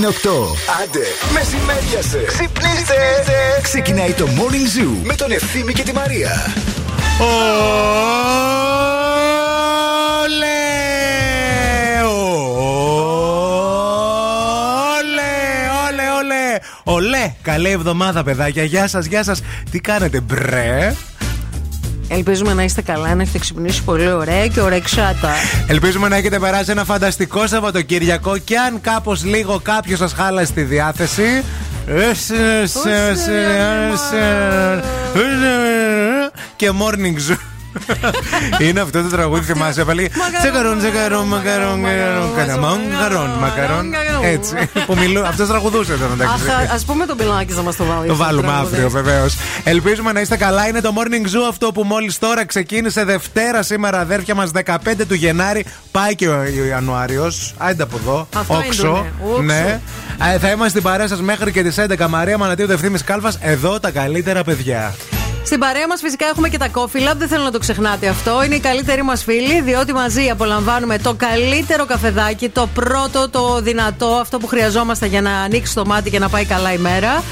Η 0.00 0.06
ώρα 0.06 0.12
είναι 0.12 0.18
8. 0.22 0.30
Άντε, 0.82 1.04
μεσημέριασε. 1.32 2.24
Ξυπνήστε. 2.26 2.94
Ξεκινάει 3.62 4.12
το 4.12 4.26
Morning 4.26 4.78
Zoo 4.78 4.96
με 5.02 5.14
τον 5.14 5.30
Ευθύμη 5.30 5.72
και 5.72 5.82
τη 5.82 5.92
Μαρία. 5.92 6.30
Ολέ! 7.18 7.36
Ολέ, 14.98 15.32
ολέ, 15.88 16.10
ολέ. 16.18 16.58
Ολέ! 16.84 17.32
Καλή 17.42 17.70
εβδομάδα, 17.70 18.22
παιδάκια. 18.22 18.64
Γεια 18.64 18.88
σας, 18.88 19.06
γεια 19.06 19.22
σας. 19.22 19.42
Τι 19.70 19.80
κάνετε, 19.80 20.20
μπρε; 20.20 20.94
Ελπίζουμε 22.12 22.54
να 22.54 22.62
είστε 22.62 22.82
καλά, 22.82 23.14
να 23.14 23.22
έχετε 23.22 23.38
ξυπνήσει 23.38 23.82
πολύ 23.82 24.10
ωραία 24.10 24.46
και 24.46 24.60
ωρεξάτα. 24.60 25.32
Ελπίζουμε 25.66 26.08
να 26.08 26.16
έχετε 26.16 26.38
περάσει 26.38 26.70
ένα 26.70 26.84
φανταστικό 26.84 27.46
Σαββατοκύριακο 27.46 28.38
και 28.38 28.58
αν 28.58 28.80
κάπω 28.80 29.16
λίγο 29.22 29.60
κάποιο 29.62 29.96
σα 29.96 30.08
χάλασε 30.08 30.52
τη 30.52 30.62
διάθεση. 30.62 31.44
Και 36.56 36.70
morning 36.80 37.30
zoo. 37.30 37.36
Είναι 38.58 38.80
αυτό 38.80 39.02
το 39.02 39.08
τραγούδι, 39.08 39.44
θυμάσαι 39.44 39.84
πάλι. 39.84 40.10
Τσεκαρόν, 40.40 40.78
τσεκαρόν, 40.78 41.26
μακαρόν, 41.26 41.78
μακαρόν, 41.78 43.30
μακαρόν. 43.40 43.92
Έτσι. 44.22 44.54
Που 44.86 44.96
μιλούν. 44.96 45.24
Αυτός 45.24 45.48
τραγουδούσε 45.48 45.92
εδώ, 45.92 46.04
εντάξει. 46.12 46.50
Α 46.50 46.84
πούμε 46.86 47.06
τον 47.06 47.16
πιλάκι 47.16 47.52
να 47.52 47.62
μας 47.62 47.76
το 47.76 47.84
βάλει. 47.84 48.08
Το 48.08 48.16
βάλουμε 48.16 48.52
αύριο, 48.52 48.90
βεβαίως. 48.90 49.36
Ελπίζουμε 49.64 50.12
να 50.12 50.20
είστε 50.20 50.36
καλά. 50.36 50.68
Είναι 50.68 50.80
το 50.80 50.92
Morning 50.96 51.26
Zoo 51.26 51.48
αυτό 51.48 51.72
που 51.72 51.82
μόλις 51.82 52.18
τώρα 52.18 52.46
ξεκίνησε 52.46 53.04
Δευτέρα 53.04 53.62
σήμερα, 53.62 54.00
αδέρφια 54.00 54.34
μας, 54.34 54.50
15 54.50 55.06
του 55.08 55.14
Γενάρη. 55.14 55.64
Πάει 55.90 56.14
και 56.14 56.28
ο 56.28 56.44
Ιανουάριος. 56.68 57.54
Άντε 57.58 57.82
από 57.82 57.96
εδώ. 58.02 58.28
Όξο. 58.46 59.06
Ναι. 59.42 59.80
Ε, 60.34 60.38
θα 60.38 60.48
είμαστε 60.48 60.68
στην 60.68 60.82
παρέα 60.82 61.08
σας 61.08 61.20
μέχρι 61.20 61.52
και 61.52 61.62
τις 61.62 61.78
11 61.78 62.08
Μαρία 62.08 62.38
Μανατίου 62.38 62.66
Δευθύνη 62.66 62.98
Κάλφας. 62.98 63.38
Εδώ 63.40 63.80
τα 63.80 63.90
καλύτερα 63.90 64.44
παιδιά. 64.44 64.94
Στην 65.44 65.58
παρέα 65.58 65.86
μας 65.86 66.00
φυσικά 66.00 66.26
έχουμε 66.26 66.48
και 66.48 66.58
τα 66.58 66.68
Coffee 66.74 67.10
Lab, 67.10 67.16
δεν 67.16 67.28
θέλω 67.28 67.42
να 67.42 67.50
το 67.50 67.58
ξεχνάτε 67.58 68.08
αυτό. 68.08 68.44
Είναι 68.44 68.54
οι 68.54 68.60
καλύτεροι 68.60 69.02
μας 69.02 69.24
φίλοι, 69.24 69.60
διότι 69.60 69.92
μαζί 69.92 70.30
απολαμβάνουμε 70.30 70.98
το 70.98 71.14
καλύτερο 71.14 71.86
καφεδάκι, 71.86 72.48
το 72.48 72.68
πρώτο, 72.74 73.28
το 73.28 73.60
δυνατό, 73.60 74.06
αυτό 74.06 74.38
που 74.38 74.46
χρειαζόμαστε 74.46 75.06
για 75.06 75.20
να 75.20 75.36
ανοίξει 75.36 75.74
το 75.74 75.86
μάτι 75.86 76.10
και 76.10 76.18
να 76.18 76.28
πάει 76.28 76.44
καλά 76.44 76.72
η 76.72 76.78
μέρα. 76.78 77.22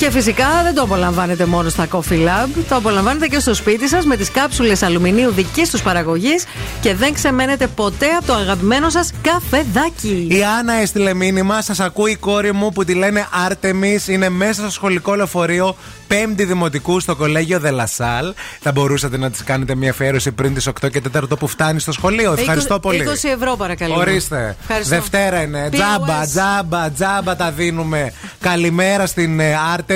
Και 0.00 0.10
φυσικά 0.10 0.62
δεν 0.62 0.74
το 0.74 0.82
απολαμβάνετε 0.82 1.46
μόνο 1.46 1.68
στα 1.68 1.86
Coffee 1.90 2.26
Lab, 2.26 2.48
το 2.68 2.76
απολαμβάνετε 2.76 3.26
και 3.26 3.38
στο 3.38 3.54
σπίτι 3.54 3.88
σας 3.88 4.04
με 4.04 4.16
τις 4.16 4.30
κάψουλες 4.30 4.82
αλουμινίου 4.82 5.32
δικής 5.32 5.70
τους 5.70 5.82
παραγωγής 5.82 6.44
και 6.80 6.94
δεν 6.94 7.14
ξεμένετε 7.14 7.66
ποτέ 7.66 8.06
από 8.06 8.26
το 8.26 8.34
αγαπημένο 8.34 8.90
σας 8.90 9.10
καφεδάκι. 9.22 10.26
Η 10.30 10.44
Άννα 10.58 10.72
έστειλε 10.72 11.14
μήνυμα, 11.14 11.62
σας 11.62 11.80
ακούει 11.80 12.10
η 12.10 12.16
κόρη 12.16 12.52
μου 12.52 12.72
που 12.72 12.84
τη 12.84 12.94
λένε 12.94 13.26
Άρτεμις, 13.46 14.08
είναι 14.08 14.28
μέσα 14.28 14.60
στο 14.60 14.70
σχολικό 14.70 15.14
λεωφορείο 15.14 15.76
Πέμπτη 16.06 16.44
Δημοτικού 16.44 17.00
στο 17.00 17.16
κολέγιο 17.16 17.58
Δελασάλ. 17.58 18.34
Θα 18.60 18.72
μπορούσατε 18.72 19.16
να 19.16 19.30
της 19.30 19.44
κάνετε 19.44 19.74
μια 19.74 19.90
αφιέρωση 19.90 20.32
πριν 20.32 20.54
τις 20.54 20.68
8 20.68 20.90
και 20.90 21.02
4 21.12 21.38
που 21.38 21.46
φτάνει 21.46 21.80
στο 21.80 21.92
σχολείο. 21.92 22.34
Ευχαριστώ 22.38 22.74
20, 22.74 22.80
πολύ. 22.80 23.04
20 23.08 23.28
ευρώ 23.34 23.56
παρακαλώ. 23.56 23.94
Ορίστε. 23.94 24.56
Ευχαριστώ. 24.60 24.94
Δευτέρα 24.94 25.42
είναι. 25.42 25.68
POS. 25.72 25.74
Τζάμπα, 25.74 26.26
τζάμπα, 26.26 26.90
τζάμπα 26.90 27.36
τα 27.36 27.50
δίνουμε. 27.50 28.12
Καλημέρα 28.40 29.06
στην 29.06 29.40
Άρτεμις 29.72 29.89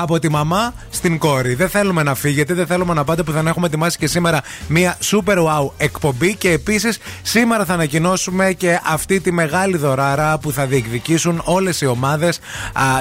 από 0.00 0.18
τη 0.18 0.30
μαμά 0.30 0.74
στην 0.90 1.18
κόρη. 1.18 1.54
Δεν 1.54 1.68
θέλουμε 1.68 2.02
να 2.02 2.14
φύγετε, 2.14 2.54
δεν 2.54 2.66
θέλουμε 2.66 2.94
να 2.94 3.04
πάτε 3.04 3.22
που 3.22 3.32
θα 3.32 3.42
έχουμε 3.46 3.66
ετοιμάσει 3.66 3.98
και 3.98 4.06
σήμερα 4.06 4.40
μια 4.68 4.98
super 5.10 5.36
wow 5.36 5.70
εκπομπή. 5.76 6.36
Και 6.36 6.50
επίσης 6.50 6.98
σήμερα 7.22 7.64
θα 7.64 7.72
ανακοινώσουμε 7.72 8.52
και 8.52 8.80
αυτή 8.84 9.20
τη 9.20 9.32
μεγάλη 9.32 9.76
δωράρα 9.76 10.38
που 10.38 10.52
θα 10.52 10.66
διεκδικήσουν 10.66 11.42
όλες 11.44 11.80
οι 11.80 11.86
ομάδες 11.86 12.38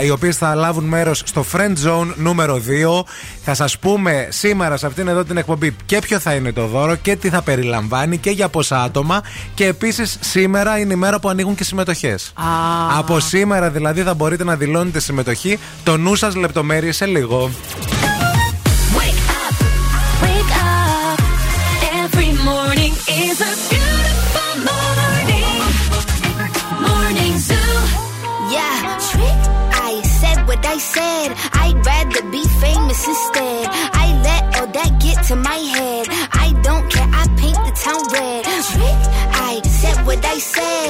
οι 0.04 0.10
οποίες 0.10 0.38
θα 0.38 0.56
λάβουν 0.56 0.84
μέρος 0.84 1.22
στο 1.26 1.46
Friend 1.54 1.74
Zone 1.88 2.14
νούμερο 2.16 2.62
2. 3.00 3.04
Θα 3.44 3.54
σας 3.54 3.80
πούμε 3.80 4.28
σήμερα 4.30 4.78
σε 4.78 4.86
αυτήν 4.86 5.08
εδώ 5.08 5.24
την 5.24 5.38
εκπομπή 5.38 5.76
και 5.86 6.00
ποιο 6.00 6.20
θα 6.20 6.34
είναι 6.34 6.52
το 6.52 6.68
δώρο 6.68 6.96
και 6.96 7.16
τι 7.16 7.30
θα 7.30 7.42
περιλαμβάνει 7.42 8.18
και 8.18 8.30
για 8.30 8.50
πόσα 8.50 8.82
άτομα. 8.82 9.22
Και 9.54 9.66
επίσης 9.66 10.18
σήμερα 10.20 10.80
είναι 10.80 10.94
η 10.94 10.96
μέρα 10.96 11.20
που 11.20 11.30
ανοίγουν 11.30 11.56
και 11.56 11.64
συμμετοχές. 11.64 12.34
Από 12.98 13.20
σήμερα 13.20 13.70
δηλαδή 13.70 14.02
θα 14.02 14.14
μπορείτε 14.14 14.44
να 14.44 14.56
δηλώνετε 14.56 15.00
συμμετοχή. 15.00 15.60
Το 15.84 15.98
νου 15.98 16.16
σα 16.16 16.38
λεπτομέρειε 16.38 16.92
σε 16.92 17.06
λίγο. 17.06 17.52
Wake 18.98 19.24
up, 19.42 19.56
wake 20.24 20.54
up. 20.76 21.20
Every 22.04 22.32
morning 22.50 22.94
is 23.24 23.38
a 23.52 23.54
beautiful 23.70 24.54
morning. 24.70 25.58
Morning 26.88 27.36
Zoo. 27.48 27.76
Yeah, 28.56 28.78
trick. 29.10 29.40
I 29.90 29.94
said 30.20 30.38
what 30.48 30.64
I 30.76 30.78
said. 30.96 31.30
I'd 31.64 31.80
rather 31.92 32.24
be 32.36 32.44
famous 32.64 33.02
instead. 33.12 33.66
I 34.04 34.06
let 34.28 34.44
all 34.58 34.70
that 34.78 34.92
get 35.06 35.18
to 35.30 35.36
my 35.50 35.60
head. 35.76 36.06
I 36.46 36.48
don't 36.68 36.86
care. 36.94 37.10
I 37.22 37.24
paint 37.42 37.60
the 37.68 37.74
town 37.86 38.04
red. 38.16 38.42
Trick. 38.72 39.00
I 39.52 39.54
said 39.80 39.98
what 40.08 40.22
I 40.36 40.38
said. 40.56 40.90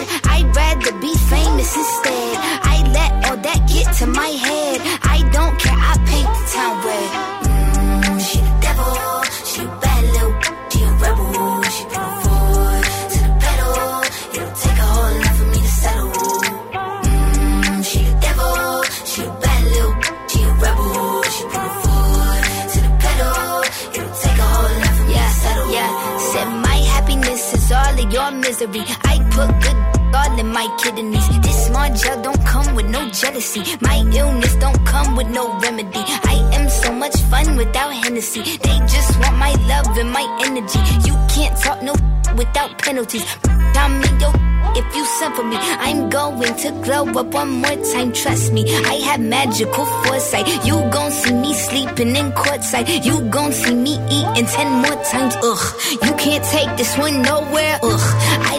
Misery. 28.54 28.84
I 29.04 29.18
put 29.32 29.50
good 29.62 29.78
all 30.16 30.40
in 30.40 30.48
my 30.48 30.68
kidneys. 30.82 31.28
This 31.42 31.68
small 31.68 31.90
gel 31.94 32.22
don't 32.22 32.46
come 32.46 32.76
with 32.76 32.88
no 32.88 33.10
jealousy. 33.10 33.64
My 33.82 33.98
illness 34.14 34.56
don't 34.56 34.86
come 34.86 35.16
with 35.16 35.28
no 35.28 35.58
remedy. 35.60 36.04
I 36.34 36.36
am 36.54 36.70
so 36.70 36.92
much 36.92 37.16
fun 37.32 37.56
without 37.56 37.94
Hennessy. 37.94 38.42
They 38.44 38.78
just 38.94 39.20
want 39.20 39.38
my 39.38 39.54
love 39.72 39.98
and 39.98 40.12
my 40.12 40.26
energy. 40.46 40.80
You 41.08 41.16
can't 41.34 41.58
talk 41.60 41.82
no 41.82 41.94
without 42.36 42.78
penalties. 42.80 43.26
Tell 43.74 43.90
me 43.90 44.10
yo 44.20 44.30
if 44.76 44.96
you 44.96 45.06
send 45.06 45.36
for 45.36 45.44
me. 45.44 45.58
I'm 45.60 46.10
going 46.10 46.56
to 46.64 46.72
glow 46.84 47.06
up 47.20 47.34
one 47.34 47.50
more 47.62 47.78
time. 47.94 48.12
Trust 48.14 48.54
me, 48.54 48.64
I 48.86 48.96
have 49.08 49.20
magical 49.20 49.86
foresight. 49.86 50.48
You 50.66 50.76
gon' 50.92 51.12
see 51.12 51.34
me 51.34 51.54
sleeping 51.54 52.16
in 52.16 52.32
courtside. 52.32 53.06
You 53.06 53.22
gon' 53.30 53.52
see 53.52 53.76
me 53.76 53.94
eating 54.10 54.46
ten 54.46 54.70
more 54.82 55.00
times. 55.12 55.36
Ugh, 55.44 55.66
you 55.92 56.14
can't 56.24 56.44
take 56.46 56.72
this 56.78 56.98
one 56.98 57.22
nowhere. 57.22 57.80
Ugh, 57.84 58.33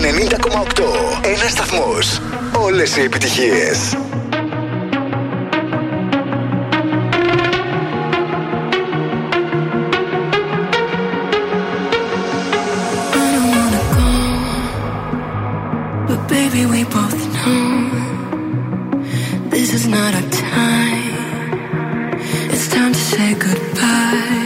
90,8. 0.00 0.82
Ένα 1.24 1.48
σταθμό. 1.48 1.98
Όλε 2.58 2.82
οι 2.82 3.02
επιτυχίε. 3.04 3.70
But 16.08 16.28
baby, 16.28 16.66
we 16.66 16.84
both 16.84 17.20
know 17.36 17.64
this 19.54 19.72
is 19.78 19.84
not 19.96 20.14
our 20.18 20.28
time. 20.30 22.18
It's 22.54 22.68
time 22.68 22.92
to 22.92 23.02
say 23.12 23.34
goodbye 23.34 24.41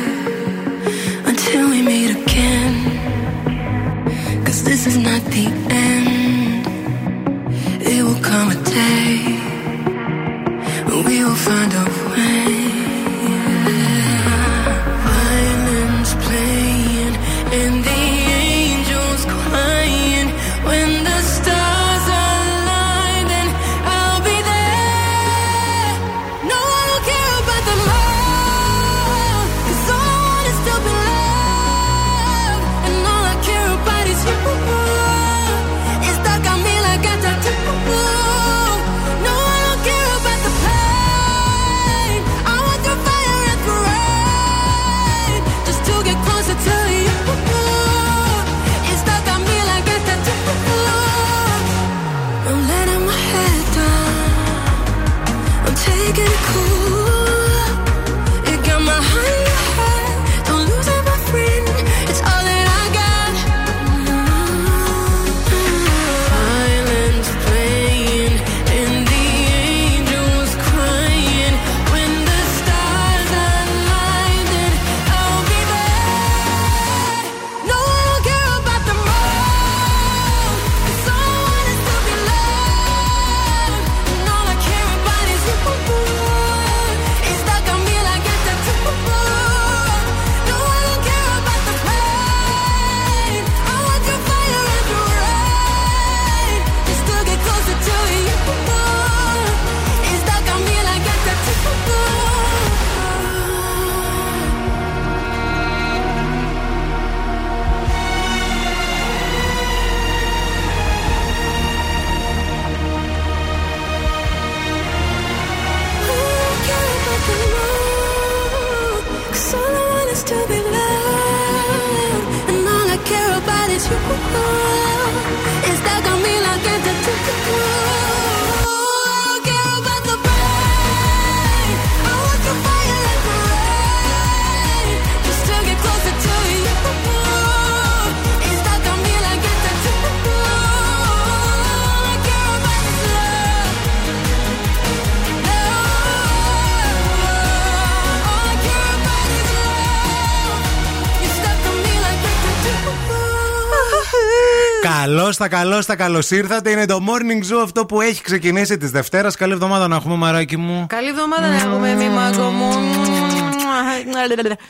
Καλώ 155.39 155.49
τα 155.51 155.57
καλώ 155.57 155.85
τα 155.85 155.97
καλώς 155.97 156.31
ήρθατε. 156.31 156.71
Είναι 156.71 156.87
το 156.87 156.99
morning 157.09 157.53
zoo 157.53 157.63
αυτό 157.65 157.87
που 157.87 158.01
έχει 158.01 158.23
ξεκινήσει 158.23 158.79
της 158.79 158.91
Δευτέρας. 158.91 159.37
Καλή 159.37 159.53
εβδομάδα 159.53 159.89
να 159.89 159.97
έχουμε, 159.97 160.15
μαράκι 160.15 160.57
μου. 160.57 160.87
Καλή 160.89 161.09
εβδομάδα 161.09 161.49
να 161.49 161.55
έχουμε, 161.55 161.95
μη 161.95 162.09
μάγκο 162.09 162.51
μου. 162.51 162.69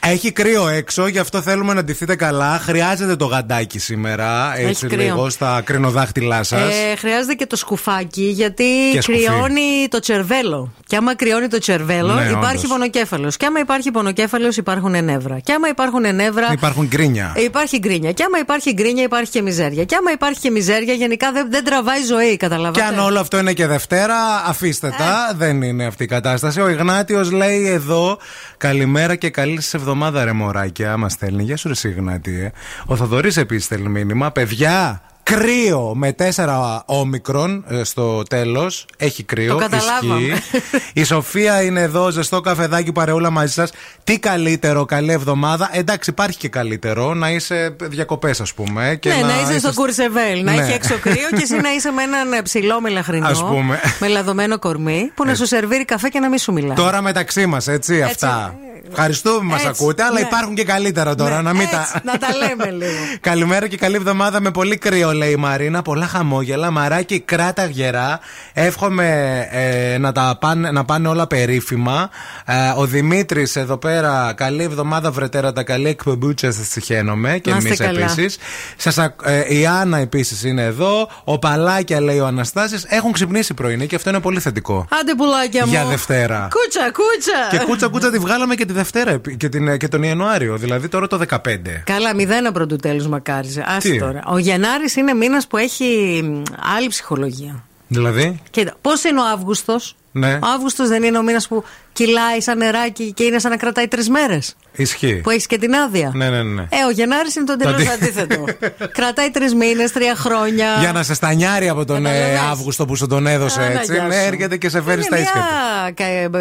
Έχει 0.00 0.32
κρύο 0.32 0.68
έξω, 0.68 1.06
γι' 1.06 1.18
αυτό 1.18 1.40
θέλουμε 1.42 1.74
να 1.74 1.84
ντυθείτε 1.84 2.16
καλά. 2.16 2.58
Χρειάζεται 2.62 3.16
το 3.16 3.24
γαντάκι 3.26 3.78
σήμερα, 3.78 4.52
έτσι 4.56 4.86
κρύο. 4.86 5.02
λίγο 5.02 5.30
στα 5.30 5.60
κρινοδάχτυλά 5.64 6.42
σας. 6.42 6.60
Ε, 6.60 6.96
χρειάζεται 6.96 7.34
και 7.34 7.46
το 7.46 7.56
σκουφάκι 7.56 8.22
γιατί 8.22 8.64
Και 8.92 9.00
σκουφί. 9.00 9.18
κρυώνει 9.24 9.88
το 9.90 9.98
τσερβέλο. 9.98 10.72
Και 10.86 10.96
άμα 10.96 11.16
κρυώνει 11.16 11.48
το 11.48 11.58
τσερβέλο, 11.58 12.14
Ναι, 12.14 12.22
υπάρχει 12.30 12.56
όντως. 12.56 12.70
πονοκέφαλος. 12.70 13.36
Και 13.36 13.46
άμα 13.46 13.58
υπάρχει 13.60 13.90
πονοκέφαλος, 13.90 14.56
υπάρχουν 14.56 15.04
νεύρα. 15.04 15.38
Και 15.38 15.52
άμα 15.52 15.68
υπάρχουν 15.68 16.14
νεύρα. 16.14 16.48
Υπάρχουν 16.52 16.86
γκρίνια. 16.86 17.32
Υπάρχει 17.36 17.78
γκρίνια. 17.78 18.12
Και 18.12 18.22
άμα 18.26 18.38
υπάρχει 18.38 18.72
γκρίνια, 18.72 19.02
υπάρχει 19.02 19.30
και 19.30 19.42
μιζέρια. 19.42 19.84
Και 19.84 19.96
άμα 19.96 20.10
υπάρχει 20.12 20.40
και 20.40 20.50
μιζέρια, 20.50 20.94
γενικά 20.94 21.32
δεν, 21.32 21.46
δεν 21.50 21.64
τραβάει 21.64 22.02
ζωή, 22.02 22.36
καταλαβαίνετε. 22.36 22.80
Και 22.94 23.00
αν 23.00 23.06
όλο 23.06 23.20
αυτό 23.20 23.38
είναι 23.38 23.52
και 23.52 23.66
Δευτέρα, 23.66 24.14
αφήστε 24.46 24.94
τα. 24.98 25.32
Δεν 25.36 25.62
είναι 25.62 25.86
αυτή 25.86 26.02
η 26.02 26.06
κατάσταση. 26.06 26.60
Ο 26.60 26.68
Ιγνάτιος 26.68 27.30
λέει 27.30 27.66
εδώ 27.68 28.18
Καλημέρα 28.58 29.15
και 29.16 29.30
καλή 29.30 29.60
σας 29.60 29.74
εβδομάδα, 29.74 30.24
ρε 30.24 30.32
μωράκια. 30.32 30.96
Μα 30.96 31.08
στέλνει. 31.08 31.42
Γεια 31.42 31.56
σου, 31.56 31.66
ρε 31.66 31.72
εσύ, 31.72 31.88
Ιγνάτιε. 31.88 32.50
Ο 32.86 32.96
Θοδωρής 32.96 33.36
επίσης 33.36 33.64
στέλνει 33.64 33.88
μήνυμα. 33.88 34.30
Παιδιά, 34.30 35.00
κρύο 35.22 35.92
με 35.94 36.12
τέσσερα 36.12 36.82
όμικρον 36.86 37.64
ε, 37.68 37.84
στο 37.84 38.22
τέλος. 38.22 38.86
Έχει 38.96 39.22
κρύο. 39.22 39.52
Το 39.52 39.58
καταλάβαμε. 39.58 40.20
ισχύει. 40.20 40.60
Η 40.92 41.04
Σοφία 41.04 41.62
είναι 41.62 41.80
εδώ, 41.80 42.10
ζεστό 42.10 42.40
καφεδάκι 42.40 42.92
παρεούλα 42.92 43.30
μαζί 43.30 43.52
σας. 43.52 43.70
Τι 44.04 44.18
καλύτερο, 44.18 44.84
καλή 44.84 45.12
εβδομάδα. 45.12 45.70
Εντάξει, 45.72 46.10
υπάρχει 46.10 46.38
και 46.38 46.48
καλύτερο 46.48 47.14
να 47.14 47.30
είσαι 47.30 47.76
διακοπές, 47.82 48.40
ας 48.40 48.54
πούμε. 48.54 48.96
Και 49.00 49.08
ναι, 49.08 49.20
να, 49.20 49.40
είσαι 49.40 49.58
στο 49.58 49.72
Κουρσεβέλ, 49.74 50.44
να 50.44 50.52
Ναι. 50.52 50.62
έχει 50.62 50.72
έξω 50.72 50.98
κρύο 50.98 51.28
και 51.36 51.42
εσύ 51.42 51.56
να 51.56 51.72
είσαι 51.72 51.90
με 51.90 52.02
έναν 52.02 52.32
ε, 52.32 52.42
ψηλό 52.42 52.80
μελαχρινό. 52.80 53.26
Ας 53.28 53.44
πούμε. 53.44 53.80
Με 54.00 54.08
λαδωμένο 54.08 54.58
κορμί 54.58 55.10
που 55.14 55.24
να 55.24 55.34
σου 55.34 55.46
σερβίρει 55.46 55.84
καφέ 55.84 56.08
και 56.08 56.18
να 56.20 56.28
μην 56.28 56.38
σου 56.38 56.52
μιλάει. 56.52 56.76
Τώρα 56.76 57.02
μεταξύ 57.02 57.46
μας, 57.46 57.68
έτσι, 57.68 58.02
αυτά. 58.02 58.54
Ευχαριστούμε 58.90 59.38
που 59.38 59.44
μας 59.44 59.64
Έτσι, 59.64 59.82
ακούτε, 59.82 60.02
αλλά 60.02 60.20
ναι. 60.20 60.26
υπάρχουν 60.26 60.54
και 60.54 60.64
καλύτερα 60.64 61.14
τώρα. 61.14 61.36
Ναι, 61.36 61.42
να 61.42 61.52
μην 61.52 61.62
έτσι, 61.62 61.74
τα. 61.74 62.00
να 62.04 62.18
τα 62.18 62.28
λέμε 62.36 62.70
λίγο. 62.70 62.98
Καλημέρα 63.20 63.68
και 63.68 63.76
καλή 63.76 63.96
εβδομάδα 63.96 64.40
με 64.40 64.50
πολύ 64.50 64.76
κρύο, 64.76 65.12
λέει 65.12 65.30
η 65.30 65.36
Μαρίνα. 65.36 65.82
Πολλά 65.82 66.06
χαμόγελα. 66.06 66.70
Μαράκι, 66.70 67.20
κράτα 67.20 67.64
γερά. 67.66 68.20
Εύχομαι 68.52 69.38
ε, 69.50 69.98
να, 69.98 70.12
τα 70.12 70.36
πάνε, 70.40 70.70
να 70.70 70.84
πάνε 70.84 71.08
όλα 71.08 71.26
περίφημα. 71.26 72.10
Ε, 72.44 72.54
ο 72.76 72.86
Δημήτρης 72.86 73.56
εδώ 73.56 73.76
πέρα, 73.76 74.32
καλή 74.36 74.62
εβδομάδα 74.62 75.10
βρετέρα, 75.10 75.52
τα 75.52 75.62
καλή 75.62 75.88
εκπομπούτσα 75.88 76.52
σας 76.52 76.68
συχαίνομαι. 76.68 77.38
Και 77.38 77.50
Να 77.50 77.56
είστε 77.56 77.68
εμείς 77.68 77.78
καλά. 77.78 78.00
επίσης. 78.00 78.38
Ε, 79.24 79.54
η 79.58 79.66
Άννα 79.66 79.98
επίσης 79.98 80.44
είναι 80.44 80.62
εδώ. 80.62 81.10
Ο 81.24 81.38
Παλάκια, 81.38 82.00
λέει 82.00 82.18
ο 82.18 82.26
Αναστάσης. 82.26 82.84
Έχουν 82.88 83.12
ξυπνήσει 83.12 83.54
πρωινή 83.54 83.86
και 83.86 83.94
αυτό 83.94 84.10
είναι 84.10 84.20
πολύ 84.20 84.40
θετικό. 84.40 84.86
Άντε 85.00 85.14
πουλάκια 85.14 85.66
μου. 85.66 85.72
Για 85.72 85.84
Δευτέρα. 85.84 86.48
Κούτσα, 86.50 86.90
κούτσα. 86.92 87.58
Και 87.58 87.64
κούτσα 87.64 87.88
κούτσα 87.88 88.10
τη 88.10 88.18
βγάλαμε 88.18 88.54
και 88.54 88.64
τη 88.64 88.72
Δευτέρα 88.76 89.10
επί- 89.10 89.36
και, 89.36 89.48
την, 89.48 89.76
και 89.78 89.88
τον 89.88 90.02
Ιανουάριο, 90.02 90.56
δηλαδή 90.56 90.88
τώρα 90.88 91.06
το 91.06 91.20
15. 91.28 91.38
Καλά, 91.84 92.14
μηδέν 92.14 92.52
πρωτού 92.52 92.76
τέλου 92.76 93.08
μακάριζε. 93.08 93.64
Άσε 93.66 93.90
Τι; 93.90 93.98
τώρα. 93.98 94.22
Ο 94.26 94.38
Γενάρης 94.38 94.96
είναι 94.96 95.14
μήνας 95.14 95.46
που 95.46 95.56
έχει 95.56 96.20
μ, 96.24 96.42
άλλη 96.76 96.88
ψυχολογία. 96.88 97.62
Δηλαδή, 97.88 98.40
Κοίτα, 98.50 98.74
πώς 98.80 99.04
είναι 99.04 99.20
ο 99.20 99.24
Αύγουστος; 99.32 99.96
Ναι. 100.12 100.32
Ο 100.34 100.46
Αύγουστος 100.54 100.88
δεν 100.88 101.02
είναι 101.02 101.18
ο 101.18 101.22
μήνας 101.22 101.48
που 101.48 101.64
κυλάει 101.96 102.40
σαν 102.40 102.58
νεράκι 102.58 103.12
και 103.12 103.24
είναι 103.24 103.38
σαν 103.38 103.50
να 103.50 103.56
κρατάει 103.56 103.88
τρεις 103.88 104.08
μέρες. 104.08 104.56
ισχύει. 104.72 105.14
Που 105.14 105.30
έχεις 105.30 105.46
και 105.46 105.58
την 105.58 105.74
άδεια. 105.74 106.10
Ναι, 106.14 106.28
ναι, 106.30 106.42
ναι. 106.42 106.62
Ε, 106.62 106.84
ο 106.88 106.90
Γενάρης 106.90 107.34
είναι 107.34 107.44
το 107.44 107.56
τελείω 107.56 107.74
αντί- 107.74 107.88
αντίθετο. 107.90 108.44
κρατάει 108.98 109.30
τρεις 109.30 109.54
μήνες, 109.54 109.92
τρία 109.92 110.14
χρόνια. 110.14 110.66
Για 110.80 110.92
να 110.92 111.02
σε 111.02 111.14
στανιάρει 111.14 111.68
από 111.68 111.84
τον 111.84 112.06
ε, 112.06 112.08
Καταλαβαίνεις. 112.08 112.40
Αύγουστο 112.50 112.84
που 112.84 112.96
σου 112.96 113.06
τον 113.06 113.26
έδωσε 113.26 113.60
Α, 113.60 113.64
να, 113.68 113.72
έτσι. 113.80 113.92
γεια 113.92 114.02
Ναι, 114.02 114.14
σου. 114.14 114.20
έρχεται 114.26 114.56
και 114.56 114.68
σε 114.68 114.82
φέρει 114.82 114.94
Είναι 114.96 115.02
στα 115.06 115.18
ίσια. 115.18 115.32
του. 115.32 115.38
μια, 115.38 115.92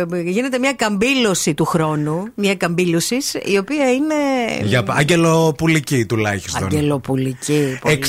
κα- 0.10 0.16
ε, 0.18 0.22
γίνεται 0.22 0.60
μια 0.60 0.74
καμπύλωση 0.74 1.54
του 1.54 1.66
χρόνου. 1.66 2.24
Μια 2.36 2.56
καμπύλωσης 2.56 3.34
η 3.34 3.58
οποία 3.58 3.92
είναι. 3.92 4.16
Για 4.64 4.84
αγγελοπουλική 4.88 6.06
τουλάχιστον. 6.06 6.64
Αγγελοπουλική. 6.64 7.80
πολύ. 7.82 8.00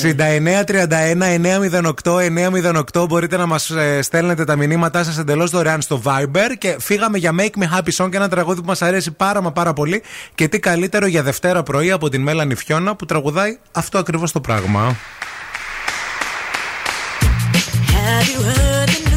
6931-908-908 2.93 3.05
μπορείτε 3.07 3.37
να 3.37 3.45
μας 3.45 3.69
ε, 3.69 4.01
στέλνετε 4.01 4.43
τα 4.43 4.55
μηνύματά 4.55 5.03
σας 5.03 5.17
εντελώς 5.17 5.49
δωρεάν 5.51 5.81
στο 5.81 6.01
Viber 6.05 6.49
και 6.57 6.75
φύγαμε 6.79 7.17
για 7.17 7.31
Make 7.37 7.63
Me 7.63 7.77
Happy 7.77 7.91
Song 7.97 8.13
ένα 8.13 8.29
τραγούδι 8.29 8.59
που 8.59 8.67
μας 8.67 8.81
αρέσει 8.81 9.11
πάρα 9.11 9.41
μα 9.41 9.51
πάρα 9.51 9.73
πολύ 9.73 10.03
και 10.35 10.47
τι 10.47 10.59
καλύτερο 10.59 11.05
για 11.05 11.23
Δευτέρα 11.23 11.63
πρωί 11.63 11.91
από 11.91 12.09
την 12.09 12.21
Μέλανη 12.21 12.55
Φιώνα 12.55 12.95
που 12.95 13.05
τραγουδάει 13.05 13.57
αυτό 13.71 13.97
ακριβώς 13.97 14.31
το 14.31 14.41
πράγμα. 14.41 14.95
Have 17.93 18.27
you 18.33 18.41
heard 18.41 18.89
the 18.89 19.16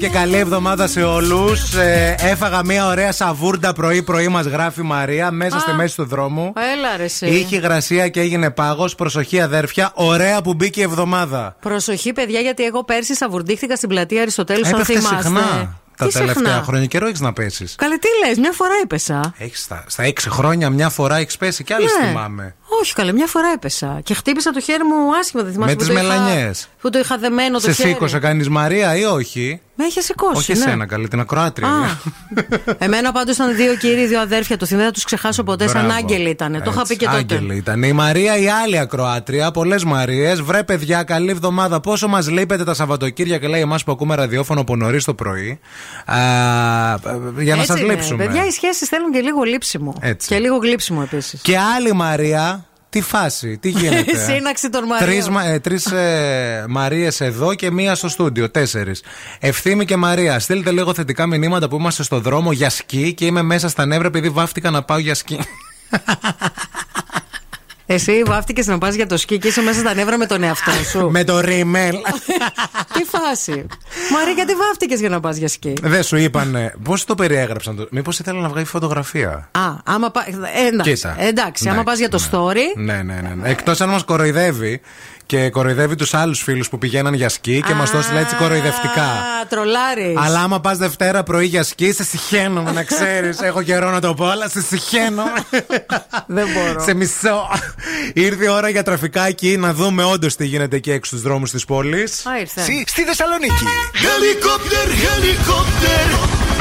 και 0.00 0.08
καλή 0.08 0.36
εβδομάδα 0.36 0.86
σε 0.86 1.02
όλους. 1.02 1.74
έφαγα 2.16 2.64
μια 2.64 2.86
ωραία 2.86 3.12
σαβούρντα 3.12 3.72
πρωί-πρωί, 3.72 4.28
μας 4.28 4.46
γράφει 4.46 4.80
η 4.80 4.84
Μαρία, 4.84 5.30
μέσα 5.30 5.58
στη 5.58 5.72
μέση 5.72 5.96
του 5.96 6.04
δρόμου. 6.04 6.52
Έλα 6.76 6.96
ρε 6.96 7.02
εσύ. 7.04 7.26
Είχε 7.26 7.56
υγρασία 7.56 8.08
και 8.08 8.20
έγινε 8.20 8.50
πάγος. 8.50 8.94
Προσοχή, 8.94 9.40
αδέρφια. 9.40 9.90
Ωραία 9.94 10.42
που 10.42 10.54
μπήκε 10.54 10.80
η 10.80 10.82
εβδομάδα. 10.82 11.56
Προσοχή, 11.60 12.12
παιδιά, 12.12 12.40
γιατί 12.40 12.64
εγώ 12.64 12.84
πέρσι 12.84 13.14
σαβουρντίχτηκα 13.14 13.76
στην 13.76 13.88
πλατεία 13.88 14.22
Αριστοτέλου, 14.22 14.66
αν 14.66 14.72
Έπεφτε 14.72 14.92
θυμάστε. 14.98 15.16
συχνά. 15.22 15.78
Τα 15.96 16.06
Τι 16.06 16.12
τελευταία 16.12 16.44
συχνά; 16.44 16.62
χρόνια 16.66 16.86
καιρό 16.86 17.06
έχεις 17.06 17.20
να 17.20 17.32
πέσεις. 17.32 17.74
Καλέ, 17.78 17.96
τι 17.96 18.08
λες, 18.26 18.38
μια 18.38 18.52
φορά 18.52 18.72
έπεσα. 18.82 19.34
Έχεις 19.38 19.62
στα, 19.62 19.84
στα 19.86 20.02
έξι 20.02 20.30
χρόνια 20.30 20.70
μια 20.70 20.88
φορά 20.88 21.16
έχεις 21.16 21.36
πέσει 21.36 21.64
και 21.64 21.74
άλλες 21.74 21.90
Ναι. 22.00 22.06
θυμάμαι. 22.08 22.54
Όχι, 22.80 22.92
καλέ, 22.92 23.12
μια 23.12 23.26
φορά 23.26 23.46
έπεσα. 23.54 24.00
Και 24.04 24.14
χτύπησα 24.14 24.50
το 24.50 24.60
χέρι 24.60 24.84
μου 24.84 25.16
άσχημα, 25.20 25.42
δεν 25.42 25.52
θυμάσαι. 25.52 25.70
Με 25.70 25.76
που 25.76 25.84
τις 25.84 25.94
το 25.94 26.00
είχα- 26.00 26.02
μελανιές. 26.18 26.68
Που 26.80 26.90
το 26.90 26.98
είχα 26.98 27.18
δεμένο 27.18 27.54
το 27.54 27.60
Σε 27.60 27.72
χέρι. 27.72 27.88
σήκωσε 27.88 28.18
κανείς 28.18 28.48
Μαρία 28.48 28.96
ή 28.96 29.04
όχι; 29.04 29.60
Με 29.82 29.86
είχε 29.86 30.00
σηκώσει. 30.00 30.36
όχι 30.36 30.52
ναι. 30.52 30.58
εσένα, 30.58 30.86
καλή 30.86 31.08
την 31.08 31.20
ακροάτρια. 31.20 31.68
Α. 31.68 31.78
ναι. 31.78 32.42
Εμένα 32.86 33.12
πάντως 33.12 33.34
ήταν 33.34 33.56
δύο 33.56 33.76
κύριοι, 33.76 34.06
δύο 34.06 34.20
αδέρφια. 34.20 34.56
Το 34.56 34.66
θυμάμαι, 34.66 34.82
δεν 34.84 34.92
θα 34.92 34.98
τους 34.98 35.04
ξεχάσω 35.04 35.42
ποτέ. 35.42 35.68
Σαν 35.68 35.84
Μπράβο. 35.84 35.96
άγγελοι 35.96 36.28
ήταν. 36.30 36.52
Το 36.52 36.70
είχα 36.70 36.80
Έτσι, 36.80 36.92
πει 36.92 36.98
και 36.98 37.04
τότε. 37.04 37.16
Άγγελοι 37.16 37.56
ήταν. 37.56 37.82
Η 37.82 37.92
Μαρία 37.92 38.38
η 38.38 38.48
άλλη 38.48 38.78
ακροάτρια. 38.78 39.50
Πολλές 39.50 39.84
Μαρίες. 39.84 40.40
Βρε, 40.40 40.62
παιδιά, 40.62 41.02
καλή 41.02 41.30
εβδομάδα. 41.30 41.80
Πόσο 41.80 42.08
μας 42.08 42.28
λείπετε 42.30 42.64
τα 42.64 42.74
Σαββατοκύριακα, 42.74 43.48
λέει 43.48 43.60
εμάς 43.60 43.84
που 43.84 43.92
ακούμε 43.92 44.14
ραδιόφωνο 44.14 44.60
από 44.60 44.76
νωρίς 44.76 45.04
το 45.04 45.14
πρωί. 45.14 45.58
Α, 46.04 46.16
για 47.38 47.54
να 47.54 47.60
Έτσι 47.60 47.66
σας 47.72 47.80
είναι. 47.80 47.92
λείψουμε. 47.92 48.24
Παιδιά, 48.24 48.46
οι 48.46 48.50
σχέσεις 48.50 48.88
θέλουν 48.88 49.12
και 49.12 49.20
λίγο 49.20 49.42
λείψιμο. 49.42 49.94
Έτσι. 50.00 50.28
Και 50.28 50.38
λίγο 50.38 50.56
γλύψιμο 50.56 51.00
επίσης. 51.12 51.40
Και 51.40 51.58
άλλη 51.58 51.92
Μαρία. 51.92 52.64
Τι 52.90 53.00
φάση, 53.00 53.58
τι 53.58 53.68
γίνεται; 53.80 54.16
Σύναξη 54.32 54.68
των 54.70 54.84
Μαρίων. 54.84 55.10
Τρεις, 55.10 55.28
μα- 55.28 55.44
ε, 55.44 55.58
τρεις 55.58 55.86
ε, 55.86 56.64
Μαρίες 56.68 57.20
εδώ 57.20 57.54
και 57.54 57.70
μία 57.70 57.94
στο 57.94 58.08
στούντιο. 58.08 58.50
Τέσσερις. 58.50 59.02
Ευθύμη 59.40 59.84
και 59.84 59.96
Μαρία, 59.96 60.38
στείλτε 60.38 60.70
λίγο 60.70 60.94
θετικά 60.94 61.26
μηνύματα 61.26 61.68
που 61.68 61.76
είμαστε 61.76 62.02
στο 62.02 62.20
δρόμο 62.20 62.52
για 62.52 62.70
σκι 62.70 63.14
και 63.14 63.26
είμαι 63.26 63.42
μέσα 63.42 63.68
στα 63.68 63.86
νεύρα 63.86 64.06
επειδή 64.06 64.28
βάφτηκα 64.28 64.70
να 64.70 64.82
πάω 64.82 64.98
για 64.98 65.14
σκι. 65.14 65.38
Εσύ 67.92 68.22
βάφτηκες 68.26 68.66
να 68.66 68.78
πας 68.78 68.94
για 68.94 69.06
το 69.06 69.16
σκι 69.16 69.38
και 69.38 69.48
είσαι 69.48 69.62
μέσα 69.62 69.80
στα 69.80 69.94
νεύρα 69.94 70.18
με 70.18 70.26
τον 70.26 70.42
εαυτό 70.42 70.70
σου. 70.90 71.08
Με 71.16 71.24
το 71.24 71.40
ρίμελ. 71.40 71.94
Τι 72.94 73.04
φάση. 73.04 73.66
Μαρή, 74.12 74.30
γιατί 74.34 74.54
βάφτηκες 74.54 75.00
για 75.00 75.08
να 75.08 75.20
πας 75.20 75.36
για 75.36 75.48
σκι; 75.48 75.72
Δεν 75.82 76.02
σου 76.02 76.16
είπαν. 76.16 76.72
Πώς 76.82 77.04
το 77.04 77.14
περιέγραψαν. 77.14 77.76
Το... 77.76 77.86
Μήπως 77.90 78.18
ήθελα 78.18 78.40
να 78.40 78.48
βγάλει 78.48 78.66
φωτογραφία; 78.66 79.48
Α, 79.52 79.60
άμα 79.84 80.10
πα. 80.10 80.24
ε, 80.28 80.66
εντάξει, 80.66 80.92
Κοίτα. 80.94 81.16
εντάξει, 81.18 81.68
άμα 81.68 81.82
πας 81.82 81.98
για 81.98 82.08
το 82.08 82.18
ναι. 82.18 82.26
story. 82.30 82.76
Ναι, 82.76 82.92
ναι, 83.02 83.02
ναι. 83.02 83.34
ναι. 83.42 83.48
Εκτός 83.48 83.80
αν 83.80 83.88
μας 83.88 84.04
κοροϊδεύει 84.04 84.80
και 85.30 85.50
κοροϊδεύει 85.50 85.94
τους 85.94 86.14
άλλους 86.14 86.42
φίλους 86.42 86.68
που 86.68 86.78
πηγαίναν 86.78 87.14
για 87.14 87.28
σκι 87.28 87.62
και 87.66 87.74
μας 87.74 87.90
το 87.90 87.98
έστειλε 87.98 88.20
έτσι 88.20 88.34
κοροϊδευτικά. 88.34 89.02
Α, 89.02 89.46
τρολάρει. 89.48 90.14
Αλλά 90.18 90.40
άμα 90.40 90.60
πας 90.60 90.78
Δευτέρα 90.78 91.22
πρωί 91.22 91.46
για 91.46 91.62
σκι, 91.62 91.92
σε 91.92 92.04
συχαίνομαι 92.04 92.72
να 92.72 92.82
ξέρεις. 92.82 93.40
Έχω 93.48 93.62
καιρό 93.62 93.90
να 93.90 94.00
το 94.00 94.14
πω, 94.14 94.26
αλλά 94.26 94.48
σε 94.48 94.62
συχαίνομαι. 94.62 95.44
Δεν 96.36 96.46
μπορώ. 96.54 96.82
σε 96.82 96.94
μισό. 96.94 97.48
Ήρθε 98.14 98.44
η 98.44 98.48
ώρα 98.48 98.68
για 98.68 98.82
τραφικάκι 98.82 99.56
να 99.56 99.74
δούμε 99.74 100.04
όντως 100.04 100.36
τι 100.36 100.46
γίνεται 100.46 100.76
εκεί 100.76 100.90
έξω 100.90 101.10
στους 101.10 101.22
δρόμους 101.22 101.50
της 101.50 101.64
πόλης. 101.64 102.26
Α, 102.26 102.38
ήρθε. 102.38 102.60
Στη, 102.62 102.84
στη 102.86 103.02
Θεσσαλονίκη. 103.02 103.64
Helicopter, 103.94 104.88
helicopter. 104.88 106.59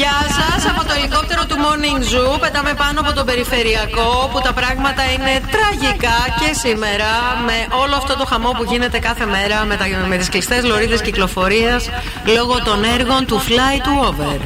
Γεια 0.00 0.18
σας 0.38 0.70
από 0.70 0.84
το 0.84 0.92
ελικόπτερο 0.96 1.42
του 1.46 1.56
Morning 1.64 2.02
Zoo. 2.10 2.40
Πετάμε 2.40 2.74
πάνω 2.74 3.00
από 3.00 3.12
τον 3.12 3.26
περιφερειακό 3.26 4.28
που 4.32 4.40
τα 4.40 4.52
πράγματα 4.52 5.02
είναι 5.12 5.34
τραγικά 5.54 6.18
και 6.40 6.54
σήμερα 6.62 7.10
με 7.46 7.76
όλο 7.82 7.94
αυτό 7.96 8.16
το 8.16 8.24
χαμό 8.26 8.50
που 8.50 8.64
γίνεται 8.64 8.98
κάθε 8.98 9.26
μέρα 9.26 9.64
με, 9.64 9.76
τα, 9.76 9.84
με 10.08 10.16
τις 10.16 10.28
κλειστές 10.28 10.64
λωρίδες 10.64 11.00
κυκλοφορίας 11.00 11.88
λόγω 12.36 12.62
των 12.64 12.84
έργων 12.84 13.26
του 13.26 13.40
Fly 13.46 13.76
to 13.86 14.08
Over. 14.08 14.38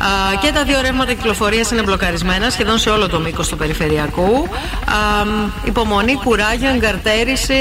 Α, 0.00 0.34
και 0.40 0.52
τα 0.52 0.64
δύο 0.64 0.80
ρεύματα 0.80 1.12
κυκλοφορίας 1.12 1.70
είναι 1.70 1.82
μπλοκαρισμένα 1.82 2.50
σχεδόν 2.50 2.78
σε 2.78 2.90
όλο 2.90 3.08
το 3.08 3.18
μήκος 3.20 3.48
του 3.48 3.56
περιφερειακού. 3.56 4.48
Α, 4.84 5.26
υπομονή, 5.64 6.14
κουράγιο, 6.14 6.68
εγκαρτέρηση, 6.68 7.54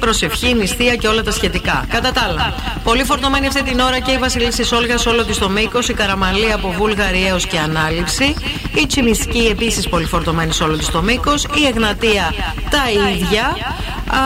προσευχή, 0.00 0.54
νηστεία 0.54 0.94
και 0.96 1.08
όλα 1.08 1.22
τα 1.22 1.30
σχετικά. 1.30 1.84
Κατά 1.88 2.12
τα 2.12 2.20
άλλα, 2.20 2.54
πολύ 2.84 3.04
φορτωμένη 3.04 3.46
αυτή 3.46 3.62
την 3.62 3.80
ώρα 3.80 3.98
και 3.98 4.10
η 4.10 4.18
Βασιλίση 4.18 4.74
Όλγα 4.74 4.98
σε 4.98 5.08
όλο 5.08 5.24
της 5.24 5.38
το 5.38 5.48
μήκος, 5.48 5.88
η 5.88 5.92
Καραμαλή 5.92 6.52
από 6.58 6.74
Βούλγαρη 6.78 7.26
έως 7.26 7.46
και 7.46 7.58
Ανάληψη, 7.58 8.34
η 8.74 8.86
Τσιμισκή 8.86 9.48
επίσης 9.50 9.88
πολύ 9.88 10.04
φορτωμένη 10.04 10.52
σε 10.52 10.62
όλο 10.62 10.76
της 10.76 10.90
το 10.90 11.02
μήκος, 11.02 11.44
η 11.44 11.66
Εγνατία 11.66 12.34
τα 12.70 12.82
ίδια. 13.12 13.44
Α, 13.44 14.20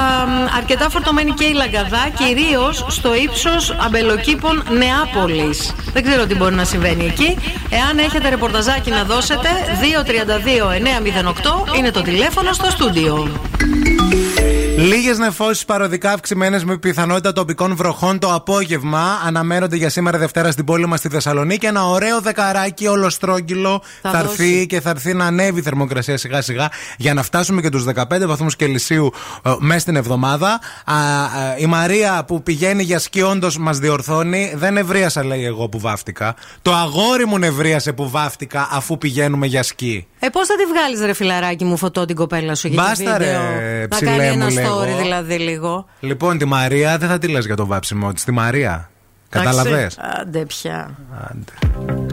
αρκετά 0.56 0.90
φορτωμένη 0.90 1.30
και 1.30 1.44
η 1.44 1.52
Λαγκαδά, 1.52 2.08
κυρίως 2.16 2.84
στο 2.88 3.14
ύψος 3.14 3.70
αμπελοκήπων 3.70 4.62
Νεάπολης. 4.70 5.74
Δεν 5.92 6.02
ξέρω 6.02 6.26
τι 6.26 6.34
μπορεί 6.34 6.54
να 6.54 6.64
συμβαίνει 6.64 7.04
εκεί. 7.04 7.36
Εάν 7.70 7.98
έχετε 7.98 8.28
ρεπορταζάκι 8.28 8.90
να 8.90 9.04
δώσετε, 9.04 9.48
232-908 9.80 11.76
είναι 11.78 11.90
το 11.90 12.02
τηλέφωνο 12.02 12.52
στο 12.52 12.70
στούντιο. 12.70 13.30
Λίγες 14.82 15.18
νεφώσεις 15.18 15.64
παροδικά 15.64 16.12
αυξημένες 16.12 16.64
με 16.64 16.78
πιθανότητα 16.78 17.32
τοπικών 17.32 17.76
βροχών 17.76 18.18
το 18.18 18.34
απόγευμα 18.34 19.20
αναμένονται 19.26 19.76
για 19.76 19.90
σήμερα 19.90 20.18
Δευτέρα 20.18 20.50
στην 20.50 20.64
πόλη 20.64 20.86
μας 20.86 20.98
στη 20.98 21.08
Θεσσαλονίκη. 21.08 21.66
Ένα 21.66 21.86
ωραίο 21.86 22.20
δεκαράκι 22.20 22.86
ολοστρόγγυλο 22.86 23.82
Θα 24.02 24.10
θα, 24.10 24.22
δώσει. 24.22 24.42
έρθει 24.42 24.66
και 24.66 24.80
θα 24.80 24.90
έρθει 24.90 25.14
να 25.14 25.24
ανέβει 25.24 25.58
η 25.58 25.62
θερμοκρασία 25.62 26.16
σιγά 26.16 26.42
σιγά 26.42 26.70
για 26.96 27.14
να 27.14 27.22
φτάσουμε 27.22 27.60
και 27.60 27.68
τους 27.68 27.84
15 27.94 28.02
βαθμούς 28.26 28.56
Κελσίου 28.56 29.12
ε, 29.44 29.54
μέσα 29.58 29.80
στην 29.80 29.96
εβδομάδα. 29.96 30.60
Α, 30.84 30.94
α, 30.94 31.28
η 31.56 31.66
Μαρία 31.66 32.24
που 32.26 32.42
πηγαίνει 32.42 32.82
για 32.82 32.98
σκι 32.98 33.22
όντως 33.22 33.58
μας 33.58 33.78
διορθώνει. 33.78 34.52
Δεν 34.54 34.72
νευρίασα, 34.72 35.24
λέει 35.24 35.44
εγώ 35.44 35.68
που 35.68 35.80
βάφτηκα. 35.80 36.34
Το 36.62 36.72
αγόρι 36.72 37.26
μου 37.26 37.38
νευρίασε 37.38 37.92
που 37.92 38.10
βάφτηκα 38.10 38.68
αφού 38.70 38.98
πηγαίνουμε 38.98 39.46
για 39.46 39.62
σκι. 39.62 40.06
Ε, 40.24 40.28
πώς 40.28 40.46
θα 40.46 40.54
τη 40.56 40.64
βγάλεις, 40.64 41.00
ρε 41.00 41.12
φιλαράκι 41.12 41.64
μου, 41.64 41.76
φωτό 41.76 42.04
την 42.04 42.16
κοπέλα 42.16 42.54
σου; 42.54 42.68
Για 42.68 42.82
Μπάστα, 42.82 43.16
τη 43.16 43.24
βίντεο. 43.24 43.40
ρε, 43.58 43.80
να 43.80 43.88
ψηλέ 43.88 44.10
κάνει 44.10 44.26
μου, 44.26 44.32
ένα 44.32 44.50
λέγω. 44.50 44.80
story 44.80 44.96
δηλαδή 45.00 45.38
λίγο. 45.38 45.86
Λοιπόν, 46.00 46.38
τη 46.38 46.44
Μαρία 46.44 46.98
δεν 46.98 47.08
θα 47.08 47.18
τη 47.18 47.28
λες 47.28 47.46
για 47.46 47.56
το 47.56 47.66
βάψιμο 47.66 48.12
της. 48.12 48.24
Τη 48.24 48.30
Μαρία. 48.32 48.90
Κατάλαβες; 49.28 49.72
Εντάξει, 49.96 50.20
Άντε 50.20 50.44
πια. 50.44 50.90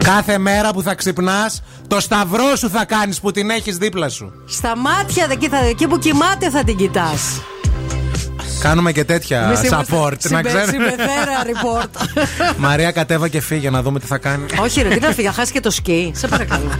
Κάθε 0.04 0.38
μέρα 0.38 0.72
που 0.72 0.82
θα 0.82 0.94
ξυπνάς, 0.94 1.62
το 1.88 2.00
σταυρό 2.00 2.56
σου 2.56 2.70
θα 2.70 2.84
κάνεις 2.84 3.20
που 3.20 3.30
την 3.30 3.50
έχεις 3.50 3.76
δίπλα 3.76 4.08
σου. 4.08 4.32
Στα 4.48 4.76
μάτια, 4.76 5.26
εκεί, 5.30 5.48
θα, 5.48 5.56
εκεί 5.56 5.86
που 5.86 5.98
κοιμάται 5.98 6.50
θα 6.50 6.64
την 6.64 6.76
κοιτάς. 6.76 7.40
Κάνουμε 8.60 8.92
και 8.92 9.04
τέτοια 9.04 9.52
support, 9.70 10.30
να 10.30 10.42
ξέρεις. 10.42 10.68
Συμπεθέρα 10.68 11.42
report. 11.50 11.88
Μαρία, 12.56 12.90
κατέβα 12.90 13.28
και 13.28 13.40
φύγε 13.40 13.70
να 13.70 13.82
δούμε 13.82 13.98
τι 14.00 14.06
θα 14.06 14.18
κάνει. 14.18 14.44
Όχι, 14.60 14.82
ρε, 14.82 14.88
τι 14.88 15.00
να 15.00 15.10
φύγει, 15.12 15.26
να 15.26 15.32
χάσει 15.32 15.52
και 15.52 15.60
το 15.60 15.70
σκι. 15.70 16.12
Σε 16.14 16.28
παρακαλώ. 16.28 16.70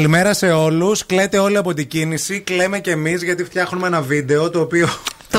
Καλημέρα 0.00 0.34
σε 0.34 0.50
όλους. 0.50 1.06
Κλαίτε 1.06 1.38
όλοι 1.38 1.56
από 1.56 1.74
την 1.74 1.88
κίνηση. 1.88 2.40
Κλαίμε 2.40 2.80
κι 2.80 2.90
εμείς 2.90 3.22
γιατί 3.22 3.44
φτιάχνουμε 3.44 3.86
ένα 3.86 4.00
βίντεο 4.00 4.50
το 4.50 4.60
οποίο. 4.60 4.88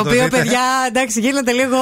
Το 0.03 0.09
θα 0.09 0.15
οποίο, 0.15 0.23
δείτε. 0.23 0.37
παιδιά, 0.37 0.61
εντάξει, 0.87 1.19
γίνεται 1.19 1.51
λίγο 1.51 1.77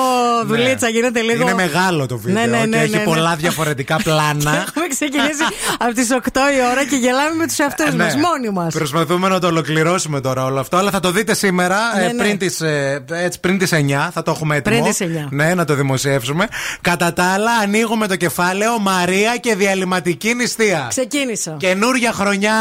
δουλίτσα, 0.46 0.86
Ναι. 0.86 0.92
γίνεται 0.92 1.22
λίγο. 1.22 1.42
Είναι 1.42 1.54
μεγάλο 1.54 2.06
το 2.06 2.18
βίντεο 2.18 2.46
Ναι, 2.46 2.58
ναι, 2.58 2.66
ναι, 2.66 2.78
και 2.78 2.84
έχει 2.84 2.92
ναι, 2.92 2.98
ναι. 2.98 3.04
πολλά 3.04 3.36
διαφορετικά 3.36 3.96
πλάνα. 4.04 4.56
Έχουμε 4.68 4.88
ξεκινήσει 4.90 5.44
από 5.80 5.94
τις 5.94 6.08
8 6.12 6.18
η 6.58 6.60
ώρα 6.72 6.86
και 6.86 6.96
γελάμε 6.96 7.36
με 7.36 7.48
τους 7.48 7.58
εαυτούς 7.60 7.88
Ε, 7.88 7.96
μας, 7.96 8.14
ναι. 8.16 8.22
μόνοι 8.22 8.50
μας. 8.50 8.74
Προσπαθούμε 8.74 9.28
να 9.30 9.40
το 9.40 9.48
ολοκληρώσουμε 9.48 10.22
τώρα 10.22 10.44
όλο 10.46 10.60
αυτό, 10.60 10.78
αλλά 10.78 10.92
θα 10.92 11.00
το 11.00 11.12
δείτε 11.12 11.34
σήμερα 11.34 11.78
Ναι, 11.96 12.04
ε, 12.06 12.12
ναι. 12.12 12.24
πριν 12.24 12.38
τις, 12.38 12.62
ε, 12.62 13.04
έτσι, 13.12 13.40
πριν 13.40 13.58
τις 13.58 13.72
9. 13.74 14.10
Θα 14.14 14.22
το 14.24 14.32
έχουμε 14.32 14.56
έτοιμο. 14.56 14.76
Πριν 14.80 14.90
τις 14.90 15.00
9. 15.02 15.28
Ναι, 15.30 15.54
να 15.54 15.66
το 15.66 15.74
δημοσιεύσουμε. 15.76 16.48
Κατά 16.82 17.14
τα 17.14 17.24
άλλα, 17.24 17.52
ανοίγουμε 17.52 18.08
το 18.08 18.16
κεφάλαιο 18.16 18.80
Μαρία 18.80 19.38
και 19.38 19.56
διαλυματική 19.56 20.34
νηστεία. 20.34 20.86
Ξεκίνησα. 20.90 21.56
Καινούρια 21.60 22.12
χρονιά, 22.12 22.54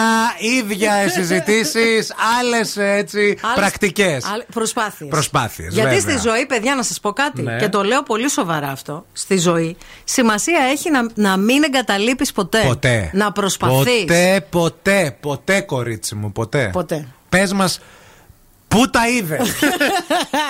ίδια 0.58 0.92
συζητήσεις, 1.16 2.12
άλλες 2.40 2.76
έτσι 2.76 3.38
πρακτικές. 3.54 4.24
Προσπάθειες. 4.54 5.10
Προσπάθειες, 5.48 5.74
Γιατί 5.74 5.94
βέβαια. 5.94 6.18
στη 6.18 6.28
ζωή, 6.28 6.46
παιδιά, 6.46 6.74
να 6.74 6.82
σας 6.82 7.00
πω 7.00 7.12
κάτι. 7.12 7.42
Ναι. 7.42 7.56
Και 7.56 7.68
το 7.68 7.82
λέω 7.82 8.02
πολύ 8.02 8.30
σοβαρά 8.30 8.68
αυτό. 8.68 9.06
Στη 9.12 9.38
ζωή, 9.38 9.76
σημασία 10.04 10.60
έχει 10.70 10.90
να, 10.90 11.06
να 11.14 11.36
μην 11.36 11.62
εγκαταλείπεις 11.62 12.32
ποτέ. 12.32 12.62
Ποτέ. 12.66 13.10
Να 13.12 13.32
προσπαθείς. 13.32 14.00
Ποτέ, 14.00 14.46
ποτέ, 14.50 15.16
ποτέ, 15.20 15.60
κορίτσι 15.60 16.14
μου, 16.14 16.32
ποτέ. 16.32 16.70
Ποτέ. 16.72 17.06
Πες 17.28 17.52
μας, 17.52 17.80
πού 18.68 18.90
τα 18.90 19.08
είδε; 19.08 19.40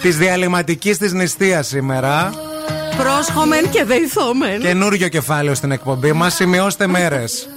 της 0.01 0.17
διαλυματικής 0.17 0.97
της 0.97 1.13
νηστείας 1.13 1.67
σήμερα. 1.67 2.33
Πρόσχομεν 2.97 3.69
και 3.69 3.83
δεηθόμεν. 3.83 4.59
Καινούριο 4.59 5.07
κεφάλαιο 5.07 5.55
στην 5.55 5.71
εκπομπή 5.71 6.11
μας. 6.11 6.33
Σημειώστε 6.33 6.87
μέρες. 6.87 7.49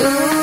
Ooh. 0.00 0.37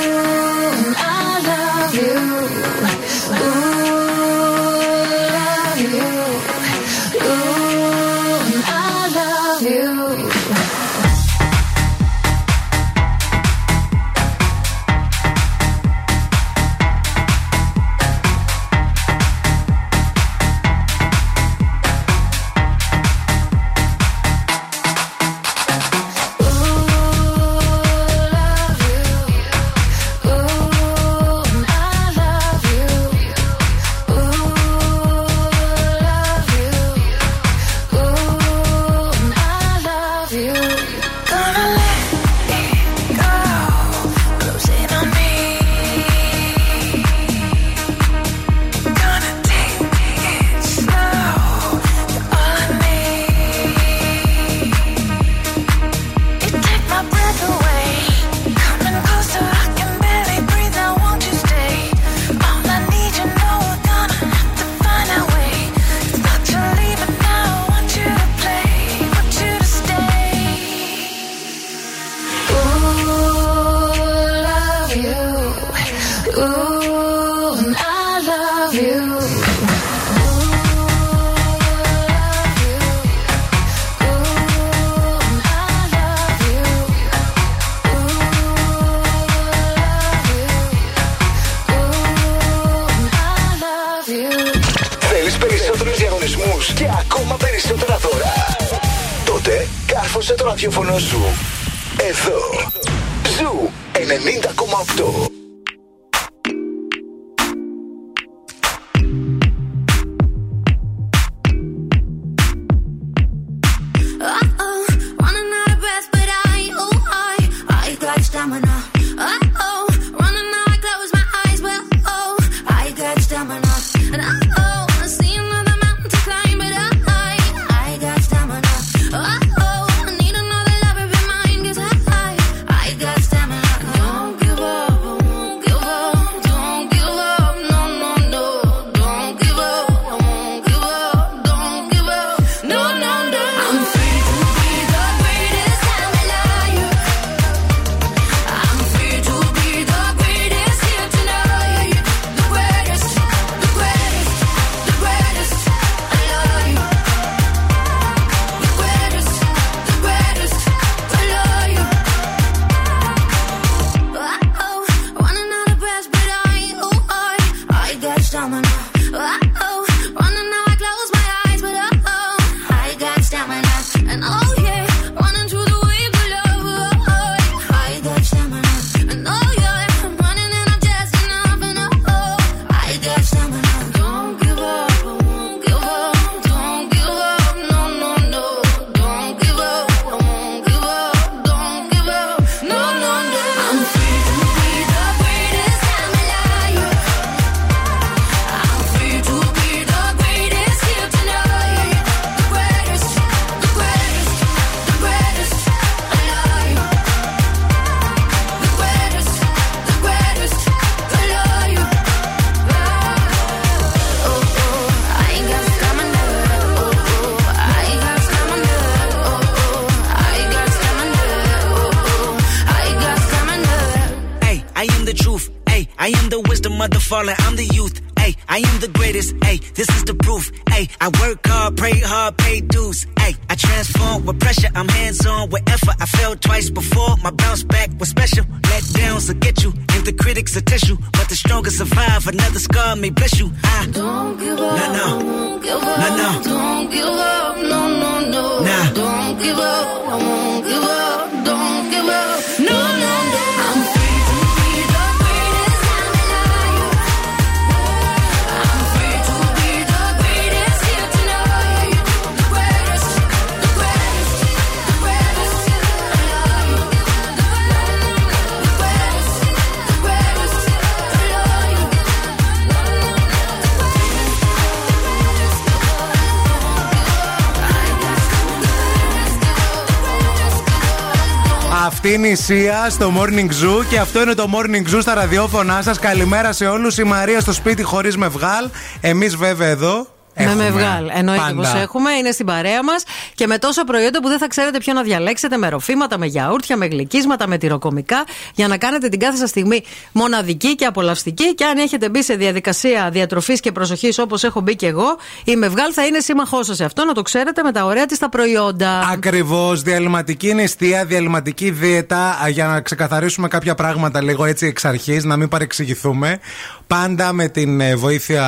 Η 282.85 282.91
Σία 282.91 282.99
στο 282.99 283.13
Morning 283.21 283.49
Zoo 283.49 283.85
και 283.89 283.99
αυτό 283.99 284.21
είναι 284.21 284.33
το 284.33 284.49
Morning 284.53 284.95
Zoo 284.95 285.01
στα 285.01 285.13
ραδιόφωνά 285.13 285.81
σας. 285.81 285.99
Καλημέρα 285.99 286.51
σε 286.53 286.65
όλους. 286.65 286.97
Η 286.97 287.03
Μαρία 287.03 287.39
στο 287.39 287.53
σπίτι 287.53 287.83
χωρίς 287.83 288.17
μευγάλ. 288.17 288.69
Εμείς 289.01 289.35
βέβαια 289.35 289.67
εδώ. 289.67 290.07
Με 290.35 290.43
έχουμε. 290.43 290.63
μευγάλ. 290.63 291.09
Εννοείται 291.13 291.41
Πάντα. 291.41 291.55
πως 291.55 291.73
έχουμε, 291.81 292.11
είναι 292.11 292.31
στην 292.31 292.45
παρέα 292.45 292.83
μας 292.83 293.03
και 293.35 293.47
με 293.47 293.57
τόσα 293.57 293.83
προϊόντα 293.83 294.21
που 294.21 294.27
δεν 294.27 294.37
θα 294.37 294.47
ξέρετε 294.47 294.77
ποιο 294.77 294.93
να 294.93 295.01
διαλέξετε. 295.01 295.57
Με 295.57 295.69
ροφήματα, 295.69 296.17
με 296.17 296.25
γιαούρτια, 296.25 296.77
με 296.77 296.85
γλυκίσματα, 296.85 297.47
με 297.47 297.57
τυροκομικά. 297.57 298.23
Για 298.53 298.67
να 298.67 298.77
κάνετε 298.77 299.07
την 299.09 299.19
κάθε 299.19 299.37
σας 299.37 299.49
στιγμή 299.49 299.83
μοναδική 300.11 300.75
και 300.75 300.85
απολαυστική. 300.85 301.55
Και 301.55 301.65
αν 301.65 301.77
έχετε 301.77 302.09
μπει 302.09 302.23
σε 302.23 302.35
διαδικασία 302.35 303.09
διατροφής 303.11 303.59
και 303.59 303.71
προσοχής 303.71 304.19
όπως 304.19 304.43
έχω 304.43 304.61
μπει 304.61 304.75
και 304.75 304.87
εγώ, 304.87 305.17
η 305.43 305.55
μευγάλ 305.55 305.91
θα 305.93 306.05
είναι 306.05 306.19
σύμμαχός 306.19 306.65
σας 306.65 306.75
σε 306.75 306.83
αυτό. 306.83 307.05
Να 307.05 307.13
το 307.13 307.21
ξέρετε 307.21 307.63
με 307.63 307.71
τα 307.71 307.85
ωραία 307.85 308.05
της 308.05 308.17
τα 308.17 308.29
προϊόντα. 308.29 308.99
Ακριβώς. 309.11 309.81
Διαλυματική 309.81 310.53
νηστεία, 310.53 311.05
διαλυματική 311.05 311.71
δίαιτα. 311.71 312.39
α, 312.43 312.49
Για 312.49 312.67
να 312.67 312.81
ξεκαθαρίσουμε 312.81 313.47
κάποια 313.47 313.75
πράγματα 313.75 314.21
λίγο 314.21 314.45
έτσι 314.45 314.65
εξ 314.65 314.85
αρχής, 314.85 315.23
να 315.23 315.37
μην 315.37 315.47
παρεξηγηθούμε. 315.47 316.39
Πάντα 316.87 317.33
με 317.33 317.47
την 317.47 317.81
ε, 317.81 317.95
βοήθεια 317.95 318.45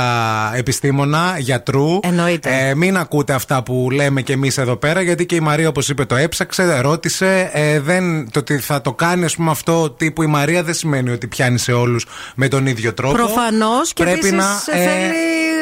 επιστήμονα, 0.56 1.36
γιατρού. 1.40 2.00
Εννοείται. 2.02 2.50
Ε, 2.70 2.76
μην 2.76 2.98
ακούτε 2.98 3.34
αυτά 3.34 3.64
που 3.64 3.88
λέμε 3.92 4.22
κι 4.22 4.32
εμείς 4.32 4.58
εδώ 4.58 4.77
πέρα, 4.78 5.02
γιατί 5.02 5.26
και 5.26 5.36
η 5.36 5.40
Μαρία, 5.40 5.68
όπως 5.68 5.90
είπε, 5.90 6.06
το 6.06 6.16
έψαξε, 6.16 6.80
ρώτησε. 6.82 7.50
Ε, 7.54 7.80
δεν, 7.80 8.32
το 8.32 8.40
ότι 8.40 8.58
θα 8.58 8.82
το 8.82 8.94
κάνει, 8.94 9.26
ας 9.26 9.36
πούμε, 9.36 9.52
αυτό 9.52 9.90
τύπου 9.90 10.24
η 10.24 10.28
Μαρία 10.28 10.64
δεν 10.64 10.74
σημαίνει 10.74 11.10
ότι 11.10 11.28
πιάνει 11.28 11.58
σε 11.58 11.72
όλους 11.72 12.06
με 12.36 12.48
τον 12.48 12.66
ίδιο 12.68 12.94
τρόπο. 12.94 13.14
Προφανώς 13.16 13.94
και 13.94 14.04
Πρέπει 14.04 14.18
επίσης 14.28 14.38
να. 14.38 14.64
ε, 14.74 14.84
θέλει, 14.84 15.14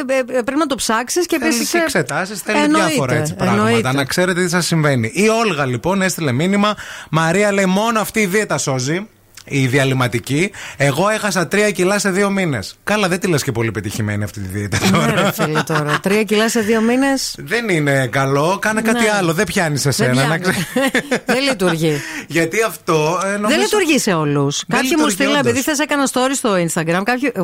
ε, 0.08 0.38
ε, 0.38 0.42
πρέπει 0.42 0.60
να 0.60 0.66
το 0.66 0.76
ψάξεις 0.76 1.26
και 1.26 1.38
Θέλει 1.40 1.54
επίσης. 1.56 1.72
και 1.72 1.78
εξετάσεις, 1.78 2.42
θέλει 2.42 2.68
διάφορα 2.68 3.16
έτσι 3.16 3.36
πράγματα. 3.36 3.94
Να 3.94 4.06
ξέρετε 4.06 4.44
τι 4.44 4.50
σας 4.50 4.66
συμβαίνει. 4.66 5.12
Η 5.14 5.28
Όλγα 5.30 5.66
λοιπόν 5.66 6.02
έστειλε 6.02 6.32
μήνυμα. 6.32 6.76
Μαρία 7.10 7.52
λέει: 7.52 7.66
Μόνο 7.66 8.00
αυτή 8.00 8.20
η 8.20 8.26
δίαιτα 8.26 8.58
σώζει. 8.58 9.08
Η 9.46 9.68
διαλυματική. 9.68 10.52
Εγώ 10.78 11.10
έχασα 11.10 11.48
τρία 11.48 11.72
κιλά 11.72 12.00
σε 12.00 12.10
δύο 12.10 12.30
μήνες. 12.30 12.76
Καλά, 12.84 13.08
δεν 13.08 13.20
τη 13.20 13.28
λες 13.28 13.44
και 13.44 13.52
πολύ 13.52 13.72
πετυχημένη 13.72 14.24
αυτή 14.24 14.40
τη 14.40 14.48
δίαιτα 14.48 14.78
Ναι, 14.84 14.90
τώρα. 14.92 15.22
ρε 15.22 15.32
φίλε 15.32 15.62
τώρα. 15.62 16.00
Τρία 16.02 16.24
κιλά 16.24 16.50
σε 16.50 16.60
δύο 16.60 16.82
μήνες; 16.82 17.36
δεν 17.38 17.70
είναι 17.70 18.08
καλό. 18.08 18.58
Κάνε 18.62 18.82
κάτι 18.82 19.04
Ναι. 19.04 19.10
άλλο. 19.18 19.34
Δεν 19.34 19.46
πιάνεις 19.46 19.86
εσένα. 19.86 20.14
Δεν, 20.14 20.28
να 20.30 20.38
πιάνει. 20.40 20.42
ξέρεις. 20.74 20.92
δεν 21.26 21.42
λειτουργεί. 21.50 22.02
Γιατί 22.28 22.58
αυτό. 22.68 23.20
ε, 23.26 23.28
νομίζω... 23.28 23.48
Δεν 23.48 23.60
λειτουργεί 23.60 24.00
σε 24.00 24.14
όλους. 24.14 24.64
Κάποιοι 24.68 24.90
μου 24.92 24.96
λειτουργεί 24.98 25.14
στείλαν, 25.14 25.32
όντως. 25.34 25.46
επειδή 25.52 25.62
θες 25.64 25.80
έκανα 25.80 26.08
story 26.14 26.32
στο 26.36 26.54
Instagram. 26.68 27.02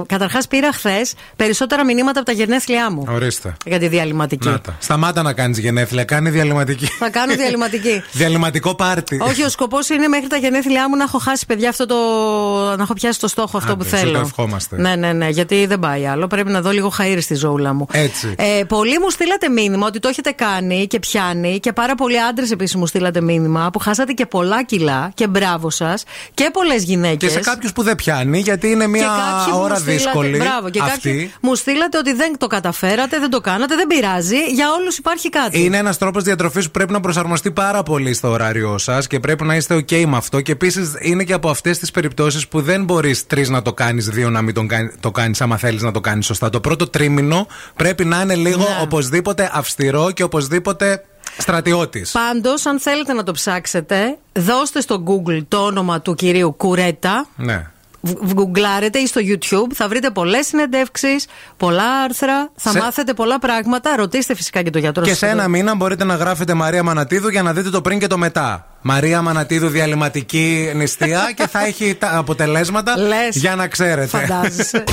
Καταρχάς 0.08 0.48
πήρα 0.48 0.72
χθες 0.74 1.14
περισσότερα 1.36 1.86
μηνύματα 1.86 2.20
από 2.20 2.26
τα 2.30 2.32
γενέθλιά 2.36 2.92
μου. 2.92 3.06
Ορίστε. 3.10 3.54
Για 3.66 3.80
τη 3.80 3.88
διαλυματική. 3.88 4.48
Να 4.48 4.60
τα. 4.60 4.76
Σταμάτα 4.80 5.22
να 5.22 5.34
κάνεις 5.34 5.58
γενέθλια. 5.58 6.04
Κάνει 6.04 6.30
διαλυματική. 6.30 6.86
Θα 6.86 7.10
κάνω 7.10 7.36
διαλυματική. 7.36 8.04
Διαλυματικό 8.12 8.76
πάρτι. 8.76 9.20
Όχι, 9.22 9.44
ο 9.44 9.50
σκοπός 9.50 9.90
είναι 9.90 10.08
μέχρι 10.08 10.28
τα 10.28 10.38
γενέθλιά 10.38 10.90
μου 10.90 10.96
να 10.96 11.04
έχω 11.04 11.18
χάσει 11.18 11.46
παιδιά 11.46 11.70
αυτό 11.70 11.86
το, 11.92 12.76
να 12.78 12.84
έχω 12.84 12.94
πιάσει 12.94 13.20
το 13.20 13.28
στόχο 13.28 13.58
αυτό 13.58 13.72
Άντε, 13.72 13.84
που 13.84 13.90
σου 13.90 13.98
θέλω. 13.98 14.12
το 14.12 14.20
ευχόμαστε. 14.20 14.78
Ναι, 14.78 14.96
ναι, 14.96 15.14
ναι, 15.14 15.30
γιατί 15.30 15.66
δεν 15.66 15.80
πάει 15.80 16.08
άλλο. 16.08 16.28
Πρέπει 16.28 16.52
να 16.52 16.62
δω 16.62 16.72
λίγο 16.72 16.94
χαΐρι 16.98 17.22
στη 17.22 17.36
ζώουλα 17.36 17.74
μου. 17.74 17.86
Έτσι. 17.92 18.36
Ε, 18.38 18.64
πολλοί 18.64 19.00
μου 19.00 19.10
στείλατε 19.10 19.50
μήνυμα 19.50 19.88
ότι 19.88 20.00
το 20.00 20.08
έχετε 20.08 20.32
κάνει 20.32 20.88
και 20.88 21.00
πιάνει 21.00 21.60
και 21.60 21.74
πάρα 21.74 21.96
πολλοί 21.96 22.22
άντρες 22.22 22.52
επίσης 22.52 22.76
μου 22.76 22.88
στείλατε 22.88 23.22
μήνυμα 23.22 23.70
που 23.74 23.80
χάσατε 23.80 24.12
και 24.12 24.26
πολλά 24.26 24.64
κιλά 24.64 25.12
και 25.14 25.28
μπράβο 25.28 25.70
σας 25.70 26.04
και 26.34 26.50
πολλές 26.54 26.84
γυναίκες. 26.84 27.18
Και 27.18 27.30
σε 27.30 27.40
κάποιους 27.40 27.74
που 27.74 27.84
δεν 27.84 27.96
πιάνει, 27.96 28.40
γιατί 28.40 28.70
είναι 28.70 28.88
μια 28.88 29.10
ώρα 29.54 29.76
δύσκολη. 29.76 30.38
Μπράβο, 30.38 30.70
και 30.70 30.80
αυτή. 30.80 31.10
κάποιοι 31.10 31.32
μου 31.42 31.56
στείλατε 31.56 31.98
ότι 31.98 32.14
δεν 32.14 32.38
το 32.38 32.48
καταφέρατε, 32.48 33.20
δεν 33.20 33.30
το 33.30 33.40
κάνατε, 33.40 33.76
δεν 33.76 33.88
πειράζει. 33.88 34.38
Για 34.54 34.66
όλους 34.80 34.98
υπάρχει 34.98 35.30
κάτι. 35.30 35.64
Είναι 35.64 35.78
ένας 35.78 35.98
τρόπος 35.98 36.24
διατροφής 36.24 36.66
που 36.66 36.72
πρέπει 36.72 36.92
να 36.92 37.00
προσαρμοστεί 37.00 37.52
πάρα 37.52 37.84
πολύ 37.84 38.14
στο 38.14 38.30
ωράριό 38.30 38.78
σας 38.78 39.08
και 39.08 39.20
πρέπει 39.20 39.44
να 39.44 39.56
είστε 39.56 39.76
OK 39.76 40.06
με 40.06 40.18
αυτό. 40.18 40.42
Και 40.42 40.52
επίσης 40.52 40.94
είναι 41.00 41.24
και 41.24 41.34
από 41.34 41.50
αυτές 41.50 41.78
τις 41.82 41.92
περιπτώσεις 41.92 42.48
που 42.48 42.62
δεν 42.62 42.84
μπορείς 42.84 43.28
τρεις 43.28 43.50
να 43.50 43.62
το 43.62 43.74
κάνεις, 43.74 44.10
δύο 44.10 44.30
να 44.30 44.42
μην 44.42 44.54
τον 44.54 44.68
κάνει- 44.68 44.92
το 45.00 45.12
κάνεις, 45.12 45.42
άμα 45.42 45.58
θέλεις 45.58 45.82
να 45.82 45.92
το 45.92 46.00
κάνεις 46.02 46.26
σωστά. 46.26 46.50
Το 46.50 46.60
πρώτο 46.60 46.88
τρίμηνο 46.88 47.48
πρέπει 47.76 48.06
να 48.06 48.22
είναι 48.22 48.36
λίγο 48.36 48.58
Ναι. 48.64 48.80
οπωσδήποτε 48.82 49.50
αυστηρό 49.54 50.12
και 50.12 50.24
οπωσδήποτε 50.24 51.04
στρατιώτης. 51.38 52.12
Πάντως, 52.12 52.66
αν 52.66 52.80
θέλετε 52.80 53.14
να 53.14 53.24
το 53.24 53.32
ψάξετε, 53.32 54.18
δώστε 54.34 54.82
στο 54.82 55.04
Google 55.08 55.42
το 55.48 55.58
όνομα 55.58 56.02
του 56.02 56.16
κυρίου 56.16 56.54
Κουρέτα. 56.58 57.28
Ναι. 57.36 57.70
Β- 58.02 58.34
Γκουγκλάρετε 58.34 59.00
ή 59.00 59.08
στο 59.08 59.22
YouTube, 59.24 59.74
θα 59.74 59.88
βρείτε 59.88 60.10
πολλές 60.10 60.46
συνεντεύξεις, 60.48 61.26
πολλά 61.58 62.02
άρθρα, 62.04 62.50
θα 62.56 62.72
Σε- 62.72 62.80
μάθετε 62.80 63.14
πολλά 63.14 63.40
πράγματα. 63.40 63.96
Ρωτήστε 63.96 64.36
φυσικά 64.36 64.62
και 64.62 64.70
το 64.70 64.80
γιατρό 64.80 65.04
Και 65.04 65.10
σας 65.10 65.18
σε 65.18 65.26
εδώ. 65.26 65.36
ένα 65.36 65.48
μήνα 65.48 65.76
μπορείτε 65.76 66.04
να 66.04 66.16
γράφετε 66.16 66.54
Μαρία 66.54 66.84
Μανατίδου 66.84 67.30
για 67.30 67.42
να 67.44 67.54
δείτε 67.54 67.70
το 67.70 67.82
πριν 67.82 68.00
και 68.00 68.08
το 68.08 68.18
μετά. 68.18 68.66
Μαρία 68.82 69.22
Μανατίδου 69.22 69.68
διαλυματική 69.68 70.72
νηστεία 70.76 71.32
και 71.36 71.48
θα 71.48 71.66
έχει 71.66 71.96
τα 71.96 72.18
αποτελέσματα 72.18 72.98
Λες. 72.98 73.36
για 73.36 73.56
να 73.56 73.68
ξέρετε. 73.68 74.08
Φαντάζεσαι. 74.08 74.84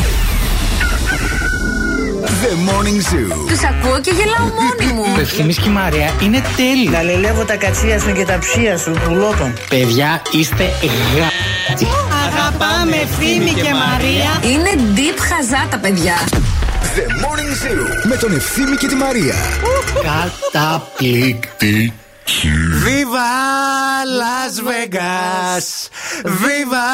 The 2.43 2.71
Morning 2.71 2.99
Zoo. 3.13 3.49
Τους 3.49 3.63
ακούω 3.65 4.01
και 4.01 4.11
γελάω 4.11 4.47
μόνη 4.55 4.93
μου. 4.93 5.15
Το 5.15 5.21
ευθύμης 5.21 5.59
και 5.59 5.69
η 5.69 5.73
Μαρία 5.73 6.11
είναι 6.23 6.43
τέλειος. 6.57 6.93
Να 6.93 7.03
λελεύω 7.03 7.45
τα 7.45 7.57
κατσία 7.57 7.99
σου 7.99 8.13
και 8.13 8.25
τα 8.25 8.39
ψία 8.39 8.77
σου, 8.79 8.93
πουλότων. 9.05 9.53
Παιδιά, 9.69 10.23
είστε 10.31 10.65
γα... 11.17 11.27
Αγαπάμε 12.27 12.97
Ευθύμη 12.97 13.51
και 13.51 13.73
Μαρία. 13.75 14.51
Είναι 14.53 14.71
deep 14.97 15.19
χαζά 15.19 15.67
τα 15.71 15.79
παιδιά. 15.79 16.15
The 16.95 17.01
Morning 17.01 17.67
Zoo. 17.67 18.07
Με 18.09 18.17
τον 18.17 18.33
Ευθύμη 18.33 18.77
και 18.77 18.87
τη 18.87 18.95
Μαρία. 18.95 19.35
Καταπληκτική. 20.53 21.93
Viva 22.33 24.05
Las 24.21 24.55
Vegas! 24.71 25.65
Viva 26.43 26.89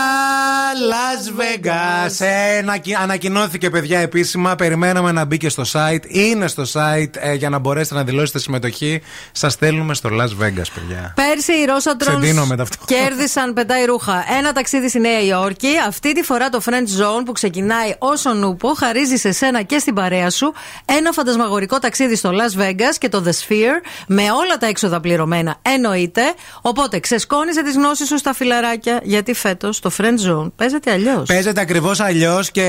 Las 0.93 1.23
Vegas! 1.41 2.21
Ε, 2.27 2.59
ανακοι- 2.59 2.95
ανακοινώθηκε, 2.95 3.71
παιδιά, 3.71 3.99
επίσημα. 3.99 4.55
Περιμέναμε 4.55 5.13
να 5.13 5.25
μπει 5.25 5.37
και 5.37 5.49
στο 5.49 5.63
site. 5.73 6.03
Είναι 6.07 6.47
στο 6.49 6.63
site 6.73 7.11
ε, 7.13 7.33
για 7.35 7.49
να 7.49 7.59
μπορέσετε 7.59 7.95
να 7.95 8.05
δηλώσετε 8.05 8.39
συμμετοχή. 8.39 9.03
Σας 9.33 9.53
στέλνουμε 9.53 9.95
στο 9.95 10.09
Las 10.13 10.43
Vegas, 10.43 10.67
παιδιά. 10.75 11.13
Πέρσι 11.15 11.53
οι 11.53 11.65
Ρώσατρονς 11.65 12.21
Ξεντίνομαι 12.21 12.57
ταυτό. 12.57 12.85
κέρδισαν 12.85 13.53
πετάει 13.53 13.85
ρούχα. 13.85 14.25
Ένα 14.39 14.53
ταξίδι 14.53 14.89
στη 14.89 15.01
Νέα 15.01 15.21
Υόρκη. 15.21 15.71
Αυτή 15.87 16.15
τη 16.15 16.23
φορά 16.23 16.49
το 16.49 16.61
French 16.65 16.71
Zone 17.03 17.23
που 17.25 17.33
ξεκινάει 17.33 17.95
όσο 17.99 18.33
νούπο 18.33 18.75
χαρίζει 18.75 19.17
σε 19.17 19.33
σένα 19.33 19.63
και 19.63 19.79
στην 19.79 19.95
παρέα 19.95 20.31
σου 20.31 20.55
ένα 20.85 21.13
φαντασμαγορικό 21.13 21.79
ταξίδι 21.79 22.17
στο 22.17 22.31
Las 22.33 22.61
Vegas 22.61 22.95
και 22.99 23.09
το 23.09 23.23
The 23.27 23.31
Sphere 23.31 23.81
με 24.07 24.23
όλα 24.23 24.57
τα 24.59 24.67
έξοδα 24.67 25.01
πληρωμένα. 25.25 25.57
Εννοείται. 25.63 26.23
Οπότε 26.61 26.99
ξεσκόνιζε 27.01 27.63
τις 27.63 27.75
γνώσεις 27.75 28.07
σου 28.09 28.19
στα 28.19 28.35
φιλαράκια 28.35 29.01
γιατί 29.03 29.35
φέτος 29.35 29.81
το 29.81 29.91
French 29.99 30.29
Zone 30.31 30.53
παίζεται 30.57 30.91
αλλιώς. 30.93 31.27
Παίζεται 31.29 31.61
ακριβώς 31.61 32.01
αλλιώς 32.01 32.51
και 32.51 32.63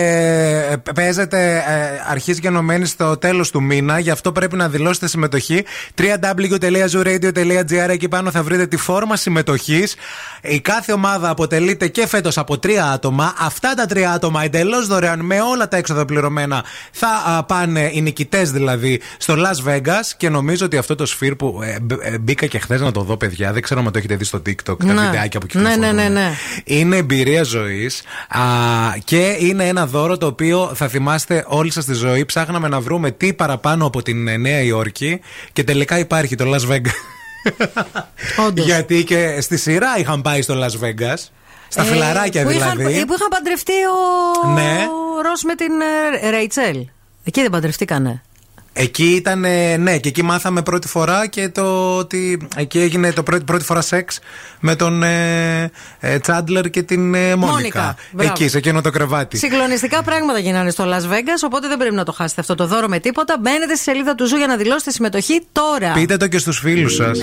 ε, 0.71 0.91
παίζεται, 0.95 1.63
ε, 1.67 2.01
αρχίζει 2.11 2.39
και 2.41 2.47
ενωμένη 2.47 2.85
στο 2.85 3.17
τέλος 3.17 3.51
του 3.51 3.61
μήνα. 3.63 3.99
Γι' 3.99 4.09
αυτό 4.11 4.31
πρέπει 4.31 4.55
να 4.55 4.69
δηλώσετε 4.69 5.07
συμμετοχή. 5.07 5.63
www.zooradio.gr 5.97 7.89
Εκεί 7.89 8.07
πάνω 8.07 8.31
θα 8.31 8.43
βρείτε 8.43 8.67
τη 8.67 8.77
φόρμα 8.77 9.15
συμμετοχής. 9.15 9.95
Η 10.41 10.59
κάθε 10.59 10.91
ομάδα 10.93 11.29
αποτελείται 11.29 11.87
και 11.87 12.07
φέτος 12.07 12.37
από 12.37 12.57
τρία 12.59 12.85
άτομα. 12.85 13.33
Αυτά 13.39 13.73
τα 13.73 13.85
τρία 13.85 14.11
άτομα 14.11 14.43
εντελώς 14.43 14.87
δωρεάν 14.87 15.19
με 15.19 15.41
όλα 15.41 15.67
τα 15.67 15.77
έξοδα 15.77 16.05
πληρωμένα 16.05 16.63
θα 16.91 17.07
α, 17.27 17.43
πάνε 17.43 17.89
οι 17.93 18.01
νικητές 18.01 18.51
δηλαδή 18.51 19.01
στο 19.17 19.35
Las 19.37 19.69
Vegas. 19.69 20.03
Και 20.17 20.29
νομίζω 20.29 20.65
ότι 20.65 20.77
αυτό 20.77 20.95
το 20.95 21.05
σφύρ 21.05 21.35
που 21.35 21.59
ε, 21.63 21.77
μπ- 21.81 22.01
ε, 22.01 22.17
μπήκα 22.45 22.57
και 22.57 22.63
χθες 22.63 22.81
να 22.81 22.91
το 22.91 23.01
δω, 23.01 23.17
παιδιά, 23.17 23.53
δεν 23.53 23.61
ξέρω 23.61 23.79
αν 23.79 23.91
το 23.91 23.97
έχετε 23.97 24.15
δει 24.15 24.23
στο 24.23 24.37
TikTok, 24.45 24.77
τα 24.77 24.93
Ναι. 24.93 24.93
βιντεάκια 25.01 25.39
που 25.39 25.45
Ναι, 25.53 25.61
κυκλοφορούν. 25.61 25.95
ναι, 25.95 26.03
ναι, 26.03 26.09
ναι. 26.09 26.31
Είναι 26.63 26.97
εμπειρία 26.97 27.43
ζωής 27.43 28.01
και 29.03 29.35
είναι 29.39 29.67
ένα 29.67 29.85
δώρο 29.87 30.17
το 30.17 30.25
οποίο 30.25 30.71
θα 30.75 30.87
θυμάστε 30.87 31.45
όλη 31.47 31.71
σας 31.71 31.85
τη 31.85 31.93
ζωή. 31.93 32.25
Ψάχναμε 32.25 32.67
να 32.67 32.79
βρούμε 32.79 33.11
τι 33.11 33.33
παραπάνω 33.33 33.85
από 33.85 34.01
την 34.01 34.27
ε, 34.27 34.37
Νέα 34.37 34.59
Υόρκη 34.61 35.19
και 35.53 35.63
τελικά 35.63 35.99
υπάρχει 35.99 36.35
το 36.35 36.45
Las 36.53 36.71
Vegas. 36.71 36.89
Όντως. 38.47 38.65
Γιατί 38.65 39.03
και 39.03 39.37
στη 39.41 39.57
σειρά 39.57 39.87
είχαν 39.97 40.21
πάει 40.21 40.41
στο 40.41 40.53
Las 40.63 40.83
Vegas. 40.85 41.17
Στα 41.67 41.81
Ε, 41.81 41.85
φιλαράκια 41.85 42.43
που 42.43 42.49
δηλαδή. 42.49 42.81
Είχαν, 42.93 43.05
που 43.07 43.13
είχαν 43.13 43.27
παντρευτεί 43.29 43.73
ο 44.43 44.47
Ναι. 44.53 44.77
Ρος 45.29 45.43
με 45.43 45.55
την 45.55 45.71
ε, 46.23 46.29
Ρέιτσελ. 46.29 46.85
Εκεί 47.23 47.41
δεν 47.41 47.49
παντρευτήκανε. 47.49 48.21
Εκεί 48.77 49.05
ήταν, 49.05 49.45
ε, 49.45 49.77
ναι, 49.77 49.97
και 49.97 50.09
εκεί 50.09 50.23
μάθαμε 50.23 50.61
πρώτη 50.61 50.87
φορά 50.87 51.27
και 51.27 51.49
το 51.49 51.97
ότι 51.97 52.47
εκεί 52.55 52.79
έγινε 52.79 53.11
το 53.11 53.23
πρώτη, 53.23 53.43
πρώτη 53.43 53.63
φορά 53.63 53.81
σεξ 53.81 54.19
με 54.59 54.75
τον 54.75 55.03
ε, 55.03 55.71
ε, 55.99 56.19
Τσάντλερ 56.19 56.69
και 56.69 56.83
την 56.83 57.13
ε, 57.13 57.35
Μόνικα. 57.35 57.53
Μόνικα, 57.53 57.95
μπράβο. 58.11 58.31
Εκεί, 58.31 58.47
σε 58.47 58.57
εκείνο 58.57 58.81
το 58.81 58.89
κρεβάτι. 58.89 59.37
Συγκλονιστικά 59.37 60.03
πράγματα 60.03 60.39
γίνανε 60.39 60.69
στο 60.69 60.83
Las 60.83 61.13
Vegas, 61.13 61.41
οπότε 61.45 61.67
δεν 61.67 61.77
πρέπει 61.77 61.95
να 61.95 62.03
το 62.03 62.11
χάσετε 62.11 62.41
αυτό 62.41 62.55
το 62.55 62.67
δώρο 62.67 62.87
με 62.87 62.99
τίποτα. 62.99 63.37
Μπαίνετε 63.39 63.75
στη 63.75 63.83
σελίδα 63.83 64.15
του 64.15 64.25
Zoo 64.25 64.37
για 64.37 64.47
να 64.47 64.55
δηλώσετε 64.55 64.91
συμμετοχή 64.91 65.41
τώρα. 65.51 65.91
Πείτε 65.91 66.17
το 66.17 66.27
και 66.27 66.37
στους 66.37 66.59
φίλους 66.59 66.95
σας. 66.95 67.19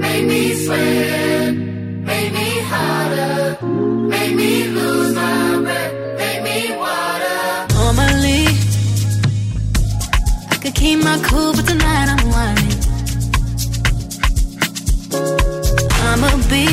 Make 0.00 0.26
me 0.28 0.42
sweat, 0.64 1.23
keep 10.84 11.02
my 11.02 11.18
cool, 11.28 11.50
but 11.56 11.66
tonight 11.66 12.08
I'm 12.14 12.24
whining. 12.32 12.78
I'ma 16.08 16.30
be 16.52 16.66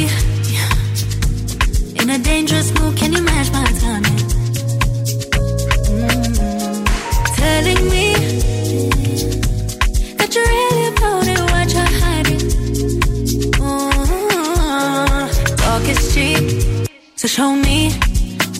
in 2.02 2.08
a 2.10 2.20
dangerous 2.20 2.70
mood. 2.78 2.98
Can 2.98 3.14
you 3.14 3.24
match 3.24 3.50
my 3.58 3.66
timing? 3.84 4.20
Mm. 5.88 6.24
Telling 7.40 7.82
me 7.94 8.08
that 10.18 10.30
you're 10.36 10.52
really 10.56 10.86
about 10.92 11.26
it, 11.34 11.42
what 11.52 11.68
you're 11.76 11.94
hiding. 12.04 12.44
Mm. 13.64 15.26
Talk 15.62 15.84
is 15.94 16.02
cheap, 16.14 16.44
so 17.16 17.28
show 17.30 17.52
me 17.56 17.80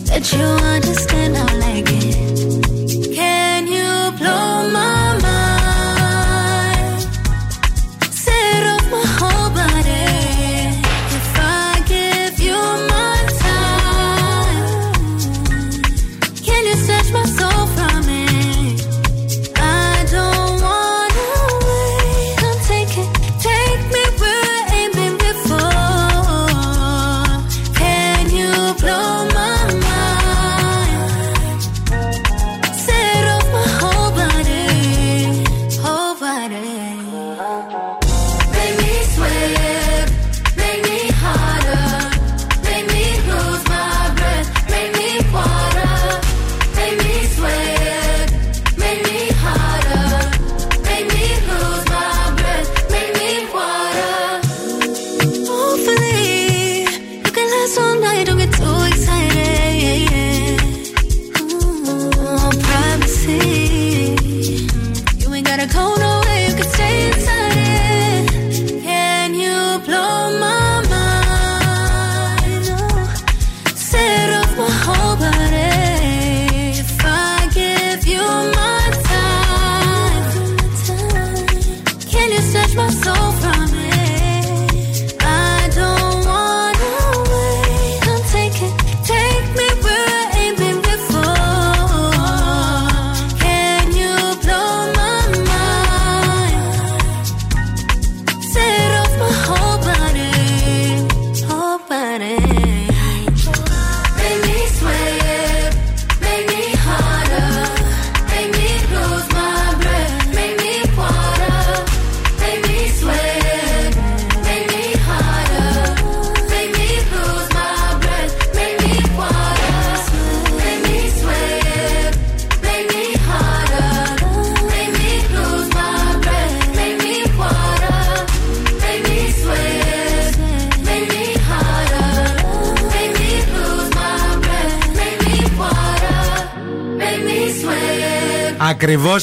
that 0.08 0.24
you 0.32 0.46
understand 0.76 1.36
I 1.36 1.44
like 1.66 1.90
it. 1.90 2.31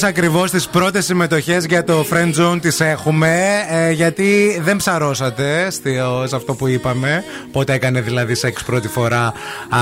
Ακριβώ, 0.02 0.38
ακριβώς 0.38 0.50
τις 0.50 0.68
πρώτες 0.68 1.04
συμμετοχές 1.04 1.64
για 1.64 1.84
το 1.84 2.06
Friend 2.10 2.34
Zone 2.40 2.60
τις 2.60 2.80
έχουμε. 2.80 3.44
ε, 3.68 3.90
γιατί 3.90 4.58
δεν 4.62 4.76
ψαρώσατε 4.76 5.70
στο- 5.70 6.24
σε 6.26 6.36
αυτό 6.36 6.54
που 6.54 6.66
είπαμε. 6.68 7.24
Πότε 7.52 7.72
έκανε 7.72 8.00
δηλαδή 8.00 8.34
σεξ 8.34 8.62
πρώτη 8.64 8.88
φορά 8.88 9.24
α, 9.68 9.78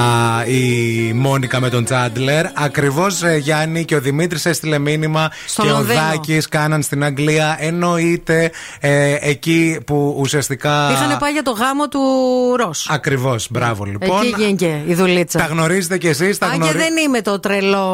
η 0.46 1.12
Μόνικα 1.12 1.60
με 1.60 1.68
τον 1.70 1.84
Τσάντλερ. 1.84 2.44
Ακριβώς 2.54 3.22
Γιάννη 3.38 3.84
και 3.84 3.94
ο 3.94 4.00
Δημήτρης 4.00 4.46
έστειλε 4.46 4.78
μήνυμα 4.78 5.30
Στο 5.46 5.62
και 5.62 5.68
Λονδίνο. 5.68 6.00
ο 6.00 6.02
Δάκης 6.10 6.48
κάναν 6.48 6.82
στην 6.82 7.04
Αγγλία. 7.04 7.56
Εννοείται 7.60 8.50
ε, 8.80 9.16
εκεί 9.20 9.78
που 9.86 10.16
ουσιαστικά. 10.18 10.90
Είχαν 10.92 11.18
πάει 11.18 11.32
για 11.32 11.42
το 11.42 11.50
γάμο 11.50 11.88
του 11.88 12.00
Ρος. 12.56 12.88
Ακριβώς, 12.90 13.46
μπράβο 13.50 13.84
λοιπόν. 13.84 14.20
Εκεί 14.22 14.34
γίνηκε 14.38 14.82
η 14.86 14.94
δουλίτσα. 14.94 15.38
Τα 15.38 15.44
γνωρίζετε 15.44 15.98
κι 15.98 16.08
εσείς, 16.08 16.38
τα 16.38 16.46
Αν 16.46 16.52
και 16.52 16.58
γνωρίζετε. 16.58 16.84
δεν 16.84 17.04
είμαι 17.04 17.22
το 17.22 17.40
τρελό 17.40 17.86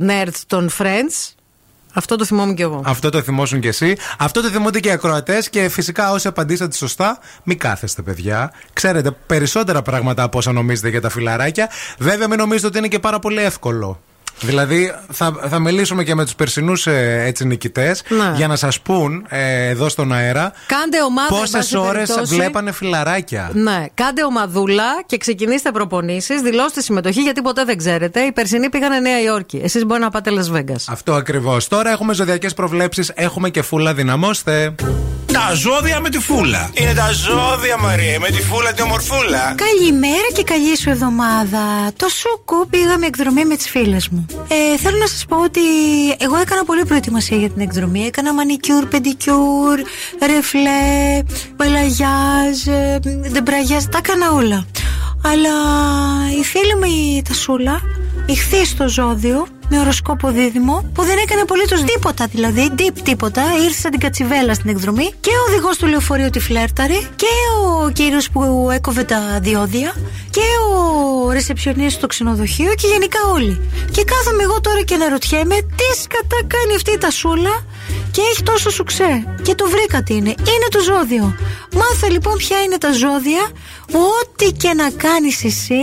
nerd 0.00 0.32
των 0.46 0.70
Friends. 0.78 1.03
Αυτό 1.96 2.16
το 2.16 2.24
θυμόμαι 2.24 2.54
κι 2.54 2.62
εγώ. 2.62 2.82
Αυτό 2.84 3.10
το 3.10 3.22
θυμόσουν 3.22 3.60
κι 3.60 3.68
εσύ. 3.68 3.96
Αυτό 4.18 4.42
το 4.42 4.48
θυμούνται 4.48 4.80
και 4.80 4.88
οι 4.88 4.92
ακροατές. 4.92 5.50
Και 5.50 5.68
φυσικά 5.68 6.10
όσοι 6.10 6.28
απαντήσατε 6.28 6.76
σωστά, 6.76 7.18
μην 7.42 7.58
κάθεστε, 7.58 8.02
παιδιά. 8.02 8.52
Ξέρετε 8.72 9.10
περισσότερα 9.10 9.82
πράγματα 9.82 10.22
από 10.22 10.38
όσα 10.38 10.52
νομίζετε 10.52 10.88
για 10.88 11.00
τα 11.00 11.08
φιλαράκια. 11.08 11.70
Βέβαια, 11.98 12.28
μην 12.28 12.38
νομίζετε 12.38 12.66
ότι 12.66 12.78
είναι 12.78 12.88
και 12.88 12.98
πάρα 12.98 13.18
πολύ 13.18 13.42
εύκολο. 13.42 14.00
Δηλαδή, 14.40 14.94
θα, 15.12 15.32
θα 15.48 15.58
μιλήσουμε 15.58 16.04
και 16.04 16.14
με 16.14 16.24
τους 16.24 16.34
περσινούς 16.34 16.86
ε, 16.86 17.22
έτσι 17.26 17.44
νικητές 17.46 18.02
Ναι. 18.08 18.32
για 18.36 18.46
να 18.46 18.56
σας 18.56 18.80
πούν 18.80 19.26
ε, 19.28 19.68
εδώ 19.68 19.88
στον 19.88 20.12
αέρα 20.12 20.52
Κάντε 20.66 21.02
ομάδα. 21.02 21.28
εν 21.34 21.38
πόσες 21.40 21.50
πάση 21.50 21.76
ώρες 21.76 22.08
περιπτώσει. 22.08 22.34
βλέπανε 22.34 22.72
φιλαράκια. 22.72 23.50
Ναι, 23.54 23.84
κάντε 23.94 24.24
ομαδούλα 24.24 25.02
και 25.06 25.16
ξεκινήστε 25.16 25.70
προπονήσεις. 25.70 26.40
Δηλώστε 26.40 26.80
συμμετοχή 26.80 27.20
γιατί 27.20 27.42
ποτέ 27.42 27.64
δεν 27.64 27.76
ξέρετε. 27.76 28.20
Οι 28.20 28.32
περσινοί 28.32 28.68
πήγανε 28.68 28.98
Νέα 28.98 29.20
Υόρκη. 29.20 29.60
Εσείς 29.64 29.84
μπορεί 29.84 30.00
να 30.00 30.10
πάτε 30.10 30.30
Las 30.34 30.56
Vegas. 30.56 30.84
Αυτό 30.88 31.12
ακριβώς. 31.14 31.68
Τώρα 31.68 31.90
έχουμε 31.90 32.14
ζωδιακές 32.14 32.54
προβλέψεις, 32.54 33.10
έχουμε 33.14 33.50
και 33.50 33.62
φούλα, 33.62 33.94
δυναμώστε. 33.94 34.74
Τα 35.34 35.54
ζώδια 35.54 36.00
με 36.00 36.08
τη 36.08 36.18
φούλα. 36.18 36.70
Είναι 36.74 36.94
τα 36.94 37.12
ζώδια, 37.12 37.78
Μαρία, 37.78 38.20
με 38.20 38.28
τη 38.28 38.42
φούλα 38.42 38.72
τη 38.72 38.82
ομορφούλα. 38.82 39.54
Καλημέρα 39.54 40.28
και 40.34 40.42
καλή 40.42 40.76
σου 40.76 40.90
εβδομάδα. 40.90 41.92
Το 41.96 42.08
σουκού 42.08 42.68
πήγαμε 42.70 43.06
εκδρομή 43.06 43.44
με 43.44 43.56
τις 43.56 43.70
φίλες 43.70 44.08
μου. 44.08 44.26
Ε, 44.48 44.78
θέλω 44.78 44.98
να 44.98 45.06
σας 45.06 45.24
πω 45.28 45.36
ότι 45.42 45.60
εγώ 46.18 46.36
έκανα 46.36 46.64
πολύ 46.64 46.84
προετοιμασία 46.84 47.36
για 47.36 47.50
την 47.50 47.60
εκδρομή. 47.62 48.04
Έκανα 48.06 48.34
μανικιούρ, 48.34 48.86
πεντικιούρ, 48.86 49.80
ρεφλέ, 50.26 51.22
μπαλαγιάζ, 51.56 52.66
ε, 52.66 52.98
ντεμπραγιάζ, 53.30 53.84
τα 53.84 53.98
έκανα 53.98 54.30
όλα. 54.32 54.66
Αλλά 55.24 55.56
η 56.40 56.44
φίλη 56.44 56.74
μου 56.74 57.16
η 57.16 57.22
Τασούλα 57.28 57.80
ηχθεί 58.26 58.64
στο 58.64 58.88
ζώδιο 58.88 59.46
με 59.74 59.80
οροσκόπο 59.80 60.30
δίδυμο 60.30 60.90
που 60.94 61.02
δεν 61.02 61.18
έκανε 61.18 61.40
απολύτως 61.40 61.82
τίποτα 61.82 62.26
δηλαδή, 62.26 62.70
deep 62.78 62.98
τίποτα. 63.02 63.42
Ήρθε 63.64 63.80
σαν 63.80 63.90
την 63.90 64.00
κατσιβέλα 64.00 64.54
στην 64.54 64.70
εκδρομή 64.70 65.10
και 65.20 65.30
ο 65.30 65.42
οδηγός 65.48 65.76
του 65.76 65.86
λεωφορείου 65.86 66.30
τη 66.30 66.40
φλέρταρη 66.40 67.08
και 67.16 67.32
ο 67.62 67.90
κύριος 67.90 68.30
που 68.30 68.68
έκοβε 68.70 69.04
τα 69.04 69.38
διόδια 69.42 69.94
και 70.30 70.40
ο 70.70 71.30
ρεσεψιονίστ 71.30 71.96
στο 71.96 72.06
ξενοδοχείο 72.06 72.74
και 72.74 72.86
γενικά 72.86 73.18
όλοι. 73.32 73.70
Και 73.90 74.04
κάθομαι 74.04 74.42
εγώ 74.42 74.60
τώρα 74.60 74.82
και 74.82 74.94
αναρωτιέμαι 74.94 75.54
τι 75.54 75.98
σκατά 76.02 76.38
κάνει 76.46 76.74
αυτή 76.74 76.92
η 76.92 76.98
τασούλα 76.98 77.64
και 78.10 78.20
έχει 78.30 78.42
τόσο 78.42 78.70
σουξέ. 78.70 79.36
Και 79.42 79.54
το 79.54 79.68
βρήκα 79.68 80.02
τι 80.02 80.14
είναι. 80.14 80.34
Είναι 80.52 80.68
το 80.70 80.80
ζώδιο. 80.80 81.36
Μάθε 81.74 82.08
λοιπόν 82.08 82.36
ποια 82.36 82.62
είναι 82.62 82.78
τα 82.78 82.92
ζώδια. 82.92 83.42
Ό,τι 83.92 84.52
και 84.52 84.72
να 84.74 84.90
κάνεις 84.90 85.44
εσύ 85.44 85.82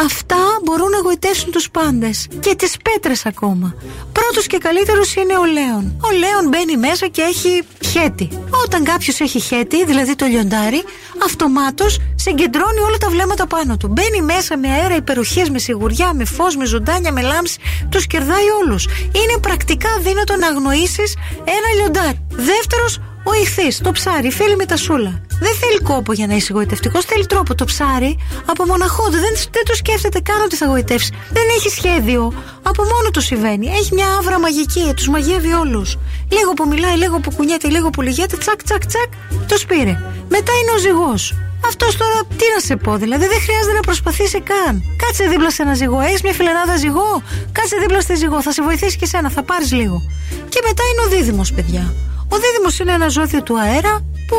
Αυτά 0.00 0.36
μπορούν 0.64 0.90
να 0.90 0.98
γοητεύσουν 0.98 1.50
τους 1.50 1.70
πάντες 1.70 2.26
Και 2.40 2.54
τις 2.54 2.76
πέτρες 2.82 3.26
ακόμα. 3.26 3.74
Πρώτος 4.12 4.46
και 4.46 4.58
καλύτερος 4.58 5.14
είναι 5.14 5.38
ο 5.38 5.44
Λέων. 5.44 6.00
Ο 6.02 6.10
Λέων 6.10 6.48
μπαίνει 6.48 6.76
μέσα 6.76 7.06
και 7.06 7.22
έχει 7.22 7.62
χέτη. 7.80 8.28
Όταν 8.64 8.84
κάποιος 8.84 9.20
έχει 9.20 9.40
χέτη, 9.40 9.84
δηλαδή 9.84 10.14
το 10.14 10.26
λιοντάρι 10.26 10.82
Αυτομάτως 11.24 11.98
συγκεντρώνει 12.14 12.80
όλα 12.80 12.96
τα 12.96 13.08
βλέμματα 13.08 13.46
πάνω 13.46 13.76
του. 13.76 13.88
Μπαίνει 13.88 14.22
μέσα 14.22 14.56
με 14.56 14.68
αέρα 14.68 14.96
υπεροχές, 14.96 15.50
με 15.50 15.58
σιγουριά, 15.58 16.12
με 16.14 16.24
φως, 16.24 16.56
με 16.56 16.64
ζωντάνια, 16.64 17.12
με 17.12 17.22
λάμψη 17.22 17.58
Τους 17.88 18.06
κερδάει 18.06 18.48
όλους. 18.62 18.84
Είναι 19.12 19.38
πρακτικά 19.40 19.88
δύνατο 20.00 20.36
να 20.36 20.46
αγνοήσεις 20.46 21.16
ένα 21.44 21.68
λιοντάρι. 21.76 22.26
Δεύτερος 22.30 23.00
ο 23.30 23.32
ηχθής, 23.42 23.80
το 23.80 23.92
ψάρι, 23.92 24.30
φίλη 24.30 24.56
με 24.56 24.66
τα 24.66 24.76
σούλα. 24.76 25.20
Δεν 25.40 25.54
θέλει 25.60 25.80
κόπο 25.82 26.12
για 26.12 26.26
να 26.26 26.34
είσαι 26.34 26.52
γοητευτικός, 26.52 27.04
θέλει 27.04 27.26
τρόπο. 27.26 27.54
Το 27.54 27.64
ψάρι 27.64 28.18
από 28.46 28.64
μοναχό 28.64 29.04
του 29.04 29.18
δεν, 29.24 29.34
δεν 29.50 29.64
το 29.64 29.74
σκέφτεται 29.74 30.20
καν 30.20 30.40
ότι 30.44 30.56
θα 30.56 30.66
γοητεύσει. 30.66 31.12
Δεν 31.30 31.42
έχει 31.56 31.68
σχέδιο. 31.68 32.32
Από 32.62 32.82
μόνο 32.82 33.08
του 33.12 33.20
συμβαίνει. 33.20 33.66
Έχει 33.66 33.94
μια 33.94 34.06
άβρα 34.18 34.38
μαγική, 34.40 34.92
τους 34.96 35.08
μαγεύει 35.08 35.52
όλους. 35.52 35.98
Λίγο 36.36 36.52
που 36.52 36.68
μιλάει, 36.68 36.96
λίγο 36.96 37.18
που 37.18 37.30
κουνιέται, 37.36 37.68
λίγο 37.68 37.90
που 37.90 38.02
λυγιέται, 38.02 38.36
τσακ, 38.36 38.62
τσακ, 38.62 38.86
τσακ, 38.86 39.10
το 39.48 39.58
σπήρε. 39.58 39.94
Μετά 40.28 40.52
είναι 40.60 40.72
ο 40.76 40.78
ζυγός. 40.78 41.34
Αυτός 41.66 41.96
τώρα 41.96 42.18
τι 42.36 42.44
να 42.54 42.60
σε 42.60 42.76
πω, 42.76 42.96
δηλαδή 42.96 43.26
δεν 43.26 43.40
χρειάζεται 43.40 43.74
να 43.74 43.80
προσπαθήσει 43.80 44.40
καν. 44.40 44.82
Κάτσε 45.02 45.24
δίπλα 45.24 45.50
σε 45.50 45.62
ένα 45.62 45.74
ζυγό. 45.74 46.00
Έχεις 46.00 46.22
μια 46.22 46.32
φιλενάδα 46.32 46.76
ζυγό; 46.76 47.22
Κάτσε 47.52 47.76
δίπλα 47.80 48.00
στη 48.00 48.14
ζυγό. 48.14 48.42
Θα 48.42 48.52
σε 48.52 48.62
βοηθήσει 48.62 48.96
και 48.96 49.06
σένα, 49.06 49.30
θα 49.30 49.42
πάρεις 49.42 49.72
λίγο. 49.72 50.02
Και 50.48 50.60
μετά 50.68 50.82
είναι 50.90 51.02
ο 51.06 51.08
δίδυμος, 51.16 51.52
παιδιά. 51.52 51.94
Ο 52.28 52.36
δίδυμο 52.36 52.68
είναι 52.80 52.92
ένα 52.92 53.08
ζώδιο 53.08 53.42
του 53.42 53.60
αέρα 53.60 54.04
που 54.28 54.38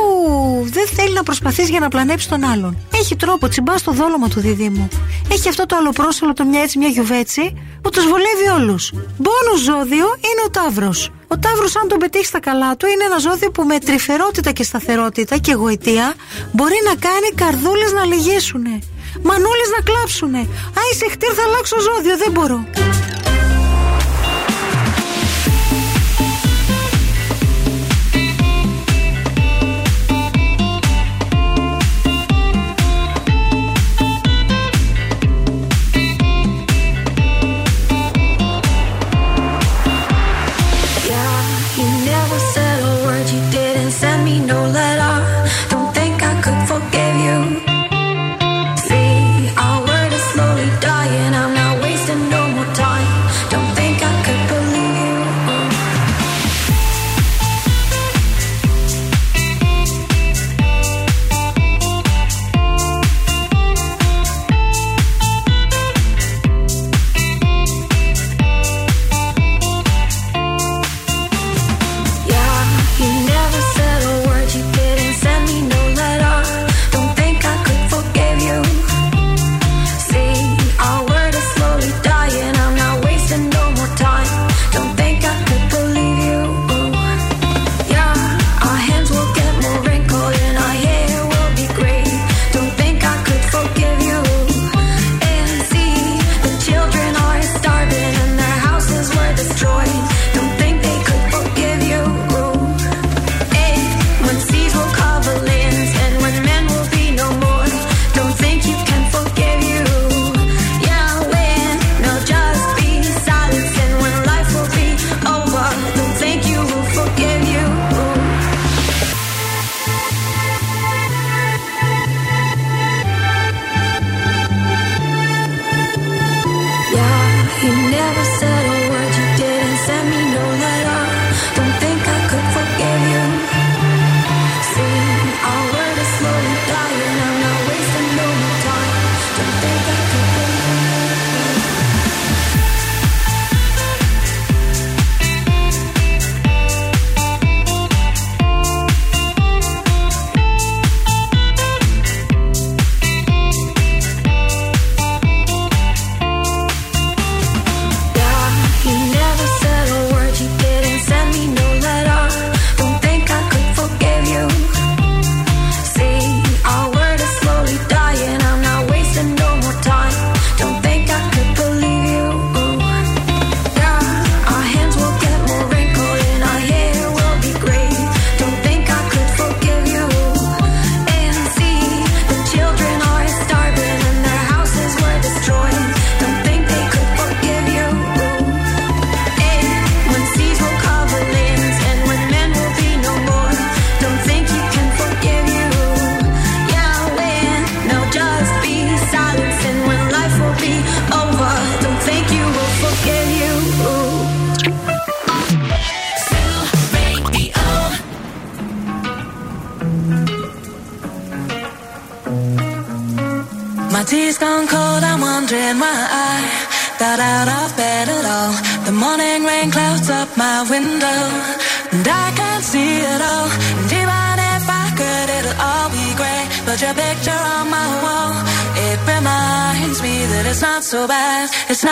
δεν 0.72 0.88
θέλει 0.88 1.14
να 1.14 1.24
προσπαθήσει 1.24 1.70
για 1.70 1.80
να 1.80 1.88
πλανέψει 1.88 2.30
τον 2.30 2.44
άλλον. 2.44 2.78
Έχει 2.94 3.16
τρόπο, 3.16 3.48
τσιμπά 3.48 3.78
στο 3.78 3.92
δόλωμα 3.92 4.28
του 4.28 4.40
διδήμου. 4.40 4.88
Έχει 5.32 5.50
αυτό 5.50 5.66
το 5.66 5.76
αλλοπρόσωλο, 5.76 6.34
το 6.34 6.44
μια 6.46 6.62
έτσι, 6.62 6.78
μια 6.78 6.88
γιουβέτσι, 6.88 7.54
που 7.82 7.90
τους 7.90 8.04
βολεύει 8.04 8.48
όλους. 8.60 8.92
Μπόνους 9.18 9.62
ζώδιο 9.64 10.06
είναι 10.06 10.42
ο 10.46 10.50
Ταύρος. 10.50 11.12
Ο 11.28 11.38
Ταύρος, 11.40 11.76
αν 11.76 11.88
τον 11.88 11.98
πετύχει 11.98 12.26
στα 12.26 12.40
καλά 12.40 12.76
του, 12.78 12.86
είναι 12.88 13.04
ένα 13.04 13.18
ζώδιο 13.18 13.52
που 13.52 13.64
με 13.64 13.80
τρυφερότητα 13.80 14.52
και 14.52 14.64
σταθερότητα 14.64 15.38
και 15.38 15.54
γοητεία 15.54 16.14
μπορεί 16.52 16.80
να 16.86 16.96
κάνει 16.96 17.30
καρδούλες 17.36 17.92
να 17.92 18.06
λυγίσουνε. 18.06 18.80
Μανούλες 19.24 19.70
να 19.78 19.84
κλάψουνε. 19.84 20.40
Α, 20.78 20.82
είσαι 20.94 21.06
χτύρ, 21.10 21.32
θα 21.36 21.44
αλλάξω 21.48 21.76
ζώδιο, 21.80 22.18
δεν 22.18 22.32
μπορώ. 22.32 22.66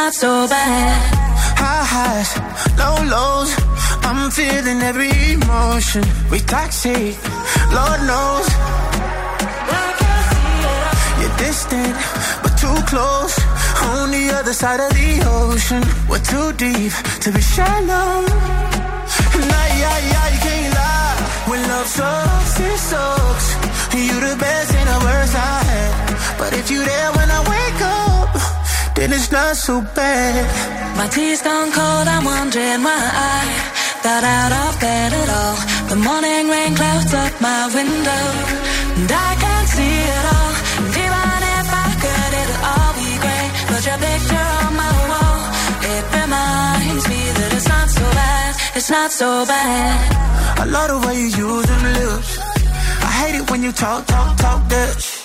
Not 0.06 0.14
so 0.14 0.48
bad. 0.48 1.02
High 1.62 1.86
highs, 1.94 2.32
low 2.82 2.98
lows. 3.14 3.52
I'm 4.08 4.30
feeling 4.30 4.80
every 4.90 5.10
emotion. 5.34 6.04
We 6.30 6.38
toxic, 6.54 7.16
Lord 7.78 8.02
knows. 8.10 8.48
You're 11.20 11.38
distant, 11.46 11.96
but 12.44 12.54
too 12.64 12.78
close. 12.92 13.34
On 13.94 14.12
the 14.12 14.26
other 14.38 14.54
side 14.54 14.80
of 14.86 14.92
the 15.00 15.12
ocean, 15.42 15.84
we're 16.10 16.26
too 16.34 16.50
deep 16.66 16.94
to 17.24 17.32
be 17.32 17.42
shallow. 17.42 18.12
Nah, 19.50 19.68
yeah, 19.82 19.98
yeah, 20.12 20.28
you 20.34 20.40
can't 20.48 20.74
lie. 20.82 21.18
When 21.50 21.62
love 21.72 21.90
sucks, 21.98 22.60
it 22.60 22.78
sucks. 22.90 23.48
You 24.10 24.18
the 24.28 24.36
best 24.38 24.70
and 24.80 24.88
the 24.94 25.00
worst 25.08 25.34
I 25.34 25.58
had. 25.70 26.38
But 26.38 26.54
if 26.54 26.70
you 26.70 26.86
there 26.86 27.12
when 27.18 27.30
I 27.38 27.42
wake 27.54 27.82
up, 27.82 28.15
then 28.96 29.12
it's 29.14 29.32
not 29.32 29.56
so 29.56 29.82
bad. 29.94 30.44
My 30.98 31.08
tea's 31.08 31.42
gone 31.42 31.72
cold, 31.72 32.08
I'm 32.08 32.24
wondering 32.24 32.82
why 32.88 33.04
I 33.32 33.76
got 34.02 34.24
out 34.24 34.52
of 34.64 34.80
bed 34.80 35.12
at 35.22 35.30
all. 35.40 35.58
The 35.92 35.98
morning 36.08 36.50
rain 36.50 36.74
clouds 36.76 37.14
up 37.14 37.34
my 37.42 37.62
window, 37.76 38.26
and 38.98 39.12
I 39.12 39.32
can't 39.44 39.70
see 39.76 39.96
it 40.16 40.26
all. 40.36 40.52
And 40.80 40.94
even 41.04 41.40
if 41.60 41.68
I 41.86 41.88
could, 42.04 42.32
it'll 42.42 42.64
all 42.72 42.92
be 43.00 43.12
grey. 43.24 43.46
But 43.70 43.82
your 43.88 44.00
picture 44.08 44.48
on 44.64 44.72
my 44.84 44.96
wall, 45.12 45.40
it 45.94 46.04
reminds 46.20 47.06
me 47.12 47.22
that 47.38 47.50
it's 47.58 47.68
not 47.68 47.88
so 47.98 48.06
bad, 48.20 48.52
it's 48.78 48.90
not 48.90 49.12
so 49.12 49.30
bad. 49.46 50.26
I 50.62 50.66
love 50.66 50.90
the 50.94 51.00
way 51.08 51.16
you 51.20 51.30
use 51.48 51.66
them 51.72 51.84
lips. 52.00 52.32
I 53.08 53.12
hate 53.20 53.36
it 53.40 53.52
when 53.52 53.62
you 53.62 53.72
talk, 53.72 54.06
talk, 54.08 54.38
talk 54.38 54.70
that. 54.70 55.25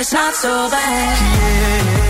It's 0.00 0.14
not 0.14 0.34
so 0.34 0.70
bad. 0.70 2.00
It's 2.06 2.09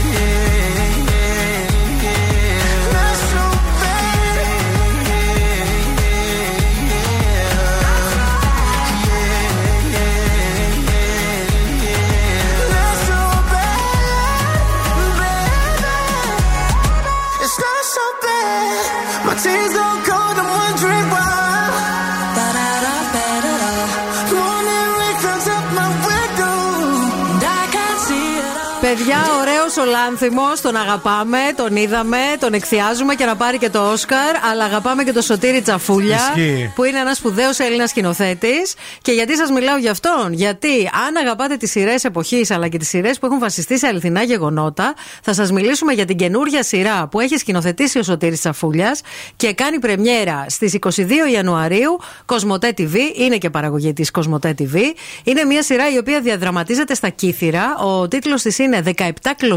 it 29.01 29.09
all. 29.09 29.17
Παιδιά, 29.17 29.35
ωραίο 29.35 29.40
ο 29.77 29.85
Λάνθιμος, 29.85 30.61
τον 30.61 30.77
αγαπάμε, 30.77 31.39
τον 31.57 31.77
είδαμε, 31.77 32.19
τον 32.41 32.53
εκθιάζουμε 32.53 33.15
και 33.15 33.25
να 33.25 33.37
πάρει 33.37 33.59
και 33.59 33.71
το 33.71 33.91
Όσκαρ. 33.91 34.37
Αλλά 34.51 34.65
αγαπάμε 34.65 35.05
και 35.05 35.13
τον 35.13 35.23
Σωτήρη 35.23 35.61
Τσαφούλια, 35.63 36.17
Ισχύει. 36.37 36.73
που 36.75 36.85
είναι 36.85 36.99
ένας 36.99 37.17
σπουδαίος 37.17 37.59
Έλληνας 37.59 37.91
σκηνοθέτης. 37.91 38.75
Και 39.03 39.13
γιατί 39.13 39.37
σας 39.37 39.51
μιλάω 39.51 39.77
γι' 39.77 39.89
αυτόν, 39.89 40.33
Γιατί 40.33 40.91
αν 41.07 41.17
αγαπάτε 41.17 41.57
τις 41.57 41.71
σειρές 41.71 42.05
εποχής 42.05 42.51
αλλά 42.51 42.69
και 42.69 42.79
τις 42.79 42.89
σειρές 42.89 43.19
που 43.19 43.27
έχουν 43.27 43.39
βασιστεί 43.39 43.79
σε 43.79 43.87
αληθινά 43.87 44.23
γεγονότα, 44.23 44.95
θα 45.23 45.35
σας 45.35 45.53
μιλήσουμε 45.53 45.93
για 45.93 46.05
την 46.05 46.17
καινούργια 46.17 46.63
σειρά 46.63 47.07
που 47.07 47.21
έχει 47.21 47.37
σκηνοθετήσει 47.37 47.99
ο 47.99 48.03
Σωτήρης 48.03 48.39
Τσαφούλιας 48.39 49.01
και 49.37 49.53
κάνει 49.53 49.79
πρεμιέρα 49.79 50.47
στις 50.49 50.73
22 50.75 51.33
Ιανουαρίου. 51.33 51.99
Κοσμοτέ 52.27 52.75
TV, 52.79 52.95
είναι 53.15 53.37
και 53.37 53.51
παραγωγή 53.51 53.93
της 53.93 54.11
Κοσμοτέ 54.11 54.55
TV. 54.59 54.77
Είναι 55.25 55.45
μια 55.45 55.63
σειρά 55.63 55.93
η 55.93 55.99
οποία 55.99 56.21
διαδραματίζεται 56.21 56.95
στα 56.95 57.09
Κύθυρα. 57.09 57.77
Ο 57.79 58.09
τίτλος 58.09 58.43
της 58.43 58.59
είναι 58.59 58.83
17 58.97 59.03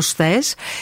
κλωστέ 0.04 0.40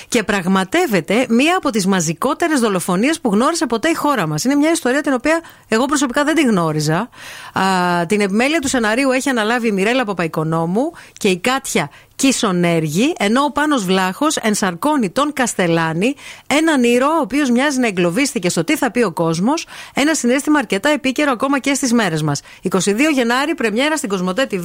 και 0.07 0.23
πραγματεύεται 0.23 1.25
μία 1.29 1.57
από 1.57 1.69
τις 1.69 1.85
μαζικότερες 1.85 2.59
δολοφονίες 2.59 3.19
που 3.19 3.29
γνώρισε 3.29 3.65
ποτέ 3.65 3.89
η 3.89 3.93
χώρα 3.93 4.27
μας. 4.27 4.43
Είναι 4.43 4.55
μια 4.55 4.71
ιστορία 4.71 5.01
την 5.01 5.13
οποία 5.13 5.41
εγώ 5.67 5.85
προσωπικά 5.85 6.23
δεν 6.23 6.35
τη 6.35 6.41
γνώριζα. 6.41 7.09
Α, 7.53 8.05
την 8.05 8.21
επιμέλεια 8.21 8.59
του 8.59 8.67
σεναρίου 8.67 9.11
έχει 9.11 9.29
αναλάβει 9.29 9.67
η 9.67 9.71
Μιρέλα 9.71 10.05
Παπαϊκονόμου 10.05 10.91
και 11.17 11.27
η 11.27 11.37
Κάτια 11.37 11.89
Κίσονέργη, 12.21 13.13
ενώ 13.17 13.43
ο 13.43 13.51
Πάνος 13.51 13.85
Βλάχος 13.85 14.35
ενσαρκώνει 14.37 15.09
τον 15.09 15.33
Καστελάνη, 15.33 16.15
έναν 16.47 16.83
ήρωα 16.83 17.17
ο 17.17 17.21
οποίος 17.21 17.49
μοιάζει 17.49 17.79
να 17.79 17.87
εγκλωβίστηκε 17.87 18.49
στο 18.49 18.63
τι 18.63 18.77
θα 18.77 18.91
πει 18.91 19.03
ο 19.03 19.11
κόσμος, 19.11 19.65
ένα 19.93 20.13
συναίσθημα 20.13 20.59
αρκετά 20.59 20.89
επίκαιρο 20.89 21.31
ακόμα 21.31 21.59
και 21.59 21.73
στις 21.73 21.93
μέρες 21.93 22.21
μας. 22.21 22.41
22 22.61 23.11
Γενάρη, 23.13 23.55
πρεμιέρα 23.55 23.97
στην 23.97 24.09
Cosmote 24.09 24.47
TV, 24.51 24.55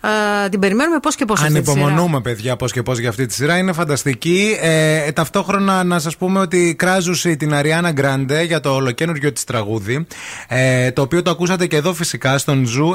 α, 0.00 0.48
την 0.48 0.60
περιμένουμε 0.60 0.98
πώς 0.98 1.14
και 1.14 1.24
πώς 1.24 1.40
αυτή 1.40 1.60
τη 1.60 1.70
σειρά. 1.70 1.84
Ανυπομονούμε, 1.84 2.20
παιδιά, 2.20 2.56
πώς 2.56 2.72
και 2.72 2.82
πώς 2.82 2.98
για 2.98 3.08
αυτή 3.08 3.26
τη 3.26 3.34
σειρά. 3.34 3.56
Είναι 3.56 3.72
φανταστική. 3.72 4.56
Ε, 4.60 5.12
ταυτόχρονα 5.12 5.84
να 5.84 5.98
σας 5.98 6.16
πούμε 6.16 6.40
ότι 6.40 6.74
κράζουν 6.78 7.34
την 7.34 7.54
Αριάννα 7.54 7.92
Γκράντε 7.92 8.42
για 8.42 8.60
το 8.60 8.74
ολοκαίνουργιο 8.74 9.32
της 9.32 9.44
τραγούδι. 9.44 10.06
Ε, 10.48 10.90
το 10.90 11.02
οποίο 11.02 11.22
το 11.22 11.30
ακούσατε 11.30 11.66
και 11.66 11.76
εδώ 11.76 11.94
φυσικά 11.94 12.38
στον 12.38 12.66
Zoo 12.66 12.92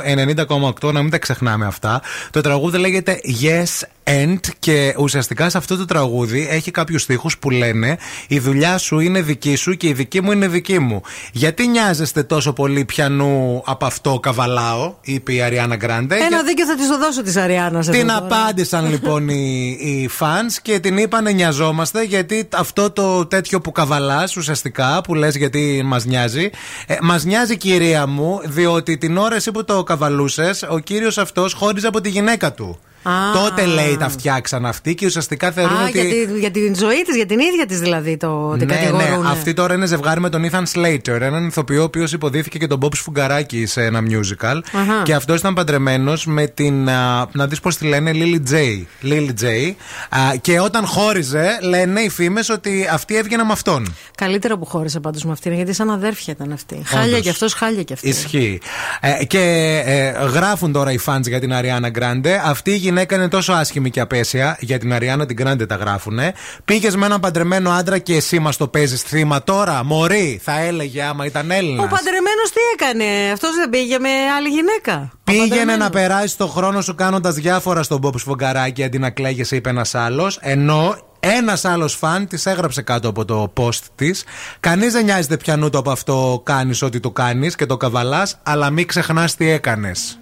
90,8. 0.81 0.91
Να 0.91 1.01
μην 1.01 1.11
τα 1.11 1.17
ξεχνάμε 1.17 1.65
αυτά. 1.65 2.01
Το 2.31 2.41
τραγούδι 2.41 2.77
λέγεται 2.77 3.19
Yes 3.41 3.87
And 4.03 4.39
και 4.59 4.95
ουσιαστικά 4.97 5.49
σε 5.49 5.57
αυτό 5.57 5.77
το 5.77 5.85
τραγούδι 5.85 6.47
έχει 6.51 6.71
κάποιους 6.71 7.01
στίχους 7.01 7.37
που 7.37 7.49
λένε 7.49 7.97
Η 8.27 8.39
δουλειά 8.39 8.77
σου 8.77 8.99
είναι 8.99 9.21
δική 9.21 9.55
σου 9.55 9.73
και 9.73 9.87
η 9.87 9.93
δική 9.93 10.21
μου 10.21 10.31
είναι 10.31 10.47
δική 10.47 10.79
μου. 10.79 11.01
Γιατί 11.31 11.67
νοιάζεστε 11.67 12.23
τόσο 12.23 12.53
πολύ 12.53 12.85
πιανού 12.85 13.63
από 13.65 13.85
αυτό 13.85 14.19
καβαλάω, 14.19 14.93
είπε 15.01 15.33
η 15.33 15.41
Αριάννα 15.41 15.75
Γκράντε. 15.75 16.15
Ένα 16.15 16.43
δίκιο 16.43 16.65
θα 16.65 16.75
της 16.75 16.87
το 16.87 16.97
δώσω 16.97 17.23
της 17.23 17.35
Αριάννας. 17.35 17.87
Την 17.87 18.11
απάντησαν 18.11 18.89
λοιπόν 18.91 19.29
οι, 19.29 19.77
οι 19.79 20.09
fans 20.19 20.59
και 20.61 20.79
την 20.79 20.97
είπαν 20.97 21.35
νοιαζόμαστε 21.35 22.03
γιατί 22.03 22.47
αυτό 22.53 22.91
το 22.91 23.25
τέτοιο 23.25 23.61
που 23.61 23.71
καβαλάς 23.71 24.37
ουσιαστικά 24.37 25.01
που 25.03 25.15
λες 25.15 25.35
γιατί 25.35 25.81
μας 25.85 26.05
νοιάζει 26.05 26.49
ε, 26.87 26.95
μας 27.01 27.23
νοιάζει 27.23 27.57
κυρία 27.57 28.07
μου 28.07 28.41
διότι 28.43 28.97
την 28.97 29.17
ώρα 29.17 29.35
εσύ 29.35 29.51
που 29.51 29.63
το 29.65 29.83
καβαλούσες 29.83 30.65
ο 30.69 30.79
κύριος 30.79 31.17
αυτός 31.17 31.53
χώριζε 31.53 31.87
από 31.87 32.01
τη 32.01 32.09
γυναίκα 32.09 32.53
του. 32.53 32.79
Α. 33.03 33.11
Τότε 33.33 33.65
λέει 33.65 33.97
τα 33.97 34.09
φτιάξαν 34.09 34.65
αυτοί 34.65 34.95
και 34.95 35.05
ουσιαστικά 35.05 35.51
θεωρούν 35.51 35.77
Α, 35.77 35.83
ότι. 35.87 35.91
για, 36.01 36.25
τη- 36.27 36.39
για 36.39 36.51
την 36.51 36.75
ζωή 36.75 37.01
της, 37.05 37.15
για 37.15 37.25
την 37.25 37.39
ίδια 37.39 37.65
της 37.65 37.79
δηλαδή 37.79 38.17
το 38.17 38.55
την 38.57 38.67
Ναι, 38.67 38.75
ναι. 38.75 38.81
κατηγορούν. 38.85 39.25
Αυτή 39.25 39.53
τώρα 39.53 39.73
είναι 39.73 39.85
ζευγάρι 39.85 40.19
με 40.19 40.29
τον 40.29 40.49
Ethan 40.51 40.63
Slater, 40.75 41.21
έναν 41.21 41.45
ηθοποιό 41.47 41.81
ο 41.81 41.83
οποίος 41.83 42.13
υποδίθηκε 42.13 42.57
και 42.57 42.67
τον 42.67 42.79
Bob 42.81 42.95
Σφουγγαράκη 42.95 43.65
σε 43.65 43.83
ένα 43.83 43.99
musical. 44.09 44.59
Αχα. 44.73 45.01
Και 45.03 45.13
αυτός 45.13 45.39
ήταν 45.39 45.53
παντρεμένος 45.53 46.25
με 46.25 46.47
την. 46.47 46.89
α, 46.89 47.27
να 47.31 47.47
δεις 47.47 47.59
πώς 47.59 47.77
τη 47.77 47.85
λένε, 47.87 48.11
Lily 48.13 48.51
J. 48.53 48.55
Lily 49.03 49.29
J. 49.43 49.73
Α, 50.09 50.35
και 50.41 50.59
όταν 50.59 50.85
χώριζε, 50.85 51.57
λένε 51.61 51.99
οι 52.01 52.09
φήμες 52.09 52.49
ότι 52.49 52.87
αυτή 52.93 53.15
έβγαινε 53.17 53.43
με 53.43 53.51
αυτόν. 53.51 53.95
Καλύτερα 54.15 54.57
που 54.57 54.65
χώρισε 54.65 54.99
πάντως 54.99 55.23
με 55.23 55.31
αυτήν, 55.31 55.53
γιατί 55.53 55.73
σαν 55.73 55.89
αδέρφια 55.91 56.33
ήταν 56.33 56.51
αυτή. 56.51 56.81
Χάλια 56.85 57.05
Όντως. 57.07 57.21
κι 57.21 57.29
αυτός, 57.29 57.53
χάλια 57.53 57.83
κι 57.83 57.93
αυτή. 57.93 58.09
Ισχύει. 58.09 58.59
Ε, 59.01 59.25
και 59.25 59.39
ε, 59.85 60.09
γράφουν 60.25 60.71
τώρα 60.71 60.91
οι 60.91 60.99
fans 61.05 61.21
για 61.27 61.39
την 61.39 61.53
Αριάννα 61.53 61.89
Γκράντε. 61.89 62.41
Αυτή 62.45 62.71
η 62.71 62.75
γυναίκα 62.91 63.15
είναι 63.15 63.27
τόσο 63.27 63.53
άσχημη 63.53 63.89
και 63.89 63.99
απέσια. 63.99 64.57
Για 64.59 64.79
την 64.79 64.93
Αριάννα 64.93 65.25
την 65.25 65.35
Γκράντε 65.35 65.65
τα 65.65 65.75
γράφουνε. 65.75 66.33
Πήγες 66.65 66.95
με 66.95 67.05
έναν 67.05 67.19
παντρεμένο 67.19 67.69
άντρα 67.71 67.97
και 67.97 68.15
εσύ 68.15 68.39
μας 68.39 68.57
το 68.57 68.67
παίζεις 68.67 69.01
θύμα 69.01 69.43
τώρα. 69.43 69.83
Μωρή, 69.83 70.39
θα 70.43 70.59
έλεγε 70.59 71.03
άμα 71.03 71.25
ήταν 71.25 71.51
Έλληνας. 71.51 71.85
Ο 71.85 71.87
παντρεμένος 71.87 72.49
τι 72.53 72.59
έκανε, 72.73 73.31
αυτός 73.33 73.55
δεν 73.55 73.69
πήγε 73.69 73.99
με 73.99 74.09
άλλη 74.37 74.47
γυναίκα; 74.49 75.09
Ο 75.13 75.17
Πήγαινε 75.23 75.47
παντρεμένος. 75.47 75.83
να 75.83 75.89
περάσει 75.89 76.37
το 76.37 76.47
χρόνο 76.47 76.81
σου 76.81 76.95
κάνοντας 76.95 77.33
διάφορα 77.35 77.83
στον 77.83 77.99
Μπομπ 77.99 78.15
Σφογκαράκη 78.17 78.83
αντί 78.83 78.99
να 78.99 79.09
κλαίγεσαι, 79.09 79.55
είπε 79.55 79.69
ένας 79.69 79.95
άλλος. 79.95 80.37
Ενώ 80.41 80.95
Ένας 81.23 81.65
άλλος 81.65 81.95
φαν 81.95 82.27
της 82.27 82.45
έγραψε 82.45 82.81
κάτω 82.81 83.09
από 83.09 83.25
το 83.25 83.53
post 83.57 83.79
της. 83.95 84.23
Κανείς 84.59 84.93
δεν 84.93 85.03
νοιάζεται 85.05 85.37
πιανού 85.37 85.69
το 85.69 85.77
από 85.77 85.91
αυτό 85.91 86.41
κάνεις 86.45 86.81
ό,τι 86.81 86.99
το 86.99 87.11
κάνεις 87.11 87.55
και 87.55 87.65
το 87.65 87.77
καβαλάς, 87.77 88.37
αλλά 88.43 88.69
μην 88.69 88.87
ξεχνάς 88.87 89.35
τι 89.35 89.49
έκανες. 89.49 90.19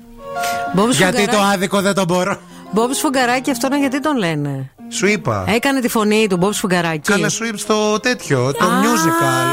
Μπόμπ 0.74 0.90
Γιατί 0.92 0.96
Σφουγγαράκη- 1.18 1.32
το 1.32 1.42
άδικο 1.54 1.82
δεν 1.82 1.94
το 1.94 2.06
μπορώ. 2.06 2.40
Μπομπ 2.72 2.92
Σφουγγαράκη, 2.92 3.52
αυτόν 3.52 3.74
γιατί 3.80 4.00
τον 4.00 4.18
λένε. 4.18 4.72
Σου 4.90 5.08
είπα. 5.08 5.44
Έκανε 5.48 5.80
τη 5.80 5.88
φωνή 5.90 6.28
του 6.30 6.38
Μπομπ 6.38 6.52
Σφουγγαράκη. 6.52 7.12
Καλά, 7.12 7.30
σου 7.30 7.46
είπα 7.46 7.58
στο 7.58 8.00
τέτοιο, 8.00 8.52
το 8.52 8.66
musical. 8.66 9.48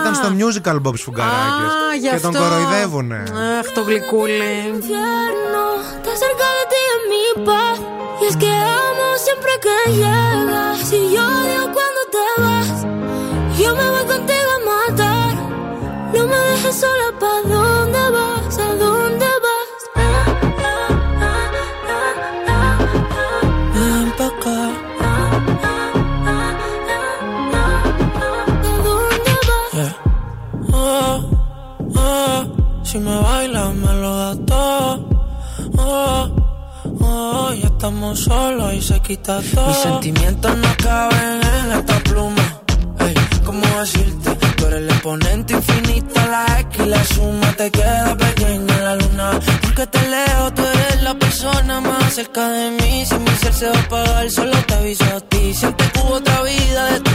Ήταν 0.00 0.14
στο 0.14 0.28
musical 0.38 0.76
Bob 0.88 0.94
Σφουγγαράκης. 0.96 1.72
Α, 1.90 1.94
γι' 2.00 2.08
Και 2.08 2.20
τον 2.20 2.36
αυτό. 2.36 2.48
κοροϊδεύουνε. 2.48 3.22
Αχ, 3.58 3.72
το 3.74 3.80
γλυκούλι. 3.82 4.54
infierno 4.74 5.64
Está 5.98 6.12
cerca 6.24 6.46
de 6.58 6.64
ti 6.72 6.80
en 6.94 7.02
mi 7.12 7.24
paz 7.48 7.78
Y 8.22 8.24
es 8.30 8.36
que 8.42 8.50
amo 8.86 9.06
siempre 9.26 9.52
que 9.64 9.76
llegas 10.00 10.80
Y 10.98 11.02
yo 11.14 11.24
odio 11.40 11.62
cuando 11.76 12.00
te 12.14 12.24
vas 12.42 12.70
Yo 13.60 13.70
me 13.80 13.86
voy 13.94 14.06
contigo 14.14 14.50
a 14.58 14.60
matar 14.70 15.32
No 16.14 16.22
me 16.30 16.38
dejes 16.48 16.76
sola, 16.82 17.08
¿pa' 17.22 17.40
si 32.92 32.98
me 32.98 33.16
bailas 33.16 33.74
me 33.74 33.92
lo 34.02 34.16
das 34.16 34.38
todo. 34.44 35.08
Oh, 35.78 36.28
oh, 37.00 37.52
ya 37.54 37.66
estamos 37.66 38.20
solos 38.20 38.74
y 38.74 38.82
se 38.82 39.00
quita 39.00 39.40
todo. 39.54 39.66
Mis 39.68 39.76
sentimientos 39.78 40.56
no 40.58 40.68
caben 40.76 41.40
en 41.58 41.72
esta 41.78 41.98
pluma. 42.00 42.46
Ey, 43.00 43.14
¿cómo 43.46 43.66
decirte? 43.80 44.30
Tú 44.56 44.66
eres 44.66 44.80
el 44.80 44.90
exponente 44.90 45.54
infinito, 45.54 46.20
la 46.34 46.60
X 46.60 46.80
y 46.84 46.88
la 46.90 47.04
suma 47.04 47.52
te 47.56 47.70
queda 47.70 48.14
pequeña 48.14 48.76
la 48.82 48.96
luna. 48.96 49.40
Porque 49.62 49.86
te 49.86 50.02
leo, 50.10 50.52
tú 50.52 50.62
eres 50.62 51.02
la 51.02 51.14
persona 51.14 51.80
más 51.80 52.12
cerca 52.12 52.46
de 52.50 52.70
mí. 52.72 53.06
Si 53.06 53.14
mi 53.14 53.34
ser 53.42 53.54
se 53.54 53.68
va 53.70 53.78
a 53.78 53.80
apagar, 53.80 54.30
solo 54.30 54.56
te 54.66 54.74
aviso 54.74 55.04
a 55.16 55.20
ti. 55.20 55.54
Siempre 55.54 55.90
que 55.92 56.00
hubo 56.00 56.14
otra 56.16 56.42
vida, 56.42 56.92
de 56.92 57.00
tu 57.00 57.11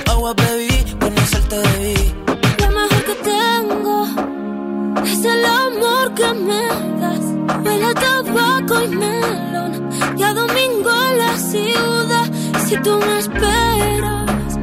melón 10.17 10.19
y 10.19 10.23
a 10.23 10.33
domingo 10.33 10.91
la 11.17 11.37
ciudad. 11.37 12.31
Si 12.67 12.77
tú 12.81 12.99
me 12.99 13.19
esperas, 13.19 14.57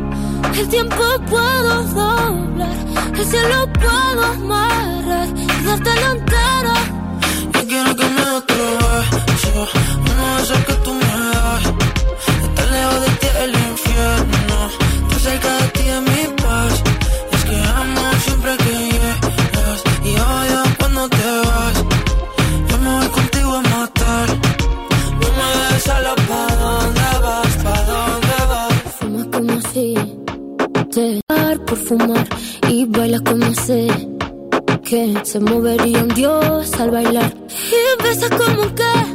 el 0.59 0.69
tiempo 0.69 1.03
puedo 1.29 1.83
doblar, 1.85 2.77
el 3.17 3.27
cielo 3.27 3.69
puedo 3.73 4.23
amarrar 4.23 5.29
y 5.37 5.65
dártelo 5.65 6.11
entero. 6.13 6.75
Yo 7.55 7.67
quiero 7.67 7.97
que 7.97 8.05
me 8.05 8.25
beso, 9.27 9.69
uno 10.13 10.37
de 10.37 10.43
esos 10.43 10.59
que 10.65 10.75
tú 10.85 10.95
me 10.95 11.04
y 32.69 32.87
bailas 32.87 33.21
como 33.23 33.53
sé 33.55 33.89
que 34.85 35.15
se 35.23 35.41
movería 35.41 36.03
un 36.03 36.09
dios 36.09 36.73
al 36.81 36.91
bailar. 36.91 37.35
Y 37.49 38.03
besas 38.03 38.31
como 38.31 38.75
que 38.75 39.14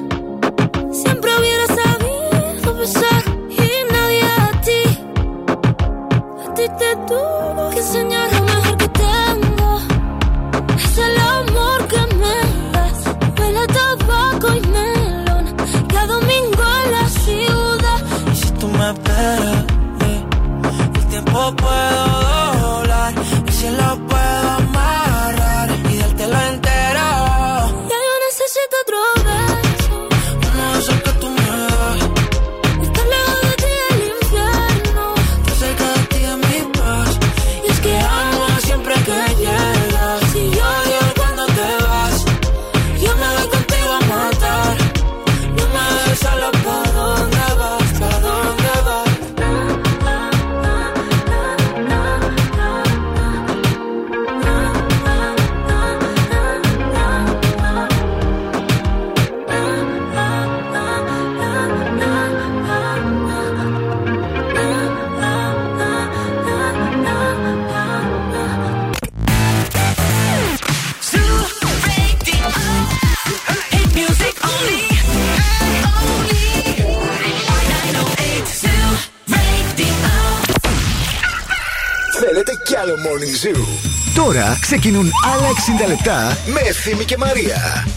ξεκινούν 84.72 85.12
άλλα 85.34 85.48
60 85.84 85.88
λεπτά 85.88 86.38
με 86.46 86.60
Ευθύμη 86.60 87.04
και 87.04 87.18
Μαρία. 87.18 87.88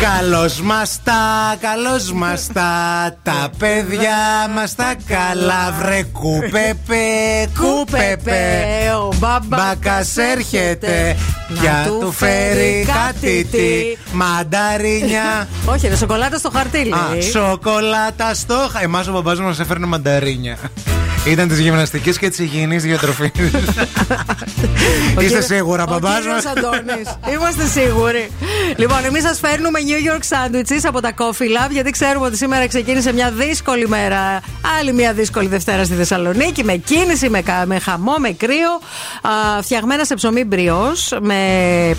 Καλώς 0.00 0.60
μας 0.60 1.00
τα, 1.04 1.56
καλώς 1.60 2.12
μας 2.12 2.46
τα, 2.52 2.70
τα 3.22 3.50
παιδιά 3.58 4.50
μας 4.54 4.74
τα 4.74 4.94
καλά. 5.06 5.74
Βρε 5.82 6.02
κούπεπε, 6.02 7.04
κούπεπε. 7.58 8.40
Ο 9.00 9.14
μπαμπάς 9.16 9.46
Μπακας 9.46 10.16
έρχεται 10.16 11.16
Να 11.18 11.25
για 11.48 11.84
του 11.86 11.98
του 11.98 12.12
φέρει 12.12 12.86
κάτι 12.86 13.44
τι. 13.50 13.96
Μανταρίνια. 14.12 15.48
Όχι, 15.72 15.86
είναι 15.86 15.96
σοκολάτα 15.96 16.38
στο 16.38 16.50
χαρτί, 16.50 16.78
Α, 16.78 16.82
λέει. 17.10 17.22
σοκολάτα 17.22 18.34
στο 18.34 18.68
χα. 18.72 18.82
Εμάς 18.82 19.08
ο 19.08 19.12
μπαμπάς 19.12 19.40
μας 19.40 19.60
έφερνε 19.60 19.86
μανταρίνια. 19.86 20.56
Ήταν 21.26 21.48
της 21.48 21.58
γυμναστικής 21.58 22.18
και 22.18 22.28
της 22.28 22.38
υγιεινής 22.38 22.82
διατροφής. 22.82 23.30
Ο 25.16 25.20
Είστε 25.20 25.22
κύριος- 25.22 25.44
σίγουρα, 25.44 25.82
ο 25.82 25.86
μπαμπάς 25.90 26.18
κύριος 26.20 26.44
μας; 26.44 26.46
Αντώνης. 26.56 27.18
Είμαστε 27.32 27.66
σίγουροι. 27.80 28.30
Λοιπόν, 28.76 29.04
εμείς 29.04 29.22
σας 29.22 29.38
φέρνουμε 29.38 29.78
New 29.88 30.12
York 30.12 30.20
Sandwiches 30.20 30.80
από 30.84 31.00
τα 31.00 31.12
Coffee 31.18 31.42
Lab, 31.66 31.70
γιατί 31.70 31.90
ξέρουμε 31.90 32.26
ότι 32.26 32.36
σήμερα 32.36 32.66
ξεκίνησε 32.68 33.12
μια 33.12 33.30
δύσκολη 33.30 33.88
μέρα. 33.88 34.40
Άλλη 34.80 34.92
μια 34.92 35.12
δύσκολη 35.12 35.48
Δευτέρα 35.48 35.84
στη 35.84 35.94
Θεσσαλονίκη. 35.94 36.64
Με 36.64 36.72
κίνηση, 36.76 37.28
με, 37.28 37.40
κα- 37.40 37.64
με 37.66 37.78
χαμό, 37.78 38.14
με 38.18 38.30
κρύο. 38.30 38.72
Α, 39.22 39.62
φτιαγμένα 39.62 40.04
σε 40.04 40.14
ψωμί 40.14 40.44
μπριός, 40.44 41.12
με 41.20 41.36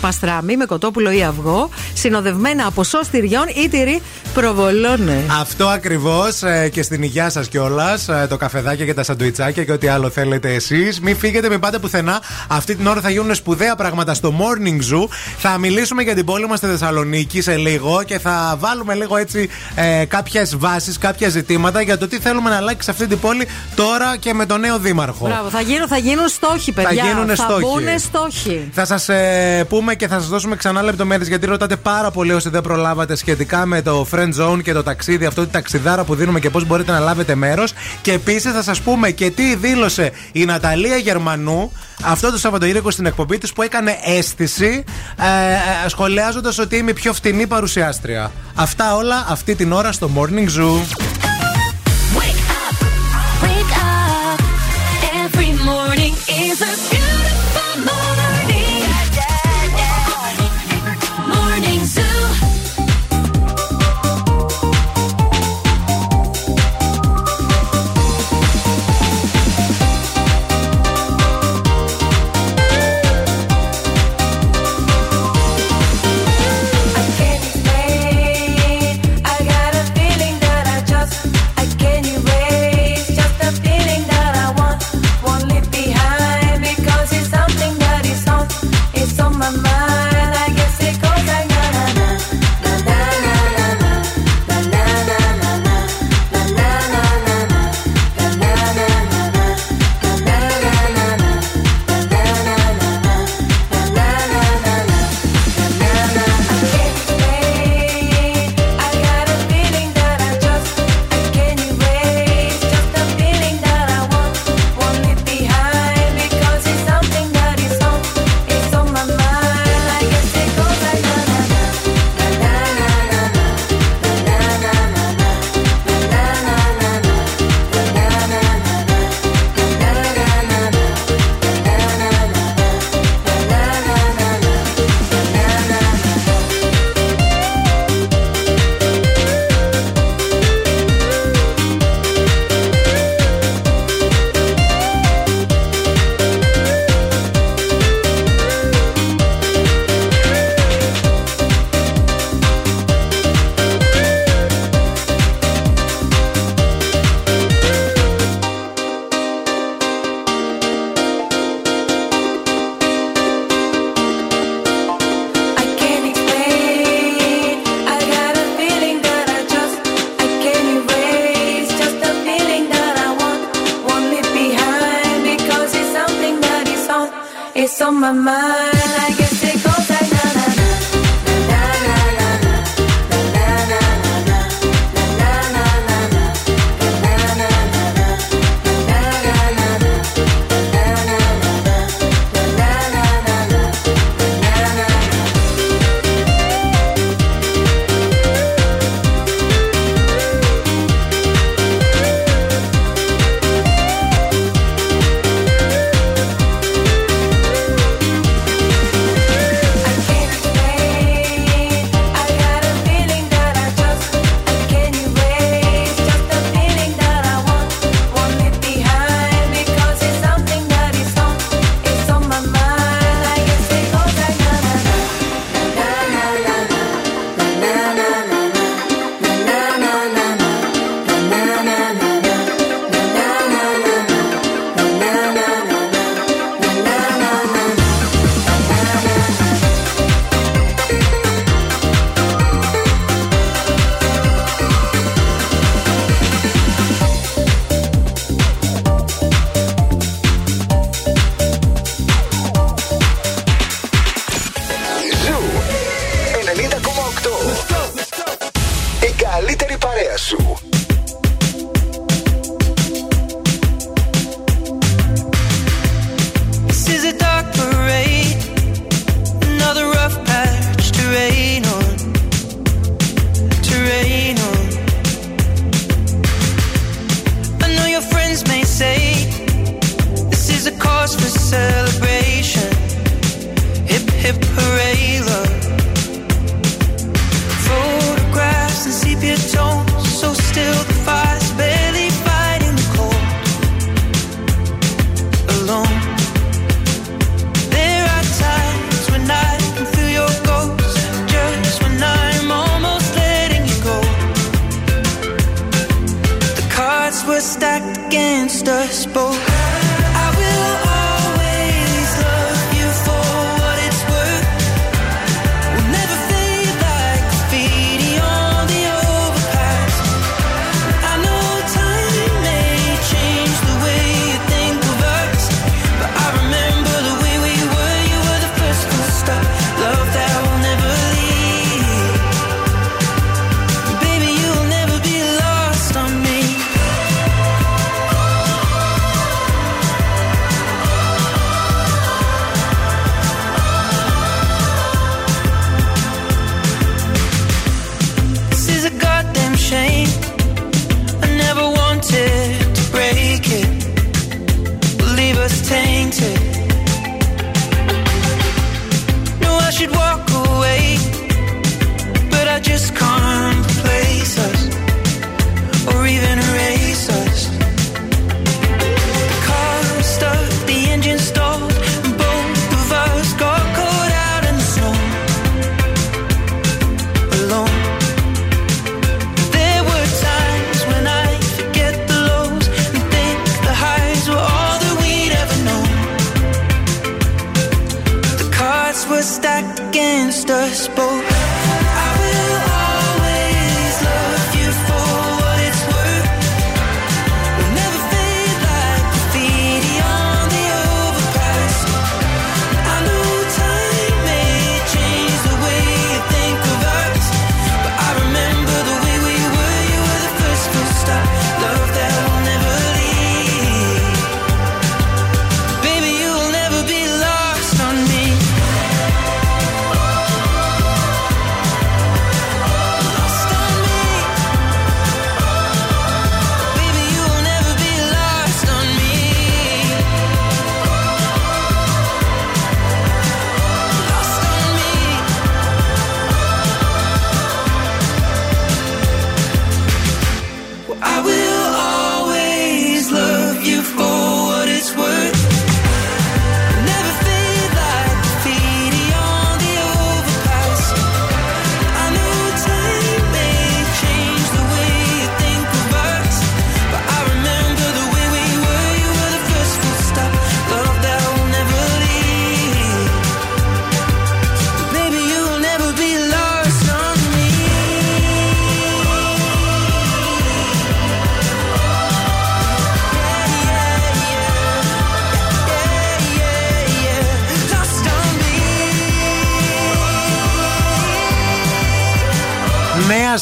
παστράμι, 0.00 0.56
με 0.56 0.64
κοτόπουλο 0.64 1.10
ή 1.10 1.22
αυγό. 1.22 1.70
Συνοδευμένα 1.94 2.66
από 2.66 2.84
σο 2.84 3.00
τυριών 3.10 3.44
ή 3.64 3.68
τυρί 3.68 4.00
προβολώνες. 4.34 5.22
Αυτό 5.40 5.66
ακριβώς 5.66 6.38
και 6.72 6.82
στην 6.82 7.02
υγεία 7.02 7.30
σας 7.30 7.48
κιόλας. 7.48 8.08
Το 8.28 8.36
καφεδάκι 8.36 8.84
και 8.84 8.94
τα 8.94 9.02
σαντουιτσάκια 9.18 9.64
και 9.64 9.72
ό,τι 9.72 9.88
άλλο 9.88 10.10
θέλετε 10.10 10.54
εσείς. 10.54 11.00
Μην 11.00 11.16
φύγετε, 11.16 11.48
μην 11.48 11.60
πάτε 11.60 11.78
πουθενά. 11.78 12.22
Αυτή 12.48 12.74
την 12.74 12.86
ώρα 12.86 13.00
θα 13.00 13.10
γίνουν 13.10 13.34
σπουδαία 13.34 13.74
πράγματα 13.76 14.14
στο 14.14 14.34
Morning 14.38 14.94
Zoo. 14.94 15.08
Θα 15.38 15.58
μιλήσουμε 15.58 16.02
για 16.02 16.14
την 16.14 16.24
πόλη 16.24 16.46
μας 16.46 16.58
στη 16.58 16.66
Θεσσαλονίκη 16.66 17.40
σε 17.40 17.56
λίγο 17.56 18.02
και 18.02 18.18
θα 18.18 18.56
βάλουμε 18.58 18.94
λίγο 18.94 19.16
έτσι 19.16 19.48
ε, 19.74 20.04
κάποιες 20.04 20.56
βάσεις, 20.56 20.98
κάποια 20.98 21.28
ζητήματα 21.28 21.80
για 21.80 21.98
το 21.98 22.08
τι 22.08 22.18
θέλουμε 22.18 22.50
να 22.50 22.56
αλλάξει 22.56 22.82
σε 22.84 22.90
αυτή 22.90 23.06
την 23.06 23.18
πόλη 23.18 23.46
τώρα 23.74 24.16
και 24.16 24.34
με 24.34 24.46
τον 24.46 24.60
νέο 24.60 24.78
δήμαρχο. 24.78 25.26
Μπράβο, 25.26 25.48
θα 25.48 25.60
γίνουν, 25.60 25.88
θα 25.88 25.98
γίνουν 25.98 26.28
στόχοι, 26.28 26.72
παιδιά. 26.72 27.04
Θα 27.04 27.08
γίνουν 27.08 27.36
στόχοι. 27.36 27.60
μπουνε 27.60 27.98
στόχοι. 27.98 28.68
Θα 28.72 28.84
σας 28.84 29.08
ε, 29.08 29.64
πούμε 29.68 29.94
και 29.94 30.08
θα 30.08 30.18
σας 30.18 30.28
δώσουμε 30.28 30.56
ξανά 30.56 30.82
λεπτομέρειες 30.82 31.28
γιατί 31.28 31.46
ρωτάτε 31.46 31.76
πάρα 31.76 32.10
πολύ 32.10 32.32
όσοι 32.32 32.48
δεν 32.48 32.62
προλάβατε 32.62 33.16
σχετικά 33.16 33.66
με 33.66 33.82
το 33.82 34.06
friend 34.12 34.32
zone 34.40 34.62
και 34.62 34.72
το 34.72 34.82
ταξίδι, 34.82 35.24
αυτό 35.24 35.44
τη 35.44 35.50
ταξιδάρα 35.50 36.04
που 36.04 36.14
δίνουμε 36.14 36.40
και 36.40 36.50
πώς 36.50 36.66
μπορείτε 36.66 36.92
να 36.92 36.98
λάβετε 36.98 37.34
μέρος. 37.34 37.72
Και 38.02 38.12
επίσης 38.12 38.52
θα 38.52 38.62
σας 38.62 38.80
πούμε 38.80 39.07
και 39.10 39.30
τι 39.30 39.54
δήλωσε 39.54 40.12
η 40.32 40.44
Ναταλία 40.44 40.96
Γερμανού 40.96 41.72
αυτό 42.04 42.30
το 42.30 42.38
Σαββατοκύριακο 42.38 42.90
στην 42.90 43.06
εκπομπή 43.06 43.38
της 43.38 43.52
που 43.52 43.62
έκανε 43.62 43.98
αίσθηση 44.04 44.84
ε, 45.16 45.84
ε, 45.84 45.88
σχολιάζοντας 45.88 46.58
ότι 46.58 46.76
είμαι 46.76 46.90
η 46.90 46.94
πιο 46.94 47.12
φτηνή 47.12 47.46
παρουσιάστρια. 47.46 48.32
Αυτά 48.54 48.94
όλα 48.94 49.26
αυτή 49.28 49.54
την 49.54 49.72
ώρα 49.72 49.92
στο 49.92 50.10
Morning 50.16 50.48
Zoo. 50.58 51.37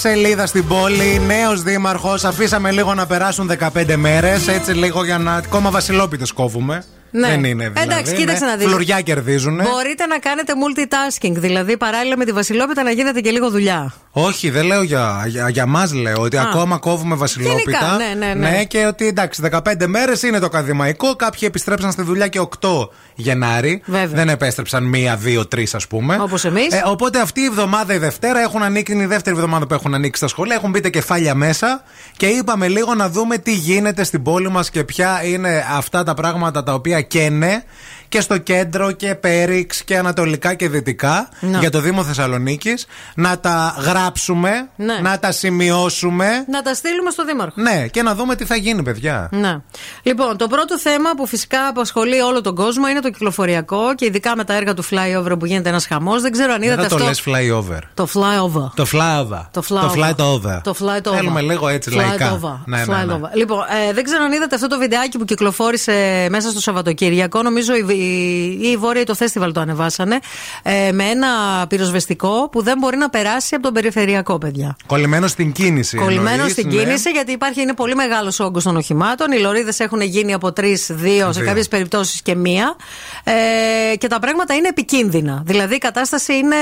Σελίδα 0.09 0.47
στην 0.47 0.67
πόλη, 0.67 1.21
νέος 1.27 1.63
δήμαρχος. 1.63 2.25
Αφήσαμε 2.25 2.71
λίγο 2.71 2.95
να 2.95 3.07
περάσουν 3.07 3.51
15 3.75 3.97
μέρες. 3.97 4.49
Έτσι 4.49 4.73
λίγο 4.73 5.05
για 5.05 5.19
να. 5.19 5.35
Ακόμα 5.35 5.71
βασιλόπιτες 5.71 6.33
κόβουμε. 6.33 6.85
Ναι. 7.11 7.29
Δεν 7.29 7.45
είναι 7.45 7.69
δηλαδή. 7.69 7.91
Εντάξει, 7.91 8.15
κοίταξε 8.15 8.45
ναι. 8.45 8.51
να 8.51 8.57
δεις. 8.57 8.67
Φλουριά 8.67 9.01
κερδίζουν. 9.01 9.55
Μπορείτε 9.55 10.07
να 10.07 10.19
κάνετε 10.19 10.53
multitasking, 10.65 11.33
δηλαδή 11.33 11.77
παράλληλα 11.77 12.17
με 12.17 12.25
τη 12.25 12.33
Βασιλόπιτα 12.33 12.83
να 12.83 12.91
γίνεται 12.91 13.21
και 13.21 13.31
λίγο 13.31 13.51
δουλειά. 13.51 13.95
Όχι, 14.19 14.51
δεν 14.51 14.67
λέω 14.67 14.83
για, 14.83 15.25
για, 15.27 15.49
για 15.49 15.67
μας, 15.67 15.93
λέω 15.93 16.21
ότι 16.21 16.37
Α. 16.37 16.43
ακόμα 16.43 16.79
κόβουμε 16.79 17.14
βασιλόπιτα. 17.14 17.61
Γενικά, 17.64 18.14
ναι, 18.14 18.27
ναι, 18.27 18.49
ναι. 18.49 18.64
και 18.64 18.87
ότι 18.87 19.07
εντάξει, 19.07 19.43
15 19.51 19.87
μέρες 19.87 20.23
είναι 20.23 20.39
το 20.39 20.47
ακαδημαϊκό. 20.47 21.17
Κάποιοι 21.17 21.41
επιστρέψαν 21.43 21.93
στη 21.93 22.03
δουλειά 22.03 22.29
και 22.29 22.41
8 22.61 22.69
Γενάρη. 23.14 23.83
Βέβαια. 23.85 24.07
Δεν 24.07 24.29
επέστρεψαν 24.29 24.85
μία, 24.85 25.17
δύο, 25.17 25.47
τρεις, 25.47 25.75
ας 25.75 25.87
πούμε. 25.87 26.19
Όπως 26.21 26.45
εμείς. 26.45 26.73
Ε, 26.73 26.83
οπότε 26.85 27.21
αυτή 27.21 27.41
η 27.41 27.45
εβδομάδα, 27.45 27.95
η 27.95 27.99
Δευτέρα, 27.99 28.41
έχουν 28.41 28.62
ανοίξει, 28.62 28.93
είναι 28.93 29.03
η 29.03 29.07
δεύτερη 29.07 29.37
εβδομάδα 29.37 29.67
που 29.67 29.75
έχουν 29.75 29.95
ανοίξει 29.95 30.21
τα 30.21 30.29
σχολεία. 30.29 30.55
Έχουν 30.55 30.71
μπει 30.71 30.81
τα 30.81 30.89
κεφάλια 30.89 31.35
μέσα 31.35 31.83
και 32.17 32.27
είπαμε 32.27 32.69
λίγο 32.69 32.95
να 32.95 33.09
δούμε 33.09 33.39
τι 33.39 33.53
γίνεται 33.53 34.05
στην 34.05 34.23
πόλη 34.23 34.51
μας 34.51 34.71
και 34.71 34.85
ποια 34.85 35.21
είναι 35.25 35.64
αυτά 35.77 36.03
τα 36.03 36.14
πράγματα 36.14 36.62
τα 36.62 36.75
οποία 36.75 37.01
καίνε 37.01 37.64
και 38.09 38.21
στο 38.21 38.39
κέντρο 38.39 38.93
και 38.93 39.15
πέριξ 39.15 39.85
και 39.85 39.97
ανατολικά 39.99 40.55
και 40.55 40.69
δυτικά 40.69 41.29
Να. 41.41 41.59
για 41.59 41.71
το 41.71 41.81
Δήμο 41.81 42.05
Θεσσαλονίκης. 42.05 42.87
Να 43.15 43.39
τα 43.39 43.77
γράψουμε, 43.85 44.51
Ναι. 44.77 44.99
να 45.03 45.19
τα 45.19 45.33
σημειώσουμε. 45.33 46.27
Να 46.51 46.63
τα 46.63 46.75
στείλουμε 46.75 47.11
στο 47.11 47.25
Δήμαρχο. 47.25 47.61
Ναι, 47.63 47.87
και 47.87 48.03
να 48.03 48.15
δούμε 48.15 48.37
τι 48.37 48.45
θα 48.45 48.57
γίνει, 48.57 48.83
παιδιά. 48.83 49.29
Ναι. 49.33 49.57
Λοιπόν, 50.03 50.37
το 50.37 50.47
πρώτο 50.47 50.79
θέμα 50.79 51.11
που 51.17 51.27
φυσικά 51.27 51.67
απασχολεί 51.67 52.21
όλο 52.21 52.41
τον 52.41 52.55
κόσμο 52.55 52.89
είναι 52.89 53.01
το 53.01 53.11
κυκλοφοριακό 53.11 53.95
και 53.95 54.05
ειδικά 54.05 54.37
με 54.37 54.45
τα 54.45 54.55
έργα 54.55 54.75
του 54.75 54.85
flyover 54.85 55.39
που 55.39 55.47
γίνεται 55.47 55.69
ένας 55.69 55.87
χαμός. 55.87 56.23
Δεν 56.23 56.33
ξέρω 56.33 56.53
αν 56.53 56.59
Δεν 56.61 56.69
είδατε 56.69 56.83
θα 56.83 56.89
το 56.89 57.05
αυτό. 57.05 57.07
λες 57.07 57.23
flyover. 57.27 57.81
Το 57.95 58.09
flyover. 58.15 58.71
Το 58.75 58.87
flyover. 58.93 59.47
Το 59.51 59.63
flyover. 59.69 59.81
Το 59.81 59.93
fly 59.97 60.15
over. 60.25 60.61
Το 60.63 60.75
fly 60.81 60.99
over. 61.11 61.15
Θέλουμε 61.17 61.41
λίγο 61.41 61.69
έτσι 61.69 61.91
Fly 61.93 61.97
λαϊκά. 61.97 62.33
over. 62.33 62.59
Ναι, 62.67 62.77
ναι, 62.77 62.85
Fly 63.03 63.07
ναι. 63.07 63.13
over. 63.13 63.31
Λοιπόν, 63.35 63.59
ε, 63.89 63.93
δεν 63.93 64.05
ξέρω 64.05 64.25
αν 64.25 64.33
είδατε 64.33 64.55
αυτό 64.55 64.67
το 64.67 64.79
βιντεάκι 64.79 65.19
που 65.19 65.25
κυκλοφόρησε 65.25 66.27
μέσα 66.31 66.51
στο 66.51 66.61
Σαββατοκύριακο. 66.61 67.43
Νομίζω 67.43 67.73
οι, 67.75 67.85
οι, 67.97 68.71
οι 68.71 68.77
Βόρειοι 68.77 69.05
το 69.05 69.15
Festival 69.19 69.51
το 69.55 69.61
ανεβάσανε. 69.61 70.19
Ε, 70.63 70.93
με 70.93 71.05
ένα 71.05 71.29
πυροσβεστικό 71.69 72.49
που 72.53 72.63
δεν 72.63 72.79
μπορεί 72.79 72.97
να 72.97 73.11
περάσει 73.11 73.55
από 73.55 73.65
τον 73.65 73.73
περιφερειακό, 73.73 74.39
παιδιά. 74.39 74.77
Κολλημένο 74.87 75.27
στην 75.27 75.53
κίνηση. 75.53 75.97
Κολλημένο 75.97 76.31
εννοείς, 76.31 76.53
στην 76.53 76.69
ναι. 76.69 76.77
κίνηση, 76.77 77.11
γιατί 77.11 77.33
υπάρχει, 77.33 77.61
είναι 77.61 77.75
πολύ 77.75 77.95
μεγάλος 77.95 78.41
όγκος 78.41 78.63
των 78.63 78.77
οχημάτων. 78.77 79.33
Οι 79.33 79.39
λωρίδες 79.39 79.81
έχουν 79.81 80.01
γίνει 80.01 80.33
από 80.33 80.53
τρεις, 80.53 80.87
δύο, 80.91 81.33
σε 81.33 81.41
Δύο. 81.41 81.49
κάποιες 81.49 81.69
περιπτώσεις 81.69 82.23
και 82.23 82.35
μία. 82.35 82.77
Ε, 83.25 83.97
και 83.97 84.07
τα 84.07 84.19
πράγματα 84.19 84.55
είναι 84.55 84.69
επικίνδυνα. 84.69 85.43
Δηλαδή 85.47 85.75
η 85.75 85.79
κατάσταση 85.79 86.35
είναι 86.37 86.57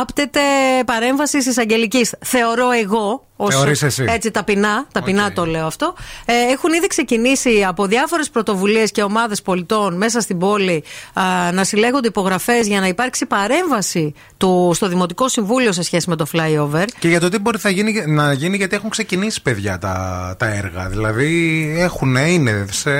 άπτεται 0.00 0.40
παρέμβασης 0.86 1.46
εισαγγελικής. 1.46 2.14
Θεωρώ 2.20 2.70
εγώ. 2.70 3.27
Ως- 3.40 3.54
Θεωρείς 3.54 3.82
εσύ. 3.82 4.04
Έτσι 4.08 4.30
ταπεινά, 4.30 4.86
ταπεινά 4.92 5.32
το 5.32 5.46
λέω 5.46 5.66
αυτό. 5.66 5.94
Ε, 6.24 6.32
έχουν 6.52 6.72
ήδη 6.72 6.86
ξεκινήσει 6.86 7.64
από 7.68 7.86
διάφορες 7.86 8.30
πρωτοβουλίες 8.30 8.90
και 8.90 9.02
ομάδες 9.02 9.42
πολιτών 9.42 9.96
μέσα 9.96 10.20
στην 10.20 10.38
πόλη 10.38 10.84
α, 11.12 11.22
να 11.52 11.64
συλλέγονται 11.64 12.08
υπογραφές 12.08 12.66
για 12.66 12.80
να 12.80 12.86
υπάρξει 12.86 13.26
παρέμβαση 13.26 14.12
του, 14.36 14.72
στο 14.74 14.88
Δημοτικό 14.88 15.28
Συμβούλιο 15.28 15.72
σε 15.72 15.82
σχέση 15.82 16.08
με 16.08 16.16
το 16.16 16.26
flyover. 16.32 16.84
Και 16.98 17.08
για 17.08 17.20
το 17.20 17.28
τι 17.28 17.38
μπορεί 17.38 17.58
θα 17.58 17.70
γίνει, 17.70 18.04
να 18.06 18.32
γίνει, 18.32 18.56
γιατί 18.56 18.76
έχουν 18.76 18.90
ξεκινήσει 18.90 19.42
παιδιά 19.42 19.78
τα, 19.78 20.34
τα 20.38 20.46
έργα. 20.46 20.88
Δηλαδή 20.88 21.74
έχουν, 21.78 22.16
είναι 22.16 22.66
σε 22.70 22.90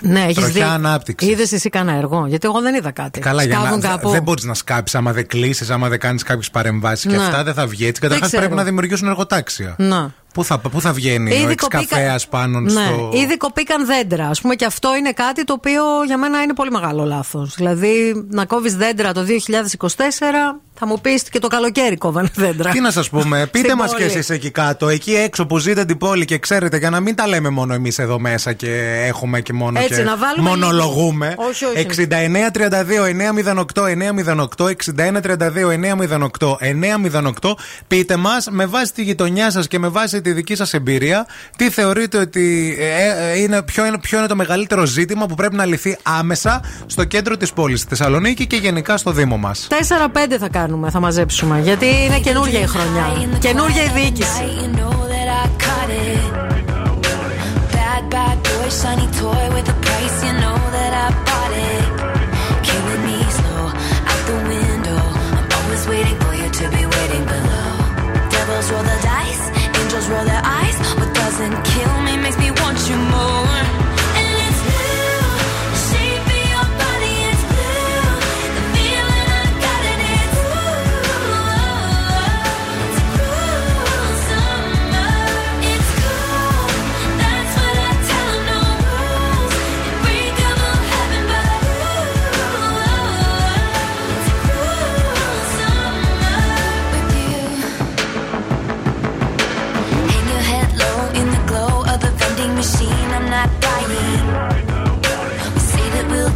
Ναι, 0.00 0.20
έχεις 0.22 0.34
τροχιά 0.34 0.50
δει. 0.66 0.72
ανάπτυξης. 0.74 1.30
Είδες 1.30 1.52
εσύ 1.52 1.68
κανένα 1.68 1.98
έργο, 1.98 2.26
γιατί 2.28 2.46
εγώ 2.48 2.60
δεν 2.60 2.74
είδα 2.74 2.90
κάτι. 2.90 3.20
Καλά, 3.20 3.42
για 3.44 3.58
Σκάβουν 3.60 3.78
να, 3.80 3.88
κάπου. 3.88 4.08
δεν 4.10 4.22
μπορείς 4.22 4.44
να 4.44 4.54
σκάψεις 4.54 4.94
άμα 4.98 5.12
δεν 5.12 5.26
κλείσεις, 5.26 5.70
άμα 5.70 5.88
δεν 5.88 5.98
κάνεις 5.98 6.22
κάποιες 6.22 6.50
παρεμβάσεις 6.50 7.06
και 7.10 7.16
Ναι. 7.16 7.22
αυτά 7.24 7.42
δεν 7.44 7.54
θα 7.54 7.66
βγει 7.66 7.86
έτσι. 7.86 8.00
Καταρχάς 8.00 8.26
ξέρω. 8.26 8.42
πρέπει 8.42 8.56
να 8.58 8.64
δημιουργήσουν 8.64 9.08
εργοτάξια. 9.08 9.44
Να. 9.78 10.10
Πού 10.34 10.44
θα, 10.44 10.58
πού 10.58 10.80
θα 10.80 10.92
βγαίνει 10.92 11.32
ο 11.32 11.34
Ήδη 11.34 11.52
εξ 11.52 11.62
κοπήκα- 11.62 11.84
καφέας 11.96 12.28
πάνω 12.28 12.60
ναι. 12.60 12.70
στο. 12.70 13.10
Ήδη 13.14 13.36
κοπήκαν 13.36 13.86
δέντρα, 13.86 14.28
ας 14.28 14.40
πούμε, 14.40 14.54
και 14.54 14.64
αυτό 14.64 14.96
είναι 14.96 15.12
κάτι 15.12 15.44
το 15.44 15.52
οποίο 15.52 15.82
για 16.06 16.18
μένα 16.18 16.42
είναι 16.42 16.54
πολύ 16.54 16.70
μεγάλο 16.70 17.04
λάθος. 17.04 17.54
Δηλαδή, 17.54 18.26
να 18.30 18.44
κόβεις 18.44 18.76
δέντρα 18.76 19.12
το 19.12 19.22
2024, 19.22 20.60
θα 20.78 20.86
μου 20.86 21.00
πεις 21.00 21.22
και 21.22 21.38
το 21.38 21.48
καλοκαίρι 21.48 21.96
κόβανε 21.96 22.28
δέντρα. 22.34 22.70
Τι 22.70 22.80
να 22.80 22.90
σας 22.90 23.08
πούμε, 23.08 23.46
πείτε 23.52 23.64
Στην 23.66 23.78
μας 23.78 23.88
κι 23.90 23.96
πόλη. 23.96 24.04
εσείς 24.10 24.30
εκεί 24.30 24.50
κάτω, 24.50 24.88
εκεί 24.88 25.14
έξω 25.14 25.46
που 25.46 25.58
ζείτε 25.58 25.84
την 25.84 25.98
πόλη 25.98 26.24
και 26.24 26.38
ξέρετε, 26.38 26.76
για 26.76 26.90
να 26.90 27.00
μην 27.00 27.14
τα 27.14 27.26
λέμε 27.28 27.48
μόνο 27.48 27.74
εμείς 27.74 27.98
εδώ 27.98 28.18
μέσα 28.18 28.52
και 28.52 29.02
έχουμε 29.06 29.40
και 29.40 29.52
μόνο 29.52 29.78
Έτσι, 29.80 29.94
και 29.94 30.02
να 30.02 30.16
βάλουμε 30.16 30.48
μονολογούμε. 30.48 31.28
λίγο. 31.28 31.48
Όχι, 31.48 31.64
όχι. 31.64 31.86
6932-908, 33.74 33.86
908, 34.56 34.70
6932-908, 34.70 36.56
908. 37.40 37.54
Πείτε 37.88 38.16
μας 38.16 38.48
με 38.50 38.66
βάση 38.66 38.92
τη 38.92 39.02
γειτονιά 39.02 39.50
σας 39.50 39.66
και 39.68 39.78
με 39.78 39.88
βάση 39.88 40.20
τη 40.20 40.32
δική 40.32 40.54
σας 40.54 40.74
εμπειρία, 40.74 41.26
τι 41.56 41.70
θεωρείτε 41.70 42.18
ότι 42.18 42.76
ε, 42.80 43.30
ε, 43.32 43.38
είναι, 43.38 43.62
ποιο, 43.62 43.86
είναι, 43.86 43.98
ποιο 43.98 44.18
είναι 44.18 44.26
το 44.26 44.36
μεγαλύτερο 44.36 44.84
ζήτημα 44.86 45.26
που 45.26 45.34
πρέπει 45.34 45.54
να 45.56 45.64
λυθεί 45.64 45.96
άμεσα 46.02 46.60
στο 46.86 47.04
κέντρο 47.04 47.36
της 47.36 47.52
πόλης, 47.52 47.80
στη 47.80 47.88
Θεσσαλονίκη 47.88 48.46
και 48.46 48.56
γενικά 48.56 48.96
στο 48.96 49.10
Δήμο 49.10 49.36
μας; 49.36 49.66
4-5 49.70 49.74
θα 50.40 50.48
κάνουμε, 50.48 50.65
θα 50.90 51.00
μαζέψουμε, 51.00 51.60
γιατί 51.60 51.86
είναι 51.86 52.18
καινούργια 52.18 52.60
η 52.60 52.66
χρονιά, 52.66 53.38
καινούργια 53.38 53.82
η 53.82 53.88
δίκη. 53.94 54.24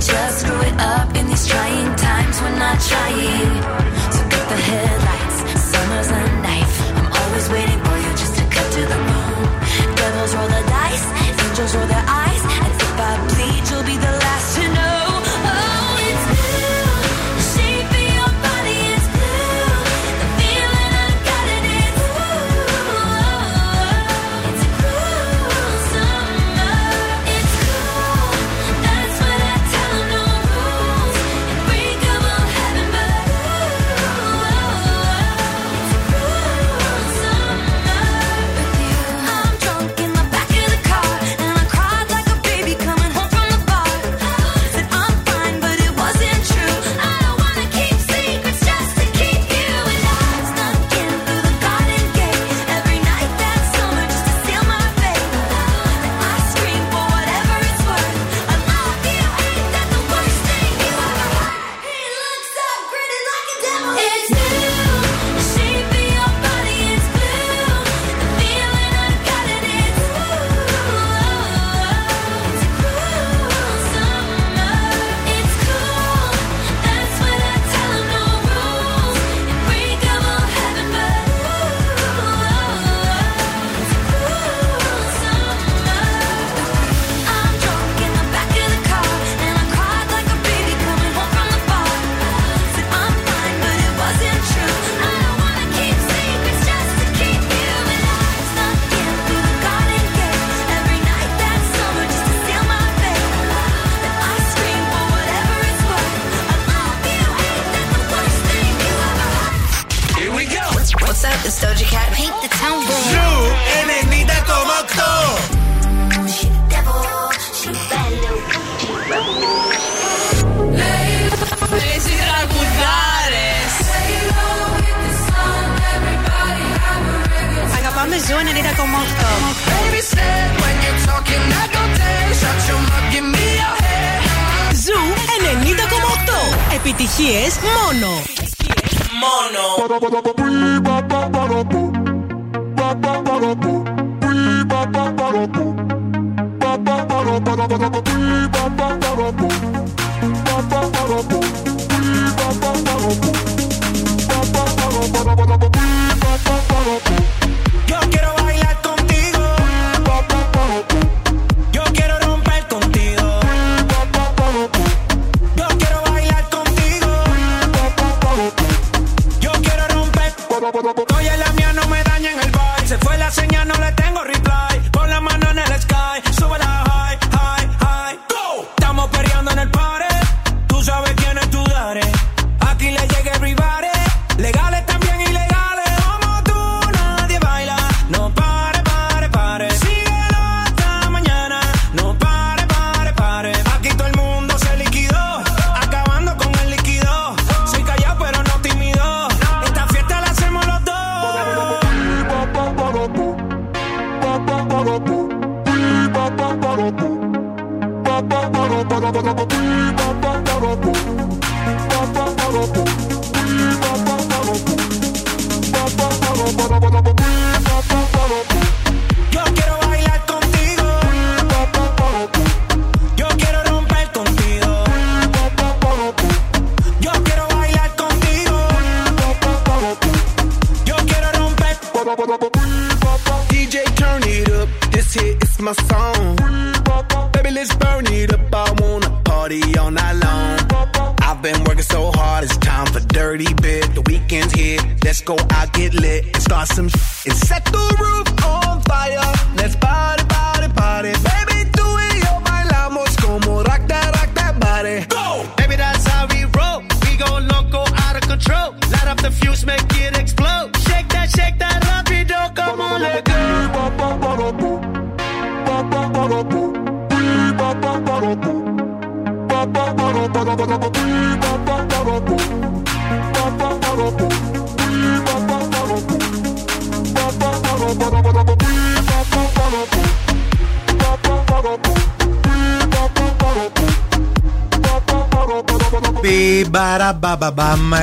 Just 0.01 0.60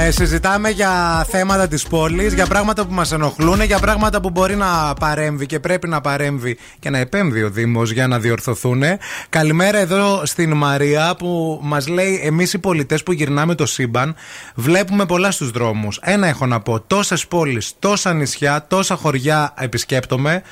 Ε, 0.07 0.11
Συζητάμε 0.11 0.69
για 0.69 1.25
θέματα 1.29 1.67
της 1.67 1.87
πόλης, 1.87 2.33
για 2.33 2.45
πράγματα 2.45 2.85
που 2.85 2.93
μας 2.93 3.11
ενοχλούν, 3.11 3.61
για 3.61 3.79
πράγματα 3.79 4.21
που 4.21 4.29
μπορεί 4.29 4.55
να 4.55 4.93
παρέμβει 4.93 5.45
και 5.45 5.59
πρέπει 5.59 5.87
να 5.87 6.01
παρέμβει 6.01 6.57
και 6.79 6.89
να 6.89 6.97
επέμβει 6.97 7.43
ο 7.43 7.49
Δήμος 7.49 7.91
για 7.91 8.07
να 8.07 8.19
διορθωθούν. 8.19 8.83
Καλημέρα 9.29 9.77
εδώ 9.77 10.21
στην 10.25 10.53
Μαρία 10.53 11.15
που 11.17 11.59
μας 11.63 11.87
λέει: 11.87 12.21
Εμείς 12.23 12.53
οι 12.53 12.59
πολιτές 12.59 13.03
που 13.03 13.11
γυρνάμε 13.11 13.55
το 13.55 13.65
σύμπαν 13.65 14.15
βλέπουμε 14.55 15.05
πολλά 15.05 15.31
στους 15.31 15.51
δρόμους. 15.51 15.99
Ένα 16.01 16.27
έχω 16.27 16.45
να 16.45 16.59
πω: 16.59 16.79
τόσες 16.79 17.27
πόλεις, 17.27 17.73
τόσα 17.79 18.13
νησιά, 18.13 18.65
τόσα 18.67 18.95
χωριά 18.95 19.53
επισκέπτομαι. 19.57 20.43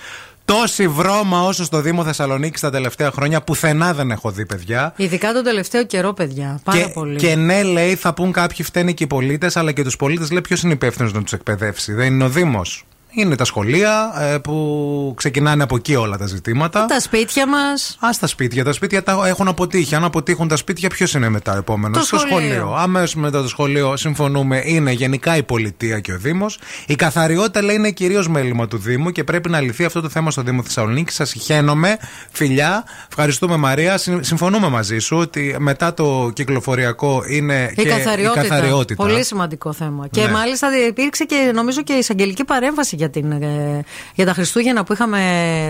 Τόση 0.46 0.88
βρώμα 0.88 1.44
όσο 1.44 1.64
στο 1.64 1.82
Δήμο 1.82 2.04
Θεσσαλονίκη 2.04 2.60
τα 2.60 2.70
τελευταία 2.70 3.12
χρόνια 3.12 3.42
πουθενά 3.42 3.94
δεν 3.94 4.12
έχω 4.12 4.32
δει, 4.32 4.46
παιδιά. 4.46 4.94
Ειδικά 4.96 5.34
τον 5.34 5.44
τελευταίο 5.44 5.86
καιρό, 5.86 6.14
παιδιά. 6.14 6.60
Πάρα 6.64 6.80
και, 6.80 6.88
πολύ. 6.88 7.16
και 7.18 7.36
ναι, 7.36 7.64
λέει, 7.64 7.96
θα 7.96 8.14
πούν 8.14 8.32
κάποιοι 8.32 8.66
φταίνει 8.66 8.94
και 8.94 9.04
οι 9.04 9.08
πολίτες, 9.08 9.58
αλλά 9.58 9.72
και 9.72 9.84
τους 9.84 9.96
πολίτες 9.96 10.32
λέει 10.32 10.42
ποιος 10.42 10.62
είναι 10.62 10.74
υπεύθυνος 10.74 11.14
να 11.14 11.24
τους 11.24 11.34
εκπαιδεύσει. 11.34 11.94
Δεν 11.94 12.14
είναι 12.14 12.24
ο 12.24 12.30
Δήμος. 12.30 12.86
Είναι 13.18 13.36
τα 13.36 13.46
σχολεία 13.46 14.14
ε, 14.20 14.38
που 14.38 15.14
ξεκινάνε 15.18 15.64
από 15.64 15.76
εκεί 15.76 15.96
όλα 15.96 16.18
τα 16.18 16.26
ζητήματα. 16.26 16.86
Τα 16.86 17.00
σπίτια 17.00 17.48
μας. 17.48 17.98
Α 18.00 18.10
τα 18.20 18.28
σπίτια. 18.28 18.64
Τα 18.64 18.72
σπίτια 18.74 19.04
τα 19.04 19.22
έχουν 19.28 19.48
αποτύχει. 19.48 19.96
Αν 19.96 20.04
αποτύχουν 20.04 20.48
τα 20.48 20.56
σπίτια, 20.56 20.90
ποιος 20.90 21.14
είναι 21.14 21.30
μετά 21.30 21.56
επόμενος; 21.58 21.98
Το 21.98 22.04
Στο 22.06 22.18
σχολείο. 22.28 22.48
σχολείο. 22.54 22.76
Αμέσως 22.78 23.16
μετά 23.16 23.42
το 23.42 23.48
σχολείο, 23.48 23.96
συμφωνούμε, 23.98 24.62
είναι 24.66 24.92
γενικά 24.92 25.38
η 25.38 25.44
πολιτεία 25.44 26.00
και 26.00 26.12
ο 26.14 26.18
Δήμος. 26.18 26.60
Η 26.88 26.96
καθαριότητα 26.96 27.62
λέει 27.62 27.76
είναι 27.76 27.92
κυρίως 27.92 28.28
μέλημα 28.28 28.68
του 28.68 28.78
Δήμου 28.78 29.12
και 29.12 29.24
πρέπει 29.24 29.50
να 29.50 29.60
λυθεί 29.62 29.86
αυτό 29.86 30.02
το 30.02 30.10
θέμα 30.10 30.32
στο 30.32 30.42
Δήμο 30.42 30.64
Θεσσαλονίκη. 30.64 31.12
Σας 31.12 31.34
χαίνομαι, 31.34 31.98
φιλιά. 32.32 32.84
Ευχαριστούμε, 33.08 33.58
Μαρία. 33.58 33.98
Συ- 33.98 34.24
Συμφωνούμε 34.24 34.70
μαζί 34.70 34.98
σου 34.98 35.18
ότι 35.18 35.56
μετά 35.60 35.94
το 35.94 36.32
κυκλοφοριακό 36.34 37.24
είναι 37.30 37.70
Η 37.76 37.82
και 37.84 37.90
καθαριότητα. 37.90 38.46
η 38.46 38.48
καθαριότητα. 38.48 39.04
Πολύ 39.04 39.24
σημαντικό 39.24 39.74
θέμα. 39.74 40.08
Και 40.08 40.22
Ναι. 40.22 40.32
μάλιστα 40.32 40.68
υπήρξε 40.88 41.24
και 41.24 41.52
νομίζω 41.56 41.84
και 41.84 41.94
εισαγγελική 41.94 42.44
παρέμβαση 42.46 42.96
για, 43.06 43.22
την, 43.22 43.32
ε, 43.32 43.84
για 44.15 44.26
τα 44.26 44.34
Χριστούγεννα 44.34 44.84
που 44.84 44.94
είχαμε 44.94 45.22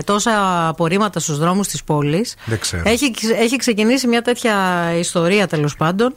τόσα 0.04 0.68
απορρίμματα 0.68 1.20
στους 1.20 1.38
δρόμους 1.38 1.68
της 1.68 1.84
πόλης. 1.84 2.34
Δεν 2.44 2.58
ξέρω. 2.58 2.82
Έχει, 2.86 3.12
έχει 3.38 3.56
ξεκινήσει 3.56 4.06
μια 4.06 4.22
τέτοια 4.22 4.54
ιστορία 4.98 5.46
τέλος 5.46 5.76
πάντων. 5.76 6.14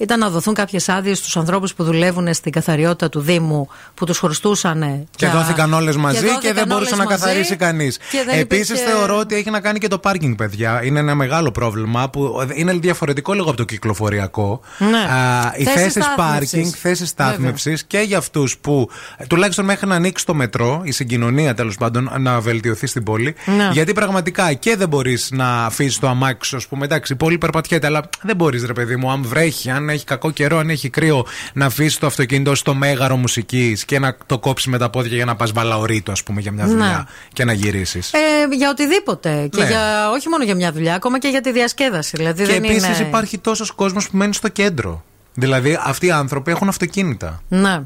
Ήταν 0.00 0.18
να 0.18 0.28
δοθούν 0.30 0.54
κάποιες 0.54 0.88
άδειες 0.88 1.18
στους 1.18 1.36
ανθρώπους 1.36 1.74
που 1.74 1.84
δουλεύουν 1.84 2.34
στην 2.34 2.52
καθαριότητα 2.52 3.08
του 3.08 3.20
Δήμου 3.20 3.68
που 3.94 4.04
τους 4.06 4.18
χρωστούσαν. 4.18 5.06
Και 5.16 5.26
δόθηκαν 5.26 5.72
όλες 5.72 5.96
μαζί 5.96 6.20
και, 6.20 6.26
δόθηκαν 6.26 6.54
δεν 6.54 6.66
μπορούσε 6.66 6.94
όλες 6.94 7.06
να 7.06 7.10
μαζί 7.10 7.22
καθαρίσει 7.22 7.56
κανείς. 7.56 7.98
και 8.10 8.22
δεν 8.26 8.38
Επίσης, 8.38 8.68
υπήρχε- 8.68 8.88
θεωρώ 8.88 9.18
ότι 9.18 9.34
έχει 9.34 9.50
να 9.50 9.60
κάνει 9.60 9.78
και 9.78 9.88
το 9.88 9.98
πάρκινγκ, 9.98 10.34
παιδιά. 10.34 10.84
Είναι 10.84 10.98
ένα 10.98 11.14
μεγάλο 11.14 11.50
πρόβλημα 11.50 12.10
που 12.10 12.46
είναι 12.54 12.72
διαφορετικό 12.72 13.32
λίγο 13.32 13.48
από 13.48 13.56
το 13.56 13.64
κυκλοφοριακό. 13.64 14.60
Ναι. 14.78 14.86
Α, 14.98 15.52
οι 15.56 15.64
Θέσεις 15.64 15.82
θέσεις 15.82 16.04
στάθμευσης. 16.04 16.50
πάρκινγκ, 16.50 16.72
θέσεις 16.80 17.08
στάθμευσης 17.08 17.84
και 17.84 17.98
για 17.98 18.18
αυτούς 18.18 18.58
που 18.58 18.90
τουλάχιστον 19.28 19.64
μέχρι 19.64 19.86
να 19.86 19.94
ανοίξει 19.94 20.26
το 20.26 20.34
μετρό, 20.34 20.80
η 20.84 20.90
συγκοινωνία 20.90 21.54
τέλος 21.54 21.76
πάντων 21.76 22.10
να 22.18 22.40
βελτιωθεί 22.40 22.86
στην 22.86 23.02
πόλη. 23.02 23.34
Ναι. 23.56 23.68
Γιατί 23.72 23.92
πραγματικά 23.92 24.52
και 24.52 24.76
δεν 24.76 24.88
μπορείς 24.88 25.28
να 25.32 25.64
αφήσεις 25.64 25.98
το 25.98 26.08
αμάξι 26.08 26.50
σου, 26.50 26.56
ας 26.56 26.66
πούμε. 26.66 26.84
Εντάξει, 26.84 27.12
η 27.12 27.16
πόλη 27.16 27.38
περπατιέται, 27.38 27.86
αλλά 27.86 28.08
δεν 28.22 28.36
μπορείς, 28.36 28.64
ρε 28.66 28.72
παιδί 28.72 28.96
μου, 28.96 29.10
αν 29.10 29.22
βρέχει, 29.22 29.70
αν 29.70 29.87
έχει 29.92 30.04
κακό 30.04 30.30
καιρό, 30.30 30.58
αν 30.58 30.70
έχει 30.70 30.88
κρύο, 30.90 31.26
να 31.52 31.66
αφήσει 31.66 32.00
το 32.00 32.06
αυτοκίνητο 32.06 32.54
στο 32.54 32.74
μέγαρο 32.74 33.16
μουσικής 33.16 33.84
και 33.84 33.98
να 33.98 34.16
το 34.26 34.38
κόψει 34.38 34.70
με 34.70 34.78
τα 34.78 34.90
πόδια 34.90 35.16
για 35.16 35.24
να 35.24 35.36
πας 35.36 35.52
βαλαωρίτο, 35.52 36.12
ας 36.12 36.22
πούμε, 36.22 36.40
για 36.40 36.52
μια 36.52 36.64
Ναι. 36.64 36.70
δουλειά 36.70 37.08
και 37.32 37.44
να 37.44 37.52
γυρίσεις. 37.52 38.12
Ε, 38.12 38.18
για 38.56 38.70
οτιδήποτε. 38.70 39.48
Και 39.52 39.62
Ναι. 39.62 39.68
για, 39.68 40.10
όχι 40.10 40.28
μόνο 40.28 40.44
για 40.44 40.54
μια 40.54 40.72
δουλειά, 40.72 40.94
ακόμα 40.94 41.18
και 41.18 41.28
για 41.28 41.40
τη 41.40 41.52
διασκέδαση. 41.52 42.16
Δηλαδή 42.16 42.44
Και 42.46 42.52
δεν 42.52 42.64
επίσης 42.64 42.98
είναι... 42.98 43.08
υπάρχει 43.08 43.38
τόσος 43.38 43.70
κόσμος 43.70 44.10
που 44.10 44.16
μένει 44.16 44.34
στο 44.34 44.48
κέντρο. 44.48 45.04
Δηλαδή, 45.34 45.78
αυτοί 45.84 46.06
οι 46.06 46.10
άνθρωποι 46.10 46.50
έχουν 46.50 46.68
αυτοκίνητα. 46.68 47.42
Ναι. 47.48 47.82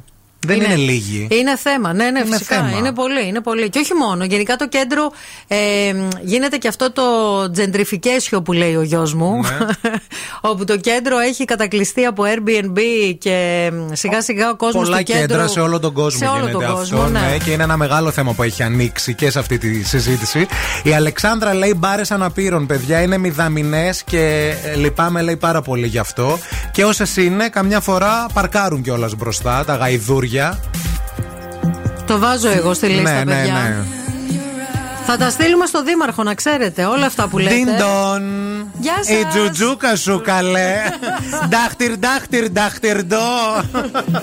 Δεν 0.47 0.61
είναι 0.61 0.75
λίγοι. 0.77 1.29
Είναι 1.31 1.57
θέμα, 1.57 1.93
ναι, 1.93 2.11
ναι, 2.11 2.19
Είναι 2.19 2.37
φυσικά. 2.37 2.57
θέμα. 2.57 2.71
Είναι 2.79 2.93
πολύ, 2.93 3.27
είναι 3.27 3.41
πολύ. 3.41 3.69
Και 3.69 3.79
όχι 3.79 3.95
μόνο. 3.95 4.25
Γενικά 4.25 4.57
το 4.57 4.69
κέντρο 4.69 5.13
ε, 5.49 5.57
γίνεται 6.23 6.57
και 6.57 6.69
αυτό 6.69 6.93
το 6.93 7.03
gentrification 7.57 8.45
που 8.45 8.53
λέει 8.53 8.75
ο 8.75 8.83
γιος 8.83 9.15
μου. 9.15 9.41
Ναι. 9.41 9.91
όπου 10.51 10.65
το 10.65 10.77
κέντρο 10.77 11.19
έχει 11.19 11.45
κατακλειστεί 11.45 12.05
από 12.05 12.23
Airbnb 12.27 12.79
και 13.19 13.71
σιγά 13.93 14.23
σιγά 14.23 14.51
ο 14.51 14.57
κόσμος 14.57 14.83
Πολλά 14.85 14.97
του 14.97 15.03
κέντρου. 15.03 15.21
κέντρα 15.27 15.47
σε 15.47 15.61
όλο 15.61 15.81
τον 15.81 15.93
κόσμο 15.93 16.19
σε 16.19 16.25
όλο 16.27 16.35
γίνεται 16.35 16.53
τον 16.53 16.65
αυτό. 16.65 16.77
κόσμο, 16.77 17.09
ναι. 17.09 17.21
ναι. 17.21 17.39
και 17.45 17.51
είναι 17.51 17.63
ένα 17.63 17.77
μεγάλο 17.77 18.11
θέμα 18.11 18.33
που 18.33 18.43
έχει 18.43 18.63
ανοίξει 18.63 19.15
και 19.15 19.31
σε 19.31 19.39
αυτή 19.39 19.59
τη 19.59 19.83
συζήτηση. 19.85 20.47
Η 20.83 20.93
Αλεξάνδρα 20.95 21.55
λέει 21.55 21.75
μπάρες 21.77 22.11
αναπήρων, 22.11 22.67
παιδιά. 22.67 23.01
Είναι 23.03 23.19
μηδαμινές 23.19 24.03
και 24.05 24.55
ε, 24.65 24.75
λυπάμαι, 24.77 25.23
λέει 25.23 25.37
πάρα 25.37 25.63
πολύ 25.63 25.87
γι' 25.87 25.99
αυτό. 25.99 26.39
Και 26.73 26.85
όσες 26.85 27.17
είναι, 27.17 27.49
καμιά 27.49 27.81
φορά 27.81 28.27
παρκάρουν 28.33 28.83
κιόλας 28.83 29.15
μπροστά 29.15 29.65
τα 29.65 29.75
γαϊδούρια. 29.77 30.32
Το 32.07 32.19
βάζω 32.19 32.49
εγώ 32.49 32.75
στη 32.75 32.87
λίστα, 32.87 33.13
ναι, 33.13 33.25
ναι, 33.25 33.35
παιδιά. 33.35 33.53
ναι. 33.53 33.85
Θα 35.07 35.17
τα 35.17 35.31
στείλουμε 35.31 35.67
στο 35.67 35.83
Δήμαρχο, 35.83 36.23
να 36.23 36.35
ξέρετε. 36.35 36.85
Όλα 36.85 37.07
αυτά 37.07 37.29
που 37.29 37.39
λέτε. 37.39 37.55
Διντον. 37.55 38.23
Γεια 38.79 38.95
σας. 38.97 39.09
Η 39.09 39.27
τζουτζούκα 39.31 39.97
σου 39.97 40.21
καλέ. 40.25 40.75
Ντάχτυρ, 41.49 41.97
ντάχτυρ, 41.99 42.51
ντάχτυρ, 42.51 43.05
ντο. 43.05 43.17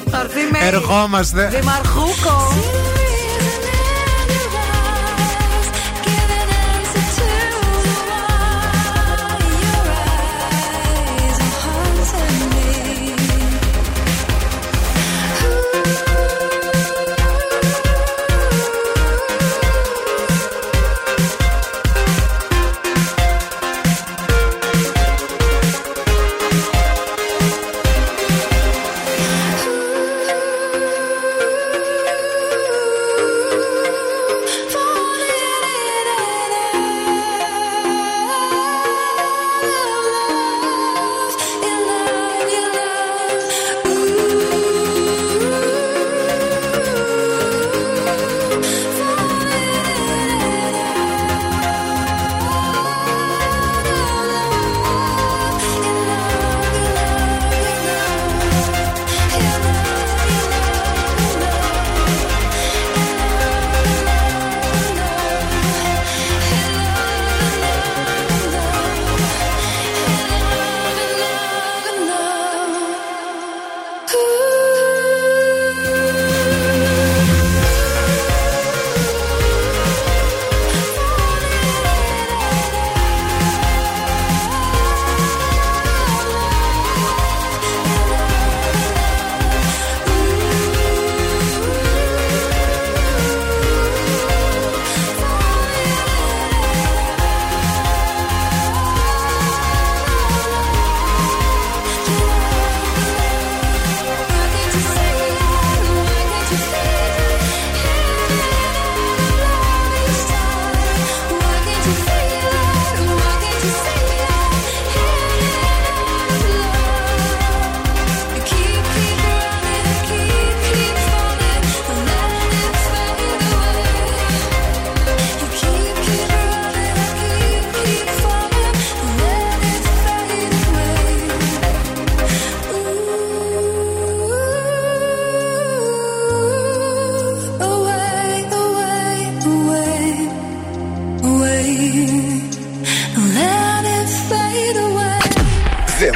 Θα 0.09 0.19
έρθει 0.19 0.51
με 0.51 0.59
Ερχόμαστε. 0.67 1.47
Δημαρχούκο. 1.59 2.53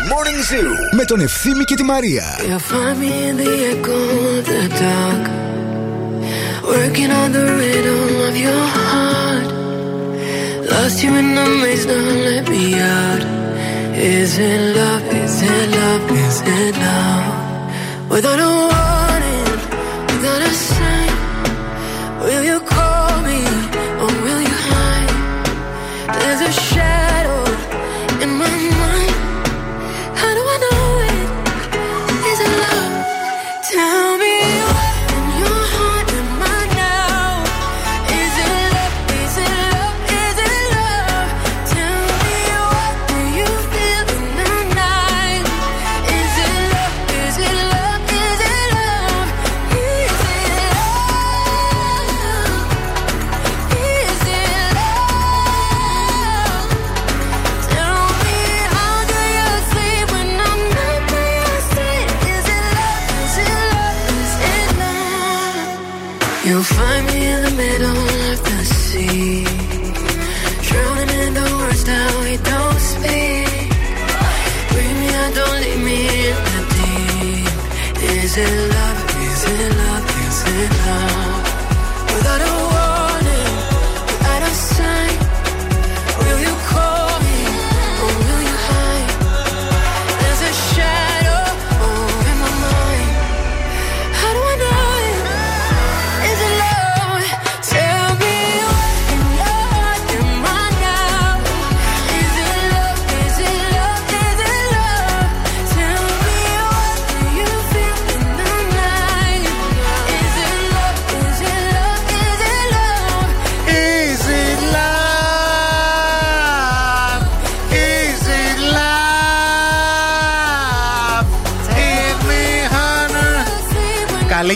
Morning 0.03 0.41
Zoo 0.51 0.95
με 0.97 1.05
τον 1.05 1.21
Ευθύμη 1.21 1.65
και 1.65 1.75
τη 1.75 1.83
Μαρία. 1.83 2.25
You'll 2.39 2.59
find 2.59 2.99
me 3.03 3.11
in 3.29 3.37
the 3.37 3.53
echo 3.73 3.99
of 4.35 4.45
the 4.51 4.63
dark. 4.83 5.25
Working 6.73 7.11
on 7.21 7.29
the 7.37 7.45
rhythm 7.59 8.09
of 8.29 8.35
your 8.45 8.65
heart. 8.77 9.49
Lost 10.73 10.97
you 11.05 11.11
in 11.21 11.29
the 11.39 11.47
maze, 11.63 11.87
now 11.91 12.07
let 12.29 12.45
me 12.53 12.65
out. 13.01 13.23
Is 14.17 14.33
it 14.51 14.61
love? 14.79 15.05
Is 15.23 15.37
it 15.53 15.67
love? 15.79 16.05
Is 16.27 16.39
it 16.59 16.75
love? 16.87 17.27
Without 18.13 18.41
a 18.49 18.51
warning, 18.63 19.49
without 20.11 20.43
a 20.51 20.53
sign. 20.67 20.92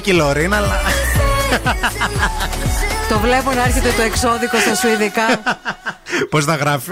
Καλή 0.08 0.20
κιλορίνα, 0.20 0.58
αλλά. 0.58 0.82
Το 3.10 3.20
βλέπω 3.20 3.52
να 3.52 3.64
έρχεται 3.64 3.92
το 3.96 4.02
εξώδικο 4.02 4.58
στα 4.58 4.76
σουηδικά. 4.76 5.26
Πώς 6.30 6.46
θα 6.46 6.56
γράφει; 6.56 6.92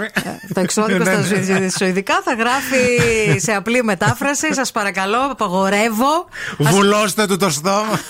Το 0.54 0.60
εξώδικο 0.60 0.98
Ναι, 0.98 1.04
στα 1.04 1.16
ναι. 1.20 1.24
σουηδικά- 1.26 1.70
σουηδικά 1.78 2.20
θα 2.24 2.34
γράφει 2.34 3.40
σε 3.40 3.52
απλή 3.52 3.82
μετάφραση. 3.82 4.54
Σας 4.54 4.72
παρακαλώ, 4.72 5.18
απαγορεύω. 5.30 6.26
Βουλώστε 6.58 7.26
του 7.26 7.36
το 7.36 7.50
στόμα. 7.50 8.00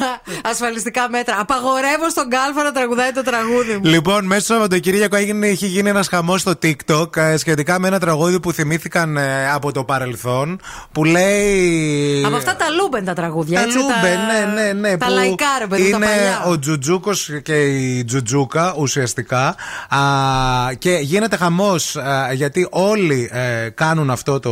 Ασφαλιστικά 0.44 1.08
μέτρα. 1.10 1.36
Απαγορεύω 1.40 2.10
στον 2.10 2.28
Κάλφα 2.28 2.62
να 2.62 2.72
τραγουδάει 2.72 3.12
το 3.12 3.22
τραγούδι 3.22 3.72
μου. 3.74 3.80
Λοιπόν, 3.84 4.24
μέσα 4.24 4.40
στο 4.40 4.52
Σαββατοκύριακο 4.52 5.16
έγινε, 5.16 5.46
είχε 5.46 5.66
γίνει 5.66 5.88
ένας 5.88 6.08
χαμός 6.08 6.40
στο 6.40 6.52
TikTok 6.62 7.16
ε, 7.16 7.36
σχετικά 7.36 7.78
με 7.80 7.86
ένα 7.88 7.98
τραγούδι 7.98 8.40
που 8.40 8.52
θυμήθηκαν 8.52 9.16
ε, 9.16 9.50
από 9.52 9.72
το 9.72 9.84
παρελθόν. 9.84 10.60
Που 10.92 11.04
λέει. 11.04 12.22
Από 12.26 12.36
αυτά 12.36 12.56
τα 12.56 12.64
λούμπεν 12.70 13.04
τα 13.04 13.12
τραγούδια. 13.14 13.58
Τα 13.58 13.64
έτσι, 13.64 13.76
Λούμπεν, 13.78 14.18
ναι, 14.54 14.62
ναι, 14.62 14.72
ναι. 14.72 14.96
Τα 14.96 15.06
που 15.06 15.12
λαϊκά, 15.12 15.46
ρε 15.58 15.66
παιδί, 15.66 15.90
τα 15.90 15.96
Είναι 15.96 16.06
παλιά. 16.06 16.42
ο 16.46 16.58
Τζουτζούκος 16.58 17.30
και 17.42 17.54
η 17.64 18.04
Τζουτζούκα 18.04 18.74
ουσιαστικά. 18.78 19.54
Α, 19.88 19.98
και 20.78 20.90
γίνεται 21.06 21.36
χαμός 21.36 21.96
γιατί 22.32 22.66
όλοι 22.70 23.30
ε, 23.32 23.68
κάνουν 23.68 24.10
αυτό 24.10 24.40
το. 24.40 24.50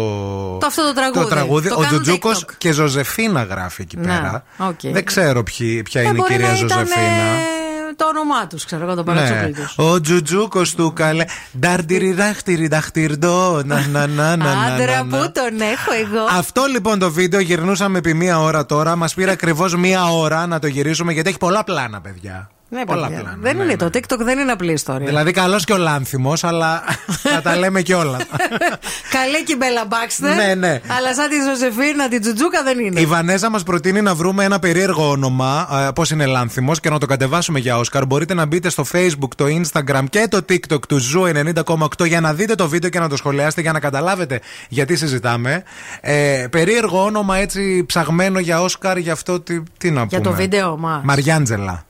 Το 0.58 0.66
αυτό 0.66 0.82
το 0.82 0.92
τραγούδι. 1.28 1.68
Το 1.68 1.74
ο 1.74 1.78
κάνουν 1.80 2.02
Τζουτζούκος 2.02 2.44
TikTok. 2.44 2.50
και 2.58 2.72
Ζωζεφίνα 2.72 3.42
γράφει 3.42 3.82
εκεί 3.82 3.96
Να, 3.96 4.02
πέρα. 4.02 4.44
οκ. 4.58 4.80
Δεν 4.92 5.04
ξέρω 5.04 5.42
ποιοι- 5.42 5.82
ποια 5.82 6.00
Ε, 6.00 6.04
είναι 6.04 6.12
η 6.12 6.16
μπορεί 6.16 6.32
κυρία 6.32 6.46
να 6.48 6.54
ήταν 6.54 6.68
Ζωζεφίνα. 6.68 7.02
ε, 7.06 7.94
το 7.96 8.04
όνομά 8.06 8.46
τους, 8.46 8.64
ξέρω 8.64 8.84
εγώ, 8.84 8.94
το 8.94 9.02
παρατσούκλι 9.04 9.42
Ναι. 9.42 9.50
του. 9.50 9.68
Ο 9.92 10.00
Τζουτζούκος 10.00 10.74
του 10.74 10.92
καλέ. 10.92 11.24
Ντάρτιριράχτιρινταχτιρντό. 11.58 13.62
Να, 13.64 13.86
να, 13.86 14.06
να, 14.06 14.06
να, 14.06 14.36
να, 14.36 14.50
Άντρα 14.62 14.96
να, 14.96 15.02
να. 15.04 15.18
που 15.18 15.32
τον 15.32 15.60
έχω 15.60 15.92
εγώ; 16.00 16.24
Αυτό 16.38 16.64
λοιπόν 16.70 16.98
το 16.98 17.10
βίντεο 17.10 17.40
γυρνούσαμε 17.40 17.98
επί 17.98 18.14
μία 18.14 18.40
ώρα 18.40 18.66
τώρα. 18.66 18.96
Μας 18.96 19.14
πήρε 19.14 19.30
ακριβώς 19.30 19.74
μία 19.76 20.04
ώρα 20.12 20.46
να 20.46 20.58
το 20.58 20.66
γυρίσουμε 20.66 21.12
γιατί 21.12 21.28
έχει 21.28 21.38
πολλά 21.38 21.64
πλάνα, 21.64 22.00
παιδιά. 22.00 22.48
Ναι, 22.74 22.84
πολλά 22.84 23.06
παιδιά. 23.06 23.22
πλάνα. 23.22 23.36
Δεν 23.40 23.56
ναι, 23.56 23.62
είναι 23.62 23.72
ναι. 23.72 23.76
το 23.76 23.86
TikTok, 23.86 24.18
δεν 24.18 24.38
είναι 24.38 24.52
απλή 24.52 24.72
ιστορία. 24.72 25.06
Δηλαδή, 25.06 25.32
καλός 25.32 25.64
και 25.64 25.72
ο 25.72 25.76
Λάνθιμος, 25.76 26.44
αλλά 26.44 26.82
θα 27.34 27.42
τα 27.42 27.56
λέμε 27.56 27.82
κιόλα. 27.82 28.16
Καλή 29.10 29.44
και 29.44 29.52
η 29.52 29.56
Μπέλα 29.58 29.84
Μπάξτερ. 29.88 30.36
Ναι, 30.36 30.54
ναι. 30.54 30.80
Αλλά 30.98 31.14
σαν 31.14 31.28
τη 31.28 31.36
Ζωζεφίνα, 31.48 32.08
την 32.08 32.20
Τζουτζούκα 32.20 32.62
δεν 32.62 32.78
είναι. 32.78 33.00
Η 33.00 33.06
Βανέζα 33.06 33.50
μας 33.50 33.62
προτείνει 33.62 34.02
να 34.02 34.14
βρούμε 34.14 34.44
ένα 34.44 34.58
περίεργο 34.58 35.10
όνομα, 35.10 35.68
πώς 35.94 36.10
είναι 36.10 36.26
Λάνθιμος, 36.26 36.80
και 36.80 36.90
να 36.90 36.98
το 36.98 37.06
κατεβάσουμε 37.06 37.58
για 37.58 37.78
Όσκαρ. 37.78 38.06
Μπορείτε 38.06 38.34
να 38.34 38.46
μπείτε 38.46 38.68
στο 38.68 38.84
Facebook, 38.92 39.34
το 39.36 39.44
Instagram 39.44 40.04
και 40.10 40.26
το 40.30 40.40
TikTok 40.48 40.86
του 40.88 40.98
Zoo 40.98 41.22
90,8 41.64 42.06
για 42.06 42.20
να 42.20 42.34
δείτε 42.34 42.54
το 42.54 42.68
βίντεο 42.68 42.90
και 42.90 42.98
να 42.98 43.08
το 43.08 43.16
σχολιάσετε 43.16 43.60
για 43.60 43.72
να 43.72 43.80
καταλάβετε 43.80 44.40
γιατί 44.68 44.96
συζητάμε. 44.96 45.62
Ε, 46.00 46.46
περίεργο 46.50 47.04
όνομα 47.04 47.36
έτσι 47.36 47.84
ψαγμένο 47.86 48.38
για 48.38 48.60
Όσκαρ, 48.62 48.96
γι' 48.96 49.10
αυτό 49.10 49.40
τι, 49.40 49.62
τι 49.78 49.90
να 49.90 50.04
Για 50.04 50.18
πούμε. 50.20 50.30
το 50.30 50.36
βίντεο 50.36 50.76
μας. 50.76 51.00
Μαριάντζελα. 51.04 51.84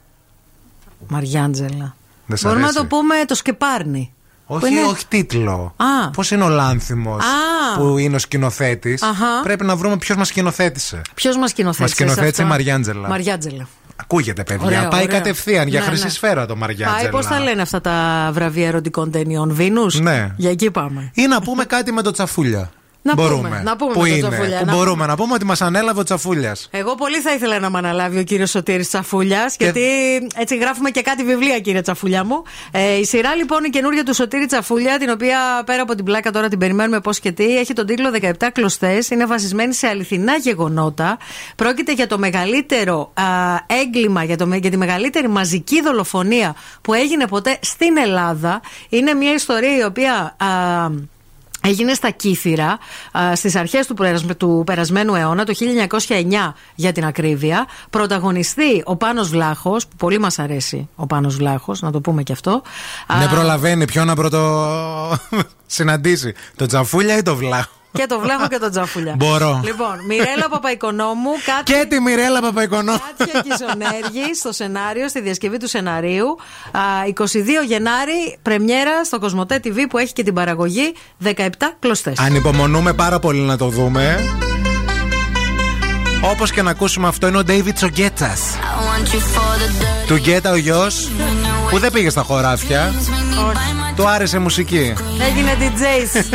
Μαριάντζελα. 1.09 1.97
Δεν 2.27 2.37
σ' 2.37 2.43
Μπορούμε 2.43 2.61
να 2.61 2.67
αρέσει; 2.67 2.81
το 2.83 2.87
πούμε 2.97 3.15
το 3.27 3.35
σκεπάρνι. 3.35 4.13
Που 4.47 4.55
Όχι, 4.55 4.69
είναι- 4.73 4.83
όχι 4.85 5.07
τίτλο. 5.09 5.75
Α. 5.77 6.11
Πώς 6.11 6.31
είναι 6.31 6.45
ο 6.45 6.49
Λάνθιμος 6.49 7.25
Α. 7.25 7.79
που 7.79 7.99
είναι 7.99 8.17
ο 8.17 8.19
σκηνοθέτης; 8.19 9.03
Αχα. 9.03 9.41
Πρέπει 9.43 9.65
να 9.65 9.77
βρούμε 9.77 9.97
ποιος 9.97 10.17
μας 10.17 10.29
σκηνοθέτησε. 10.29 11.01
Ποιος 11.15 11.37
μας 11.37 11.51
σκηνοθέτησε. 11.51 11.83
Μας 11.83 11.91
σκηνοθέτησε 11.91 12.43
αυτό; 12.43 12.55
Μαριάντζελα. 12.55 13.09
Μαριάντζελα. 13.09 13.69
Ακούγεται, 13.97 14.43
παιδιά. 14.43 14.67
Ωραίο, 14.67 14.89
Πάει 14.89 15.03
ωραίο. 15.03 15.17
κατευθείαν 15.17 15.69
για 15.69 15.81
Ναι, 15.81 15.87
χρυσή 15.87 16.05
ναι. 16.05 16.11
σφαίρα 16.11 16.47
το 16.47 16.57
Μαριάντζελα. 16.57 16.93
Πάει, 17.03 17.09
πώς 17.09 17.27
τα 17.27 17.41
λένε 17.41 17.63
αυτά 17.63 17.81
τα 17.81 18.31
βραβεία 18.33 18.67
ερωτικών 18.67 19.11
ταινιών, 19.11 19.55
Βίνους; 19.55 20.01
Ναι. 20.01 20.35
Για 20.37 20.51
εκεί 20.51 20.71
πάμε. 20.71 21.11
Ή 21.15 21.27
να 21.27 21.43
πούμε 21.43 21.65
κάτι 21.65 21.93
με 21.93 22.03
το 22.03 22.11
Τσαφούλια. 22.11 22.71
Να 23.07 23.15
μπορούμε. 23.15 23.49
πούμε, 23.49 23.63
να 23.65 23.77
πούμε 23.77 23.93
που 23.93 24.01
με 24.01 24.09
το 24.09 24.15
είναι, 24.15 24.29
Τσαφούλια, 24.29 24.59
Που 24.59 24.65
να 24.65 24.75
μπορούμε 24.75 25.07
να 25.07 25.17
πούμε 25.17 25.35
ότι 25.35 25.45
μας 25.45 25.61
ανέλαβε 25.61 26.01
ο 26.01 26.03
Τσαφούλιας. 26.03 26.69
Εγώ 26.71 26.95
πολύ 26.95 27.19
θα 27.21 27.33
ήθελα 27.33 27.59
να 27.59 27.71
με 27.71 27.79
αναλάβει 27.79 28.19
ο 28.19 28.23
κύριος 28.23 28.51
Σωτήρης 28.51 28.89
Τσαφούλιας, 28.89 29.57
γιατί 29.59 29.83
έτσι 30.37 30.57
γράφουμε 30.57 30.91
και 30.91 31.03
κάτι 31.03 31.25
βιβλία, 31.25 31.59
κύριε 31.61 31.81
Τσαφούλια 31.81 32.25
μου. 32.25 32.43
Ε, 32.71 32.99
η 32.99 33.05
σειρά 33.05 33.35
λοιπόν 33.35 33.65
η 33.65 33.69
καινούργια 33.69 34.03
του 34.05 34.15
Σωτήρη 34.15 34.47
Τσαφούλια, 34.47 34.99
την 34.99 35.11
οποία 35.11 35.39
πέρα 35.67 35.83
από 35.83 35.95
την 35.95 36.05
πλάκα 36.05 36.31
τώρα 36.31 36.49
την 36.49 36.59
περιμένουμε 36.59 37.01
πώς 37.01 37.21
και 37.21 37.33
τι, 37.33 37.59
έχει 37.59 37.73
τον 37.73 37.87
τίτλο 37.87 38.11
17 38.21 38.31
κλωστές, 38.53 39.11
είναι 39.11 39.27
βασισμένη 39.27 39.75
σε 39.75 39.87
αληθινά 39.87 40.37
γεγονότα. 40.37 41.19
Πρόκειται 41.57 41.93
για 41.93 42.07
το 42.07 42.19
μεγαλύτερο 42.19 43.11
α, 43.15 43.23
έγκλημα, 43.67 44.25
για, 44.25 44.37
το, 44.37 44.47
με- 44.47 44.57
για 44.57 44.71
τη 44.71 44.77
μεγαλύτερη 44.77 45.29
μαζική 45.29 45.83
δολοφονία 45.83 46.55
που 46.83 46.95
έγινε 46.95 47.27
ποτέ 47.27 47.59
στην 47.61 47.97
Ελλάδα. 47.97 48.61
Είναι 48.89 49.15
μια 49.15 49.33
ιστορία 49.33 49.77
η 49.77 49.83
οποία. 49.85 50.37
α, 50.39 51.13
Έγινε 51.67 51.95
στα 51.95 52.11
Κύθυρα 52.11 52.79
στις 53.35 53.57
αρχές 53.57 53.87
του, 53.87 53.95
περασ- 53.95 54.35
του 54.37 54.63
περασμένου 54.67 55.15
αιώνα, 55.15 55.45
το 55.45 55.53
1909 55.55 56.55
για 56.75 56.93
την 56.93 57.05
ακρίβεια. 57.05 57.67
Πρωταγωνιστεί 57.91 58.83
ο 58.85 58.97
Πάνος 58.97 59.29
Βλάχος, 59.29 59.87
που 59.87 59.97
πολύ 59.97 60.19
μας 60.19 60.39
αρέσει 60.39 60.89
ο 60.97 61.07
Πάνος 61.07 61.37
Βλάχος, 61.37 61.81
να 61.83 61.91
το 61.91 62.01
πούμε 62.01 62.23
και 62.23 62.33
αυτό. 62.33 62.63
Ναι, 63.19 63.25
Α, 63.25 63.29
προλαβαίνει 63.29 63.85
ποιο 63.85 64.05
να 64.05 64.15
πρώτο 64.15 64.39
συναντήσει. 65.67 66.35
Το 66.57 66.67
Τσαφούλια 66.67 67.17
ή 67.17 67.23
το 67.23 67.37
Βλάχο; 67.37 67.71
Και 67.99 68.07
το 68.09 68.21
βλέχο 68.21 68.49
και 68.49 68.59
το 68.59 68.71
τζαφουλιά. 68.71 69.15
Μπορώ. 69.17 69.61
Λοιπόν, 69.65 70.05
Μιρέλα 70.07 70.49
Παπαϊκονόμου, 70.51 71.31
κάτι. 71.47 71.73
Και 71.73 71.87
τη 71.89 72.01
Μιρέλα 72.01 72.41
Παπαϊκονό. 72.41 72.93
Κάτια 73.19 73.41
Κισονέργη 73.41 74.35
στο 74.35 74.53
σενάριο, 74.53 75.09
στη 75.09 75.21
διασκευή 75.21 75.57
του 75.57 75.69
σεναρίου. 75.69 76.27
Α, 76.73 76.81
22 77.07 77.65
Γενάρη, 77.67 78.39
πρεμιέρα 78.43 79.05
στο 79.05 79.19
Κοσμοτέ 79.19 79.61
TV 79.65 79.77
που 79.89 79.99
έχει 79.99 80.13
και 80.13 80.23
την 80.23 80.35
παραγωγή 80.35 80.95
17 81.25 81.49
κλωστές. 81.79 82.19
Ανυπομονούμε 82.19 82.93
πάρα 82.93 83.19
πολύ 83.19 83.41
να 83.41 83.57
το 83.57 83.69
δούμε. 83.69 84.25
Όπως 86.31 86.51
και 86.51 86.63
να 86.63 86.71
ακούσουμε 86.71 87.09
αυτό 87.09 87.27
είναι 87.27 87.39
ο 87.39 87.43
David 87.47 87.73
Τσογκέτσας. 87.75 88.41
Του 90.07 90.17
Γκέτα 90.17 90.51
ο 90.51 90.57
γιος 90.57 91.09
που 91.71 91.79
δεν 91.79 91.93
πήγε 91.93 92.11
στα 92.11 92.23
χωράφια. 92.23 92.93
Του 93.97 94.09
άρεσε 94.09 94.37
η 94.37 94.41
μουσική. 94.41 94.95
Έγινε 95.21 95.57
DJs. 95.59 96.25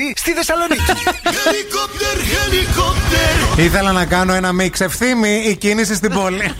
η 0.00 0.12
κίνηση 0.12 0.14
στη 0.16 0.32
Θεσσαλονίκη. 0.32 0.82
Helicopter, 1.24 2.16
helicopter. 2.34 3.58
Ήθελα 3.58 3.92
να 3.92 4.04
κάνω 4.04 4.34
ένα 4.34 4.52
μίξ 4.52 4.80
ευθύμη 4.80 5.44
η 5.48 5.56
κίνηση 5.56 5.94
στην 5.94 6.12
πόλη. 6.12 6.52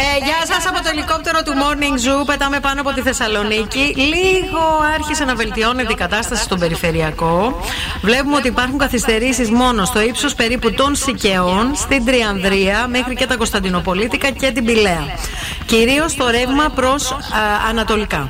Ε, 0.00 0.24
γεια 0.24 0.54
σας 0.54 0.66
από 0.66 0.82
το 0.82 0.88
ελικόπτερο 0.92 1.42
του 1.42 1.52
Morning 1.52 2.22
Zoo. 2.22 2.26
Πετάμε 2.26 2.60
πάνω 2.60 2.80
από 2.80 2.92
τη 2.92 3.00
Θεσσαλονίκη. 3.00 3.94
Λίγο 3.96 4.80
άρχισε 4.94 5.24
να 5.24 5.34
βελτιώνεται 5.34 5.92
η 5.92 5.94
κατάσταση 5.94 6.42
στον 6.42 6.58
περιφερειακό. 6.58 7.60
Βλέπουμε 8.02 8.36
ότι 8.36 8.48
υπάρχουν 8.48 8.78
καθυστερήσεις 8.78 9.50
μόνο 9.50 9.84
στο 9.84 10.00
ύψος 10.00 10.34
περίπου 10.34 10.72
των 10.72 10.94
Σικαιών, 10.94 11.72
στην 11.74 12.04
Τριανδρία, 12.04 12.86
μέχρι 12.88 13.14
και 13.14 13.26
τα 13.26 13.36
Κωνσταντινοπολίτικα 13.36 14.30
και 14.30 14.50
την 14.50 14.64
Πηλαία. 14.64 15.04
Κυρίως 15.66 16.14
το 16.14 16.28
ρεύμα 16.28 16.68
προς 16.74 17.16
ανατολικά. 17.68 18.28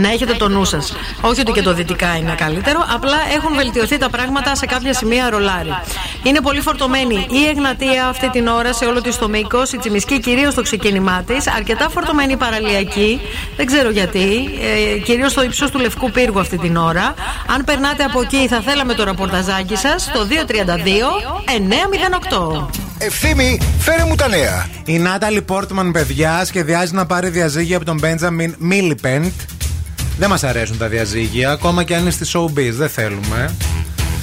Να 0.00 0.10
έχετε 0.10 0.34
το 0.34 0.48
νου 0.48 0.64
σας. 0.64 0.92
Όχι 1.20 1.40
ότι 1.40 1.52
και 1.52 1.62
το 1.62 1.74
δυτικά 1.74 2.16
είναι 2.16 2.34
καλύτερο, 2.34 2.86
απλά 2.94 3.16
έχουν 3.34 3.54
βελτιωθεί 3.54 3.98
τα 3.98 4.10
πράγματα 4.10 4.54
σε 4.54 4.66
κάποια 4.66 4.94
σημεία 4.94 5.30
ρολάρι. 5.30 5.74
Είναι 6.22 6.40
πολύ 6.40 6.60
φορτωμένη 6.60 7.26
η 7.30 7.48
Εγνατία 7.48 8.06
αυτή 8.06 8.30
την 8.30 8.46
ώρα 8.46 8.72
σε 8.72 8.84
όλο 8.84 9.00
της 9.00 9.18
το 9.18 9.28
μήκος, 9.28 9.72
η 9.72 9.78
Τσιμισκή 9.78 10.20
κυρίως 10.20 10.52
στο 10.52 10.62
ξεκίνημά 10.62 11.22
της, 11.26 11.46
αρκετά 11.46 11.88
φορτωμένη 11.88 12.32
η 12.32 12.36
Παραλιακή, 12.36 13.20
δεν 13.56 13.66
ξέρω 13.66 13.90
γιατί, 13.90 14.50
ε, 14.94 14.98
κυρίως 14.98 15.30
στο 15.30 15.42
ύψος 15.42 15.70
του 15.70 15.78
Λευκού 15.78 16.10
Πύργου 16.10 16.40
αυτή 16.40 16.58
την 16.58 16.76
ώρα. 16.76 17.14
Αν 17.54 17.64
περνάτε 17.64 18.04
από 18.04 18.20
εκεί, 18.20 18.48
θα 18.48 18.60
θέλαμε 18.60 18.94
το 18.94 19.04
ραπορταζάκι 19.04 19.76
σας 19.76 20.02
στο 20.02 20.26
232 20.26 21.10
908. 21.44 22.68
Ευθύμη, 22.98 23.60
φέρε 23.78 24.04
μου 24.04 24.14
τα 24.14 24.28
νέα. 24.28 24.68
Η 24.84 24.98
Νάταλι 24.98 25.42
Πόρτμαν, 25.42 25.92
παιδιά, 25.92 26.44
σχεδιάζει 26.44 26.94
να 26.94 27.06
πάρει 27.06 27.28
διαζύγια 27.28 27.76
από 27.76 27.84
τον 27.84 27.98
Μπέντζαμιν 27.98 28.54
Μίλιπεντ. 28.58 29.32
Δεν 30.20 30.28
μας 30.28 30.44
αρέσουν 30.44 30.78
τα 30.78 30.88
διαζύγια, 30.88 31.50
ακόμα 31.50 31.84
και 31.84 31.94
αν 31.94 32.00
είναι 32.00 32.10
στη 32.10 32.26
showbiz. 32.34 32.70
Δεν 32.72 32.88
θέλουμε. 32.88 33.54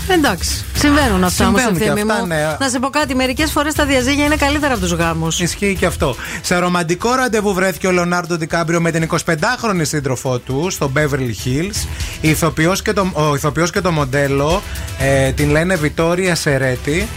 Εντάξει, 0.09 0.65
συμβαίνουν 0.75 1.23
αυτά 1.23 1.47
όμως, 1.47 1.59
Συμβαίνουν 1.61 1.81
και 1.81 1.89
ευθύνη 1.89 2.11
αυτά, 2.11 2.21
μου. 2.21 2.27
ναι. 2.27 2.55
Να 2.59 2.69
σε 2.69 2.79
πω 2.79 2.89
κάτι, 2.89 3.15
μερικές 3.15 3.51
φορές 3.51 3.73
τα 3.73 3.85
διαζύγια 3.85 4.25
είναι 4.25 4.35
καλύτερα 4.35 4.73
από 4.73 4.81
τους 4.81 4.91
γάμους. 4.91 5.39
Ισχύει 5.39 5.75
και 5.79 5.85
αυτό. 5.85 6.15
Σε 6.41 6.57
ρομαντικό 6.57 7.15
ραντεβού 7.15 7.53
βρέθηκε 7.53 7.87
ο 7.87 7.91
Λεωνάρντο 7.91 8.37
Ντικάμπριο 8.37 8.81
με 8.81 8.91
την 8.91 9.07
25χρονη 9.11 9.81
σύντροφό 9.81 10.39
του 10.39 10.67
στο 10.69 10.91
Beverly 10.95 11.33
Hills. 11.45 11.87
Η 12.21 12.29
ηθοποιός 12.29 12.81
και 12.81 12.93
το, 12.93 13.11
ο 13.13 13.35
ηθοποιός 13.35 13.71
και 13.71 13.81
το 13.81 13.91
μοντέλο 13.91 14.61
ε, 14.99 15.31
την 15.31 15.49
λένε 15.49 15.75
Βιτόρια 15.75 16.35
Σερέτη. 16.35 17.07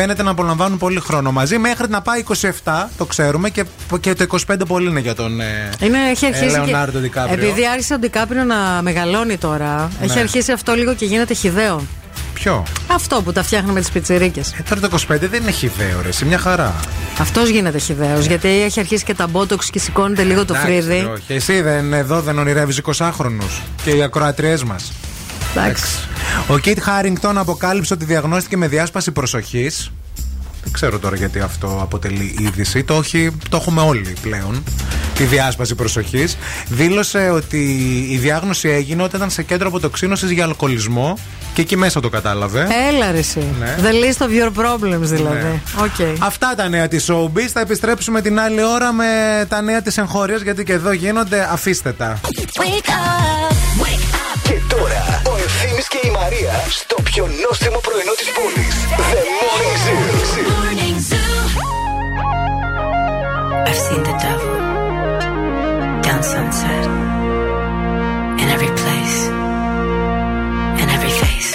Φαίνεται 0.00 0.22
να 0.22 0.30
απολαμβάνουν 0.30 0.78
πολύ 0.78 1.00
χρόνο 1.00 1.32
μαζί 1.32 1.58
μέχρι 1.58 1.88
να 1.88 2.02
πάει 2.02 2.24
27, 2.64 2.86
το 2.96 3.04
ξέρουμε, 3.04 3.50
και, 3.50 3.64
και 4.00 4.14
το 4.14 4.38
25 4.48 4.56
πολύ 4.68 4.88
είναι 4.88 5.00
για 5.00 5.14
τον 5.14 5.40
ε, 5.40 5.70
Είναι, 5.80 5.98
έχει 6.10 6.24
ε, 6.24 6.28
αρχίσει. 6.28 6.50
Λεωνάρντο 6.50 6.92
και... 6.98 6.98
Ντικάμπριο. 7.04 7.46
Επειδή 7.46 7.66
άρχισε 7.66 7.94
ο 7.94 7.98
Ντικάπριο 7.98 8.44
να 8.44 8.82
μεγαλώνει 8.82 9.36
τώρα, 9.36 9.90
Ναι. 10.00 10.06
έχει 10.06 10.18
αρχίσει 10.18 10.52
αυτό 10.52 10.74
λίγο 10.74 10.94
και 10.94 11.04
γίνεται 11.04 11.34
χιδαίο. 11.34 11.82
Ποιο; 12.34 12.62
Αυτό 12.86 13.22
που 13.22 13.32
τα 13.32 13.42
φτιάχνει 13.42 13.72
με 13.72 13.80
τις 13.80 13.90
πιτσιρίκες. 13.90 14.52
Ε, 14.52 14.62
τώρα 14.68 14.80
το 14.88 14.98
25 15.12 15.16
δεν 15.30 15.42
είναι 15.42 15.50
χιδαίο, 15.50 16.00
ρε. 16.02 16.12
Σε 16.12 16.24
μια 16.24 16.38
χαρά. 16.38 16.74
Αυτός 17.18 17.48
γίνεται 17.48 17.78
χιδαίος. 17.78 18.26
Γιατί 18.26 18.48
έχει 18.48 18.80
αρχίσει 18.80 19.04
και 19.04 19.14
τα 19.14 19.26
μπότοξ 19.26 19.70
και 19.70 19.78
σηκώνεται 19.78 20.22
λίγο 20.22 20.44
το 20.44 20.54
Εντάξει, 20.54 20.72
φρύδι. 20.72 21.08
Όχι, 21.14 21.32
εσύ 21.32 21.60
δεν, 21.60 21.92
εδώ 21.92 22.20
δεν 22.20 22.38
ονειρεύεις 22.38 22.80
20χρονου. 22.84 23.44
Και 23.84 23.90
οι 23.90 24.02
ακροατριές 24.02 24.64
μας. 24.64 24.92
Εντάξει. 25.56 25.98
Ο 26.48 26.58
Κίτ 26.58 26.80
Χάρινγκτον 26.82 27.38
αποκάλυψε 27.38 27.94
ότι 27.94 28.04
διαγνώστηκε 28.04 28.56
με 28.56 28.68
διάσπαση 28.68 29.10
προσοχής. 29.10 29.90
Δεν 30.62 30.72
ξέρω 30.72 30.98
τώρα 30.98 31.16
γιατί 31.16 31.40
αυτό 31.40 31.78
αποτελεί 31.82 32.36
είδηση. 32.38 32.84
Το, 32.84 32.94
έχει, 32.94 33.30
το 33.48 33.56
έχουμε 33.56 33.80
όλοι 33.80 34.14
πλέον. 34.22 34.62
Τη 35.14 35.24
διάσπαση 35.24 35.74
προσοχής. 35.74 36.36
Δήλωσε 36.68 37.30
ότι 37.30 37.58
η 38.10 38.16
διάγνωση 38.16 38.68
έγινε 38.68 39.02
όταν 39.02 39.16
ήταν 39.16 39.30
σε 39.30 39.42
κέντρο 39.42 39.68
αποτοξίνωσης 39.68 40.30
για 40.30 40.44
αλκοολισμό 40.44 41.18
και 41.54 41.60
εκεί 41.60 41.76
μέσα 41.76 42.00
το 42.00 42.08
κατάλαβε. 42.08 42.66
Έλα 42.88 43.10
ρε 43.10 43.18
εσύ. 43.18 43.44
Ναι. 43.58 43.76
The 43.82 43.92
least 43.92 44.26
of 44.26 44.30
your 44.30 44.64
problems 44.64 45.00
δηλαδή. 45.00 45.62
Οκ. 45.78 46.18
Αυτά 46.18 46.54
τα 46.56 46.68
νέα 46.68 46.88
της 46.88 47.10
Showbiz. 47.10 47.48
Θα 47.52 47.60
επιστρέψουμε 47.60 48.20
την 48.20 48.40
άλλη 48.40 48.64
ώρα 48.64 48.92
με 48.92 49.06
τα 49.48 49.60
νέα 49.62 49.82
της 49.82 49.98
εγχώριας 49.98 50.40
γιατί 50.40 50.64
και 50.64 50.72
εδώ 50.72 50.92
γίνονται. 50.92 51.48
Αφήστε 51.52 51.92
τα. 51.92 52.20
Και 54.42 54.52
τώρα 54.68 55.22
ο 55.87 55.87
Ευθύμης 55.87 55.87
και 55.87 55.99
η 56.07 56.11
Μαρία 56.11 56.53
στο 56.69 56.95
πιο 57.03 57.27
νόστιμο 57.47 57.79
πρωινό 57.79 58.13
της 58.17 58.31
πόλης. 58.37 58.75
The 59.13 59.23
Morning 59.41 60.97
Zoo. 61.07 61.23
I've 63.67 63.81
seen 63.85 64.01
the 64.09 64.15
devil 64.25 64.55
down 66.05 66.21
sunset 66.31 66.85
in 68.41 68.47
every 68.55 68.71
place, 68.81 69.17
in 70.81 70.87
every 70.95 71.13
face. 71.21 71.51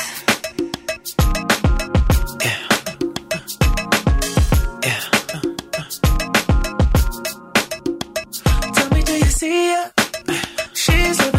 Tell 8.76 8.88
me, 8.94 9.00
do 9.08 9.14
you 9.24 9.30
see 9.40 9.60
her? 9.74 9.86
She's 10.82 11.16
living 11.24 11.31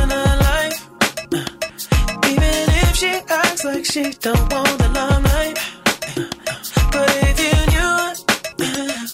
she 3.94 4.10
don't 4.18 4.52
want 4.52 4.76
the 4.80 4.88
limelight. 4.88 5.56
But 6.90 7.10
if 7.28 7.36
you 7.44 7.54
knew 7.72 7.96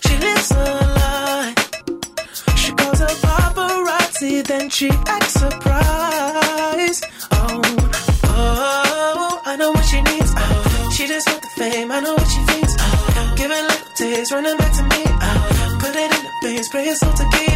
she 0.04 0.14
lives 0.24 0.50
a 0.52 0.64
lie. 0.98 1.54
She 2.56 2.72
calls 2.72 2.98
her 3.00 3.14
paparazzi, 3.26 4.42
then 4.42 4.70
she 4.70 4.88
acts 4.88 5.34
surprised. 5.34 7.04
Oh, 7.30 7.60
oh, 8.24 9.42
I 9.44 9.56
know 9.56 9.70
what 9.70 9.84
she 9.84 10.00
needs. 10.00 10.32
Oh, 10.34 10.90
she 10.96 11.06
just 11.06 11.28
want 11.28 11.42
the 11.42 11.48
fame. 11.58 11.92
I 11.92 12.00
know 12.00 12.14
what 12.14 12.28
she 12.34 12.40
thinks. 12.50 12.74
Oh, 12.80 13.34
giving 13.36 13.64
little 13.70 13.92
tears, 13.96 14.32
running 14.32 14.56
back 14.56 14.72
to 14.78 14.82
me. 14.84 15.02
Oh, 15.28 15.78
put 15.82 15.94
it 15.94 16.10
in 16.16 16.22
the 16.24 16.32
veins, 16.42 16.68
pray 16.70 16.84
it's 16.86 17.02
all 17.02 17.12
to 17.12 17.28
keep. 17.36 17.49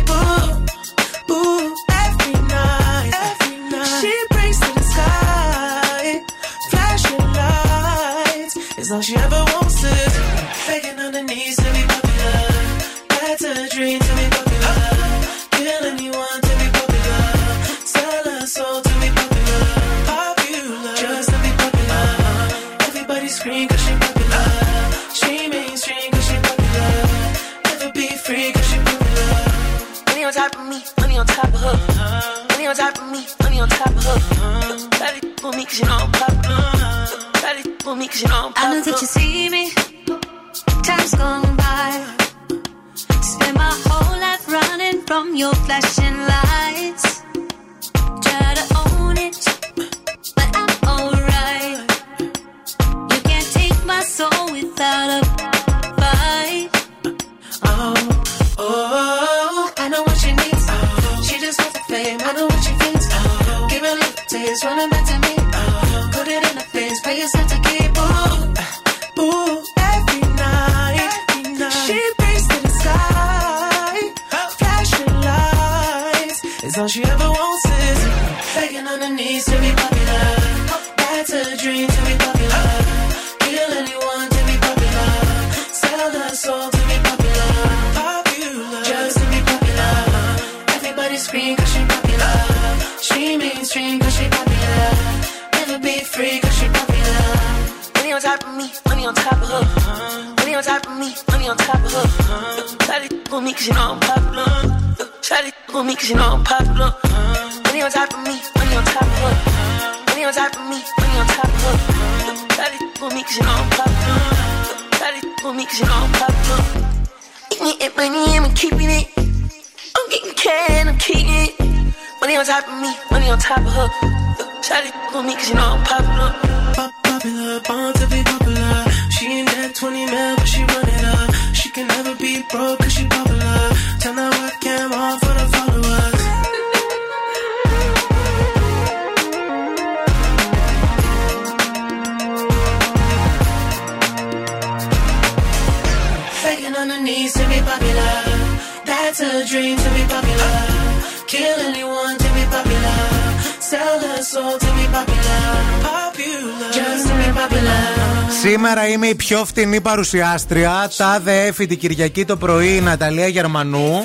Η 159.65 159.66
πιο 159.66 159.73
φτηνή 159.73 159.81
παρουσιάστρια. 159.81 160.91
Τάδε 160.97 161.47
έφη 161.47 161.66
την 161.66 161.78
Κυριακή 161.78 162.24
το 162.24 162.36
πρωί 162.36 162.77
η 162.77 162.81
Ναταλία 162.81 163.27
Γερμανού. 163.27 164.05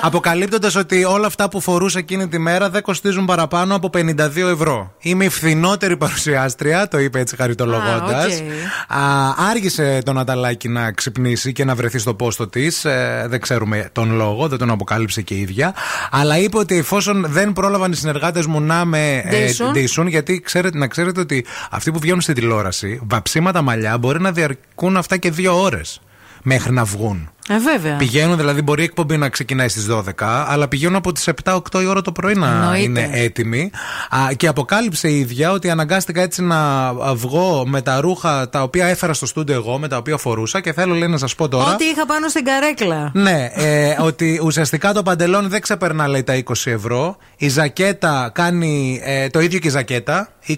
Αποκαλύπτοντας 0.00 0.74
ότι 0.74 1.04
όλα 1.04 1.26
αυτά 1.26 1.48
που 1.48 1.60
φορούσα 1.60 1.98
εκείνη 1.98 2.28
τη 2.28 2.38
μέρα 2.38 2.70
δεν 2.70 2.82
κοστίζουν 2.82 3.24
παραπάνω 3.24 3.74
από 3.74 3.90
52 3.94 4.36
ευρώ. 4.36 4.94
Είμαι 4.98 5.24
η 5.24 5.28
φθηνότερη 5.28 5.96
παρουσιάστρια, 5.96 6.88
το 6.88 6.98
είπε 6.98 7.20
έτσι 7.20 7.36
χαριτολογώντας. 7.36 8.42
Α, 8.88 9.28
οκ. 9.28 9.38
Άργησε 9.50 10.00
το 10.04 10.12
Ναταλάκι 10.12 10.68
να 10.68 10.92
ξυπνήσει 10.92 11.52
και 11.52 11.64
να 11.64 11.74
βρεθεί 11.74 11.98
στο 11.98 12.14
πόστο 12.14 12.48
της. 12.48 12.86
δεν 13.26 13.40
ξέρουμε 13.40 13.88
τον 13.92 14.14
λόγο, 14.16 14.48
δεν 14.48 14.58
τον 14.58 14.70
αποκάλυψε 14.70 15.22
και 15.22 15.34
η 15.34 15.40
ίδια. 15.40 15.74
Αλλά 16.10 16.38
είπε 16.38 16.58
ότι 16.58 16.76
εφόσον 16.76 17.26
δεν 17.28 17.52
πρόλαβαν 17.52 17.92
οι 17.92 17.94
συνεργάτες 17.94 18.46
μου 18.46 18.60
να 18.60 18.84
με 18.84 19.22
ε, 19.24 19.44
Ντύσουν. 19.44 19.72
ντύσουν, 19.72 20.06
γιατί 20.06 20.40
ξέρετε, 20.40 20.78
να 20.78 20.86
ξέρετε 20.86 21.20
ότι 21.20 21.44
αυτοί 21.70 21.90
που 21.90 21.98
βγαίνουν 21.98 22.20
στην 22.20 22.34
τηλεόραση, 22.34 23.00
βαψίματα 23.08 23.62
μαλλιά 23.62 23.98
μπορεί 23.98 24.20
να 24.20 24.32
διαρκούν 24.32 24.96
αυτά 24.96 25.16
και 25.16 25.30
δύο 25.30 25.62
ώρες 25.62 26.00
μέχρι 26.42 26.72
να 26.72 26.84
βγουν. 26.84 27.30
Ε, 27.48 27.58
βέβαια. 27.58 27.96
Πηγαίνουν, 27.96 28.36
δηλαδή, 28.36 28.62
μπορεί 28.62 28.80
η 28.80 28.84
εκπομπή 28.84 29.16
να 29.16 29.28
ξεκινάει 29.28 29.68
στις 29.68 29.86
12, 29.90 30.02
αλλά 30.48 30.68
πηγαίνουν 30.68 30.96
από 30.96 31.12
τις 31.12 31.28
7-8 31.44 31.58
η 31.82 31.86
ώρα 31.86 32.02
το 32.02 32.12
πρωί 32.12 32.34
να 32.34 32.46
Εννοείται. 32.48 32.82
είναι 32.82 33.10
έτοιμοι. 33.12 33.70
Α, 34.10 34.32
και 34.36 34.46
αποκάλυψε 34.46 35.08
η 35.08 35.18
ίδια 35.18 35.50
ότι 35.52 35.70
αναγκάστηκα 35.70 36.22
έτσι 36.22 36.42
να 36.42 36.92
βγω 37.14 37.66
με 37.66 37.82
τα 37.82 38.00
ρούχα 38.00 38.48
τα 38.48 38.62
οποία 38.62 38.86
έφερα 38.86 39.14
στο 39.14 39.26
στούντιο 39.26 39.54
εγώ, 39.54 39.78
με 39.78 39.88
τα 39.88 39.96
οποία 39.96 40.16
φορούσα 40.16 40.60
και 40.60 40.72
θέλω 40.72 40.94
λέει 40.94 41.08
να 41.08 41.18
σας 41.18 41.34
πω 41.34 41.48
τώρα. 41.48 41.72
Ό,τι 41.72 41.84
είχα 41.84 42.06
πάνω 42.06 42.28
στην 42.28 42.44
καρέκλα. 42.44 43.10
Ναι, 43.14 43.50
ε, 43.54 43.96
ότι 44.00 44.40
ουσιαστικά 44.44 44.92
το 44.92 45.02
παντελόνι 45.02 45.48
δεν 45.48 45.60
ξεπερνά 45.60 46.08
λέει 46.08 46.22
τα 46.22 46.42
20 46.44 46.70
ευρώ. 46.70 47.16
Η 47.36 47.48
ζακέτα 47.48 48.30
κάνει 48.34 49.00
ε, 49.04 49.28
το 49.28 49.40
ίδιο 49.40 49.58
και 49.58 49.66
η 49.68 49.70
ζακέτα, 49.70 50.28
20-20, 50.48 50.56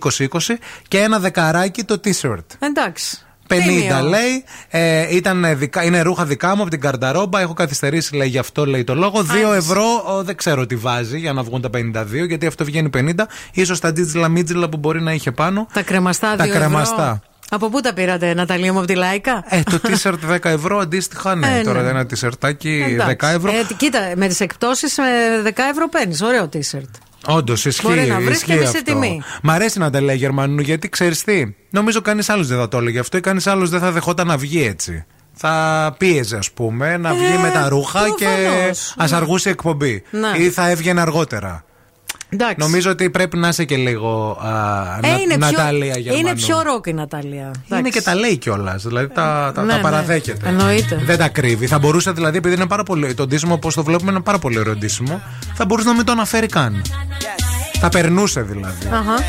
και 0.88 0.98
ένα 0.98 1.18
δεκαράκι 1.18 1.84
το 1.84 2.00
t-shirt. 2.04 2.44
Εντάξει. 2.58 3.22
50 3.48 3.56
Τίμιο. 3.62 4.00
λέει. 4.08 4.44
Ε, 4.68 5.16
ήταν 5.16 5.44
δικά, 5.58 5.84
είναι 5.84 6.00
ρούχα 6.00 6.24
δικά 6.24 6.56
μου 6.56 6.60
από 6.62 6.70
την 6.70 6.80
καρταρόμπα. 6.80 7.40
Έχω 7.40 7.52
καθυστερήσει, 7.52 8.16
λέει, 8.16 8.28
γι' 8.28 8.38
αυτό 8.38 8.66
λέει 8.66 8.84
το 8.84 8.94
λόγο. 8.94 9.20
2 9.50 9.54
ευρώ 9.56 9.84
ο, 10.06 10.22
δεν 10.22 10.36
ξέρω 10.36 10.66
τι 10.66 10.76
βάζει 10.76 11.18
για 11.18 11.32
να 11.32 11.42
βγουν 11.42 11.60
τα 11.60 11.68
52, 11.74 12.26
γιατί 12.28 12.46
αυτό 12.46 12.64
βγαίνει 12.64 12.90
50. 12.96 13.10
σω 13.64 13.78
τα 13.78 13.92
τζίτζιλα 13.92 14.28
μίτζιλα 14.28 14.68
που 14.68 14.76
μπορεί 14.76 15.02
να 15.02 15.12
είχε 15.12 15.32
πάνω. 15.32 15.66
Τα 15.72 15.82
κρεμαστά 15.82 16.36
Τα 16.36 16.44
δύο 16.44 16.54
κρεμαστά. 16.54 17.02
Ευρώ. 17.02 17.20
Από 17.50 17.68
πού 17.68 17.80
τα 17.80 17.92
πήρατε, 17.94 18.34
Ναταλία 18.34 18.72
μου, 18.72 18.78
από 18.78 18.86
τη 18.86 18.94
Λάικα; 18.94 19.44
Ε, 19.48 19.62
το 19.62 19.80
t-shirt 19.82 20.14
10 20.34 20.38
ευρώ 20.42 20.78
αντίστοιχα, 20.78 21.34
ναι. 21.34 21.58
Ε, 21.58 21.62
Τώρα 21.62 21.82
ναι. 21.82 21.88
ένα 21.88 22.06
t-shirtάκι 22.10 22.62
10 22.62 22.90
Εντάξει. 22.90 23.34
ευρώ. 23.34 23.50
Ε, 23.50 23.66
κοίτα, 23.76 23.98
με 24.16 24.28
τις 24.28 24.40
εκπτώσεις 24.40 24.98
με 24.98 25.04
10 25.44 25.50
ευρώ 25.70 25.88
παίρνεις. 25.88 26.22
Ωραίο 26.22 26.48
t-shirt. 26.52 26.90
Όντως, 27.26 27.64
ισχύει. 27.64 27.86
Μπορεί 27.86 28.06
να 28.06 28.20
βρίσκεται 28.20 28.66
σε 28.66 28.82
τιμή. 28.82 29.22
Μ' 29.42 29.50
αρέσει 29.50 29.78
να 29.78 29.90
τα 29.90 30.00
λέει 30.00 30.16
Γερμανού 30.16 30.60
γιατί 30.60 30.88
ξέρεις 30.88 31.24
τι. 31.24 31.54
Νομίζω 31.70 32.00
κανείς 32.00 32.28
άλλος 32.28 32.46
δεν 32.46 32.58
θα 32.58 32.68
το 32.68 32.78
έλεγε 32.78 32.98
αυτό 32.98 33.16
ή 33.16 33.20
κανείς 33.20 33.46
άλλος 33.46 33.70
δεν 33.70 33.80
θα 33.80 33.90
δεχόταν 33.92 34.26
να 34.26 34.36
βγει 34.36 34.62
έτσι. 34.66 35.04
Θα 35.32 35.94
πίεζε, 35.98 36.36
ας 36.36 36.50
πούμε, 36.50 36.96
να 36.96 37.14
βγει 37.14 37.34
ε, 37.34 37.38
με 37.38 37.50
τα 37.50 37.68
ρούχα 37.68 38.00
και 38.16 38.26
ας 38.96 39.10
ναι. 39.10 39.16
αργούσε 39.16 39.48
η 39.48 39.52
εκπομπή. 39.52 40.02
Ναι. 40.10 40.44
Ή 40.44 40.50
θα 40.50 40.68
έβγαινε 40.68 41.00
αργότερα. 41.00 41.64
Εντάξει. 42.30 42.54
Νομίζω 42.58 42.90
ότι 42.90 43.10
πρέπει 43.10 43.36
να 43.36 43.48
είσαι 43.48 43.64
και 43.64 43.76
λίγο 43.76 44.38
α, 44.42 44.48
ε, 45.02 45.10
να, 45.10 45.16
είναι 45.16 45.36
Νατάλια 45.36 45.94
πιο, 45.94 46.16
Είναι 46.16 46.34
πιο 46.34 46.62
ρόκ 46.62 46.86
η 46.86 46.92
Νατάλια. 46.92 47.40
Εντάξει. 47.40 47.78
Είναι 47.78 47.88
και 47.88 48.02
τα 48.02 48.14
λέει 48.14 48.36
κιόλας. 48.36 48.82
Δηλαδή 48.82 49.04
ε, 49.04 49.14
τα, 49.14 49.46
ναι, 49.46 49.52
τα, 49.52 49.62
ναι, 49.62 49.78
παραδέχεται. 49.82 50.48
Εννοείται. 50.48 51.02
Δεν 51.04 51.18
τα 51.18 51.28
κρύβει. 51.28 51.66
Θα 51.66 51.78
μπορούσε 51.78 52.10
δηλαδή, 52.10 52.36
επειδή 52.36 52.54
είναι 52.54 52.66
πάρα 52.66 52.82
πολύ. 52.82 53.14
Το 53.14 53.26
ντύσιμο, 53.26 53.54
όπως 53.54 53.74
το 53.74 53.84
βλέπουμε, 53.84 54.10
είναι 54.10 54.20
πάρα 54.20 54.38
πολύ 54.38 54.58
ωραίο 54.58 54.76
ντύσιμο. 54.76 55.20
Θα 55.54 55.64
μπορούσε 55.64 55.88
να 55.88 55.94
μην 55.94 56.04
το 56.04 56.12
αναφέρει 56.12 56.46
καν. 56.46 56.82
Θα 57.80 57.88
περνούσε 57.88 58.42
δηλαδή. 58.42 58.86
Uh-huh. 58.90 59.20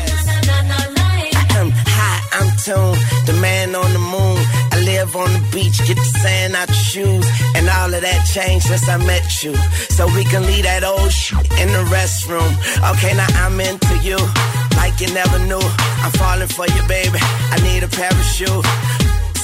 I'm 2.40 2.50
tuned, 2.64 2.98
the 3.26 3.34
man 3.44 3.74
on 3.82 3.90
the 3.92 4.02
moon. 4.14 4.38
I 4.74 4.76
live 4.90 5.14
on 5.22 5.30
the 5.36 5.42
beach, 5.54 5.78
get 5.86 5.98
the 6.04 6.10
sand 6.22 6.54
out 6.60 6.68
your 6.68 6.84
shoes. 6.92 7.26
And 7.56 7.64
all 7.76 7.92
of 7.96 8.00
that 8.06 8.20
changed 8.34 8.66
since 8.70 8.88
I 8.88 8.96
met 9.12 9.26
you. 9.44 9.54
So 9.96 10.02
we 10.16 10.22
can 10.30 10.42
leave 10.50 10.64
that 10.70 10.82
old 10.92 11.12
shit 11.22 11.46
in 11.62 11.68
the 11.76 11.84
restroom. 11.94 12.52
Okay, 12.90 13.12
now 13.20 13.30
I'm 13.42 13.60
into 13.68 13.94
you, 14.08 14.18
like 14.80 14.94
you 15.02 15.08
never 15.20 15.38
knew. 15.50 15.66
I'm 16.04 16.12
falling 16.22 16.50
for 16.56 16.66
you, 16.74 16.82
baby. 16.96 17.20
I 17.54 17.56
need 17.68 17.82
a 17.88 17.90
parachute 18.00 18.64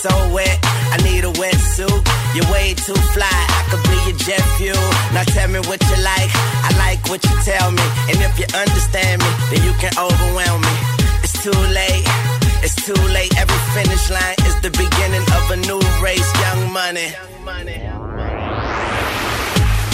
so 0.06 0.14
wet. 0.34 0.58
I 0.94 0.96
need 1.02 1.24
a 1.24 1.32
wetsuit. 1.34 2.00
You're 2.34 2.48
way 2.52 2.74
too 2.74 2.98
fly. 3.14 3.40
I 3.58 3.62
could 3.70 3.82
be 3.90 3.98
your 4.06 4.18
jet 4.26 4.44
fuel. 4.56 4.88
Now 5.12 5.24
tell 5.34 5.48
me 5.48 5.60
what 5.66 5.80
you 5.82 5.98
like. 6.02 6.30
I 6.68 6.70
like 6.78 7.00
what 7.10 7.20
you 7.26 7.34
tell 7.42 7.70
me. 7.70 7.86
And 8.10 8.16
if 8.22 8.38
you 8.38 8.46
understand 8.54 9.22
me, 9.22 9.30
then 9.50 9.60
you 9.66 9.74
can 9.82 9.92
overwhelm 9.98 10.60
me. 10.62 10.74
It's 11.24 11.36
too 11.42 11.60
late. 11.78 12.06
It's 12.62 12.76
too 12.86 13.00
late. 13.16 13.32
Every 13.42 13.60
finish 13.74 14.04
line 14.10 14.38
is 14.48 14.56
the 14.62 14.70
beginning 14.70 15.26
of 15.36 15.42
a 15.50 15.58
new 15.68 15.82
race. 15.98 16.28
Young 16.44 16.62
money. 16.72 17.10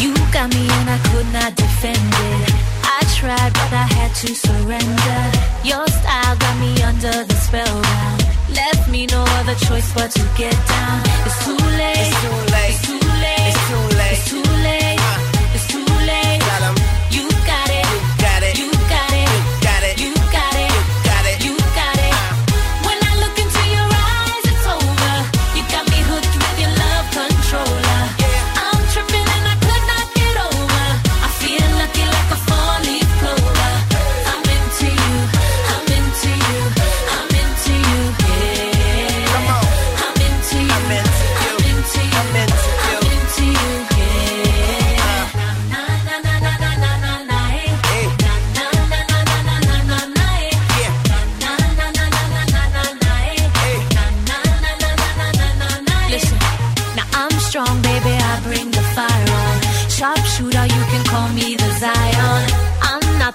You 0.02 0.12
got 0.34 0.48
me 0.52 0.64
and 0.76 0.89
I 0.97 0.98
could 1.09 1.28
not 1.32 1.55
defend 1.56 2.09
it. 2.32 2.52
I 2.84 3.01
tried, 3.16 3.52
but 3.55 3.72
I 3.84 3.86
had 3.97 4.12
to 4.22 4.34
surrender. 4.34 5.20
Your 5.64 5.86
style 5.86 6.36
got 6.36 6.56
me 6.59 6.72
under 6.82 7.24
the 7.24 7.36
spell. 7.47 8.31
Left 8.54 8.88
me 8.88 9.06
no 9.06 9.24
other 9.38 9.54
choice 9.54 9.92
but 9.94 10.10
to 10.10 10.22
get 10.36 10.52
down. 10.68 11.00
It's 11.26 11.44
too 11.44 11.56
late. 11.56 11.96
It's 11.96 12.20
too 12.22 12.38
late. 12.52 12.70
It's 12.70 12.86
too 12.86 13.00
late. 13.22 13.48
It's 13.48 13.68
too 13.68 13.96
late. 13.98 14.12
It's 14.12 14.30
too 14.30 14.42
late. 14.64 14.91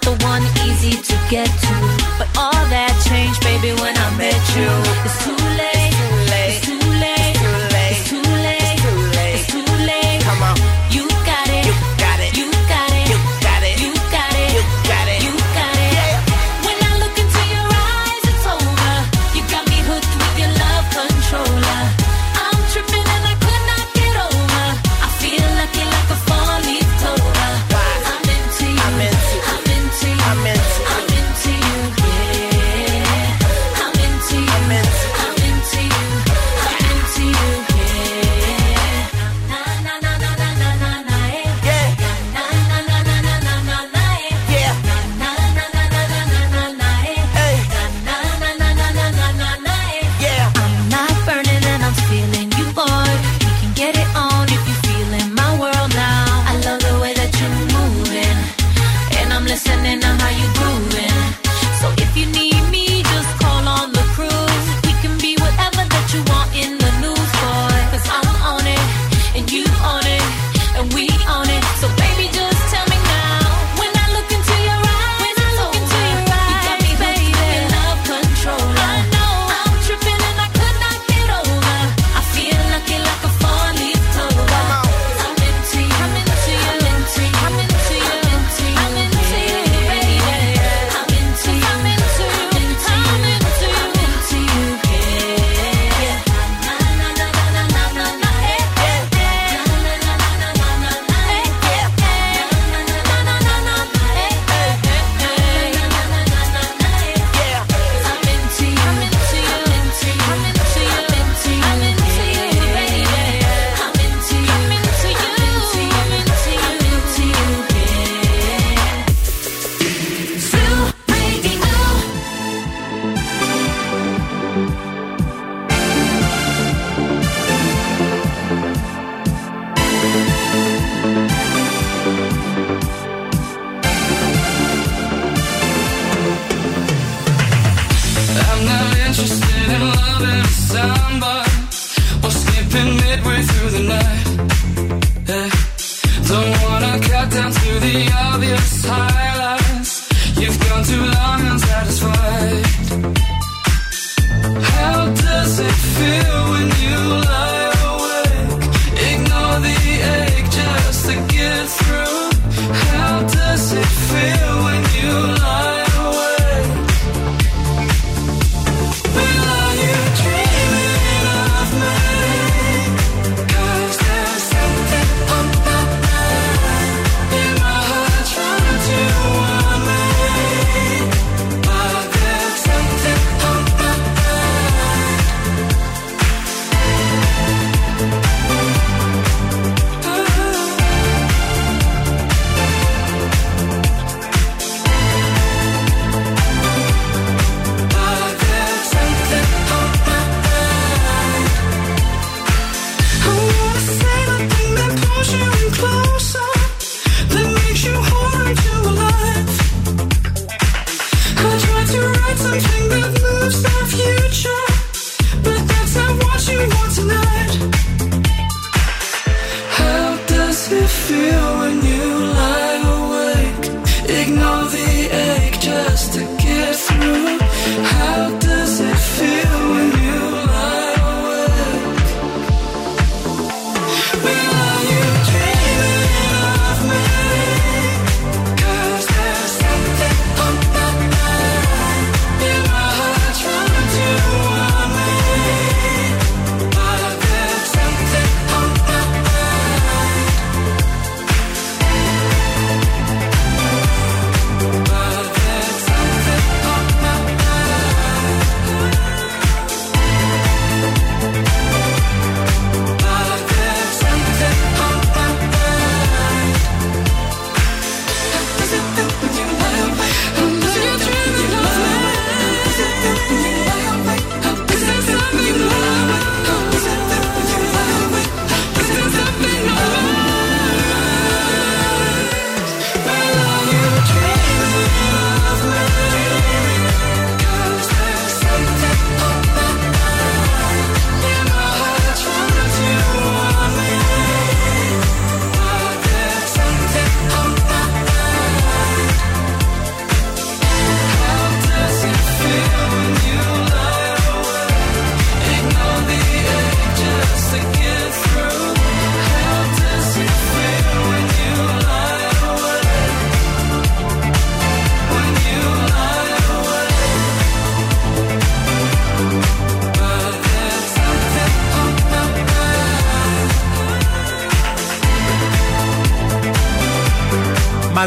the 0.08 0.24
one 0.24 0.44
easy 0.66 0.96
to 1.02 1.16
get 1.30 1.48
to. 1.48 1.74
But 2.18 2.30
all 2.38 2.64
that 2.72 2.94
changed, 3.08 3.42
baby, 3.44 3.76
when 3.82 3.96
I 3.98 4.10
met 4.18 4.42
you. 4.56 4.70
It's 5.04 5.18
too 5.26 5.47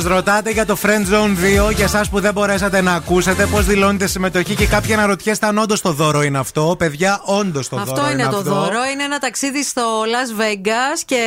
Μας 0.00 0.08
ρωτάτε 0.08 0.50
για 0.50 0.66
το 0.66 0.76
Friend 0.82 1.14
Zone 1.14 1.66
2 1.68 1.74
για 1.74 1.84
εσάς 1.84 2.08
που 2.08 2.20
δεν 2.20 2.32
μπορέσατε 2.32 2.80
να 2.80 2.92
ακούσετε 2.94 3.46
πώς 3.46 3.66
δηλώνετε 3.66 4.06
συμμετοχή 4.06 4.54
και 4.54 4.66
κάποιοι 4.66 4.92
αναρωτιέστε 4.92 5.46
αν 5.46 5.58
όντως 5.58 5.80
το 5.80 5.92
δώρο 5.92 6.22
είναι 6.22 6.38
αυτό. 6.38 6.74
Παιδιά, 6.78 7.20
όντως 7.24 7.68
το 7.68 7.76
Αυτό 7.76 7.94
δώρο 7.94 8.10
είναι 8.10 8.22
το 8.22 8.36
αυτό. 8.36 8.42
δώρο. 8.54 8.84
Είναι 8.92 9.02
ένα 9.02 9.18
ταξίδι 9.18 9.64
στο 9.64 9.82
Las 10.02 10.40
Vegas 10.40 11.00
και 11.04 11.22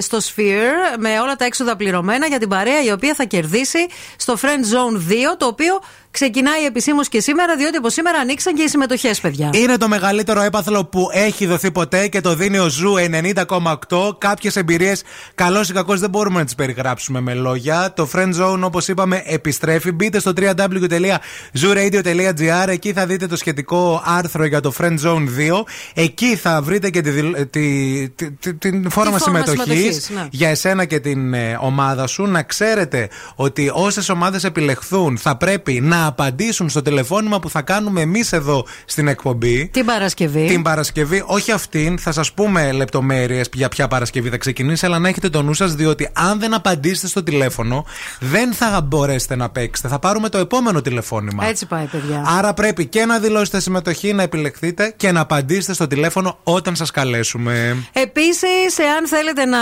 στο 0.00 0.18
Sphere 0.18 0.98
με 0.98 1.20
όλα 1.20 1.36
τα 1.36 1.44
έξοδα 1.44 1.76
πληρωμένα 1.76 2.26
για 2.26 2.38
την 2.38 2.48
παρέα 2.48 2.82
η 2.82 2.92
οποία 2.92 3.14
θα 3.14 3.24
κερδίσει 3.24 3.86
στο 4.16 4.34
Friend 4.42 4.46
Zone 4.74 4.96
2, 4.96 5.36
το 5.38 5.46
οποίο 5.46 5.80
ξεκινάει 6.10 6.64
επισήμως 6.64 7.08
και 7.08 7.20
σήμερα, 7.20 7.56
διότι 7.56 7.76
από 7.76 7.90
σήμερα 7.90 8.18
ανοίξαν 8.18 8.54
και 8.54 8.62
οι 8.62 8.68
συμμετοχές, 8.68 9.20
παιδιά. 9.20 9.50
Είναι 9.52 9.76
το 9.76 9.88
μεγαλύτερο 9.88 10.40
έπαθλο 10.40 10.84
που 10.84 11.08
έχει 11.12 11.46
δοθεί 11.46 11.70
ποτέ 11.70 12.08
και 12.08 12.20
το 12.20 12.34
δίνει 12.34 12.58
ο 12.58 12.68
Zoo 12.68 12.94
90,8. 12.96 14.18
Κάποιες 14.18 14.56
εμπειρίες, 14.56 15.02
καλό 15.34 15.64
ή 15.68 15.72
κακό, 15.72 15.96
δεν 15.96 16.10
μπορούμε 16.10 16.38
να 16.38 16.44
τις 16.44 16.54
περιγράψουμε 16.54 17.20
με 17.20 17.34
λόγια. 17.34 17.92
Το 17.96 18.08
Friend 18.14 18.34
Zone, 18.40 18.60
όπως 18.62 18.88
είπαμε, 18.88 19.22
επιστρέφει. 19.26 19.92
Μπείτε 19.92 20.18
στο 20.20 20.32
www.zooradio.gr. 20.36 22.68
Εκεί 22.68 22.92
θα 22.92 23.06
δείτε 23.06 23.26
το 23.26 23.36
σχετικό 23.36 24.02
άρθρο 24.04 24.44
για 24.44 24.60
το 24.60 24.72
Friend 24.78 24.96
Zone 25.04 25.24
2. 25.38 25.62
Εκεί 25.94 26.36
θα 26.36 26.62
βρείτε 26.62 26.90
και 26.90 27.00
τη, 27.00 27.10
δηλ- 27.10 27.36
τη, 27.50 28.08
τη, 28.10 28.30
τη- 28.32 28.54
την 28.54 28.90
φόρμα 28.90 29.18
φόρμα 29.18 29.44
συμμετοχής 29.44 29.62
συμμετοχής, 29.72 30.10
ναι. 30.10 30.26
για 30.30 30.48
εσένα 30.48 30.84
και 30.84 31.00
την 31.00 31.34
ε, 31.34 31.58
ομάδα 31.60 32.06
σου. 32.06 32.26
Να 32.26 32.42
ξέρετε 32.42 33.08
ότι 33.34 33.70
όσες 33.74 34.08
ομάδες 34.08 34.44
επιλεχθούν 34.44 35.18
θα 35.18 35.36
πρέπει 35.36 35.80
να 35.80 35.99
απαντήσουν 36.06 36.68
στο 36.68 36.82
τηλεφώνημα 36.82 37.40
που 37.40 37.50
θα 37.50 37.62
κάνουμε 37.62 38.00
εμείς 38.00 38.32
εδώ 38.32 38.66
στην 38.84 39.08
εκπομπή. 39.08 39.68
Την 39.72 39.84
Παρασκευή. 39.84 40.46
Την 40.46 40.62
Παρασκευή, 40.62 41.22
όχι 41.26 41.52
αυτήν, 41.52 41.98
θα 41.98 42.12
σας 42.12 42.32
πούμε 42.32 42.72
λεπτομέρειες 42.72 43.48
για 43.52 43.68
ποια 43.68 43.88
Παρασκευή 43.88 44.28
θα 44.28 44.36
ξεκινήσει, 44.36 44.86
αλλά 44.86 44.98
να 44.98 45.08
έχετε 45.08 45.28
το 45.28 45.42
νου 45.42 45.54
σας, 45.54 45.74
διότι 45.74 46.08
αν 46.12 46.40
δεν 46.40 46.54
απαντήσετε 46.54 47.06
στο 47.06 47.22
τηλέφωνο, 47.22 47.84
δεν 48.20 48.52
θα 48.52 48.80
μπορέσετε 48.80 49.36
να 49.36 49.50
παίξετε. 49.50 49.88
Θα 49.88 49.98
πάρουμε 49.98 50.28
το 50.28 50.38
επόμενο 50.38 50.80
τηλεφώνημα. 50.80 51.46
Έτσι 51.46 51.66
πάει, 51.66 51.84
παιδιά. 51.84 52.24
Άρα 52.26 52.54
πρέπει 52.54 52.86
και 52.86 53.04
να 53.04 53.18
δηλώσετε 53.18 53.60
συμμετοχή, 53.60 54.12
να 54.12 54.22
επιλεχθείτε 54.22 54.94
και 54.96 55.12
να 55.12 55.20
απαντήσετε 55.20 55.72
στο 55.72 55.86
τηλέφωνο 55.86 56.38
όταν 56.42 56.76
σας 56.76 56.90
καλέσουμε. 56.90 57.76
Επίσης, 57.92 58.78
εάν 58.78 59.06
θέλετε 59.06 59.44
να 59.44 59.58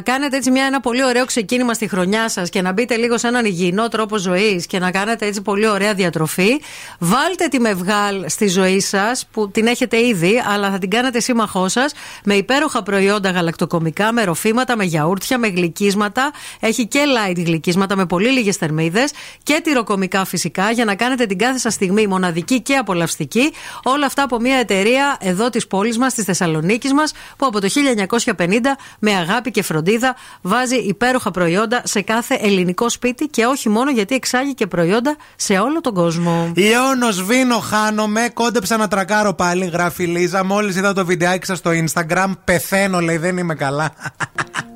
κάνετε 0.00 0.36
έτσι 0.36 0.50
μια, 0.50 0.64
ένα 0.64 0.80
πολύ 0.80 1.04
ωραίο 1.04 1.24
ξεκίνημα 1.24 1.74
στη 1.74 1.88
χρονιά 1.88 2.28
σας 2.28 2.48
και 2.48 2.62
να 2.62 2.72
μπείτε 2.72 2.96
λίγο 2.96 3.18
σε 3.18 3.26
έναν 3.26 3.44
υγιεινό 3.44 3.88
τρόπο 3.88 4.18
ζωής 4.18 4.66
και 4.66 4.78
να 4.78 4.90
κάνετε 4.90 5.26
έτσι 5.26 5.42
πολύ 5.42 5.68
ωραία 5.68 5.77
διατροφή, 5.94 6.60
βάλτε 6.98 7.46
τη 7.50 7.60
μευγάλ 7.60 8.24
στη 8.26 8.48
ζωή 8.48 8.80
σας 8.80 9.26
που 9.32 9.50
την 9.50 9.66
έχετε 9.66 10.06
ήδη, 10.06 10.42
αλλά 10.46 10.70
θα 10.70 10.78
την 10.78 10.90
κάνετε 10.90 11.20
σύμμαχό 11.20 11.68
σας 11.68 11.92
με 12.24 12.34
υπέροχα 12.34 12.82
προϊόντα 12.82 13.30
γαλακτοκομικά, 13.30 14.12
με 14.12 14.24
ροφήματα, 14.24 14.76
με 14.76 14.84
γιαούρτια, 14.84 15.38
με 15.38 15.48
γλυκίσματα. 15.48 16.32
Έχει 16.60 16.86
και 16.86 17.00
light 17.16 17.44
γλυκίσματα 17.44 17.96
με 17.96 18.06
πολύ 18.06 18.28
λίγες 18.28 18.56
θερμίδες 18.56 19.10
και 19.42 19.60
τυροκομικά 19.64 20.24
φυσικά 20.24 20.70
για 20.70 20.84
να 20.84 20.94
κάνετε 20.94 21.26
την 21.26 21.38
κάθε 21.38 21.58
σας 21.58 21.74
στιγμή 21.74 22.06
μοναδική 22.06 22.60
και 22.60 22.74
απολαυστική. 22.74 23.52
Όλα 23.82 24.06
αυτά 24.06 24.22
από 24.22 24.40
μια 24.40 24.56
εταιρεία 24.56 25.16
εδώ 25.20 25.50
της 25.50 25.66
πόλης 25.66 25.98
μας, 25.98 26.14
της 26.14 26.24
Θεσσαλονίκης 26.24 26.92
μας, 26.92 27.12
που 27.36 27.46
από 27.46 27.60
το 27.60 27.68
1950 27.68 28.76
με 28.98 29.14
αγάπη 29.14 29.50
και 29.50 29.62
φροντίδα 29.62 30.16
βάζει 30.42 30.76
υπέροχα 30.76 31.30
προϊόντα 31.30 31.82
σε 31.84 32.00
κάθε 32.00 32.38
ελληνικό 32.40 32.88
σπίτι 32.88 33.26
και 33.26 33.44
όχι 33.44 33.68
μόνο 33.68 33.90
γιατί 33.90 34.14
εξάγει 34.14 34.54
και 34.54 34.66
προϊόντα 34.66 35.16
σε 35.36 35.58
όλο 35.68 35.80
τον 35.80 35.94
κόσμο. 35.94 36.52
Λιώνο 36.56 37.08
Βίνο, 37.26 37.58
χάνομαι. 37.58 38.30
Κόντεψα 38.34 38.76
να 38.76 38.88
τρακάρω 38.88 39.34
πάλι, 39.34 39.64
γράφει 39.66 40.02
η 40.02 40.06
Λίζα. 40.06 40.44
Μόλις 40.44 40.76
είδα 40.76 40.92
το 40.92 41.04
βιντεάκι 41.04 41.46
σας 41.46 41.58
στο 41.58 41.70
Instagram, 41.70 42.30
πεθαίνω, 42.44 43.00
λέει, 43.00 43.16
δεν 43.16 43.36
είμαι 43.36 43.54
καλά. 43.54 43.90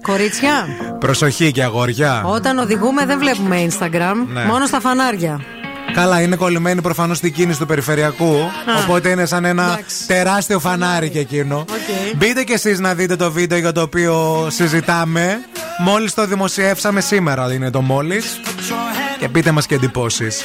Κορίτσια, 0.03 0.67
Προσοχή 0.99 1.53
και 1.53 1.63
αγόρια. 1.63 2.23
όταν 2.25 2.59
οδηγούμε 2.59 3.07
δεν 3.07 3.19
βλέπουμε 3.19 3.67
Instagram, 3.71 4.15
Ναι. 4.33 4.45
μόνο 4.45 4.67
στα 4.67 4.81
φανάρια. 4.81 5.41
Καλά, 5.95 6.21
είναι 6.21 6.37
κολλημένη 6.37 6.81
προφανώς 6.81 7.17
στην 7.17 7.33
κίνηση 7.33 7.59
του 7.59 7.67
περιφερειακού. 7.67 8.37
οπότε 8.83 9.09
είναι 9.09 9.27
σαν 9.27 9.45
ένα 9.45 9.81
τεράστιο 10.07 10.59
φανάρι 10.59 11.11
και 11.11 11.19
εκείνο. 11.19 11.65
Μπείτε 12.17 12.43
κι 12.43 12.53
εσείς 12.53 12.81
να 12.81 12.95
δείτε 12.95 13.17
το 13.17 13.33
βίντεο 13.33 13.59
για 13.59 13.73
το 13.73 13.81
οποίο 13.81 14.47
συζητάμε. 14.51 15.39
Μόλις 15.79 16.15
το 16.15 16.27
δημοσιεύσαμε 16.27 17.01
σήμερα, 17.01 17.53
είναι 17.53 17.71
το 17.71 17.81
μόλις. 17.81 18.41
Και 19.19 19.29
πείτε 19.29 19.51
μας 19.51 19.67
και 19.67 19.75
εντυπώσεις. 19.75 20.45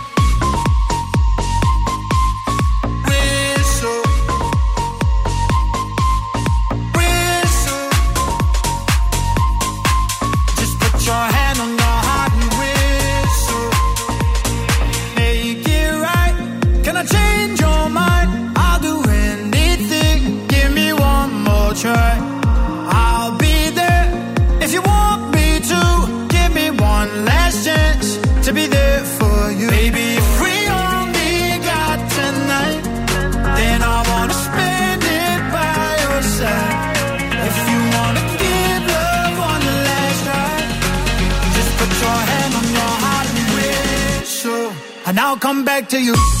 Back 45.81 45.89
to 45.89 45.99
you. 45.99 46.40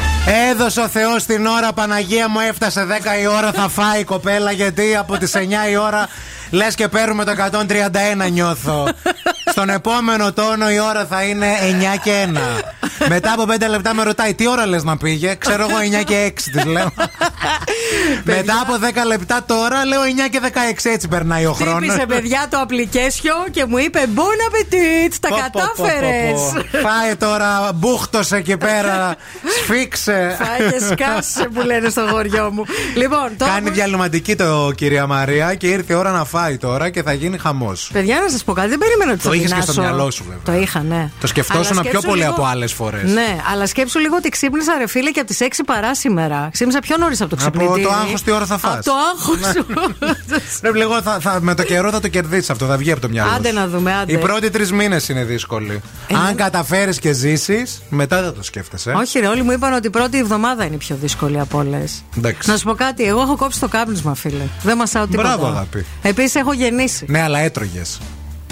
Έδωσε 0.25 0.81
ο 0.81 0.87
Θεός 0.87 1.25
την 1.25 1.45
ώρα, 1.45 1.73
Παναγία 1.73 2.29
μου 2.29 2.39
έφτασε 2.39 2.87
10 2.89 3.21
η 3.21 3.27
ώρα. 3.27 3.51
Θα 3.51 3.69
φάει 3.69 3.99
η 3.99 4.03
κοπέλα 4.03 4.51
γιατί 4.51 4.95
από 4.95 5.17
τις 5.17 5.35
9 5.35 5.39
η 5.71 5.75
ώρα 5.75 6.07
λες 6.51 6.75
και 6.75 6.87
παίρνουμε 6.87 7.23
το 7.23 7.31
131 7.31 8.31
νιώθω. 8.31 8.87
Στον 9.45 9.69
επόμενο 9.69 10.33
τόνο 10.33 10.69
η 10.71 10.79
ώρα 10.79 11.05
θα 11.05 11.23
είναι 11.23 11.47
9 11.95 11.99
και 12.03 12.27
1. 12.33 12.37
Μετά 13.07 13.33
από 13.33 13.45
5 13.49 13.69
λεπτά 13.69 13.93
με 13.93 14.03
ρωτάει 14.03 14.33
τι 14.33 14.47
ώρα 14.47 14.65
λες 14.65 14.83
να 14.83 14.97
πήγε; 14.97 15.35
Ξέρω 15.35 15.67
εγώ 15.69 15.99
9 16.01 16.03
και 16.03 16.33
6 16.37 16.51
της 16.51 16.65
λέω. 16.65 16.91
Μετά 18.25 18.53
από 18.61 18.73
10 19.03 19.07
λεπτά 19.07 19.43
τώρα 19.45 19.85
λέω 19.85 20.01
9 20.01 20.29
και 20.31 20.39
16 20.43 20.91
έτσι 20.91 21.07
περνάει 21.07 21.45
ο 21.45 21.53
χρόνος. 21.53 21.75
Χτύπησε 21.77 22.05
παιδιά 22.05 22.47
το 22.49 22.65
application 22.67 23.51
και 23.51 23.65
μου 23.65 23.77
είπε 23.77 23.99
Bon 24.15 24.19
appetit, 24.49 25.13
τα 25.19 25.29
κατάφερες. 25.29 26.39
Φάε 26.71 27.15
τώρα, 27.15 27.71
μπούχτωσε 27.75 28.35
εκεί 28.35 28.57
πέρα, 28.57 29.15
σφίξε. 29.63 30.37
Φάε 30.39 30.69
και 30.71 30.79
σκάσε 30.79 31.47
που 31.53 31.61
λένε 31.61 31.89
στο 31.89 32.07
χωριό 32.09 32.51
μου. 32.51 32.63
Λοιπόν, 32.95 33.29
τώρα. 33.37 33.51
Κάνει 33.51 33.69
διαλυματική 33.69 34.35
το 34.35 34.71
κυρία 34.75 35.07
Μαρία 35.07 35.55
και 35.55 35.67
ήρθε 35.67 35.93
η 35.93 35.95
ώρα 35.95 36.11
να 36.11 36.23
φάει 36.25 36.57
τώρα 36.57 36.89
και 36.89 37.03
θα 37.03 37.13
γίνει 37.13 37.37
χαμός. 37.37 37.89
Παιδιά, 37.93 38.19
να 38.19 38.29
σας 38.29 38.43
πω 38.43 38.53
κάτι, 38.53 38.69
δεν 38.69 38.77
περίμενα 38.77 39.11
ότι 39.11 39.21
Το 39.21 39.29
θα 39.29 39.35
είχες 39.35 39.47
και 39.47 39.53
πεινάσω. 39.53 39.71
στο 39.71 39.81
μυαλό 39.81 40.11
σου, 40.11 40.23
βέβαια. 40.23 40.39
Το 40.55 40.61
είχα, 40.61 40.79
ναι. 40.83 41.09
Το 41.21 41.27
σκεφτόσουν 41.27 41.71
Αλλά 41.71 41.81
πιο 41.81 41.89
σκέψου 41.89 42.07
πολύ 42.07 42.19
λίγο- 42.21 42.31
από 42.31 42.45
άλλες 42.45 42.73
φορές. 42.73 43.11
Ναι, 43.13 43.37
αλλά 43.51 43.65
σκέψου 43.67 43.99
λίγο 43.99 44.15
ότι 44.15 44.29
ξύπνησα 44.29 44.77
ρε 44.77 44.87
φίλε 44.87 45.11
και 45.11 45.19
από 45.19 45.29
τις 45.29 45.39
6 45.41 45.63
παρά 45.65 45.95
σήμερα. 45.95 46.49
Ξύπνησα 46.51 46.79
πιο 46.79 46.97
νωρίς 46.97 47.21
από 47.21 47.29
το 47.35 47.37
Από 47.45 47.57
ξυπνητήρι. 47.57 47.85
το 47.87 47.91
άγχος 48.11 48.23
τι 48.23 48.31
ώρα 48.31 48.45
θα 48.45 48.57
φας; 48.57 48.73
Από 48.73 48.83
το 48.85 48.91
άγχος 49.11 49.37
σου. 49.53 49.65
Πρέπει 50.61 50.77
λίγο, 50.77 51.01
θα, 51.01 51.19
θα, 51.19 51.37
με 51.41 51.55
το 51.55 51.63
καιρό 51.63 51.91
θα 51.91 51.99
το 51.99 52.07
κερδίσεις 52.07 52.49
αυτό, 52.49 52.65
θα 52.65 52.77
βγει 52.77 52.91
από 52.91 53.01
το 53.01 53.09
μυαλό. 53.09 53.31
Άντε 53.31 53.49
σου. 53.49 53.55
να 53.55 53.67
δούμε, 53.67 53.93
άντε. 53.93 54.11
Οι 54.13 54.17
πρώτοι 54.17 54.49
τρεις 54.49 54.71
μήνες 54.71 55.09
είναι 55.09 55.23
δύσκολοι. 55.23 55.81
Ε, 56.07 56.15
Αν 56.15 56.23
ναι. 56.25 56.33
καταφέρεις 56.33 56.99
και 56.99 57.11
ζήσεις, 57.13 57.81
μετά 57.89 58.21
θα 58.23 58.33
το 58.33 58.43
σκέφτεσαι. 58.43 58.91
Όχι, 58.91 59.19
ρε, 59.19 59.27
όλοι 59.27 59.43
μου 59.43 59.51
είπαν 59.51 59.73
ότι 59.73 59.87
η 59.87 59.89
πρώτη 59.89 60.17
εβδομάδα 60.17 60.65
είναι 60.65 60.75
η 60.75 60.77
πιο 60.77 60.97
δύσκολη 61.01 61.39
από 61.39 61.57
όλες. 61.57 62.03
Εντάξει. 62.17 62.49
Να 62.49 62.57
σου 62.57 62.63
πω 62.63 62.73
κάτι, 62.73 63.03
εγώ 63.03 63.21
έχω 63.21 63.35
κόψει 63.35 63.59
το 63.59 63.67
κάπνισμα, 63.67 64.15
φίλε. 64.15 64.43
Δεν 64.63 64.77
μασάω 64.77 65.07
τίποτα. 65.07 65.27
Μπράβο, 65.27 65.45
αγάπη. 65.45 65.85
Επίσης 66.01 66.35
έχω 66.35 66.53
γεννήσει. 66.53 67.05
Ναι, 67.09 67.21
αλλά 67.21 67.39
έτρωγες. 67.39 67.99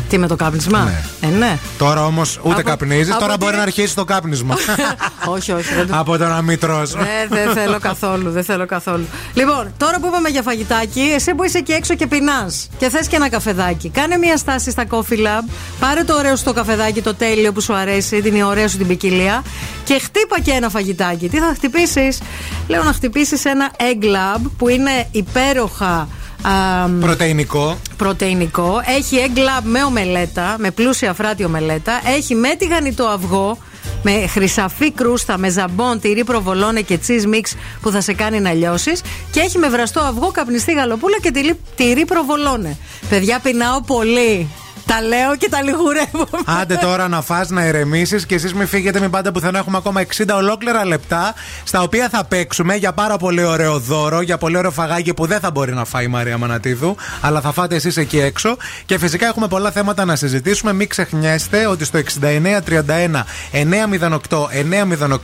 Τι 0.10 0.18
με 0.18 0.28
το 0.28 0.36
κάπνισμα; 0.36 0.92
Ε, 1.22 1.28
ναι. 1.28 1.58
Τώρα 1.78 2.06
όμως 2.06 2.40
ούτε 2.44 2.54
Από- 2.54 2.70
καπνίζεις, 2.70 3.12
από 3.12 3.20
τώρα 3.20 3.38
τι- 3.38 3.44
μπορεί 3.46 3.56
να 3.56 3.62
αρχίσει 3.62 3.96
το 3.96 4.04
κάπνισμα. 4.04 4.56
όχι, 5.36 5.52
όχι. 5.52 5.74
Δεν 5.74 5.88
το... 5.88 5.98
από 5.98 6.18
το 6.18 6.26
να 6.28 6.42
μην 6.42 6.60
τρως. 6.60 6.94
Ε, 6.94 7.28
δεν 7.30 7.54
θέλω 7.54 7.80
καθόλου, 7.80 8.32
δεν 8.32 8.44
θέλω 8.44 8.66
καθόλου. 8.66 9.06
Λοιπόν, 9.34 9.74
τώρα 9.78 10.00
που 10.00 10.08
είπαμε 10.08 10.30
για 10.30 10.42
φαγητάκι, 10.42 11.00
εσύ 11.16 11.34
που 11.36 11.44
είσαι 11.44 11.58
εκεί 11.58 11.72
έξω 11.72 11.96
και 11.96 12.08
πεινάς 12.08 12.70
και 12.78 12.90
θες 12.90 13.08
και 13.08 13.16
ένα 13.16 13.30
καφεδάκι, 13.30 13.90
κάνε 13.90 14.18
μια 14.18 14.38
στάση 14.38 14.72
στα 14.72 14.86
Coffee 14.90 15.18
Lab, 15.18 15.50
πάρε 15.80 16.04
το 16.04 16.16
ωραίο 16.16 16.36
σου 16.36 16.44
το 16.44 16.54
καφεδάκι, 16.54 17.02
το 17.02 17.14
τέλειο 17.16 17.52
που 17.54 17.62
σου 17.62 17.74
αρέσει, 17.74 18.22
την 18.22 18.42
ωραία 18.44 18.68
σου 18.68 18.78
την 18.78 18.88
ποικιλία 18.88 19.44
και 19.84 20.00
χτύπα 20.00 20.40
και 20.40 20.52
ένα 20.52 20.70
φαγητάκι. 20.70 21.30
Τι 21.30 21.38
θα 21.38 21.52
χτυπήσεις, 21.56 22.20
Λέω 22.68 22.84
να 22.84 22.94
χτυπήσεις 22.94 23.46
ένα 23.46 23.72
Egg 23.78 24.04
Lab 24.04 24.42
που 24.58 24.68
είναι 24.70 25.08
υπέροχα. 25.12 26.08
Α, 26.42 26.52
Πρωτεϊνικό. 27.00 27.78
πρωτεϊνικό. 27.98 28.82
Έχει 28.98 29.18
egg 29.26 29.38
lab 29.38 29.62
με 29.64 29.84
ομελέτα, 29.84 30.56
με 30.60 30.72
πλούσια 30.72 31.14
φράτη 31.14 31.44
ομελέτα. 31.44 32.02
Έχει 32.18 32.36
με 32.36 32.50
τηγανιτό 32.58 33.06
αυγό, 33.06 33.58
με 34.02 34.28
χρυσαφή 34.28 34.92
κρούστα, 34.92 35.38
με 35.38 35.50
ζαμπόν, 35.50 36.00
τυρί 36.00 36.24
προβολόνε 36.24 36.82
και 36.82 37.00
cheese 37.08 37.34
mix 37.36 37.58
που 37.82 37.92
θα 37.92 38.02
σε 38.02 38.14
κάνει 38.14 38.40
να 38.40 38.54
λιώσεις. 38.54 39.02
Και 39.32 39.40
έχει 39.40 39.58
με 39.58 39.70
βραστό 39.70 40.00
αυγό, 40.00 40.32
καπνιστή 40.32 40.74
γαλοπούλα 40.74 41.18
και 41.22 41.32
τυρί, 41.32 41.60
τυρί 41.76 42.06
προβολόνε. 42.06 42.78
Παιδιά, 43.10 43.40
πεινάω 43.40 43.82
πολύ. 43.82 44.48
Τα 44.90 45.02
λέω 45.02 45.36
και 45.38 45.50
τα 45.50 45.62
λιγουρεύω. 45.62 46.28
Άντε 46.46 46.76
τώρα 46.76 47.08
να 47.08 47.22
φας, 47.22 47.50
να 47.50 47.66
ηρεμήσεις 47.66 48.26
και 48.26 48.36
εσείς 48.36 48.54
μην 48.54 48.68
φύγετε, 48.68 49.00
μην 49.00 49.10
πάτε 49.10 49.32
πουθενά. 49.32 49.58
Έχουμε 49.60 49.78
ακόμα 49.78 50.02
60 50.02 50.36
ολόκληρα 50.36 50.86
λεπτά 50.86 51.34
στα 51.64 51.82
οποία 51.82 52.10
θα 52.10 52.26
παίξουμε 52.26 52.76
για 52.76 52.94
πάρα 52.94 53.18
πολύ 53.18 53.44
ωραίο 53.44 53.80
δώρο, 53.80 54.22
για 54.22 54.38
πολύ 54.38 54.58
ωραίο 54.58 54.72
φαγάκι 54.72 55.14
που 55.14 55.26
δεν 55.26 55.40
θα 55.40 55.52
μπορεί 55.52 55.74
να 55.74 55.86
φάει 55.86 56.06
η 56.06 56.08
Μαρία 56.08 56.38
Μανατίδου, 56.38 56.96
αλλά 57.22 57.42
θα 57.42 57.52
φάτε 57.52 57.76
εσείς 57.76 57.98
εκεί 57.98 58.20
έξω. 58.20 58.58
Και 58.86 58.98
φυσικά 58.98 59.28
έχουμε 59.28 59.48
πολλά 59.48 59.72
θέματα 59.72 60.06
να 60.06 60.16
συζητήσουμε. 60.16 60.74
Μην 60.74 60.90
ξεχνιέστε 60.90 61.68
ότι 61.68 61.86
στο 61.86 62.00
6931 62.22 63.24
908 63.52 64.48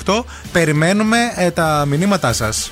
908 0.06 0.24
περιμένουμε 0.52 1.18
ε, 1.36 1.52
τα 1.52 1.86
μηνύματά 1.88 2.34
σας. 2.34 2.72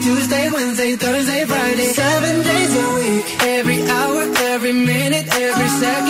Tuesday, 0.00 0.48
Wednesday, 0.50 0.96
Thursday, 0.96 1.44
Friday, 1.44 1.84
seven 1.92 2.42
days 2.42 2.74
a 2.74 2.94
week. 2.94 3.42
Every 3.42 3.82
hour, 3.88 4.22
every 4.52 4.72
minute, 4.72 5.26
every 5.34 5.68
second. 5.68 6.09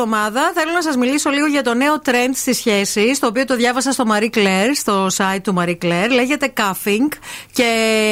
Εβδομάδα. 0.00 0.52
Θέλω 0.54 0.72
να 0.72 0.82
σας 0.82 0.96
μιλήσω 0.96 1.30
λίγο 1.30 1.46
για 1.46 1.62
το 1.62 1.74
νέο 1.74 1.94
trend 2.04 2.32
στις 2.34 2.56
σχέσεις, 2.56 3.18
το 3.18 3.26
οποίο 3.26 3.44
το 3.44 3.56
διάβασα 3.56 3.92
στο 3.92 4.04
Marie 4.12 4.36
Claire, 4.36 4.70
στο 4.74 5.06
site 5.16 5.38
του 5.42 5.54
Marie 5.58 5.78
Claire. 5.84 6.08
Λέγεται 6.10 6.52
cuffing 6.56 7.08
και 7.52 7.64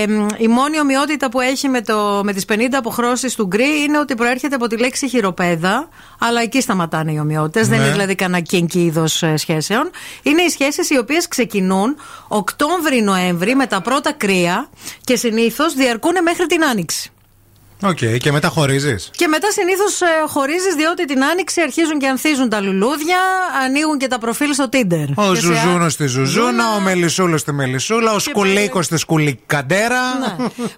μ, 0.09 0.27
η 0.37 0.49
μόνη 0.49 0.81
ομοιότητα 0.81 1.31
που 1.31 1.41
έχει 1.41 1.69
με, 1.69 1.81
το, 1.81 2.21
με 2.25 2.33
τις 2.33 2.45
50 2.49 2.57
αποχρώσεις 2.73 3.35
του 3.35 3.47
γκρι 3.47 3.83
είναι 3.83 3.99
ότι 3.99 4.15
προέρχεται 4.15 4.55
από 4.55 4.67
τη 4.67 4.77
λέξη 4.77 5.09
χειροπέδα, 5.09 5.89
αλλά 6.19 6.41
εκεί 6.41 6.61
σταματάνε 6.61 7.13
οι 7.13 7.19
ομοιότητες. 7.19 7.69
Δεν 7.69 7.79
Ναι. 7.79 7.85
είναι 7.85 7.93
δηλαδή 7.93 8.15
κανένα 8.15 8.47
kinky 8.51 8.75
είδος 8.75 9.23
σχέσεων. 9.35 9.91
Είναι 10.23 10.43
οι 10.43 10.49
σχέσεις 10.49 10.91
οι 10.91 10.99
οποίες 10.99 11.29
ξεκινούν 11.29 11.97
Οκτώβρη-Νοέμβρη 12.29 13.55
με 13.55 13.67
τα 13.67 13.81
πρώτα 13.81 14.13
κρύα 14.13 14.69
και 15.05 15.17
συνήθως 15.17 15.75
διαρκούν 15.75 16.15
μέχρι 16.23 16.47
την 16.47 16.65
άνοιξη. 16.65 17.09
Οκ, 17.85 18.17
και 18.19 18.33
μετά 18.33 18.49
χωρίζεις. 18.49 19.11
Και 19.17 19.29
μετά 19.29 19.51
συνήθως 19.51 19.99
χωρίζεις 20.29 20.75
διότι 20.75 21.05
την 21.05 21.25
άνοιξη 21.25 21.61
αρχίζουν 21.61 21.99
και 21.99 22.07
ανθίζουν 22.07 22.49
τα 22.49 22.61
λουλούδια, 22.61 23.19
ανοίγουν 23.65 23.99
και 23.99 24.07
τα 24.07 24.19
προφίλ 24.19 24.53
στο 24.53 24.69
Tinder. 24.73 25.07
Ο 25.15 25.33
Και 25.33 25.41
σε- 25.41 25.47
Ζουζούνος 25.47 25.93
στη 25.93 26.07
Ζουζούνα, 26.07 26.75
ο 26.77 26.81
Μελισούλο 26.81 27.37
στη 27.37 27.53
Μελισούλα, 27.53 28.13
ο 28.13 28.19
Σκουλίκος 28.19 28.85
στη 28.85 28.97
Σκουλικαντέρα. 28.97 30.01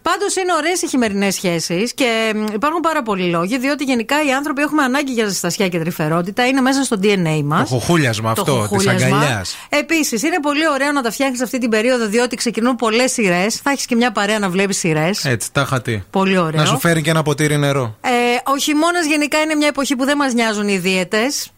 Πάντως 0.02 0.36
είναι 0.36 0.52
ωραίες 0.56 0.82
οι 0.82 0.86
χειμερινές 0.88 1.34
σχέσεις 1.34 1.94
και 1.94 2.32
μ, 2.34 2.44
υπάρχουν 2.54 2.80
πάρα 2.80 3.02
πολλοί 3.02 3.30
λόγοι, 3.30 3.58
διότι 3.58 3.84
γενικά 3.84 4.24
οι 4.26 4.32
άνθρωποι 4.32 4.62
έχουμε 4.62 4.82
ανάγκη 4.82 5.12
για 5.12 5.26
ζεστασιά 5.28 5.68
και 5.68 5.78
τρυφερότητα. 5.78 6.46
Είναι 6.46 6.60
μέσα 6.60 6.82
στο 6.82 6.96
DNA 7.02 7.40
μας. 7.44 7.68
Το 7.68 7.74
χουχούλιασμα 7.74 8.30
αυτό 8.30 8.68
της 8.76 8.86
αγκαλιάς. 8.88 9.56
Επίσης, 9.68 10.22
είναι 10.22 10.40
πολύ 10.42 10.68
ωραίο 10.68 10.92
να 10.92 11.02
τα 11.02 11.10
φτιάχνεις 11.10 11.40
αυτή 11.40 11.58
την 11.58 11.70
περίοδο, 11.70 12.06
διότι 12.06 12.36
ξεκινούν 12.36 12.76
πολλές 12.76 13.12
σειρές. 13.12 13.54
Θα 13.56 13.70
έχεις 13.70 13.86
και 13.86 13.94
μια 13.96 14.12
παρέα 14.12 14.38
να 14.38 14.48
βλέπεις 14.48 14.78
σειρές. 14.78 15.24
Έτσι, 15.24 15.52
τα 15.52 15.60
είχα 15.60 15.82
τι. 15.82 16.02
Πολύ 16.10 16.38
ωραίο. 16.38 16.60
Να 16.60 16.66
σου 16.66 16.78
φέρει 16.78 16.95
και 17.02 17.10
ένα 17.10 17.22
ποτήρι 17.22 17.56
νερό. 17.56 17.96
Ε, 18.00 18.10
ο 18.50 18.56
χειμώνα 18.56 19.00
γενικά 19.00 19.40
είναι 19.40 19.54
μια 19.54 19.68
εποχή 19.68 19.96
που 19.96 20.04
δεν 20.04 20.16
μας 20.16 20.34
νοιάζουν 20.34 20.68
οι 20.68 20.78
δίαιτες. 20.78 21.50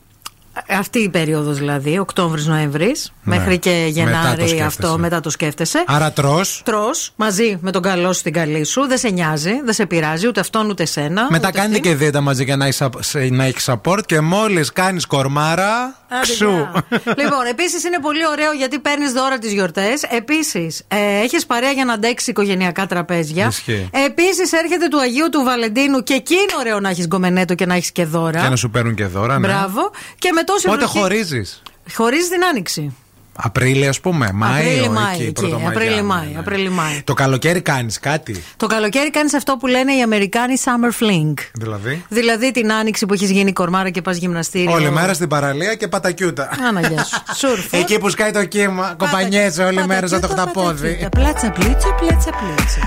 Αυτή 0.69 0.99
η 0.99 1.09
περίοδος 1.09 1.59
δηλαδή, 1.59 1.99
Οκτώβρη-Νοέμβρη, 1.99 2.95
μέχρι 3.23 3.59
και 3.59 3.71
Ναι. 3.71 3.77
Μετά 3.77 3.91
το 3.95 4.11
Γενάρη 4.11 4.41
σκέφτεσαι. 4.49 4.65
αυτό, 4.65 4.99
μετά 4.99 5.21
το 5.21 5.31
σκέφτεσαι. 5.31 5.85
Άρα 5.87 6.13
τρώ. 6.13 6.41
Τρώ 6.65 6.91
μαζί 7.17 7.59
με 7.61 7.71
τον 7.71 7.83
καλό 7.83 8.13
σου, 8.13 8.23
την 8.23 8.33
καλή 8.33 8.65
σου, 8.65 8.87
δεν 8.87 8.99
σε 8.99 9.09
νοιάζει, 9.09 9.61
δεν 9.65 9.75
σε 9.75 9.87
πειράζει 9.87 10.27
ούτε 10.27 10.41
αυτόν 10.41 10.69
ούτε 10.69 10.85
σένα. 10.85 11.27
Μετά 11.31 11.49
ούτε 11.49 11.59
κάνετε 11.59 11.77
αυτήν. 11.77 11.91
και 11.93 11.97
δίαιτα 11.99 12.21
μαζί 12.21 12.45
για 12.45 12.57
να 12.57 12.65
έχεις 12.65 12.77
σα- 12.77 13.03
σε- 13.03 13.29
να 13.31 13.45
έχεις 13.45 13.71
support 13.71 14.01
και 14.07 14.21
μόλις 14.21 14.73
κάνεις 14.73 15.07
κορμάρα. 15.07 15.97
Άντε, 16.11 16.21
Ξου. 16.33 16.49
γεια. 16.51 16.85
λοιπόν, 17.17 17.47
επίσης 17.51 17.85
είναι 17.85 17.99
πολύ 18.03 18.27
ωραίο 18.27 18.53
γιατί 18.53 18.79
παίρνεις 18.79 19.13
δώρα 19.13 19.39
τις 19.39 19.53
γιορτές. 19.53 20.03
Επίσης, 20.03 20.85
ε, 20.89 20.97
έχεις 21.23 21.47
παρέα 21.47 21.71
για 21.71 21.85
να 21.85 21.93
αντέξει 21.93 22.31
οικογενειακά 22.31 22.87
τραπέζια. 22.87 23.47
Ισχύει. 23.47 23.89
Επίσης, 24.07 24.53
έρχεται 24.53 24.89
του 24.89 25.01
Αγίου 25.01 25.29
του 25.33 25.43
Βαλεντίνου 25.45 26.03
και 26.03 26.15
εκεί 26.15 26.35
είναι 26.35 26.53
ωραίο 26.59 26.81
να 26.81 26.89
έχεις 26.89 27.07
γκομενέτο 27.07 27.55
και 27.55 27.67
να 27.67 27.75
έχεις 27.75 27.93
και 27.93 28.05
δώρα. 28.05 28.41
Και 28.41 28.49
να 28.49 28.57
σου 28.57 28.71
παίρνουν 28.71 28.95
και 28.95 29.05
δώρα, 29.07 29.39
ναι. 29.39 29.47
Μπράβο. 29.47 29.91
Και 30.19 30.33
με 30.35 30.43
τόση 30.53 30.67
Πότε 30.67 30.79
βροχή- 30.79 30.99
χωρίζεις; 31.01 31.63
Χωρίζει 31.95 32.29
την 32.29 32.45
άνοιξη. 32.45 32.95
Απρίλη, 33.41 33.87
ας 33.89 34.01
πούμε. 34.01 34.31
Μάιο. 34.35 34.55
Απρίλη, 34.71 34.89
Μάη. 34.89 35.15
εκεί, 35.15 35.23
εκεί. 35.23 35.33
Πρωτομαγιά, 35.33 35.69
Απρίλη, 35.69 35.95
ναι, 35.95 36.03
Μάη. 36.03 36.27
ναι. 36.33 36.39
Απρίλη, 36.39 36.69
Μάη. 36.69 37.03
Το 37.05 37.15
καλοκαίρι 37.15 37.61
κάνεις 37.61 37.99
κάτι; 37.99 38.43
Το 38.57 38.67
καλοκαίρι 38.67 39.11
κάνεις 39.11 39.35
αυτό 39.35 39.57
που 39.57 39.67
λένε 39.67 39.93
οι 39.97 40.03
Αμερικάνοι 40.03 40.55
summer 40.65 41.05
fling. 41.05 41.35
Δηλαδή; 41.55 42.05
Δηλαδή 42.09 42.51
την 42.51 42.73
άνοιξη 42.73 43.07
που 43.07 43.15
έχεις 43.15 43.31
γίνει 43.31 43.53
κορμάρα 43.53 43.91
και 43.91 44.03
πας 44.03 44.17
γυμναστήριο. 44.17 44.73
Όλη 44.73 44.91
μέρα 44.91 45.15
στην 45.15 45.29
παραλία 45.29 45.75
και 45.75 45.89
πατακιούτα. 45.89 46.51
Άναγια 46.69 47.05
σου. 47.05 47.23
Σουρφ. 47.49 47.73
Εκεί 47.73 47.99
που 47.99 48.09
σκάει 48.11 48.31
το 48.31 48.45
κύμα, 48.45 48.95
κομπανιέσαι 48.99 49.63
όλη 49.65 49.87
μέρα 49.87 50.07
σαν 50.07 50.21
το 50.21 50.29
χταπόδι. 50.29 51.09
Πλάτσα 51.11 51.51
πλίτσα, 51.51 51.95
πλάτσα 52.01 52.31
πλίτσα. 52.31 52.81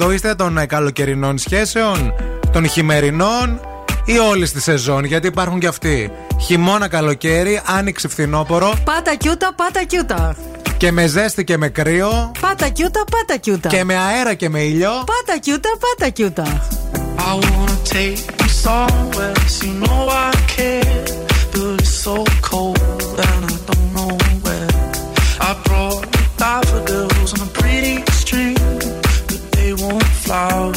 69-31-908 0.00 0.06
908 0.06 0.12
είστε 0.12 0.34
των 0.34 0.58
ε, 0.58 0.66
καλοκαιρινών 0.66 1.38
σχέσεων, 1.38 2.12
των 2.52 2.68
χειμερινών 2.68 3.60
ή 4.04 4.18
όλη 4.18 4.48
τη 4.48 4.60
σεζόν, 4.60 5.04
γιατί 5.04 5.26
υπάρχουν 5.26 5.58
και 5.58 5.66
αυτοί. 5.66 6.10
Χειμώνα, 6.40 6.88
καλοκαίρι, 6.88 7.60
άνοιξη, 7.64 8.08
φθινόπορο 8.08 8.74
Πάτα 8.84 9.14
κιούτα, 9.14 9.52
πάτα 9.56 9.84
κιούτα. 9.84 10.36
και 10.76 10.92
με 10.92 11.06
ζέστη 11.06 11.44
και 11.44 11.56
με 11.56 11.68
κρύο 11.68 12.32
Πάτα 12.40 12.68
κιούτα, 12.68 13.04
πάτα 13.10 13.36
κιούτα. 13.40 13.68
και 13.68 13.84
με 13.84 13.96
αέρα 13.96 14.34
και 14.34 14.48
με 14.48 14.60
ήλιο. 14.60 14.90
Πάτα 14.90 15.38
κιούτα, 15.40 15.68
πάτα 15.80 16.10
κιούτα. 16.10 16.66
I 17.30 17.32
wanna 17.44 17.78
take 17.96 18.22
you 18.42 18.48
somewhere, 18.66 19.36
so 19.54 19.64
you 19.66 19.74
know 19.82 20.00
I 20.26 20.30
care. 20.56 21.04
But 21.52 21.80
it's 21.80 21.94
so 22.06 22.16
cold 22.50 23.16
and 23.28 23.42
I 23.54 23.56
don't 23.68 23.88
know 23.96 24.12
where. 24.44 24.70
I 25.48 25.50
brought 25.66 26.02
you 26.16 26.24
daffodils 26.42 27.30
on 27.34 27.40
a 27.48 27.50
pretty 27.60 27.96
string, 28.20 28.56
but 29.28 29.40
they 29.54 29.70
won't 29.82 30.08
flower 30.24 30.72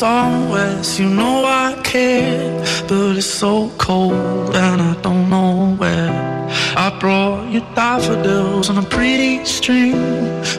take 0.00 1.00
you 1.00 1.08
know 1.08 1.44
I 1.44 1.80
care. 1.82 2.64
But 2.86 3.16
it's 3.16 3.26
so 3.26 3.70
cold 3.78 4.54
and 4.54 4.80
I 4.80 4.94
don't 5.02 5.28
know 5.28 5.74
where. 5.76 6.48
I 6.76 6.96
brought 7.00 7.50
you 7.52 7.60
daffodils 7.74 8.70
on 8.70 8.78
a 8.78 8.82
pretty 8.82 9.44
string, 9.44 9.92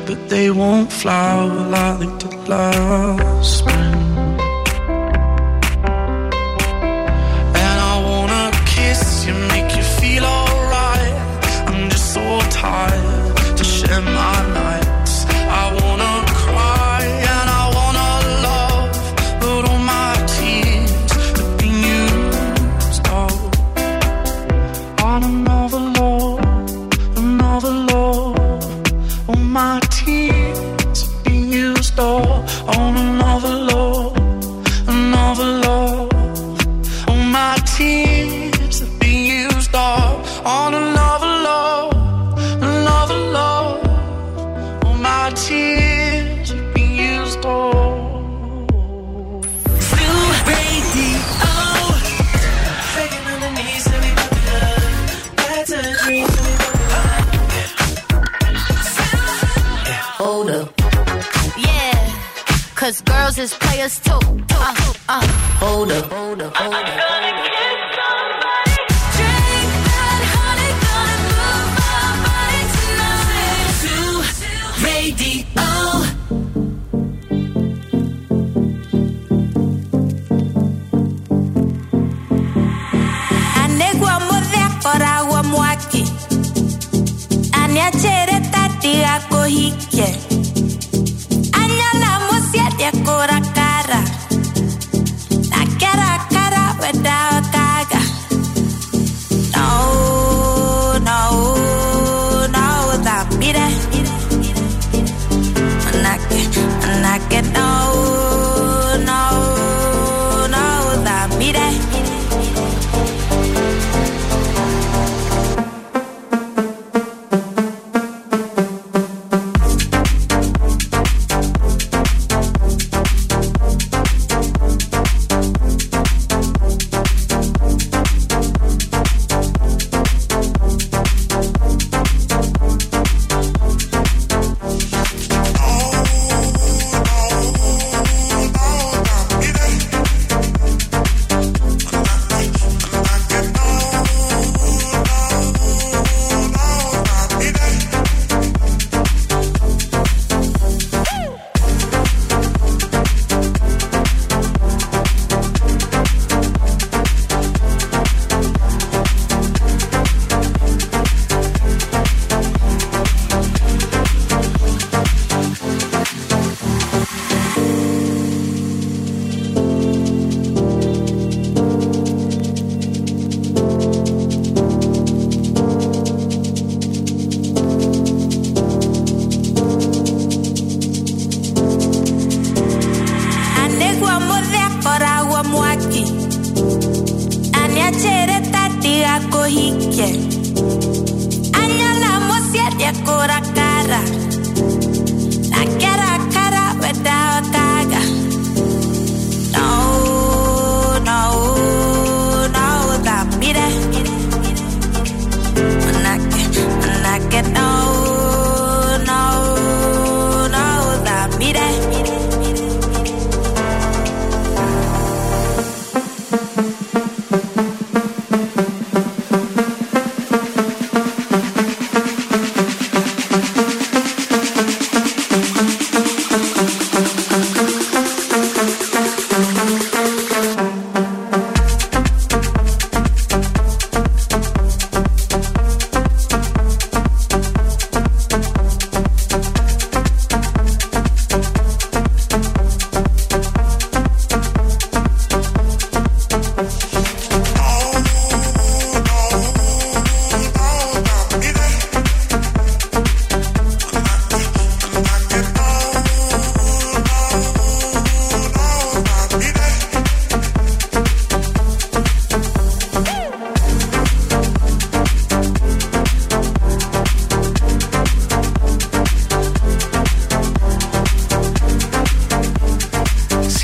but 0.06 0.30
they 0.30 0.52
won't 0.52 0.91
flower 0.91 1.70
like 1.70 2.20
did 2.20 2.48
last 2.49 3.60
spring. 3.60 3.89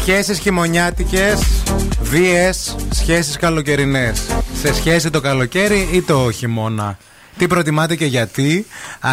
Σχέσεις 0.07 0.39
χειμωνιάτικες, 0.39 1.63
βίες, 2.01 2.75
σχέσεις 2.89 3.37
καλοκαιρινές. 3.37 4.21
Σε 4.61 4.73
σχέση 4.73 5.09
το 5.09 5.21
καλοκαίρι 5.21 5.89
ή 5.91 6.01
το 6.01 6.31
χειμώνα. 6.31 6.97
Τι 7.37 7.47
προτιμάτε 7.47 7.95
και 7.95 8.05
γιατί; 8.05 8.65
Α, 8.99 9.11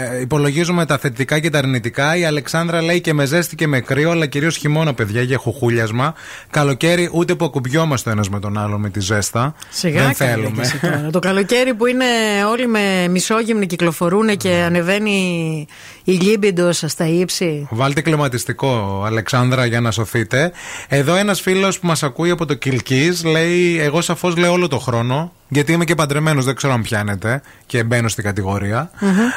ε, 0.00 0.20
υπολογίζουμε 0.20 0.86
τα 0.86 0.98
θετικά 0.98 1.38
και 1.38 1.50
τα 1.50 1.58
αρνητικά. 1.58 2.16
Η 2.16 2.24
Αλεξάνδρα 2.24 2.82
λέει 2.82 3.00
και 3.00 3.12
με 3.12 3.24
ζέστη 3.24 3.56
και 3.56 3.66
με 3.66 3.80
κρύο, 3.80 4.10
αλλά 4.10 4.26
κυρίως 4.26 4.56
χειμώνα, 4.56 4.94
παιδιά, 4.94 5.22
για 5.22 5.38
χουχούλιασμα. 5.38 6.14
Καλοκαίρι 6.50 7.08
ούτε 7.12 7.34
που 7.34 7.44
ακουμπιόμαστε 7.44 8.08
ο 8.08 8.12
ένας 8.12 8.28
με 8.28 8.40
τον 8.40 8.58
άλλο 8.58 8.78
με 8.78 8.90
τη 8.90 9.00
ζέστα. 9.00 9.54
Σιγά 9.70 10.06
Δεν 10.06 10.14
καλέ 10.16 10.30
θέλουμε. 10.32 10.50
και 10.54 10.60
εσύ 10.60 10.78
τώρα. 10.78 11.08
Το 11.12 11.18
καλοκαίρι 11.18 11.74
που 11.74 11.86
είναι 11.86 12.04
όλοι 12.50 12.66
με 12.66 13.08
μισόγυμνοι 13.10 13.66
κυκλοφορούν 13.66 14.36
και 14.36 14.62
ανεβαίνει 14.66 15.66
η 16.04 16.12
λίμπιντος 16.12 16.84
στα 16.86 17.06
ύψη. 17.06 17.66
Βάλτε 17.70 18.00
κλιματιστικό, 18.00 19.02
Αλεξάνδρα, 19.06 19.66
για 19.66 19.80
να 19.80 19.90
σωθείτε. 19.90 20.52
Εδώ 20.88 21.14
ένας 21.14 21.40
φίλος 21.40 21.78
που 21.78 21.86
μας 21.86 22.02
ακούει 22.02 22.30
από 22.30 22.46
το 22.46 22.54
Κιλκή 22.54 23.12
λέει: 23.24 23.78
Εγώ 23.80 24.00
σαφώς 24.00 24.36
λέω 24.36 24.52
όλο 24.52 24.68
το 24.68 24.78
χρόνο, 24.78 25.32
γιατί 25.52 25.72
είμαι 25.72 25.84
και 25.84 25.94
παντρεμένος, 25.94 26.44
δεν 26.44 26.54
ξέρω 26.54 26.72
αν 26.72 26.82
πιάνετε 26.82 27.42
και 27.66 27.84
μπαίνω 27.84 28.08
στην 28.08 28.24
κατηγορία. 28.24 28.90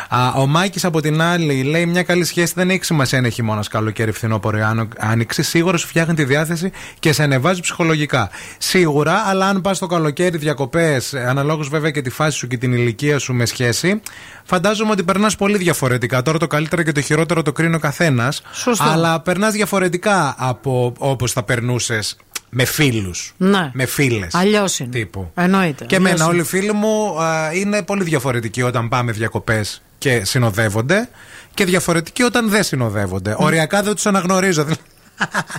Α, 0.10 0.30
ο 0.36 0.46
Μάκης 0.48 0.86
από 0.86 1.02
την 1.02 1.22
άλλη 1.22 1.64
λέει: 1.64 1.86
Μια 1.86 2.04
καλή 2.04 2.24
σχέση 2.24 2.54
δεν 2.56 2.70
έχει 2.70 2.84
σημασία 2.86 3.18
αν 3.18 3.24
είναι 3.24 3.34
χειμώνα, 3.34 3.64
καλοκαίρι, 3.70 4.12
φθινόπωρο 4.12 4.58
ή 4.58 4.62
άνω- 4.62 4.88
άνοιξη. 4.98 5.44
Σίγουρα 5.44 5.78
σου 5.78 5.88
φτιάχνει 5.88 6.14
τη 6.14 6.24
διάθεση 6.24 6.72
και 7.00 7.14
σε 7.14 7.24
ανεβάζει 7.24 7.62
ψυχολογικά. 7.62 8.30
Σίγουρα, 8.58 9.24
αλλά 9.26 9.48
αν 9.48 9.62
πας 9.62 9.80
το 9.80 9.88
καλοκαίρι 9.88 10.38
διακοπές, 10.38 11.14
αναλόγως 11.14 11.70
βέβαια 11.70 11.92
και 11.92 12.02
τη 12.02 12.10
φάση 12.10 12.38
σου 12.38 12.48
και 12.48 12.58
την 12.58 12.74
ηλικία 12.74 13.20
σου 13.20 13.34
με 13.34 13.46
σχέση, 13.46 14.02
φαντάζομαι 14.44 14.92
ότι 14.92 15.04
περνάς 15.04 15.36
πολύ 15.36 15.58
διαφορετικά. 15.58 16.22
Τώρα 16.22 16.38
το 16.38 16.48
καλύτερο 16.48 16.84
και 16.84 16.92
το 16.92 17.02
χειρότερο 17.02 17.42
το 17.42 17.52
κρίνει 17.52 17.76
ο 17.76 17.80
καθένας. 17.80 18.42
Σωστό. 18.52 18.84
Αλλά 18.84 19.20
περνάς 19.20 19.54
διαφορετικά 19.54 20.36
από 20.38 20.94
όπως 20.98 21.32
θα 21.32 21.44
περνούσες 21.44 22.18
με 22.58 22.66
φίλους. 22.66 23.34
Ναι. 23.38 23.70
Με 23.74 23.86
φίλες. 23.86 24.36
Αλλιώς 24.36 24.80
είναι. 24.80 24.90
Τύπου. 24.90 25.32
Εννοείται. 25.36 25.86
Και 25.86 25.96
Αλλιώς 25.96 26.10
εμένα, 26.12 26.24
είναι. 26.24 26.34
όλοι 26.34 26.42
οι 26.42 26.44
φίλοι 26.44 26.74
μου 26.74 27.22
α, 27.22 27.52
είναι 27.54 27.84
πολύ 27.84 28.04
διαφορετικοί 28.04 28.62
όταν 28.62 28.90
πάμε 28.90 29.12
διακοπές 29.12 29.82
και 29.98 30.24
συνοδεύονται 30.26 31.10
και 31.54 31.66
διαφορετικοί 31.66 32.24
όταν 32.24 32.50
δεν 32.50 32.64
συνοδεύονται. 32.64 33.36
Οριακά 33.38 33.84
δεν 33.84 33.94
τους 33.96 34.06
αναγνωρίζω. 34.06 34.66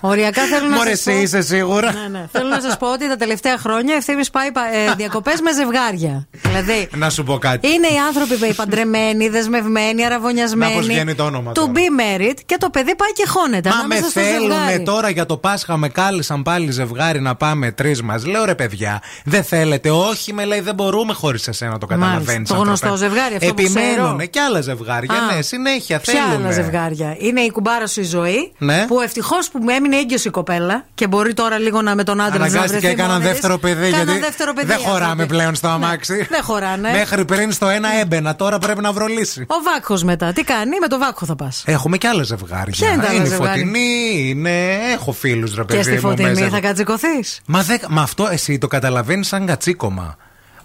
Οριακά 0.01 0.43
θέλω 0.43 0.69
να 0.69 0.77
Μωρέ, 0.77 0.95
σας 0.95 1.03
πω... 1.05 1.11
εσύ 1.11 1.23
είσαι 1.23 1.41
σίγουρα. 1.43 1.93
Ναι, 1.93 2.19
ναι. 2.19 2.27
Θέλω 2.33 2.49
να 2.49 2.61
σας 2.61 2.77
πω 2.77 2.93
ότι 2.93 3.09
τα 3.09 3.16
τελευταία 3.16 3.59
χρόνια 3.59 3.95
ευθύνη 3.95 4.23
πάει 4.33 4.47
ε, 4.47 4.95
διακοπές 4.97 5.41
με 5.41 5.53
ζευγάρια. 5.53 6.27
Δηλαδή, 6.31 6.89
Να 6.95 7.11
σου 7.11 7.23
πω 7.24 7.39
κάτι. 7.39 7.69
είναι 7.69 7.87
οι 7.87 7.99
άνθρωποι 8.07 8.47
οι 8.47 8.53
παντρεμένοι, 8.55 9.28
δεσμευμένοι, 9.28 10.05
αραβωνιασμένοι. 10.05 10.73
Να, 10.73 10.78
πώς 10.78 10.87
βγαίνει 10.87 11.15
το 11.15 11.24
όνομα 11.24 11.51
To 11.51 11.55
τώρα. 11.55 11.73
be 11.74 12.20
married 12.20 12.35
και 12.47 12.57
το 12.61 12.70
παιδί 12.70 12.95
πάει 12.97 13.12
και 13.12 13.27
χώνεται. 13.27 13.69
Μα 13.69 13.74
με 13.74 13.81
ανάμεσα 13.81 14.11
στο 14.11 14.20
θέλουνε 14.20 14.55
ζευγάρι. 14.55 14.83
τώρα 14.83 15.09
για 15.11 15.27
το 15.27 15.37
Πάσχα, 15.37 15.77
με 15.77 15.89
κάλεσαν 15.89 16.43
πάλι 16.43 16.70
ζευγάρι 16.70 17.20
να 17.20 17.35
πάμε 17.37 17.70
τρεις 17.73 18.03
μας. 18.03 18.27
Λέω 18.27 18.45
ρε 18.45 18.55
παιδιά, 18.55 19.03
δεν 19.24 19.45
θέλετε. 19.45 19.91
Όχι, 19.91 20.33
με 20.33 20.45
λέει, 20.45 20.61
δεν 20.61 20.74
μπορούμε 20.74 21.12
χωρίς 21.12 21.49
εσένα 21.49 21.78
το 21.78 21.87
Μάλιστα. 21.91 22.07
καταλαβαίνεις. 22.09 22.49
Το 22.49 22.55
γνωστό 22.55 22.97
ζευγάρι, 22.97 23.35
αυτό 23.35 23.55
που 23.55 23.61
Επιμένουνε 23.61 23.97
ξέρω. 24.16 24.27
και 24.27 24.41
άλλα 24.41 24.61
ζευγάρια. 24.61 25.15
Α. 25.15 25.35
Ναι, 25.35 25.43
συνέχεια 25.43 25.99
Ποια 26.01 26.12
θέλουν. 26.12 26.45
άλλα 26.45 26.53
ζευγάρια. 26.53 27.16
Είναι 27.19 27.41
η 27.41 27.51
κουμπάρα 27.51 27.87
σου 27.87 28.01
η 28.01 28.05
ζωή. 28.05 28.53
Ναι. 28.59 28.85
Που 28.89 29.01
ευτυχώς 29.01 29.45
που 29.51 29.59
μου 29.62 29.68
έμεινε 29.68 29.97
έγκυος 29.97 30.24
η 30.24 30.31
κοπέλα 30.31 30.85
και 30.94 31.06
μπορεί 31.06 31.35
τώρα 31.35 31.59
λίγο 31.59 31.82
να 31.82 31.94
με 31.94 32.05
τον 32.05 32.20
άντρα 32.20 32.31
της 32.44 32.52
να 32.52 32.59
Αναγκάστηκε 32.59 32.78
βρεθεί 32.78 32.86
και 32.86 33.02
έκαναν 33.02 33.10
μόνη 33.12 33.23
της. 33.23 33.32
δεύτερο 33.32 33.59
παιδί. 33.59 33.90
Κάναν 33.90 34.06
Γιατί 34.06 34.20
δεύτερο 34.20 34.52
παιδί 34.52 34.66
δεν 34.66 34.78
χωράμε 34.78 35.05
άνθρωποι. 35.10 35.27
πλέον 35.27 35.55
στο 35.55 35.68
αμάξι. 35.68 36.27
Δεν 36.31 36.43
χωράνε. 36.43 36.90
Μέχρι 36.90 37.24
πριν 37.24 37.52
στο 37.52 37.68
ένα 37.68 37.89
έμπαινα, 38.01 38.36
τώρα 38.36 38.59
πρέπει 38.59 38.81
να 38.81 38.93
βρω 38.93 39.06
λύση. 39.06 39.40
Ο 39.48 39.55
βάκχος 39.73 40.02
μετά. 40.02 40.32
Τι 40.32 40.43
κάνει, 40.44 40.78
με 40.81 40.86
το 40.89 40.98
βάκχο 40.98 41.27
θα 41.27 41.36
πας. 41.36 41.62
Έχουμε 41.66 41.97
και 41.97 42.09
άλλα 42.09 42.23
ζευγάρια. 42.23 42.64
Ποια 42.77 42.90
είναι 42.93 43.02
τα 43.02 43.09
άλλα 43.09 43.23
η 43.23 43.27
ζευγάρια; 43.27 43.52
φωτεινή, 43.52 44.24
είναι. 44.28 44.74
Έχω 44.93 45.12
φίλους 45.12 45.55
ρε 45.55 45.64
παιδί 45.64 45.78
Και 45.78 45.85
στη 45.85 45.93
μου, 45.94 46.01
φωτεινή 46.01 46.28
μέσα. 46.28 46.48
θα 46.48 46.60
κατσικωθείς; 46.60 47.40
Μα, 47.47 47.62
δε, 47.62 47.77
μα 47.89 48.02
αυτό 48.02 48.28
εσύ 48.31 48.59
το 48.59 48.66
καταλαβαίνεις 48.66 49.27
σαν 49.28 49.47
κατσίκωμα. 49.47 50.16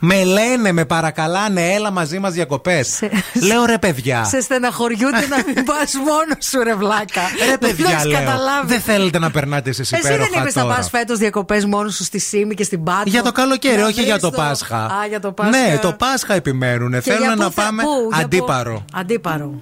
Με 0.03 0.23
λένε, 0.23 0.71
με 0.71 0.85
παρακαλάνε, 0.85 1.73
έλα 1.73 1.91
μαζί 1.91 2.19
μας 2.19 2.33
διακοπές. 2.33 2.99
Λέω 3.47 3.65
ρε 3.65 3.77
παιδιά. 3.77 4.23
Σε 4.23 4.41
στεναχωριούνται 4.41 5.27
να 5.29 5.35
μην 5.45 5.65
πας 5.65 5.93
μόνος 5.95 6.45
σου, 6.45 6.63
ρε 6.63 6.75
βλάκα. 6.75 7.21
Ρε 7.39 7.45
Δεν 7.45 7.59
παιδιά, 7.59 7.89
έχεις 7.91 8.05
λέω. 8.05 8.19
καταλάβει. 8.19 8.67
Δεν 8.67 8.81
θέλετε 8.81 9.19
να 9.19 9.31
περνάτε 9.31 9.69
εσείς 9.69 9.91
Εσύ 9.91 10.01
υπέροχα 10.05 10.29
δεν 10.31 10.41
είπες 10.41 10.55
να 10.55 10.61
τώρα. 10.61 10.75
πας 10.75 10.89
φέτος 10.89 11.17
διακοπές 11.17 11.65
μόνος 11.65 11.95
σου 11.95 12.03
στη 12.03 12.19
Σίμη 12.19 12.53
και 12.55 12.63
στην 12.63 12.83
Πάτμο. 12.83 13.03
Για 13.05 13.21
το 13.23 13.31
καλοκαίρι, 13.31 13.75
Να 13.77 13.83
όχι 13.85 13.93
βρεις 13.93 14.05
για 14.05 14.19
το 14.19 14.31
Πάσχα. 14.31 14.77
Α, 14.85 15.05
για 15.09 15.19
το 15.19 15.31
Πάσχα. 15.31 15.67
Ναι, 15.67 15.77
το 15.77 15.93
Πάσχα 15.93 16.33
επιμένουν. 16.33 16.91
Και 16.91 16.97
για 17.03 17.13
Θέλουν 17.13 17.33
πού 17.33 17.39
να 17.41 17.49
θα- 17.49 17.61
πάμε 17.63 17.83
πού, 17.83 17.89
για 18.07 18.17
πού; 18.17 18.23
αντίπαρο. 18.23 18.85
Αντίπαρο. 18.93 19.53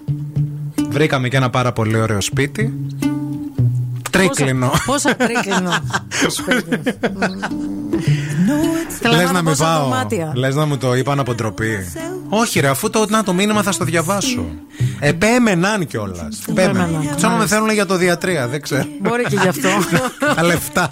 Βρήκαμε 0.90 1.28
και 1.28 1.38
ένα 1.38 1.50
πάρα 1.50 1.72
πολύ 1.74 1.98
ωραίο 2.00 2.22
σπίτι. 2.22 2.74
Τρίκλινο. 4.10 4.72
Πόσα 4.86 5.16
τρίκλινο. 5.16 5.72
το 6.24 6.30
σπίτι. 6.30 6.98
Θέλω 9.02 9.16
Λες 9.16 9.26
να 9.26 9.32
να 9.32 9.40
δω 9.40 9.44
μην 9.44 9.44
πόσα 9.44 9.64
πάω. 9.64 9.84
δωμάτια. 9.84 10.32
Λες 10.36 10.56
να 10.56 10.66
μου 10.66 10.78
το 10.78 10.96
είπαν 10.96 11.20
από 11.20 11.34
ντροπή. 11.34 11.78
Όχι, 12.30 12.60
ρε, 12.60 12.68
αφού 12.68 12.90
το, 12.90 13.06
να, 13.10 13.24
το 13.24 13.34
μήνυμα 13.34 13.64
θα 13.64 13.72
στο 13.72 13.86
διαβάσω. 13.86 14.46
Επέμεναν 15.00 15.88
κιόλας. 15.88 16.40
Επέμεναν. 16.50 17.10
Ξέρω 17.16 17.34
με 17.36 17.46
θέλουν 17.48 17.70
για 17.70 17.86
το 17.86 17.96
διατρία, 17.96 18.48
δεν 18.48 18.62
ξέρω. 18.62 18.86
Μπορεί 19.02 19.24
και 19.24 19.38
γι' 19.42 19.48
αυτό. 19.48 19.70
Τα 20.36 20.44
λεφτά. 20.44 20.92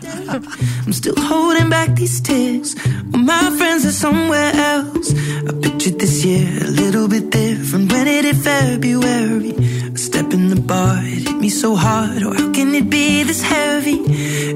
I'm 0.87 0.93
still 1.01 1.17
holding 1.31 1.69
back 1.75 1.89
these 1.99 2.17
tears. 2.27 2.69
When 3.11 3.23
my 3.31 3.43
friends 3.59 3.83
are 3.89 3.97
somewhere 4.05 4.51
else. 4.73 5.07
I 5.49 5.51
pictured 5.65 5.97
this 6.03 6.15
year 6.29 6.49
a 6.69 6.71
little 6.81 7.07
bit 7.15 7.25
different. 7.41 7.85
When 7.93 8.05
it 8.15 8.23
hit 8.29 8.37
February, 8.51 9.53
a 9.97 9.99
step 10.07 10.27
in 10.37 10.43
the 10.53 10.61
bar, 10.71 10.97
it 11.15 11.21
hit 11.27 11.37
me 11.45 11.49
so 11.63 11.69
hard. 11.85 12.19
Oh, 12.27 12.33
how 12.39 12.47
can 12.57 12.69
it 12.79 12.87
be 12.97 13.06
this 13.23 13.41
heavy? 13.41 13.99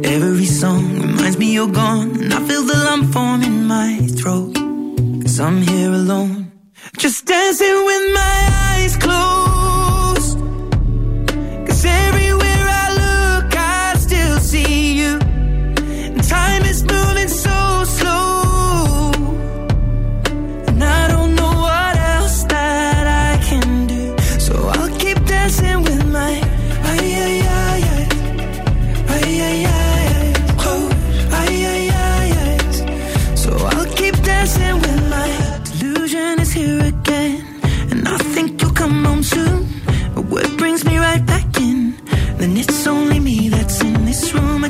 Every 0.04 0.46
song 0.46 0.84
reminds 1.00 1.38
me 1.38 1.54
you're 1.54 1.76
gone. 1.84 2.10
And 2.22 2.34
I 2.34 2.40
feel 2.48 2.64
the 2.64 2.78
lump 2.88 3.14
form 3.14 3.42
in 3.44 3.68
my 3.68 3.90
throat. 4.20 4.56
Cause 5.24 5.40
I'm 5.40 5.62
here 5.62 5.92
alone. 5.92 6.52
Just 6.98 7.26
dancing 7.26 7.78
with 7.90 8.14
my 8.14 8.38
eyes 8.70 8.96
closed. 8.98 9.51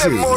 Brasil. 0.00 0.29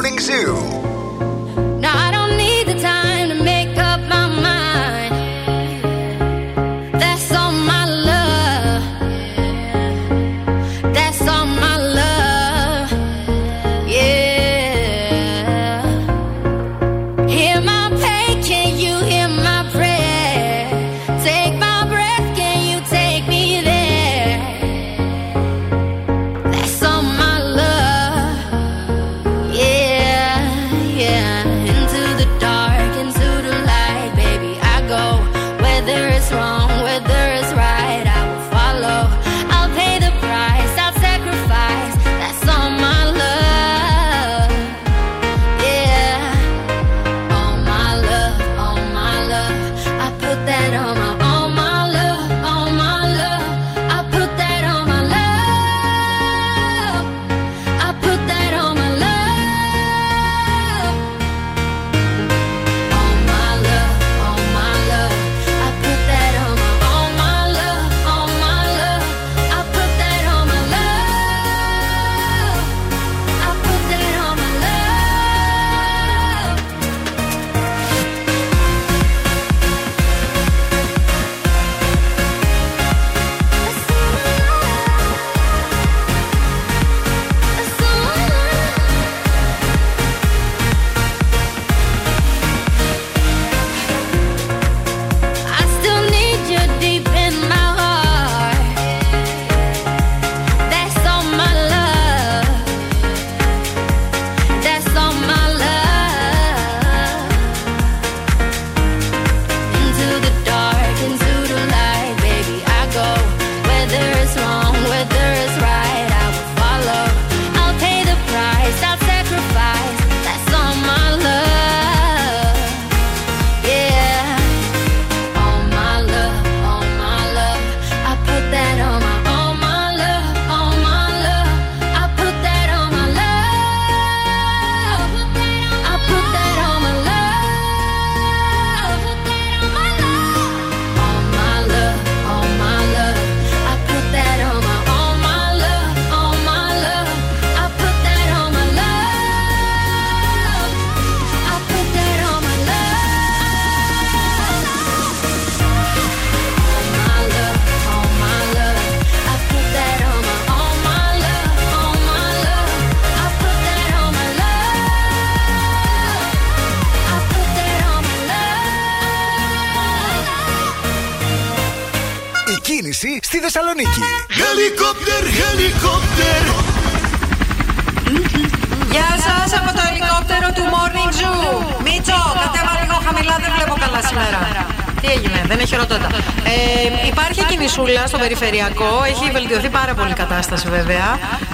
Περιφερειακό, 188.23 188.91
έχει 189.11 189.31
βελτιωθεί 189.31 189.69
πάρα 189.69 189.93
πολύ 189.93 190.09
η 190.09 190.19
κατάσταση 190.23 190.67
βέβαια. 190.69 191.07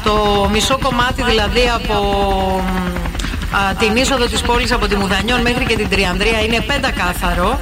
Το 0.03 0.13
μισό 0.51 0.77
κομμάτι 0.77 1.21
δηλαδή 1.23 1.71
από 1.75 1.95
α, 3.57 3.73
την 3.81 3.95
είσοδο 3.95 4.25
της 4.25 4.41
πόλης 4.41 4.71
από 4.71 4.87
τη 4.87 4.95
Μουδανιών 4.95 5.41
μέχρι 5.41 5.65
και 5.65 5.75
την 5.75 5.89
Τριανδρία 5.89 6.39
είναι 6.45 6.59
πεντακάθαρο. 6.61 7.59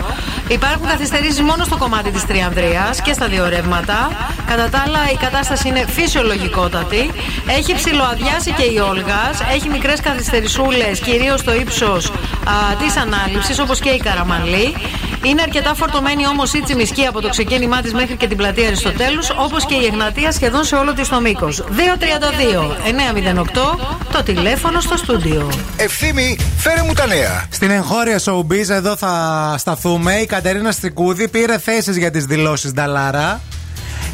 Υπάρχουν 0.48 0.88
καθυστερήσεις 0.88 1.42
μόνο 1.42 1.64
στο 1.64 1.78
κομμάτι 1.78 2.10
της 2.12 2.26
Τριανδρίας 2.26 3.02
και 3.02 3.14
στα 3.14 3.28
δύο 3.28 3.50
ρεύματα. 3.50 4.12
Κατά 4.48 4.70
τα 4.70 4.84
άλλα 4.86 5.00
η 5.12 5.16
κατάσταση 5.16 5.68
είναι 5.68 5.86
φυσιολογικότατη. 5.88 7.12
Έχει 7.58 7.76
ψηλοαδιάσει 7.76 8.52
και 8.52 8.64
η 8.64 8.78
Όλγας. 8.92 9.36
Έχει 9.56 9.70
μικρές 9.70 10.00
καθυστερησούλες 10.00 11.00
κυρίως 11.00 11.40
στο 11.40 11.54
ύψος 11.54 12.08
α, 12.10 12.76
της 12.80 12.98
ανάληψης 12.98 13.60
όπως 13.60 13.80
και 13.80 13.90
η 13.90 13.98
Καραμαλή. 13.98 14.76
Είναι 15.24 15.42
αρκετά 15.42 15.76
φορτωμένη 15.76 16.28
όμως 16.28 16.54
η 16.54 16.62
Τσιμισκή 16.62 17.06
από 17.06 17.22
το 17.22 17.30
ξεκίνημά 17.30 17.82
της 17.82 17.94
μέχρι 17.94 18.16
και 18.16 18.28
την 18.28 18.38
πλατεία 18.38 18.68
Αριστοτέλους, 18.68 19.30
όπως 19.38 19.66
και 19.66 19.76
η 19.76 19.86
Εγνατία 19.86 20.32
σχεδόν 20.32 20.64
σε 20.64 20.76
όλο 20.76 20.94
της 20.94 21.10
το 21.10 21.22
μήκος. 21.22 21.62
232-908 21.62 23.80
το 24.12 24.24
τηλέφωνο 24.24 24.80
στο 24.80 24.98
στούντιο. 24.98 25.52
Ευθύμη, 25.78 26.38
φέρε 26.58 26.84
μου 26.84 26.94
τα 26.94 27.08
νέα. 27.08 27.46
Στην 27.50 27.72
εγχώρια 27.72 28.20
showbiz 28.26 28.70
εδώ 28.70 28.96
θα 28.96 29.56
σταθούμε. 29.58 30.14
Η 30.14 30.26
Κατερίνα 30.26 30.72
Στρικούδη 30.72 31.28
πήρε 31.28 31.58
θέσεις 31.58 31.98
για 31.98 32.12
τις 32.12 32.26
δηλώσεις 32.26 32.72
Νταλάρα. 32.72 33.42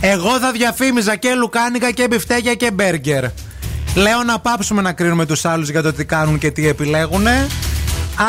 Εγώ 0.02 0.40
θα 0.40 0.52
διαφήμιζα 0.52 1.16
και 1.16 1.34
λουκάνικα 1.34 1.92
και 1.92 2.08
μπιφτέκια 2.08 2.54
και 2.54 2.72
μπέργκερ. 2.72 3.24
Λέω 3.96 4.24
να 4.26 4.40
πάψουμε 4.40 4.82
να 4.82 4.94
κρίνουμε 4.94 5.26
τους 5.26 5.46
άλλους 5.46 5.70
για 5.70 5.82
το 5.82 5.94
τι 5.94 6.06
κάνουν 6.06 6.38
και 6.38 6.52
τι 6.52 6.68
επιλέγουν. 6.68 7.28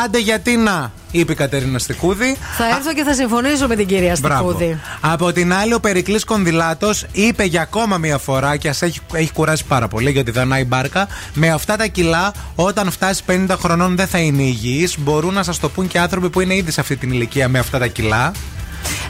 Άντε 0.03 0.19
γιατί 0.19 0.55
να, 0.55 0.91
είπε 1.19 1.31
η 1.31 1.35
Κατερίνα 1.35 1.79
Στικούδη. 1.79 2.37
Θα 2.57 2.67
έρθω 2.67 2.93
και 2.93 3.03
θα 3.03 3.13
συμφωνήσω 3.13 3.67
με 3.67 3.75
την 3.75 3.87
κυρία 3.87 4.15
Μπράβο. 4.19 4.49
Στικούδη. 4.49 4.79
Από 5.01 5.31
την 5.31 5.53
άλλη, 5.53 5.73
ο 5.73 5.79
Περικλής 5.79 6.23
Κονδυλάτος 6.23 7.05
είπε 7.11 7.43
για 7.43 7.61
ακόμα 7.61 7.97
μία 7.97 8.17
φορά 8.17 8.57
και 8.57 8.69
ας 8.69 8.81
έχει, 8.81 8.99
έχει 9.13 9.31
κουράσει 9.31 9.65
πάρα 9.65 9.87
πολύ 9.87 10.11
γιατί 10.11 10.31
δανάει 10.31 10.65
μπάρκα. 10.65 11.07
Με 11.33 11.49
αυτά 11.49 11.75
τα 11.75 11.87
κιλά, 11.87 12.33
όταν 12.55 12.91
φτάσει 12.91 13.23
50 13.27 13.55
χρονών, 13.59 13.95
δεν 13.95 14.07
θα 14.07 14.17
είναι 14.17 14.41
υγιής. 14.41 14.99
Μπορούν 14.99 15.33
να 15.33 15.43
σας 15.43 15.59
το 15.59 15.69
πούν 15.69 15.87
και 15.87 15.99
άνθρωποι 15.99 16.29
που 16.29 16.41
είναι 16.41 16.55
ήδη 16.55 16.71
σε 16.71 16.81
αυτή 16.81 16.95
την 16.95 17.11
ηλικία 17.11 17.49
με 17.49 17.59
αυτά 17.59 17.79
τα 17.79 17.87
κιλά. 17.87 18.31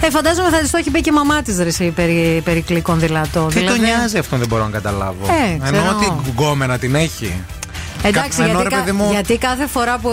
Ε, 0.02 0.10
φαντάζομαι 0.10 0.50
θα 0.50 0.58
της 0.60 0.72
το 0.72 0.78
έχει 0.78 0.90
πει 0.90 1.02
και 1.02 1.10
η 1.10 1.14
μαμά 1.14 1.42
της 1.42 1.58
ρε 1.58 1.90
περί, 1.90 2.42
περί 2.44 2.82
κονδυλάτο. 2.82 3.48
Τι 3.54 3.64
τον 3.64 3.80
νοιάζει 3.80 4.18
αυτό 4.18 4.38
δεν 4.38 4.48
μπορώ 4.48 4.64
να 4.64 4.70
καταλάβω. 4.70 5.26
Ε, 5.26 5.58
ξέρω. 5.64 5.78
Εννοώ 5.78 5.96
ότι 5.96 6.30
γκόμενα 6.30 6.78
την 6.78 6.96
έχει. 6.96 7.44
Εντάξει, 8.08 8.42
Ενώ, 8.42 8.46
γιατί, 8.52 8.64
ρε 8.64 8.70
κα- 8.70 8.76
παιδί 8.78 8.92
μου- 8.92 9.12
γιατί 9.12 9.38
κάθε 9.38 9.68
φορά 9.68 9.98
που 9.98 10.10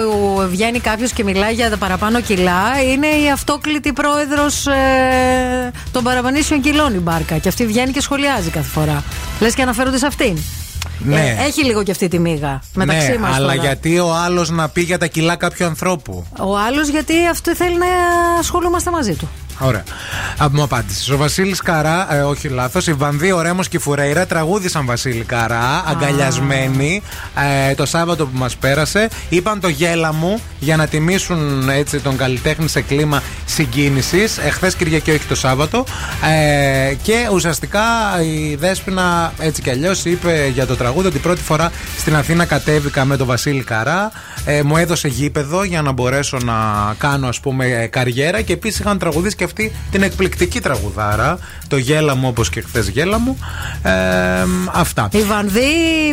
βγαίνει 0.50 0.80
κάποιος 0.80 1.12
και 1.12 1.24
μιλάει 1.24 1.52
για 1.54 1.70
τα 1.70 1.76
παραπάνω 1.76 2.20
κιλά, 2.20 2.62
είναι 2.92 3.06
η 3.06 3.30
αυτόκλητη 3.30 3.92
πρόεδρος 3.92 4.66
ε, 4.66 5.70
των 5.92 6.02
παραπανήσεων 6.04 6.60
κιλών 6.60 6.94
η 6.94 6.98
μπάρκα. 6.98 7.38
Και 7.38 7.48
αυτή 7.48 7.66
βγαίνει 7.66 7.92
και 7.92 8.00
σχολιάζει 8.00 8.50
κάθε 8.50 8.68
φορά. 8.68 9.02
Λες 9.40 9.54
και 9.54 9.62
αναφέρονται 9.62 9.98
σε 9.98 10.06
αυτήν. 10.06 10.38
Ναι. 11.04 11.36
Ε, 11.38 11.46
έχει 11.46 11.64
λίγο 11.64 11.82
και 11.82 11.90
αυτή 11.90 12.08
τη 12.08 12.18
μίγα 12.18 12.60
μεταξύ 12.74 13.10
ναι, 13.10 13.18
μας. 13.18 13.36
αλλά 13.36 13.54
γιατί 13.54 13.98
ο 13.98 14.14
άλλος 14.14 14.50
να 14.50 14.68
πει 14.68 14.80
για 14.80 14.98
τα 14.98 15.06
κιλά 15.06 15.36
κάποιου 15.36 15.66
ανθρώπου; 15.66 16.26
Ο 16.38 16.58
άλλος 16.58 16.88
γιατί 16.88 17.26
αυτό 17.30 17.54
θέλει 17.54 17.78
να 17.78 17.86
ασχολούμαστε 18.38 18.90
μαζί 18.90 19.14
του. 19.14 19.28
Ωραία. 19.58 19.84
Α, 20.42 20.46
μου 20.50 20.62
απάντησες. 20.62 21.08
Ο 21.08 21.16
Βασίλης 21.16 21.60
Καρά, 21.60 22.14
ε, 22.14 22.20
όχι 22.20 22.48
λάθος, 22.48 22.86
η 22.86 22.92
Βανδί, 22.92 23.32
ο 23.32 23.40
Ρέμος 23.42 23.68
και 23.68 23.76
η 23.76 23.80
Φουρέιρα 23.80 24.26
τραγούδισαν 24.26 24.86
Βασίλη 24.86 25.24
Καρά, 25.24 25.84
αγκαλιασμένοι 25.86 27.02
ε, 27.70 27.74
το 27.74 27.86
Σάββατο 27.86 28.26
που 28.26 28.38
μας 28.38 28.56
πέρασε. 28.56 29.08
Είπαν 29.28 29.60
το 29.60 29.68
γέλα 29.68 30.12
μου 30.12 30.40
για 30.58 30.76
να 30.76 30.86
τιμήσουν 30.86 31.68
έτσι 31.68 32.00
τον 32.00 32.16
καλλιτέχνη 32.16 32.68
σε 32.68 32.80
κλίμα 32.80 33.22
συγκίνησης. 33.44 34.38
Εχθές 34.38 34.74
Κυριακή, 34.74 35.10
όχι 35.10 35.26
το 35.28 35.34
Σάββατο. 35.34 35.84
Ε, 36.30 36.94
και 37.02 37.28
ουσιαστικά 37.32 37.82
η 38.22 38.54
Δέσποινα 38.54 39.32
έτσι 39.38 39.62
κι 39.62 39.70
αλλιώς 39.70 40.04
είπε 40.04 40.50
για 40.52 40.66
το 40.66 40.76
τραγούδι 40.76 40.91
ότι 40.98 41.18
πρώτη 41.18 41.42
φορά 41.42 41.70
στην 41.98 42.16
Αθήνα 42.16 42.44
κατέβηκα 42.44 43.04
με 43.04 43.16
τον 43.16 43.26
Βασίλη 43.26 43.62
Καρά. 43.62 44.10
Ε, 44.44 44.62
μου 44.62 44.76
έδωσε 44.76 45.08
γήπεδο 45.08 45.64
για 45.64 45.82
να 45.82 45.92
μπορέσω 45.92 46.36
να 46.44 46.54
κάνω 46.98 47.28
ας 47.28 47.40
πούμε 47.40 47.66
ε, 47.66 47.86
καριέρα 47.86 48.40
και 48.40 48.52
επίσης 48.52 48.78
είχαν 48.80 48.98
τραγουδίσει 48.98 49.36
και 49.36 49.44
αυτή 49.44 49.72
την 49.90 50.02
εκπληκτική 50.02 50.60
τραγουδάρα. 50.60 51.38
Το 51.68 51.76
γέλα 51.76 52.14
μου 52.14 52.28
όπως 52.28 52.48
και 52.50 52.60
χθες 52.60 52.88
γέλα 52.88 53.18
μου. 53.18 53.38
Ε, 53.82 53.90
αυτά. 54.72 55.08
Η 55.12 55.22
Βανδί, 55.22 55.60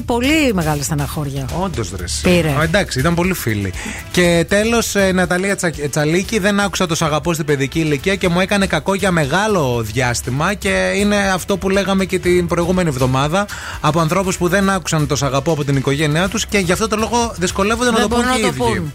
πολύ 0.06 0.54
μεγάλη 0.54 0.84
στεναχώρια. 0.84 1.46
Όντως 1.62 1.92
ρε. 1.98 2.04
εσύ. 2.04 2.22
Πήρε. 2.22 2.50
Α, 2.60 2.64
εντάξει, 2.64 3.00
ήταν 3.00 3.14
πολύ 3.16 3.34
φίλοι. 3.34 3.74
Και 4.12 4.46
τέλος, 4.50 4.96
Ναταλία 5.14 5.56
Τσα- 5.56 5.90
Τσαλίκη, 5.90 6.40
δεν 6.40 6.60
άκουσα 6.60 6.86
το 6.86 6.96
σ' 6.96 7.02
αγαπώ 7.02 7.34
στην 7.34 7.46
παιδική 7.46 7.80
ηλικία 7.80 8.16
και 8.16 8.30
μου 8.30 8.40
έκανε 8.40 8.66
κακό 8.66 8.94
για 8.94 9.12
μεγάλο 9.12 9.82
διάστημα. 9.82 10.54
Και 10.54 10.92
είναι 10.96 11.16
αυτό 11.34 11.58
που 11.58 11.70
λέγαμε 11.70 12.06
και 12.06 12.20
την 12.20 12.48
προηγούμενη 12.48 12.90
εβδομάδα 12.90 13.46
από 13.82 14.00
ανθρώπους 14.00 14.38
που 14.38 14.48
δεν 14.48 14.69
άκουσαν 14.70 15.08
το 15.08 15.16
σ' 15.16 15.24
αγαπώ 15.24 15.52
από 15.52 15.64
την 15.64 15.76
οικογένειά 15.76 16.28
τους 16.30 16.46
και 16.46 16.58
γι' 16.58 16.72
αυτό 16.72 16.88
το 16.88 16.96
λόγο 16.96 17.34
δυσκολεύονται 17.38 17.92
να 17.92 17.98
Δεν 17.98 18.10
το 18.10 18.16
πούν 18.16 18.24
μπορούν 18.26 18.36
και 18.42 18.48
οι 18.48 18.50
να 18.52 18.54
το 18.58 18.66
ίδιοι. 18.70 18.80
πούν. 18.80 18.94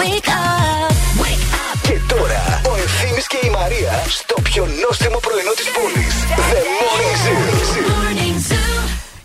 Wake 0.00 0.28
up, 0.28 0.92
wake 1.22 1.46
up. 1.60 1.78
Και 1.82 1.96
τώρα 2.14 2.60
ο 2.70 2.76
Ευθύμης 2.84 3.26
και 3.26 3.38
η 3.46 3.50
Μαρία 3.50 4.04
στο 4.08 4.34
πιο 4.42 4.66
νόστιμο 4.88 5.18
πρωινό 5.26 5.50
της 5.56 5.68
πόλης. 5.76 6.14
The 6.52 6.60
Morning 6.78 7.16
Zoo. 7.24 8.09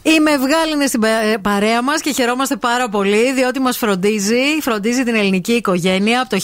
Η 0.08 0.20
Μευγάλη 0.20 0.72
είναι 0.72 0.88
στην 0.88 1.04
ε, 1.04 1.38
παρέα 1.38 1.82
μας 1.82 2.02
και 2.02 2.12
χαιρόμαστε 2.12 2.56
πάρα 2.56 2.90
πολύ, 2.90 3.34
διότι 3.34 3.60
μας 3.60 3.78
φροντίζει, 3.78 4.42
φροντίζει 4.62 5.04
την 5.04 5.16
ελληνική 5.16 5.52
οικογένεια 5.52 6.22
από 6.22 6.30
το 6.30 6.38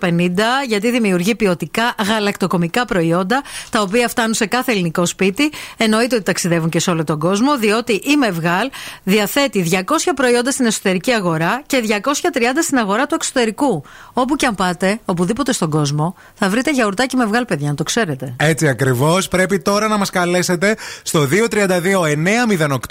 1950, 0.00 0.20
γιατί 0.66 0.90
δημιουργεί 0.90 1.34
ποιοτικά 1.34 1.94
γαλακτοκομικά 2.08 2.84
προϊόντα, 2.84 3.42
τα 3.70 3.80
οποία 3.80 4.08
φτάνουν 4.08 4.34
σε 4.34 4.46
κάθε 4.46 4.72
ελληνικό 4.72 5.06
σπίτι. 5.06 5.50
Εννοείται 5.76 6.14
ότι 6.14 6.24
ταξιδεύουν 6.24 6.68
και 6.68 6.80
σε 6.80 6.90
όλο 6.90 7.04
τον 7.04 7.18
κόσμο, 7.18 7.58
διότι 7.58 7.92
η 7.92 8.16
Μευγάλ 8.16 8.70
διαθέτει 9.02 9.68
200 9.70 9.80
προϊόντα 10.14 10.50
στην 10.50 10.66
εσωτερική 10.66 11.12
αγορά 11.12 11.62
και 11.66 11.82
230 11.88 11.90
στην 12.62 12.78
αγορά 12.78 13.06
του 13.06 13.14
εξωτερικού. 13.14 13.82
Όπου 14.12 14.36
και 14.36 14.46
αν 14.46 14.54
πάτε, 14.54 14.98
οπουδήποτε 15.04 15.52
στον 15.52 15.70
κόσμο, 15.70 16.14
θα 16.34 16.48
βρείτε 16.48 16.70
γιαουρτάκι 16.70 17.16
Μευγάλ, 17.16 17.44
παιδιά, 17.44 17.68
να 17.68 17.74
το 17.74 17.82
ξέρετε. 17.82 18.34
Έτσι 18.36 18.68
ακριβώς. 18.68 19.28
Πρέπει 19.28 19.58
τώρα 19.58 19.88
να 19.88 19.98
μας 19.98 20.10
καλέσετε 20.10 20.76
στο 21.02 21.28
232 21.50 21.68
908 22.68 22.83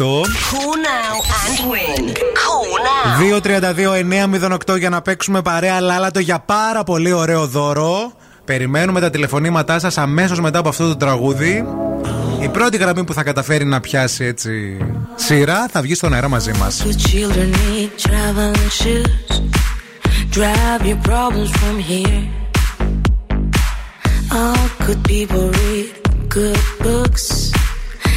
232-908 4.69 4.79
για 4.79 4.89
να 4.89 5.01
παίξουμε 5.01 5.41
παρέα 5.41 5.79
λάλατο 5.81 6.19
για 6.19 6.39
πάρα 6.39 6.83
πολύ 6.83 7.11
ωραίο 7.11 7.47
δώρο. 7.47 8.11
Περιμένουμε 8.45 8.99
τα 8.99 9.09
τηλεφωνήματά 9.09 9.79
σας 9.79 9.97
αμέσως 9.97 10.39
μετά 10.39 10.59
από 10.59 10.69
αυτό 10.69 10.87
το 10.87 10.95
τραγούδι. 10.95 11.65
Η 12.41 12.49
πρώτη 12.49 12.77
γραμμή 12.77 13.03
που 13.03 13.13
θα 13.13 13.23
καταφέρει 13.23 13.65
να 13.65 13.79
πιάσει 13.79 14.23
έτσι 14.23 14.77
σειρά 15.15 15.67
θα 15.71 15.81
βγει 15.81 15.95
στον 15.95 16.13
αέρα 16.13 16.27
μαζί 16.27 16.51
μας. 16.51 16.83
Your 16.85 16.91
children 16.91 17.51
need 17.51 17.89
traveling 18.07 18.69
shoes. 18.81 19.41
Drive 20.37 20.81
your 20.89 21.01
problems 21.11 21.51
from 21.61 21.77
here. 21.89 22.23
All 24.39 24.65
good 24.85 25.01
people 25.11 25.45
read 25.59 25.87
good 26.29 26.61
books. 26.83 27.53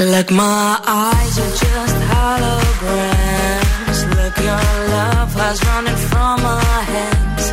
Like 0.00 0.30
my 0.30 0.80
eyes 0.86 1.38
are 1.38 1.50
just 1.50 1.96
holograms. 2.08 3.98
Look, 4.16 4.36
your 4.38 4.88
love 4.96 5.34
has 5.34 5.62
running 5.66 6.00
from 6.08 6.42
my 6.42 6.64
hands, 6.88 7.52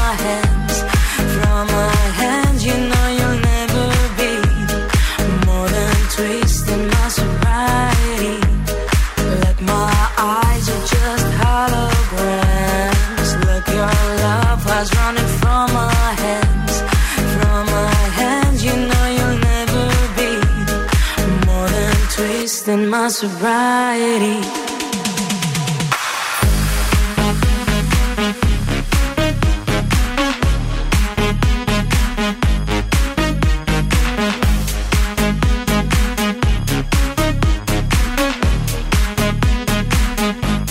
twisting 22.71 22.89
my 22.89 23.09
sobriety. 23.09 24.39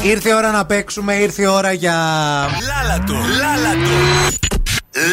Ήρθε 0.02 0.28
η 0.28 0.32
ώρα 0.32 0.50
να 0.50 0.66
παίξουμε, 0.66 1.14
ήρθε 1.14 1.42
η 1.42 1.46
ώρα 1.46 1.72
για. 1.72 1.96
Λάλατο, 2.66 3.14
λάλατο. 3.14 4.39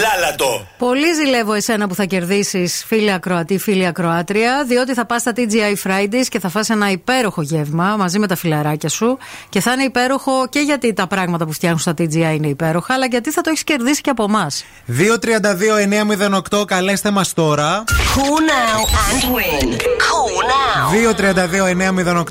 Λάλατο. 0.01 0.67
Πολύ 0.77 1.13
ζηλεύω 1.13 1.53
εσένα 1.53 1.87
που 1.87 1.95
θα 1.95 2.03
κερδίσεις, 2.03 2.83
φίλη 2.87 3.11
ακροατή, 3.11 3.57
φίλη 3.57 3.85
ακροάτρια, 3.85 4.65
διότι 4.67 4.93
θα 4.93 5.05
πας 5.05 5.21
στα 5.21 5.31
TGI 5.35 5.87
Fridays 5.87 6.25
και 6.29 6.39
θα 6.39 6.49
φας 6.49 6.69
ένα 6.69 6.91
υπέροχο 6.91 7.41
γεύμα 7.41 7.95
μαζί 7.97 8.19
με 8.19 8.27
τα 8.27 8.35
φιλαράκια 8.35 8.89
σου. 8.89 9.17
Και 9.49 9.59
θα 9.59 9.71
είναι 9.71 9.83
υπέροχο 9.83 10.47
και 10.49 10.59
γιατί 10.59 10.93
τα 10.93 11.07
πράγματα 11.07 11.45
που 11.45 11.51
φτιάχνουν 11.51 11.79
στα 11.79 11.91
TGI 11.97 12.35
είναι 12.35 12.47
υπέροχα, 12.47 12.93
αλλά 12.93 13.05
γιατί 13.05 13.31
θα 13.31 13.41
το 13.41 13.49
έχεις 13.49 13.63
κερδίσει 13.63 14.01
και 14.01 14.09
από 14.09 14.23
εμάς. 14.23 14.65
232-908, 16.57 16.65
καλέστε 16.67 17.11
μας 17.11 17.33
τώρα. 17.33 17.83
Cool 17.87 18.41
now 18.51 18.79
and 19.09 19.23
win. 19.35 19.67
Cool 20.07 20.37
now. 20.51 20.87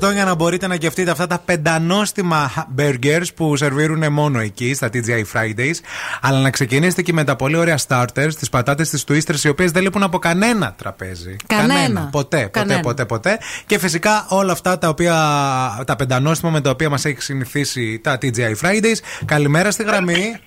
232-908 0.07 0.13
για 0.13 0.25
να 0.25 0.35
μπορείτε 0.35 0.67
να 0.67 0.75
γευτείτε 0.75 1.11
αυτά 1.11 1.27
τα 1.27 1.41
πεντανόστιμα 1.45 2.67
burgers 2.77 3.25
που 3.35 3.55
σερβίρουν 3.55 4.11
μόνο 4.13 4.39
εκεί 4.39 4.73
στα 4.73 4.89
TGI 4.93 5.23
Fridays. 5.33 5.75
Αλλά 6.21 6.39
να 6.39 6.49
ξεκινήσετε 6.49 7.01
και 7.01 7.13
με 7.13 7.23
τα 7.23 7.35
πολύ 7.47 7.59
ωραία 7.59 7.77
starters, 7.87 8.33
τις 8.39 8.49
πατάτες 8.49 8.89
της 8.89 9.03
Twisters, 9.07 9.43
οι 9.43 9.49
οποίες 9.49 9.71
δεν 9.71 9.83
λείπουν 9.83 10.03
από 10.03 10.19
κανένα 10.19 10.73
τραπέζι. 10.77 11.35
Κανένα. 11.47 12.01
Ποτέ, 12.11 12.37
ποτέ, 12.37 12.49
Κανένα. 12.59 12.79
ποτέ, 12.79 13.05
ποτέ. 13.05 13.37
Και 13.65 13.79
φυσικά 13.79 14.25
όλα 14.29 14.51
αυτά 14.51 14.77
τα 14.77 14.89
οποία 14.89 15.13
τα 15.85 15.95
πεντανόστιμα 15.95 16.51
με 16.51 16.61
τα 16.61 16.69
οποία 16.69 16.89
μας 16.89 17.05
έχει 17.05 17.21
συνηθίσει 17.21 17.99
τα 18.03 18.17
TGI 18.21 18.55
Fridays. 18.61 18.97
Καλημέρα 19.25 19.71
στη 19.71 19.83
γραμμή. 19.83 20.39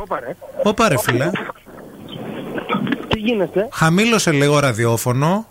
Όπα 0.00 0.20
ρε. 0.20 0.36
Όπα 0.62 0.88
ρε 0.88 0.98
φίλε. 0.98 1.30
Τι 3.08 3.18
γίνεται; 3.18 3.68
Χαμήλωσε 3.72 4.30
λίγο 4.30 4.58
ραδιόφωνο. 4.58 5.46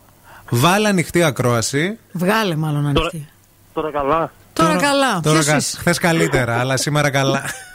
Βάλε 0.49 0.87
ανοιχτή 0.87 1.23
ακρόαση. 1.23 1.97
Βγάλε 2.11 2.55
μάλλον 2.55 2.87
ανοιχτή. 2.87 3.27
Τώρα 3.73 3.91
καλά. 3.91 4.31
Τώρα, 4.53 4.75
καλά. 4.75 5.19
Τώρα 5.19 5.35
Ποιος 5.35 5.45
κα... 5.45 5.55
είσαι; 5.55 5.77
χθες 5.77 5.97
καλύτερα, 5.97 6.59
αλλά 6.59 6.77
σήμερα 6.77 7.09
καλά. 7.09 7.41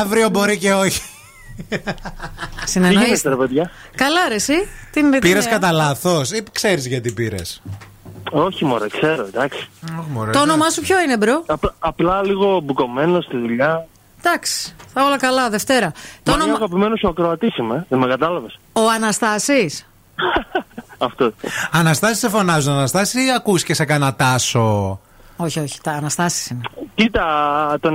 Αύριο 0.00 0.28
μπορεί 0.28 0.58
και 0.58 0.72
όχι. 0.72 1.00
Συνεννοείς; 2.64 3.22
ρε 3.22 3.36
παιδιά. 3.36 3.70
Καλά, 3.94 4.28
ρε, 4.28 4.34
εσύ. 4.34 4.68
Τι, 4.90 5.10
τι 5.10 5.18
Πήρες 5.18 5.44
νέα; 5.44 5.52
κατά 5.52 5.72
λάθος; 5.72 6.30
Ή 6.32 6.42
ξέρεις 6.52 6.86
γιατί 6.86 7.12
πήρες. 7.12 7.62
Όχι 8.30 8.64
μωρέ, 8.64 8.86
ξέρω, 8.88 9.26
εντάξει. 9.26 9.68
Το 10.32 10.40
όνομά 10.40 10.70
σου 10.70 10.80
ποιο 10.80 11.00
είναι, 11.00 11.16
bro; 11.16 11.42
Απλά, 11.46 11.74
απλά 11.78 12.22
λίγο 12.22 12.60
μπουκωμένος 12.60 13.24
στη 13.24 13.36
δουλειά. 13.36 13.86
Εντάξει, 14.18 14.74
θα 14.92 15.04
όλα 15.04 15.18
καλά, 15.18 15.50
Δευτέρα. 15.50 15.92
Το 16.22 16.30
Μα 16.30 16.32
είναι 16.32 16.42
όνομα... 16.42 16.56
αγαπημένος 16.58 17.02
ο 17.02 17.08
ακροατής 17.08 17.56
είμαι, 17.56 17.86
δεν 17.88 17.98
με 17.98 18.06
κατάλαβες. 18.06 18.58
Ο 18.72 18.88
Αναστάσης. 18.94 19.86
Αυτό. 20.98 21.32
Αναστάσει 21.70 22.14
σε 22.20 22.28
φωνάζουν, 22.28 22.72
Αναστάσει, 22.72 23.24
ή 23.24 23.32
ακούς 23.32 23.62
και 23.62 23.74
σε 23.74 23.84
κανένα 23.84 24.14
τάσο. 24.14 25.00
Όχι, 25.36 25.60
όχι, 25.60 25.80
τα 25.80 25.90
Αναστάσεις 25.90 26.46
είναι. 26.46 26.60
Κοίτα, 26.94 27.24
το 27.80 27.90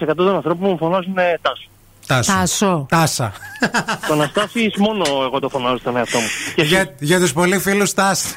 99% 0.00 0.14
των 0.16 0.34
ανθρώπων 0.34 0.70
μου 0.70 0.76
φωνάζουν 0.76 1.18
ε, 1.18 1.38
τάσο. 1.42 1.68
Τάσο. 2.06 2.32
Τάσο. 2.32 2.86
Τάσα. 2.88 3.32
Το 4.06 4.12
Αναστάση 4.12 4.72
μόνο 4.78 5.04
εγώ 5.22 5.38
το 5.38 5.48
φωνάζω 5.48 5.78
στον 5.78 5.96
εαυτό 5.96 6.18
μου. 6.18 6.26
Και 6.54 6.60
εσύ; 6.62 6.70
για 6.70 6.94
για 6.98 7.18
τους 7.20 7.32
πολύ 7.32 7.58
φίλους 7.58 7.94
Τάσ. 7.94 8.34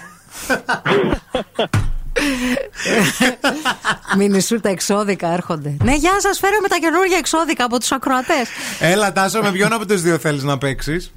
Μινισού 4.18 4.60
τα 4.60 4.70
εξώδικα 4.70 5.34
έρχονται. 5.34 5.76
Ναι, 5.84 5.96
γεια 5.96 6.20
σας, 6.20 6.40
φέρω 6.40 6.56
με 6.62 6.68
τα 6.68 6.78
καινούργια 6.82 7.18
εξώδικα 7.18 7.66
από 7.66 7.80
τους 7.80 7.92
ακροατές. 7.92 8.48
Έλα, 8.80 9.12
Τάσο, 9.12 9.42
με 9.42 9.52
ποιον 9.52 9.74
από 9.74 9.86
τους 9.86 10.02
δύο 10.02 10.18
θέλεις 10.18 10.44
να 10.44 10.58
παίξεις; 10.58 11.14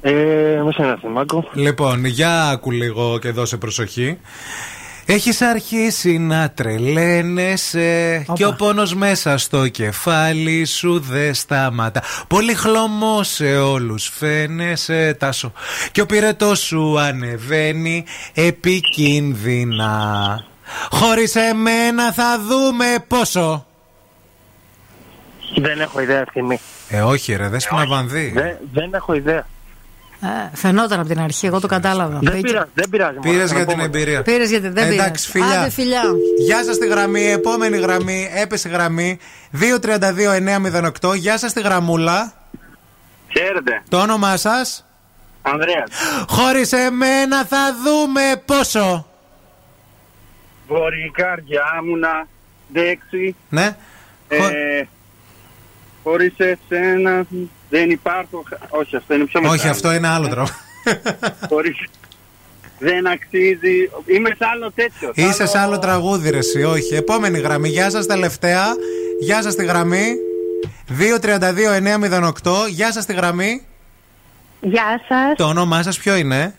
Ε, 0.00 0.12
με 0.64 0.72
σένα 0.72 0.96
θυμάκο. 1.00 1.48
Λοιπόν, 1.52 2.04
για 2.04 2.48
άκου 2.48 2.70
λίγο 2.70 3.18
και 3.18 3.30
δώσε 3.30 3.56
προσοχή. 3.56 4.18
Έχεις 5.10 5.40
αρχίσει 5.42 6.18
να 6.18 6.50
τρελαίνεσαι 6.50 8.24
και 8.32 8.46
ο 8.46 8.54
πόνος 8.54 8.94
μέσα 8.94 9.38
στο 9.38 9.68
κεφάλι 9.68 10.64
σου 10.64 11.00
δεν 11.00 11.34
σταματά. 11.34 12.02
Πολύ 12.28 12.54
χλωμό 12.54 13.22
σε 13.22 13.56
όλους 13.56 14.08
φαίνεσαι 14.08 15.14
τάσο 15.18 15.52
και 15.92 16.00
ο 16.00 16.06
πυρετός 16.06 16.60
σου 16.60 16.98
ανεβαίνει 17.00 18.04
επικίνδυνα. 18.34 19.88
Χωρίς 20.90 21.34
εμένα 21.34 22.12
θα 22.12 22.40
δούμε 22.48 23.04
πόσο. 23.08 23.66
Δεν 25.56 25.80
έχω 25.80 26.00
ιδέα 26.00 26.20
ευθυμή. 26.20 26.60
Ε, 26.88 27.00
όχι 27.00 27.34
ρε, 27.34 27.48
δες 27.48 27.66
που 27.68 27.76
να 27.76 27.86
βανδύ. 27.86 28.32
Δεν, 28.34 28.56
δεν 28.72 28.94
έχω 28.94 29.14
ιδέα. 29.14 29.46
Ε, 30.20 30.26
φαινόταν 30.56 31.00
από 31.00 31.08
την 31.08 31.20
αρχή, 31.20 31.46
εγώ 31.46 31.60
το 31.60 31.66
κατάλαβα. 31.66 32.18
Δεν 32.22 32.40
πειράζει, 32.40 32.70
δεν 32.74 32.88
πειράζει. 32.90 33.16
μωρέ, 33.16 33.30
Πήρες 33.30 33.50
θα 33.50 33.56
για 33.56 33.64
πω 33.64 33.70
την 33.70 33.80
μετά. 33.80 33.98
εμπειρία. 33.98 34.22
Πήρες 34.22 34.50
γιατί 34.50 34.68
δεν 34.68 34.88
πήρε. 34.88 35.02
Εντάξει, 35.02 35.30
φιλιά. 35.30 35.60
Άντε, 35.60 35.70
φιλιά. 35.70 36.02
Γεια 36.46 36.64
σας 36.64 36.74
στη 36.74 36.86
γραμμή, 36.86 37.30
επόμενη 37.30 37.76
γραμμή, 37.78 38.30
έπεσε 38.34 38.68
γραμμή. 38.68 39.18
232-908. 41.02 41.14
Γεια 41.16 41.38
σας 41.38 41.50
στη 41.50 41.60
γραμμούλα. 41.60 42.32
Χαίρετε. 43.36 43.82
Το 43.88 44.00
όνομά 44.00 44.36
σας; 44.36 44.86
Ανδρέας. 45.42 45.90
Χωρί 46.28 46.64
εμένα 46.86 47.44
θα 47.44 47.58
δούμε 47.84 48.42
πόσο. 48.44 49.06
Μπορεί 50.68 51.04
η 51.04 51.10
καρδιά 51.10 51.64
μου 51.84 51.96
να 51.96 52.26
αντέξει. 52.70 53.36
Ναι. 53.48 53.76
Ε, 54.28 54.38
χωρίς 56.02 56.32
εσένα 56.38 57.26
δεν 57.68 57.90
υπάρχω. 57.90 58.42
Όχι, 58.68 58.96
αυτό 58.96 59.14
είναι 59.14 59.24
πιο 59.24 59.40
Όχι, 59.44 59.68
αυτό 59.68 59.92
είναι 59.92 60.08
άλλο 60.08 60.28
τρόπο. 60.28 60.50
Χωρίς... 61.48 61.76
Δεν 62.78 63.06
αξίζει. 63.06 63.90
Είμαι 64.06 64.28
σε 64.28 64.46
άλλο 64.52 64.72
τέτοιο. 64.74 65.12
Είσαι 65.14 65.46
σε 65.46 65.58
άλλο 65.58 65.78
τραγούδι, 65.78 66.30
ρε, 66.30 66.38
εσύ. 66.38 66.62
Όχι. 66.62 66.94
Επόμενη 66.94 67.38
γραμμή. 67.38 67.68
Γεια 67.68 67.90
σας, 67.90 68.06
τελευταία. 68.06 68.64
Γεια 69.20 69.42
σας 69.42 69.52
στη 69.52 69.64
γραμμή. 69.64 70.14
232-908. 70.88 72.68
Γεια 72.68 72.92
σας 72.92 73.02
στη 73.02 73.12
γραμμή. 73.12 73.66
Γεια 74.60 75.00
σας, 75.08 75.36
Το 75.36 75.44
όνομά 75.44 75.82
σας 75.82 75.98
ποιο 75.98 76.16
είναι; 76.16 76.54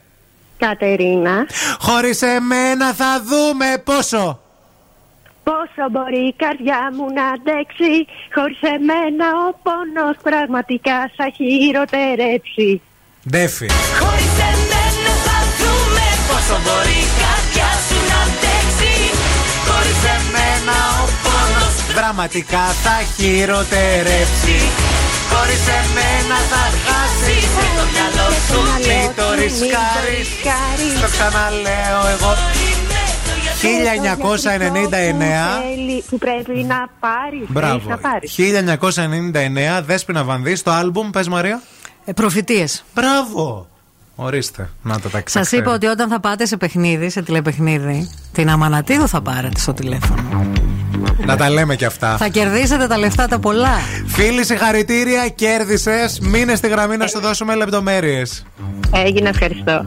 Κατερίνα. 0.57 1.47
Χωρίς 1.79 2.21
εμένα 2.21 2.93
θα 2.93 3.23
δούμε 3.23 3.65
πόσο. 3.83 4.41
Πόσο 5.49 5.83
μπορεί 5.91 6.21
η 6.31 6.35
καρδιά 6.43 6.81
μου 6.95 7.05
να 7.17 7.25
αντέξει 7.35 7.93
Χωρίς 8.35 8.61
εμένα 8.75 9.27
ο 9.45 9.49
πόνος 9.65 10.15
πραγματικά 10.29 10.97
θα 11.17 11.25
χειροτερέψει. 11.37 12.69
Ντέφι. 13.29 13.67
Χωρίς 14.01 14.35
εμένα 14.51 15.13
θα 15.25 15.37
δούμε 15.59 16.05
πόσο 16.29 16.55
μπορεί 16.63 16.99
η 17.07 17.11
καρδιά 17.23 17.69
σου 17.85 17.97
να 18.11 18.19
αντέξει. 18.27 18.93
Χωρίς 19.67 20.01
εμένα 20.17 20.77
ο 21.03 21.05
πόνος 21.23 21.75
πραγματικά 21.99 22.65
θα 22.83 22.97
χειροτερέψει. 23.13 24.57
Χωρίς 25.31 25.65
εμένα 25.79 26.37
θα 26.51 26.63
χάσει. 26.85 27.37
Το 27.77 27.83
μυαλό 27.93 28.27
σου 28.47 28.59
Μην 28.89 29.09
το 29.17 29.27
ρισκάρεις. 29.39 30.29
Το 31.03 31.07
ξαναλέω 31.15 32.01
εγώ 32.15 32.31
που 36.09 36.17
πρέπει 36.17 36.63
να 36.67 36.89
πάρει. 36.99 37.45
Μπράβο. 37.47 37.89
Να 37.89 37.97
πάρεις. 37.97 38.35
1999, 39.79 39.83
Δέσπινα 39.85 40.23
Βανδύ, 40.23 40.61
το 40.61 40.71
άλμπουμ, 40.71 41.09
πες 41.09 41.27
Μαρία. 41.27 41.61
Ε. 42.05 42.11
Μπράβο. 42.93 43.67
Ορίστε, 44.15 44.69
να 44.81 44.99
τα 44.99 45.09
ταξίδια. 45.09 45.43
Σας 45.43 45.51
είπα 45.51 45.73
ότι 45.73 45.85
όταν 45.85 46.09
θα 46.09 46.19
πάτε 46.19 46.45
σε 46.45 46.57
παιχνίδι, 46.57 47.09
σε 47.09 47.21
τηλεπαιχνίδι, 47.21 48.09
την 48.31 48.49
Αμανατίδο 48.49 49.07
θα 49.07 49.21
πάρετε 49.21 49.59
στο 49.59 49.73
τηλέφωνο. 49.73 50.47
Να 51.25 51.37
τα 51.37 51.49
λέμε 51.49 51.75
και 51.75 51.85
αυτά. 51.85 52.17
Θα 52.17 52.27
κερδίσετε 52.27 52.87
τα 52.87 52.97
λεφτά 52.97 53.27
τα 53.27 53.39
πολλά. 53.39 53.77
Φίλοι, 54.05 54.45
συγχαρητήρια, 54.45 55.27
κέρδισες. 55.27 56.19
Μείνε 56.19 56.55
στη 56.55 56.67
γραμμή 56.67 56.97
να 56.97 57.07
σου 57.07 57.19
δώσουμε 57.19 57.55
λεπτομέρειες. 57.55 58.45
Έγινε, 58.91 59.29
ευχαριστώ. 59.29 59.83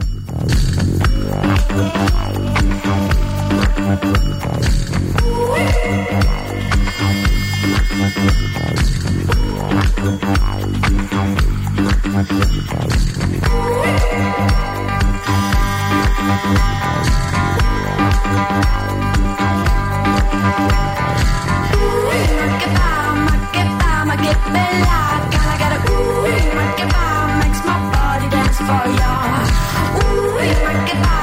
for 28.65 28.87
ya. 28.99 29.13
Ooh. 29.99 31.22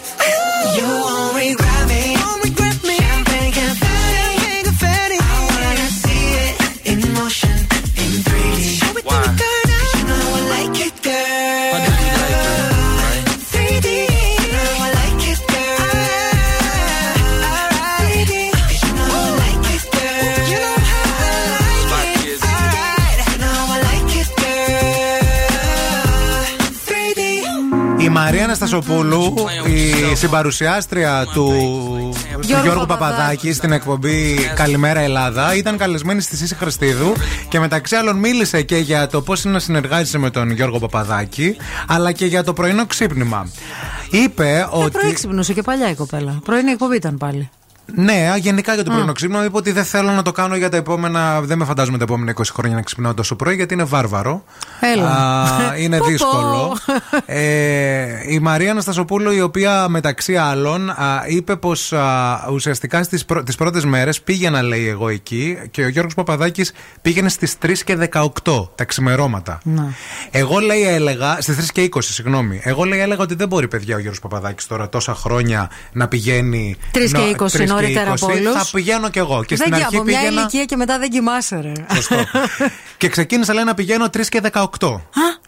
Μαρία 28.11 28.43
Αναστασοπούλου, 28.43 29.33
η 30.11 30.15
συμπαρουσιάστρια 30.15 31.25
του, 31.33 31.47
του 31.47 32.41
Γιώργου 32.41 32.63
Γιώργου 32.65 32.85
Παπαδάκη. 32.85 33.11
Παπαδάκη 33.15 33.53
στην 33.53 33.71
εκπομπή 33.71 34.35
Καλημέρα 34.55 34.99
Ελλάδα, 34.99 35.55
ήταν 35.55 35.77
καλεσμένη 35.77 36.21
στη 36.21 36.35
Σύση 36.37 36.55
Χριστίδου 36.55 37.13
και 37.49 37.59
μεταξύ 37.59 37.95
άλλων 37.95 38.17
μίλησε 38.17 38.61
και 38.61 38.77
για 38.77 39.07
το 39.07 39.21
πώς 39.21 39.43
είναι 39.43 39.53
να 39.53 39.59
συνεργάζεσαι 39.59 40.17
με 40.17 40.29
τον 40.29 40.51
Γιώργο 40.51 40.79
Παπαδάκη, 40.79 41.55
αλλά 41.87 42.11
και 42.11 42.25
για 42.25 42.43
το 42.43 42.53
πρωινό 42.53 42.85
ξύπνημα. 42.85 43.49
Είπε 44.11 44.49
Ε, 44.49 44.67
ότι. 44.69 44.91
προέξυπνωσε 44.91 45.53
και 45.53 45.61
παλιά 45.61 45.89
η 45.89 45.95
κοπέλα. 45.95 46.39
Πρωινή 46.45 46.71
εκπομπή 46.71 46.95
ήταν 46.95 47.17
πάλι. 47.17 47.49
Ναι, 47.95 48.33
γενικά 48.37 48.73
για 48.73 48.83
το 48.83 48.91
Α. 48.91 48.93
πρωινό 48.93 49.11
ξύπνημα 49.13 49.45
είπε 49.45 49.57
ότι 49.57 49.71
δεν 49.71 49.83
θέλω 49.83 50.11
να 50.11 50.21
το 50.21 50.31
κάνω 50.31 50.55
για 50.55 50.69
τα 50.69 50.77
επόμενα. 50.77 51.41
Δεν 51.41 51.57
με 51.57 51.65
φαντάζομαι 51.65 51.97
τα 51.97 52.03
επόμενα 52.03 52.33
20 52.37 52.41
χρόνια 52.53 52.75
να 52.75 52.81
ξυπνάω 52.81 53.13
τόσο 53.13 53.35
πρωί 53.35 53.55
γιατί 53.55 53.73
είναι 53.73 53.83
βάρβαρο. 53.83 54.43
Έλα. 54.79 55.09
Α, 55.09 55.75
είναι 55.77 55.97
Πω, 55.97 56.03
πω. 56.05 56.09
δύσκολο. 56.11 56.77
ε, 57.25 58.05
η 58.27 58.39
Μαρία 58.39 58.71
Αναστασοπούλου, 58.71 59.31
η 59.31 59.41
οποία 59.41 59.87
μεταξύ 59.89 60.35
άλλων 60.35 60.89
α, 60.89 61.23
είπε 61.27 61.55
πως 61.55 61.93
ουσιαστικά 62.51 63.03
στις 63.03 63.25
πρω, 63.25 63.43
τις 63.43 63.55
πρώτες 63.55 63.85
μέρες 63.85 64.21
πήγαινα, 64.21 64.61
λέει 64.61 64.87
εγώ 64.87 65.09
εκεί, 65.09 65.57
και 65.71 65.83
ο 65.83 65.87
Γιώργος 65.87 66.13
Παπαδάκης 66.13 66.73
πήγαινε 67.01 67.29
στις 67.29 67.55
3 67.65 67.71
και 67.83 68.09
18 68.13 68.69
τα 68.75 68.83
ξημερώματα. 68.85 69.59
Να. 69.63 69.93
Εγώ 70.31 70.59
λέει 70.59 70.87
έλεγα, 70.87 71.37
στις 71.41 71.55
3 71.57 71.71
και 71.71 71.81
20, 71.95 71.99
συγγνώμη. 72.01 72.59
Εγώ 72.63 72.83
λέει 72.83 72.99
έλεγα 72.99 73.21
ότι 73.21 73.35
δεν 73.35 73.47
μπορεί, 73.47 73.67
παιδιά, 73.67 73.95
ο 73.95 73.99
Γιώργος 73.99 74.19
Παπαδάκης 74.21 74.67
τώρα 74.67 74.89
τόσα 74.89 75.13
χρόνια 75.15 75.69
να 75.91 76.07
πηγαίνει. 76.07 76.75
3 76.91 76.97
και 77.11 77.17
νο- 77.17 77.23
20 77.23 77.57
3 77.57 77.65
και 77.79 77.80
νωρίτερα 77.81 78.11
20. 78.11 78.13
από 78.13 78.25
όλους. 78.25 78.53
Θα 78.53 78.67
πηγαίνω 78.71 79.09
κι 79.09 79.17
εγώ. 79.19 79.43
Και 79.43 79.55
δεν 79.55 79.67
στην 79.67 79.77
και 79.77 79.83
αρχή 79.83 79.95
από 79.95 80.05
μια 80.05 80.19
πήγαινα. 80.19 80.39
ηλικία 80.39 80.65
και 80.65 80.75
μετά 80.75 80.99
δεν 80.99 81.09
κοιμάσαι, 81.09 81.59
ρε. 81.61 81.71
και 82.97 83.07
ξεκίνησα 83.07 83.53
λέει 83.53 83.63
να 83.63 83.73
πηγαίνω 83.73 84.05
3 84.05 84.25
και 84.29 84.41
18. 84.79 84.99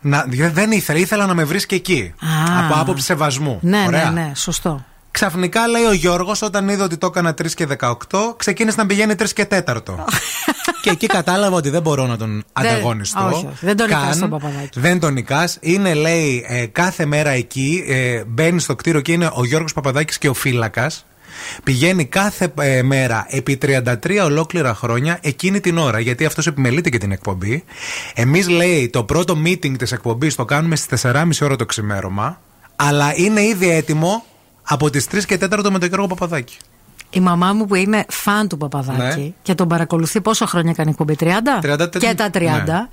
Να, 0.02 0.26
δεν 0.30 0.72
ήθελα, 0.72 1.00
ήθελα 1.00 1.26
να 1.26 1.34
με 1.34 1.44
βρεις 1.44 1.66
και 1.66 1.76
εκεί. 1.76 2.14
Α. 2.20 2.66
Από 2.66 2.80
άποψη 2.80 3.06
σεβασμού. 3.06 3.58
ναι, 3.62 3.84
Ωραία. 3.88 4.10
ναι, 4.12 4.22
ναι, 4.22 4.32
σωστό. 4.36 4.86
Ξαφνικά 5.12 5.68
λέει 5.68 5.84
ο 5.84 5.94
Γιώργος, 5.94 6.42
όταν 6.42 6.70
είδε 6.70 6.84
ότι 6.84 6.98
το 6.98 7.08
έκανα 7.08 7.34
3 7.42 7.45
και 7.56 7.68
18, 7.80 7.90
ξεκίνησε 8.38 8.78
να 8.78 8.86
πηγαίνει 8.86 9.16
3 9.20 9.26
και 9.34 9.48
4. 9.50 9.62
και 10.82 10.90
εκεί 10.90 11.06
κατάλαβα 11.08 11.56
ότι 11.56 11.70
δεν 11.70 11.82
μπορώ 11.82 12.06
να 12.06 12.18
τον 12.18 12.44
ανταγωνιστώ. 12.53 13.26
όχι, 13.26 13.45
όχι. 13.45 13.66
Δεν 13.66 13.78
τον 13.78 13.88
Καν. 13.88 14.00
νικάς 14.02 14.20
τον 14.20 14.30
Παπαδάκη. 14.30 14.80
Δεν 14.80 15.00
τον 15.00 15.14
νικάς. 15.14 15.58
Είναι, 15.62 15.94
λέει, 15.94 16.45
ε, 16.48 16.66
κάθε 16.66 17.06
μέρα 17.06 17.30
εκεί. 17.30 17.84
Ε, 17.88 18.24
μπαίνει 18.28 18.60
στο 18.60 18.76
κτίριο 18.76 19.02
και 19.02 19.12
είναι 19.12 19.30
ο 19.34 19.45
Γιώργος 19.45 19.74
Παπαδάκης 19.74 20.18
και 20.18 20.30
ο 20.30 20.34
φύλακας. 20.34 21.06
Πηγαίνει 21.64 22.06
κάθε 22.06 22.54
ε, 22.60 22.82
μέρα 22.82 23.26
επί 23.30 23.58
33 23.62 23.94
ολόκληρα 24.24 24.76
χρόνια 24.76 25.20
εκείνη 25.22 25.60
την 25.60 25.78
ώρα, 25.78 26.00
γιατί 26.00 26.26
αυτός 26.26 26.48
επιμελείται 26.48 26.90
και 26.90 26.98
την 26.98 27.12
εκπομπή. 27.12 27.64
Εμείς, 28.14 28.50
λέει, 28.50 28.90
το 28.90 29.04
πρώτο 29.04 29.38
meeting 29.46 29.78
της 29.78 29.92
εκπομπής 29.92 30.36
το 30.36 30.46
κάνουμε 30.46 30.76
στις 30.76 31.06
4.30 31.06 31.30
ώρα 31.42 31.56
το 31.56 31.66
ξημέρωμα, 31.66 32.42
αλλά 32.76 33.16
είναι 33.16 33.42
ήδη 33.42 33.70
έτοιμο 33.70 34.26
από 34.64 34.90
τις 34.90 35.08
3 35.12 35.24
και 35.26 35.38
4 35.42 35.70
με 35.72 35.80
τον 35.80 35.88
Γιώργο 35.88 36.08
Παπαδάκη. 36.08 36.58
Η 37.16 37.19
μαμά 37.19 37.53
μου 37.53 37.66
που 37.66 37.75
είναι 37.75 38.06
φαν 38.09 38.48
του 38.48 38.58
Παπαδάκη 38.58 39.19
Ναι. 39.19 39.32
και 39.42 39.56
τον 39.56 39.67
παρακολουθεί 39.67 40.22
πόσο 40.22 40.45
χρόνια 40.45 40.74
κάνει 40.74 40.90
εκπομπή, 40.90 41.16
30? 41.19 41.25
30 41.61 41.90
και 42.00 42.14
τα 42.14 42.30
30. 42.33 42.40
ναι. 42.40 42.88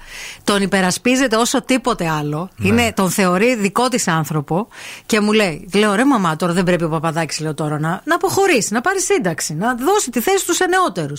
Τον 0.44 0.62
υπερασπίζεται 0.62 1.36
όσο 1.36 1.62
τίποτε 1.62 2.08
άλλο. 2.08 2.48
Είναι, 2.62 2.92
τον 2.96 3.10
θεωρεί 3.10 3.56
δικό 3.56 3.88
της 3.88 4.08
άνθρωπο 4.08 4.68
και 5.06 5.20
μου 5.20 5.32
λέει: 5.32 5.68
Λέω, 5.74 5.94
ρε 5.94 6.04
μαμά, 6.04 6.36
τώρα 6.36 6.52
δεν 6.52 6.64
πρέπει 6.64 6.84
ο 6.84 6.88
Παπαδάκης, 6.88 7.40
λέω 7.40 7.54
τώρα, 7.54 7.78
να, 7.78 8.00
να 8.04 8.14
αποχωρήσει, 8.14 8.72
να 8.72 8.80
πάρει 8.80 9.00
σύνταξη, 9.00 9.54
να 9.54 9.74
δώσει 9.74 10.10
τη 10.10 10.20
θέση 10.20 10.46
του 10.46 10.54
σε 10.54 10.64
νεότερου. 10.66 11.14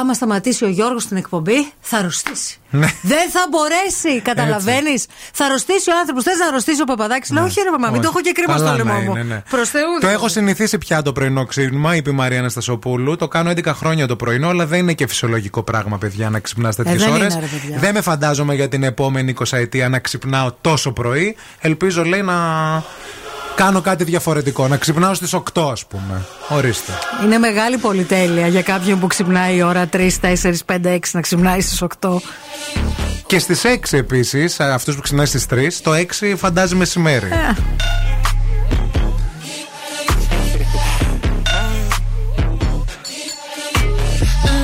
Άμα 0.00 0.14
σταματήσει 0.14 0.64
ο 0.64 0.68
Γιώργος 0.68 1.02
στην 1.02 1.16
εκπομπή, 1.16 1.72
θα 1.80 1.96
αρρωστήσει. 1.98 2.58
Ναι. 2.70 2.86
Δεν 3.02 3.30
θα 3.30 3.46
μπορέσει, 3.50 4.20
καταλαβαίνεις. 4.22 5.06
Θα 5.32 5.44
αρρωστήσει 5.44 5.90
ο 5.90 5.98
άνθρωπος. 5.98 6.24
Θες 6.24 6.38
να 6.38 6.46
αρρωστήσει 6.46 6.82
ο 6.82 6.84
Παπαδάκης; 6.84 7.30
Λέω, 7.30 7.44
όχι, 7.44 7.60
ρε 7.62 7.70
μαμά, 7.70 7.90
μην 7.90 8.00
το 8.00 8.08
έχω 8.08 8.20
και 8.20 8.32
κρίμα 8.32 8.52
Καλά 8.52 8.66
στο 8.66 8.76
να 8.76 8.84
λαιμό 8.84 9.00
μου. 9.04 9.10
είναι, 9.10 9.22
ναι. 9.22 9.42
Προς 9.50 9.68
Θεού, 9.68 9.82
Το 9.82 9.98
δηλαδή. 9.98 10.14
έχω 10.14 10.28
συνηθίσει 10.28 10.78
πια 10.78 11.02
το 11.02 11.12
πρωινό 11.12 11.44
ξύπνημα, 11.46 11.94
είπε 11.96 12.10
η 12.10 12.12
Μαρία 12.12 12.38
Αναστασοπούλου. 12.38 13.16
Το 13.16 13.28
κάνω 13.28 13.50
11 13.50 13.64
χρόνια 13.74 14.06
το 14.06 14.16
πρωινό, 14.16 14.48
αλλά 14.48 14.66
δεν 14.66 14.78
είναι 14.78 14.92
και 14.92 15.06
φυσιολογικό 15.06 15.62
πράγμα, 15.62 15.98
παιδιά, 15.98 16.30
να 16.30 16.38
ξυπνάς 16.40 16.76
τέτοιες 16.76 16.94
Ε, 17.02 17.04
δεν 17.04 17.14
ώρες. 17.14 17.32
είναι, 17.34 17.40
ρε, 17.40 17.46
παιδιά. 17.58 17.78
Δεν 17.78 17.94
με 17.94 18.00
φαντάζομαι 18.00 18.54
για 18.54 18.68
την 18.68 18.82
επόμενη 18.82 19.30
20 19.30 19.56
ετία 19.56 19.88
να 19.88 19.98
ξυπνάω 19.98 20.52
τόσο 20.60 20.92
πρωί. 20.92 21.36
Ελπίζω, 21.60 22.04
λέει, 22.04 22.22
να 22.22 22.34
κάνω 23.58 23.80
κάτι 23.80 24.04
διαφορετικό. 24.04 24.68
Να 24.68 24.76
ξυπνάω 24.76 25.14
στις 25.14 25.34
8, 25.34 25.70
ας 25.70 25.86
πούμε. 25.86 26.24
Ορίστε. 26.48 26.92
Είναι 27.24 27.38
μεγάλη 27.38 27.76
πολυτέλεια 27.76 28.46
για 28.46 28.62
κάποιον 28.62 28.98
που 28.98 29.06
ξυπνάει 29.06 29.56
η 29.56 29.62
ώρα 29.62 29.88
3, 29.92 30.20
4, 30.20 30.64
5, 30.66 30.92
6 30.92 30.98
να 31.12 31.20
ξυπνάει 31.20 31.60
στις 31.60 31.82
8. 32.00 32.20
Και 33.26 33.38
στις 33.38 33.64
6 33.64 33.96
επίσης, 33.96 34.60
αυτού 34.60 34.94
που 34.94 35.00
ξυπνάει 35.00 35.26
στις 35.26 35.46
3, 35.46 35.80
το 35.82 35.92
6 35.92 36.36
φαντάζει 36.36 36.74
μεσημέρι. 36.74 37.26
Ε. 37.26 37.56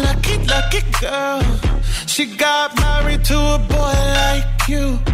Lucky, 0.04 0.36
lucky 0.52 0.82
girl. 1.00 1.42
She 2.12 2.24
got 2.44 2.68
married 2.84 3.22
to 3.30 3.38
a 3.56 3.58
boy 3.72 3.96
like 4.18 4.68
you. 4.72 5.13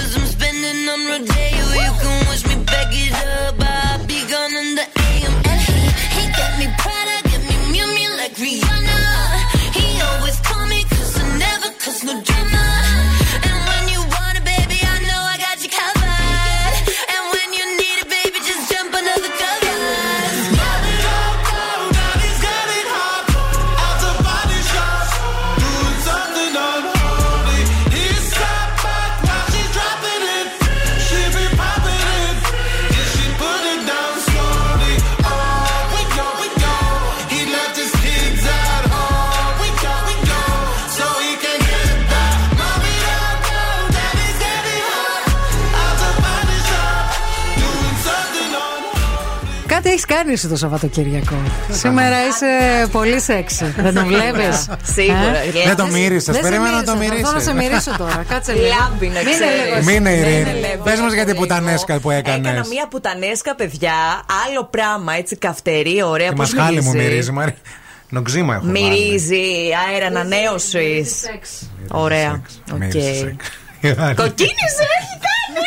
κάνεις 50.15 50.33
εσύ 50.33 50.47
το 50.47 50.55
Σαββατοκύριακο. 50.55 51.35
Σήμερα 51.71 52.15
είσαι 52.27 52.47
πολύ 52.91 53.19
σεξ. 53.19 53.57
Δεν 53.77 53.93
το 53.93 54.05
βλέπεις; 54.05 54.67
Σίγουρα. 54.93 55.31
Δεν 55.65 55.75
το 55.75 55.87
μύρισε. 55.87 56.31
Περίμενα 56.31 56.75
να 56.75 56.83
το 56.83 56.95
μυρίσει. 56.95 57.23
Θα 57.33 57.39
σε 57.39 57.53
μυρίσω 57.53 57.95
τώρα. 57.97 58.25
Κάτσε 58.29 58.53
λίγο. 58.53 58.65
Λάμπει 58.67 59.07
να 59.07 59.19
Μείνε 59.19 59.31
ξέρεις. 59.31 59.63
λίγο 59.63 59.75
εσύ. 59.75 59.85
Μην 59.85 59.95
είναι 59.95 60.09
Μείνε 60.09 60.29
ειρήνη. 60.29 60.51
λίγο. 60.59 60.83
Πε 60.83 60.97
μας 61.01 61.13
για 61.13 61.25
την 61.25 61.35
πουτανέσκα 61.35 61.99
που 61.99 62.11
έκανες. 62.11 62.51
Έκανα 62.51 62.67
μία 62.67 62.87
πουτανέσκα, 62.87 63.55
παιδιά. 63.55 63.93
Άλλο 64.47 64.67
πράγμα, 64.69 65.13
έτσι 65.13 65.35
καυτερή, 65.37 66.03
ωραία. 66.03 66.29
Τη 66.29 66.35
πώς 66.35 66.53
μασχάλη 66.53 66.81
μου 66.81 66.91
μυρίζει. 66.91 67.31
Μαρή. 67.31 67.55
Noxzema 68.09 68.53
έχω 68.55 68.65
βάλει. 68.65 68.79
Μυρίζει 68.79 69.43
αέρα 69.89 70.05
ανανέωσης. 70.05 71.21
Ωραία. 71.91 72.41
Οκ. 72.73 72.77
Μύρισε 72.77 73.13
σεξ. 73.13 73.49
Κοκκίνησε, 74.21 74.83
έχει 74.99 75.15
κάνει. 75.27 75.65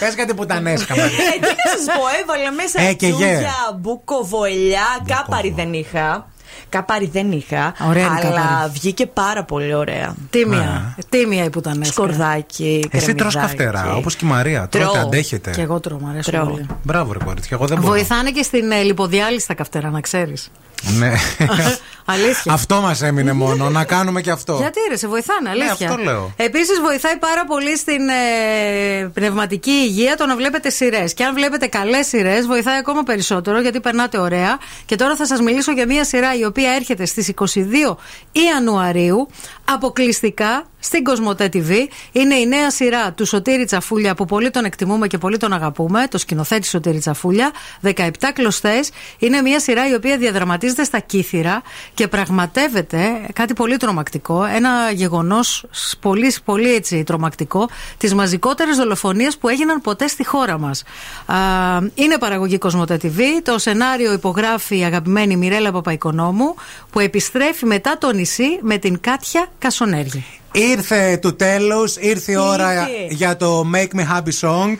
Πες 0.00 0.14
για 0.14 0.26
την 0.26 0.36
πουτανέσκα. 0.36 0.96
Μαρή. 0.96 1.08
Ε, 1.08 1.38
τι 1.38 1.46
να 1.46 1.70
σας 1.76 1.84
πω, 1.96 2.02
έβαλα 2.22 2.52
μέσα 2.52 2.80
Ε, 2.80 2.92
και 2.92 3.06
γε. 3.06 3.12
τσούγια, 3.14 3.54
μπουκοβολιά, 3.80 4.86
κάπαρι 5.06 5.50
δεν 5.56 5.72
είχα. 5.72 6.28
Κάπαρι 6.68 7.06
δεν 7.12 7.32
είχα. 7.32 7.74
Ωραία 7.88 8.06
είναι 8.06 8.14
αλλά 8.22 8.40
κάπαρι. 8.40 8.70
βγήκε 8.72 9.06
πάρα 9.06 9.44
πολύ 9.44 9.74
ωραία. 9.74 10.14
Τίμια. 10.30 10.96
Τίμια 11.08 11.44
η 11.44 11.50
πουτανέσκα. 11.50 11.92
Σκορδάκι, 11.92 12.88
Εσύ 12.90 13.14
τρως 13.14 13.32
κρεμμυδάκι. 13.34 13.64
καυτερά, 13.64 13.94
όπως 13.94 14.16
και 14.16 14.24
η 14.24 14.28
Μαρία. 14.28 14.68
Τρώτε, 14.68 14.86
Τρώω. 14.90 15.02
αντέχετε. 15.02 15.50
Και 15.50 15.60
εγώ 15.62 15.80
τρώω, 15.80 15.98
μου 15.98 16.08
αρέσουν 16.08 16.32
Τρώω. 16.32 16.46
πολύ. 16.46 16.66
Μπράβο, 16.82 17.12
ρε 17.12 17.18
κορίτσια. 17.24 17.56
Εγώ 17.56 17.66
δεν 17.66 17.78
μπορώ. 17.78 17.88
Βοηθάνε 17.92 18.30
και 18.30 18.42
στην 18.42 18.70
ε, 18.70 18.82
λιποδιάλυση 18.82 19.46
τα 19.46 19.54
καυτερά, 19.54 19.90
να 19.90 20.00
ξέρεις. 20.00 20.50
Ναι. 20.98 21.12
Αλήθεια. 22.06 22.52
Αυτό 22.52 22.80
μας 22.80 23.02
έμεινε 23.02 23.32
μόνο. 23.32 23.70
Να 23.70 23.84
κάνουμε 23.84 24.20
και 24.20 24.30
αυτό. 24.30 24.56
Γιατί 24.60 24.80
ρε, 24.88 24.96
σε 24.96 25.08
βοηθάνε, 25.08 25.48
αλήθεια. 25.48 25.88
αυτό 25.90 26.02
λέω. 26.02 26.32
Επίσης, 26.36 26.80
βοηθάει 26.80 27.16
πάρα 27.16 27.44
πολύ 27.44 27.76
στην 27.76 28.08
ε, 28.08 29.06
πνευματική 29.14 29.70
υγεία 29.70 30.16
το 30.16 30.26
να 30.26 30.36
βλέπετε 30.36 30.70
σειρές. 30.70 31.14
Και 31.14 31.24
αν 31.24 31.34
βλέπετε 31.34 31.66
καλές 31.66 32.06
σειρές, 32.06 32.46
βοηθάει 32.46 32.78
ακόμα 32.78 33.02
περισσότερο 33.02 33.60
γιατί 33.60 33.80
περνάτε 33.80 34.18
ωραία. 34.18 34.58
Και 34.86 34.96
τώρα 34.96 35.16
θα 35.16 35.26
σας 35.26 35.40
μιλήσω 35.40 35.72
για 35.72 35.86
μια 35.86 36.04
σειρά 36.04 36.34
η 36.38 36.44
οποία 36.44 36.70
έρχεται 36.70 37.04
στις 37.06 37.32
22 37.34 37.96
Ιανουαρίου 38.32 39.28
αποκλειστικά 39.64 40.64
στην 40.84 41.04
Κοσμοτέ 41.04 41.48
TV. 41.52 41.70
Είναι 42.12 42.34
η 42.34 42.46
νέα 42.46 42.70
σειρά 42.70 43.12
του 43.12 43.26
Σωτήρη 43.26 43.64
Τσαφούλια 43.64 44.14
που 44.14 44.24
πολύ 44.24 44.50
τον 44.50 44.64
εκτιμούμε 44.64 45.06
και 45.06 45.18
πολύ 45.18 45.36
τον 45.36 45.52
αγαπούμε. 45.52 46.06
Το 46.10 46.18
σκηνοθέτη 46.18 46.66
Σωτήρη 46.66 46.98
Τσαφούλια. 46.98 47.52
17 47.82 48.08
κλωστές. 48.34 48.90
Είναι 49.18 49.40
μια 49.40 49.60
σειρά 49.60 49.88
η 49.88 49.94
οποία 49.94 50.16
διαδραματίζεται 50.18 50.84
στα 50.84 50.98
κύθυρα 50.98 51.62
και 51.94 52.08
πραγματεύεται 52.08 53.26
κάτι 53.32 53.54
πολύ 53.54 53.76
τρομακτικό. 53.76 54.44
Ένα 54.44 54.90
γεγονός 54.90 55.64
πολύ, 56.00 56.34
πολύ 56.44 56.74
έτσι 56.74 57.02
τρομακτικό. 57.04 57.68
Τι 57.96 58.14
μαζικότερε 58.14 58.72
δολοφονίε 58.72 59.28
που 59.40 59.48
έγιναν 59.48 59.80
ποτέ 59.80 60.06
στη 60.06 60.26
χώρα 60.26 60.58
μας. 60.58 60.82
Είναι 61.94 62.18
παραγωγή 62.18 62.58
Κοσμοτέ 62.58 62.98
TV. 63.02 63.20
Το 63.42 63.58
σενάριο 63.58 64.12
υπογράφει 64.12 64.78
η 64.78 64.84
αγαπημένη 64.84 65.36
Μιρέλα 65.36 65.72
Παπαϊκονόμου 65.72 66.54
που 66.90 67.00
επιστρέφει 67.00 67.66
μετά 67.66 67.98
το 67.98 68.12
νησί 68.12 68.58
με 68.60 68.78
την 68.78 69.00
Κάτια 69.00 69.46
Κασονέργη. 69.58 70.24
Ήρθε 70.56 71.16
του 71.22 71.36
τέλου, 71.36 71.84
ήρθε 72.00 72.32
η 72.32 72.36
ώρα 72.36 72.72
Ήρθε. 72.72 73.14
για 73.14 73.36
το 73.36 73.70
Make 73.74 73.96
Me 73.98 74.02
Happy 74.16 74.32
Song. 74.48 74.76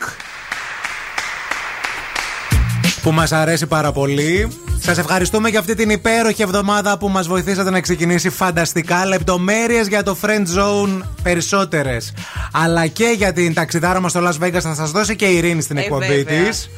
Που 3.02 3.12
μας 3.12 3.32
αρέσει 3.32 3.66
πάρα 3.66 3.92
πολύ. 3.92 4.48
Σας 4.80 4.98
ευχαριστούμε 4.98 5.48
για 5.48 5.58
αυτή 5.58 5.74
την 5.74 5.90
υπέροχη 5.90 6.42
εβδομάδα 6.42 6.98
που 6.98 7.08
μας 7.08 7.26
βοηθήσατε 7.26 7.70
να 7.70 7.80
ξεκινήσει 7.80 8.30
φανταστικά. 8.30 9.06
Λεπτομέρειες 9.06 9.86
για 9.88 10.02
το 10.02 10.16
Friend 10.22 10.44
Zone 10.58 11.00
περισσότερες. 11.22 12.12
Αλλά 12.52 12.86
και 12.86 13.14
για 13.16 13.32
την 13.32 13.54
ταξιδάρα 13.54 14.00
μας 14.00 14.10
στο 14.10 14.28
Las 14.28 14.44
Vegas 14.46 14.60
θα 14.60 14.74
σας 14.74 14.90
δώσει 14.90 15.16
και 15.16 15.24
η 15.26 15.36
Ειρήνη 15.36 15.62
στην 15.62 15.76
Ε, 15.76 15.80
εκπομπή 15.80 16.06
βέβαια. 16.06 16.48
της 16.48 16.70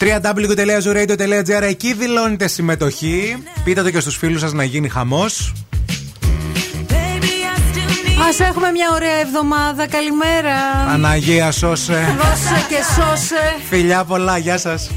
www.zooradio.gr 0.00 1.62
Εκεί 1.62 1.94
δηλώνετε 1.94 2.48
συμμετοχή. 2.48 3.36
Πείτε 3.64 3.82
το 3.82 3.90
και 3.90 4.00
στους 4.00 4.16
φίλους 4.16 4.40
σας 4.40 4.52
να 4.52 4.64
γίνει 4.64 4.88
χαμός. 4.88 5.52
Α 8.22 8.46
έχουμε 8.48 8.70
μια 8.70 8.90
ωραία 8.94 9.18
εβδομάδα. 9.20 9.86
Καλημέρα. 9.86 10.54
Αναγία 10.88 11.50
σώσε. 11.50 12.16
Δώσε 12.16 12.66
και 12.68 12.76
σώσε. 12.94 13.56
Φιλιά 13.68 14.04
πολλά, 14.04 14.38
γεια 14.38 14.58
σας. 14.58 14.90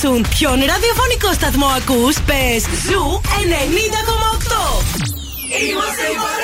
Και 0.00 0.04
σε 0.04 0.10
ρωτήσουν 0.10 0.26
ποιον 0.38 0.58
ραδιοφωνικό 0.72 1.32
σταθμό 1.32 1.66
ακούς, 1.66 2.16
πες 2.26 2.62
Zoo 2.84 3.20
90,8. 3.22 3.28
Είμαστε 5.62 6.02
η 6.02 6.16
παρέα 6.24 6.37